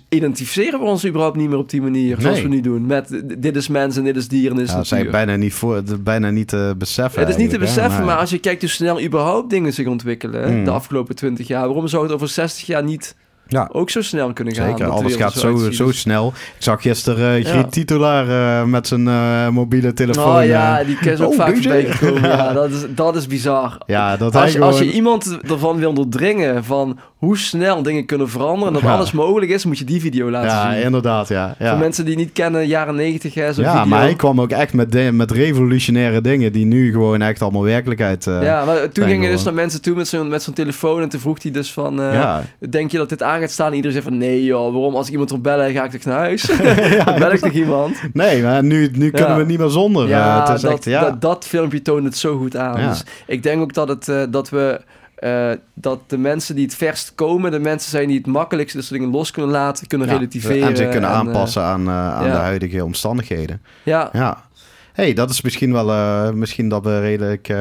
identificeren 0.08 0.80
we 0.80 0.84
ons 0.86 1.06
überhaupt 1.06 1.36
niet 1.36 1.48
meer 1.48 1.58
op 1.58 1.70
die 1.70 1.82
manier, 1.82 2.16
zoals 2.20 2.42
we 2.42 2.48
nu 2.48 2.60
doen. 2.60 2.86
Met 2.86 3.12
eh, 3.12 3.20
dit 3.38 3.56
is 3.56 3.68
mens 3.68 3.96
en 3.96 4.04
dit 4.04 4.16
is 4.16 4.28
dier 4.28 4.50
en 4.50 4.56
dit 4.56 4.64
is 4.64 4.70
Ja, 4.70 4.76
dat 4.76 4.86
zijn 4.86 5.10
bijna 5.10 5.36
niet, 5.36 5.54
voor, 5.54 5.82
bijna 6.00 6.30
niet 6.30 6.48
te 6.48 6.74
beseffen. 6.78 7.20
Het 7.20 7.28
is 7.28 7.36
niet 7.36 7.50
te 7.50 7.58
beseffen, 7.58 8.04
maar 8.04 8.16
als 8.16 8.30
je 8.30 8.38
kijkt 8.38 8.60
hoe 8.60 8.70
snel 8.70 9.02
überhaupt 9.02 9.50
dingen 9.50 9.72
zich 9.72 9.86
ontwikkelen 9.86 10.54
Mm. 10.58 10.64
de 10.64 10.70
afgelopen 10.70 11.14
20 11.14 11.46
jaar, 11.46 11.66
waarom 11.66 11.88
zou 11.88 12.02
het 12.02 12.12
over 12.12 12.28
60 12.28 12.66
jaar 12.66 12.84
niet 12.84 13.14
Ja, 13.48 13.68
ook 13.72 13.90
zo 13.90 14.02
snel 14.02 14.32
kunnen 14.32 14.54
gaan? 14.54 14.68
Zeker, 14.68 14.86
alles 14.86 15.14
gaat 15.14 15.32
zo, 15.32 15.70
zo 15.70 15.90
snel. 15.92 16.26
Ik 16.28 16.62
zag 16.62 16.82
gisteren 16.82 17.36
eh, 17.36 17.42
Ja. 17.42 17.50
Griet 17.50 17.72
Titulaar 17.72 18.28
eh, 18.60 18.66
met 18.66 18.86
zijn 18.86 19.08
eh, 19.08 19.48
mobiele 19.48 19.92
telefoon. 19.92 20.36
Oh 20.36 20.44
ja, 20.44 20.80
eh, 20.80 20.86
die 20.86 21.10
is 21.12 21.20
ook 21.20 21.30
oh, 21.30 21.36
vaak 21.36 21.54
voorbij. 21.56 21.88
Ja, 22.30 22.52
dat 22.52 22.70
is, 22.70 22.84
dat 22.88 23.16
is 23.16 23.26
bizar. 23.26 23.78
ja, 23.86 24.16
dat 24.16 24.36
Als 24.36 24.52
je, 24.52 24.60
als 24.60 24.78
je 24.78 24.92
iemand 24.92 25.38
ervan 25.50 25.76
wil 25.76 25.92
doordringen 25.92 26.64
van 26.64 26.98
hoe 27.16 27.38
snel 27.38 27.82
dingen 27.82 28.06
kunnen 28.06 28.28
veranderen 28.28 28.66
en 28.66 28.72
dat 28.72 28.82
Ja. 28.82 28.94
alles 28.94 29.12
mogelijk 29.12 29.50
is, 29.50 29.64
moet 29.64 29.78
je 29.78 29.84
die 29.84 30.00
video 30.00 30.30
laten 30.30 30.50
Ja, 30.50 30.72
zien. 30.72 30.82
inderdaad, 30.82 31.28
ja. 31.28 31.54
Voor 31.58 31.66
Ja, 31.66 31.74
mensen 31.76 32.04
die 32.04 32.16
niet 32.16 32.32
kennen, 32.32 32.66
jaren 32.66 32.94
90, 32.94 33.34
hè, 33.34 33.52
zo'n 33.52 33.64
ja 33.64 33.72
video. 33.72 33.86
maar 33.86 34.00
hij 34.00 34.14
kwam 34.14 34.40
ook 34.40 34.50
echt 34.50 34.72
met, 34.72 34.92
de- 34.92 35.12
met 35.12 35.30
revolutionaire 35.30 36.20
dingen 36.20 36.52
die 36.52 36.64
nu 36.64 36.92
gewoon 36.92 37.22
echt 37.22 37.42
allemaal 37.42 37.62
werkelijkheid 37.62 38.26
eh 38.26 38.42
ja, 38.42 38.64
maar 38.64 38.76
toen 38.80 38.90
zijn 38.92 39.08
ging 39.08 39.22
hij 39.22 39.30
dus 39.32 39.42
naar 39.42 39.54
mensen 39.54 39.82
toe 39.82 39.94
met 39.96 40.08
zo'n 40.08 40.28
met 40.28 40.42
zo'n 40.42 40.54
telefoon 40.54 41.02
en 41.02 41.08
toen 41.08 41.20
vroeg 41.20 41.42
hij 41.42 41.50
dus 41.50 41.72
van, 41.72 42.00
eh, 42.00 42.12
ja. 42.12 42.42
denk 42.70 42.90
je 42.90 42.98
dat 42.98 43.08
dit 43.08 43.22
aan 43.22 43.40
gaat 43.40 43.50
staan? 43.50 43.68
En 43.70 43.74
iedereen 43.74 43.96
zei 44.02 44.08
van, 44.08 44.18
nee 44.18 44.44
joh, 44.44 44.72
waarom? 44.72 44.94
Als 44.94 45.06
ik 45.06 45.12
iemand 45.12 45.30
wil 45.30 45.40
bellen, 45.40 45.72
ga 45.72 45.84
ik 45.84 45.90
toch 45.90 46.04
naar 46.04 46.18
huis? 46.18 46.42
Dan 47.04 47.18
bel 47.18 47.32
ik 47.32 47.40
toch 47.40 47.52
iemand? 47.52 47.96
Nee, 48.12 48.42
maar 48.42 48.64
nu, 48.64 48.90
nu 48.92 49.10
kunnen 49.10 49.30
Ja. 49.30 49.36
we 49.36 49.44
niet 49.44 49.58
meer 49.58 49.68
zonder. 49.70 50.04
eh, 50.04 50.10
Ja, 50.10 50.40
het 50.46 50.56
is 50.56 50.60
dat, 50.62 50.72
echt, 50.72 50.84
ja. 50.84 51.00
dat, 51.00 51.20
dat 51.20 51.46
filmpje 51.46 51.82
toont 51.82 52.04
het 52.04 52.16
zo 52.16 52.36
goed 52.38 52.56
aan. 52.56 52.80
Ja. 52.80 52.88
Dus 52.88 53.04
ik 53.26 53.42
denk 53.42 53.60
ook 53.62 53.74
dat, 53.74 53.88
het, 53.88 54.08
eh, 54.08 54.22
dat 54.30 54.48
we... 54.50 54.80
eh, 55.16 55.50
dat 55.74 56.00
de 56.06 56.18
mensen 56.18 56.54
die 56.54 56.64
het 56.64 56.74
verst 56.74 57.14
komen, 57.14 57.50
de 57.50 57.58
mensen 57.58 57.90
zijn 57.90 58.08
die 58.08 58.16
het 58.16 58.26
makkelijkst 58.26 58.76
dus 58.76 58.88
dingen 58.88 59.10
los 59.10 59.30
kunnen 59.30 59.50
laten, 59.50 59.86
kunnen 59.86 60.06
Ja, 60.06 60.14
relativeren. 60.14 60.68
En 60.68 60.76
zich 60.76 60.88
kunnen 60.88 61.10
eh, 61.10 61.16
aanpassen 61.16 61.62
aan, 61.62 61.88
eh, 61.88 62.14
aan 62.14 62.26
ja. 62.26 62.32
de 62.32 62.38
huidige 62.38 62.84
omstandigheden. 62.84 63.62
ja, 63.82 64.10
Ja. 64.12 64.44
hey, 64.92 65.12
dat 65.12 65.30
is 65.30 65.40
misschien 65.40 65.72
wel... 65.72 66.32
misschien 66.32 66.68
dat 66.68 66.84
we 66.84 67.00
redelijk... 67.00 67.54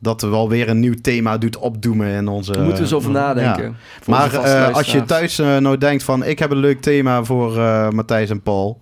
dat 0.00 0.20
we 0.20 0.28
wel 0.28 0.48
weer 0.48 0.68
een 0.68 0.80
nieuw 0.80 0.94
thema 1.02 1.38
doet 1.38 1.56
opdoemen 1.56 2.08
in 2.08 2.28
onze... 2.28 2.52
daar 2.52 2.62
moeten 2.62 2.82
we 2.82 2.88
eens 2.88 2.98
over 2.98 3.10
nadenken. 3.10 3.76
Maar 4.06 4.38
als 4.72 4.92
je 4.92 5.04
thuis 5.04 5.36
nou 5.36 5.78
denkt 5.78 6.02
van... 6.02 6.24
ik 6.24 6.38
heb 6.38 6.50
een 6.50 6.56
leuk 6.56 6.80
thema 6.80 7.24
voor 7.24 7.50
Matthijs 7.94 8.30
en 8.30 8.42
Paul... 8.42 8.80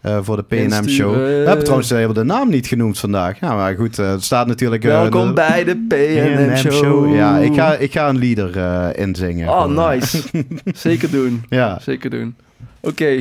eh, 0.00 0.18
voor 0.22 0.36
de 0.36 0.42
PNM 0.42 0.88
show. 0.88 1.14
We 1.14 1.20
hebben 1.46 1.62
trouwens 1.64 1.90
helemaal 1.90 2.14
de 2.14 2.22
naam 2.24 2.48
niet 2.48 2.66
genoemd 2.66 2.98
vandaag. 2.98 3.40
Ja, 3.40 3.54
maar 3.54 3.74
goed, 3.74 3.98
eh, 3.98 4.10
het 4.10 4.24
staat 4.24 4.46
natuurlijk... 4.46 4.84
eh, 4.84 4.90
Welkom 4.90 5.26
de 5.26 5.32
bij 5.32 5.64
de 5.64 5.76
PNM 5.88 6.56
show. 6.56 7.14
Ja, 7.14 7.38
ik 7.38 7.54
ga, 7.54 7.74
ik 7.74 7.92
ga 7.92 8.08
een 8.08 8.18
lieder 8.18 8.56
eh, 8.58 8.88
inzingen. 9.06 9.48
Oh, 9.48 9.60
Gewoon, 9.62 9.78
eh, 9.78 9.88
nice. 9.90 10.22
Zeker 10.88 11.10
doen. 11.10 11.44
Ja, 11.48 11.78
Zeker 11.82 12.10
doen. 12.10 12.34
Oké. 12.80 13.20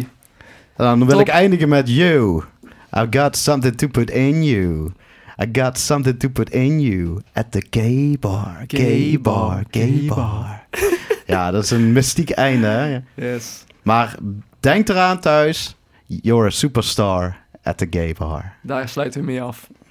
dan 0.76 1.00
wil 1.00 1.08
Top. 1.08 1.20
ik 1.22 1.28
eindigen 1.28 1.70
met 1.70 1.90
you. 1.90 2.42
I've 2.98 3.08
got 3.20 3.38
something 3.38 3.76
to 3.76 3.88
put 3.88 4.10
in 4.10 4.44
you. 4.44 4.92
I 5.44 5.50
got 5.52 5.78
something 5.80 6.20
to 6.20 6.30
put 6.30 6.50
in 6.50 6.80
you 6.82 7.22
at 7.34 7.46
the 7.52 7.66
gay 7.70 8.18
bar, 8.20 8.64
gay 8.68 9.18
bar, 9.22 9.64
gay 9.72 10.04
bar. 10.08 10.64
Ja, 11.26 11.52
dat 11.52 11.64
is 11.64 11.72
een 11.72 11.92
mystiek 11.92 12.30
einde. 12.30 12.68
Hè? 12.68 13.00
Yes. 13.32 13.64
Maar 13.84 14.16
denk 14.60 14.90
eraan 14.90 15.20
thuis, 15.20 15.76
you're 16.10 16.48
a 16.48 16.52
superstar 16.52 17.36
at 17.62 17.78
the 17.78 17.86
gay 17.86 18.14
bar. 18.14 18.58
Daar 18.62 18.90
sluiten 18.90 19.20
we 19.22 19.26
mee 19.26 19.42
af. 19.42 19.70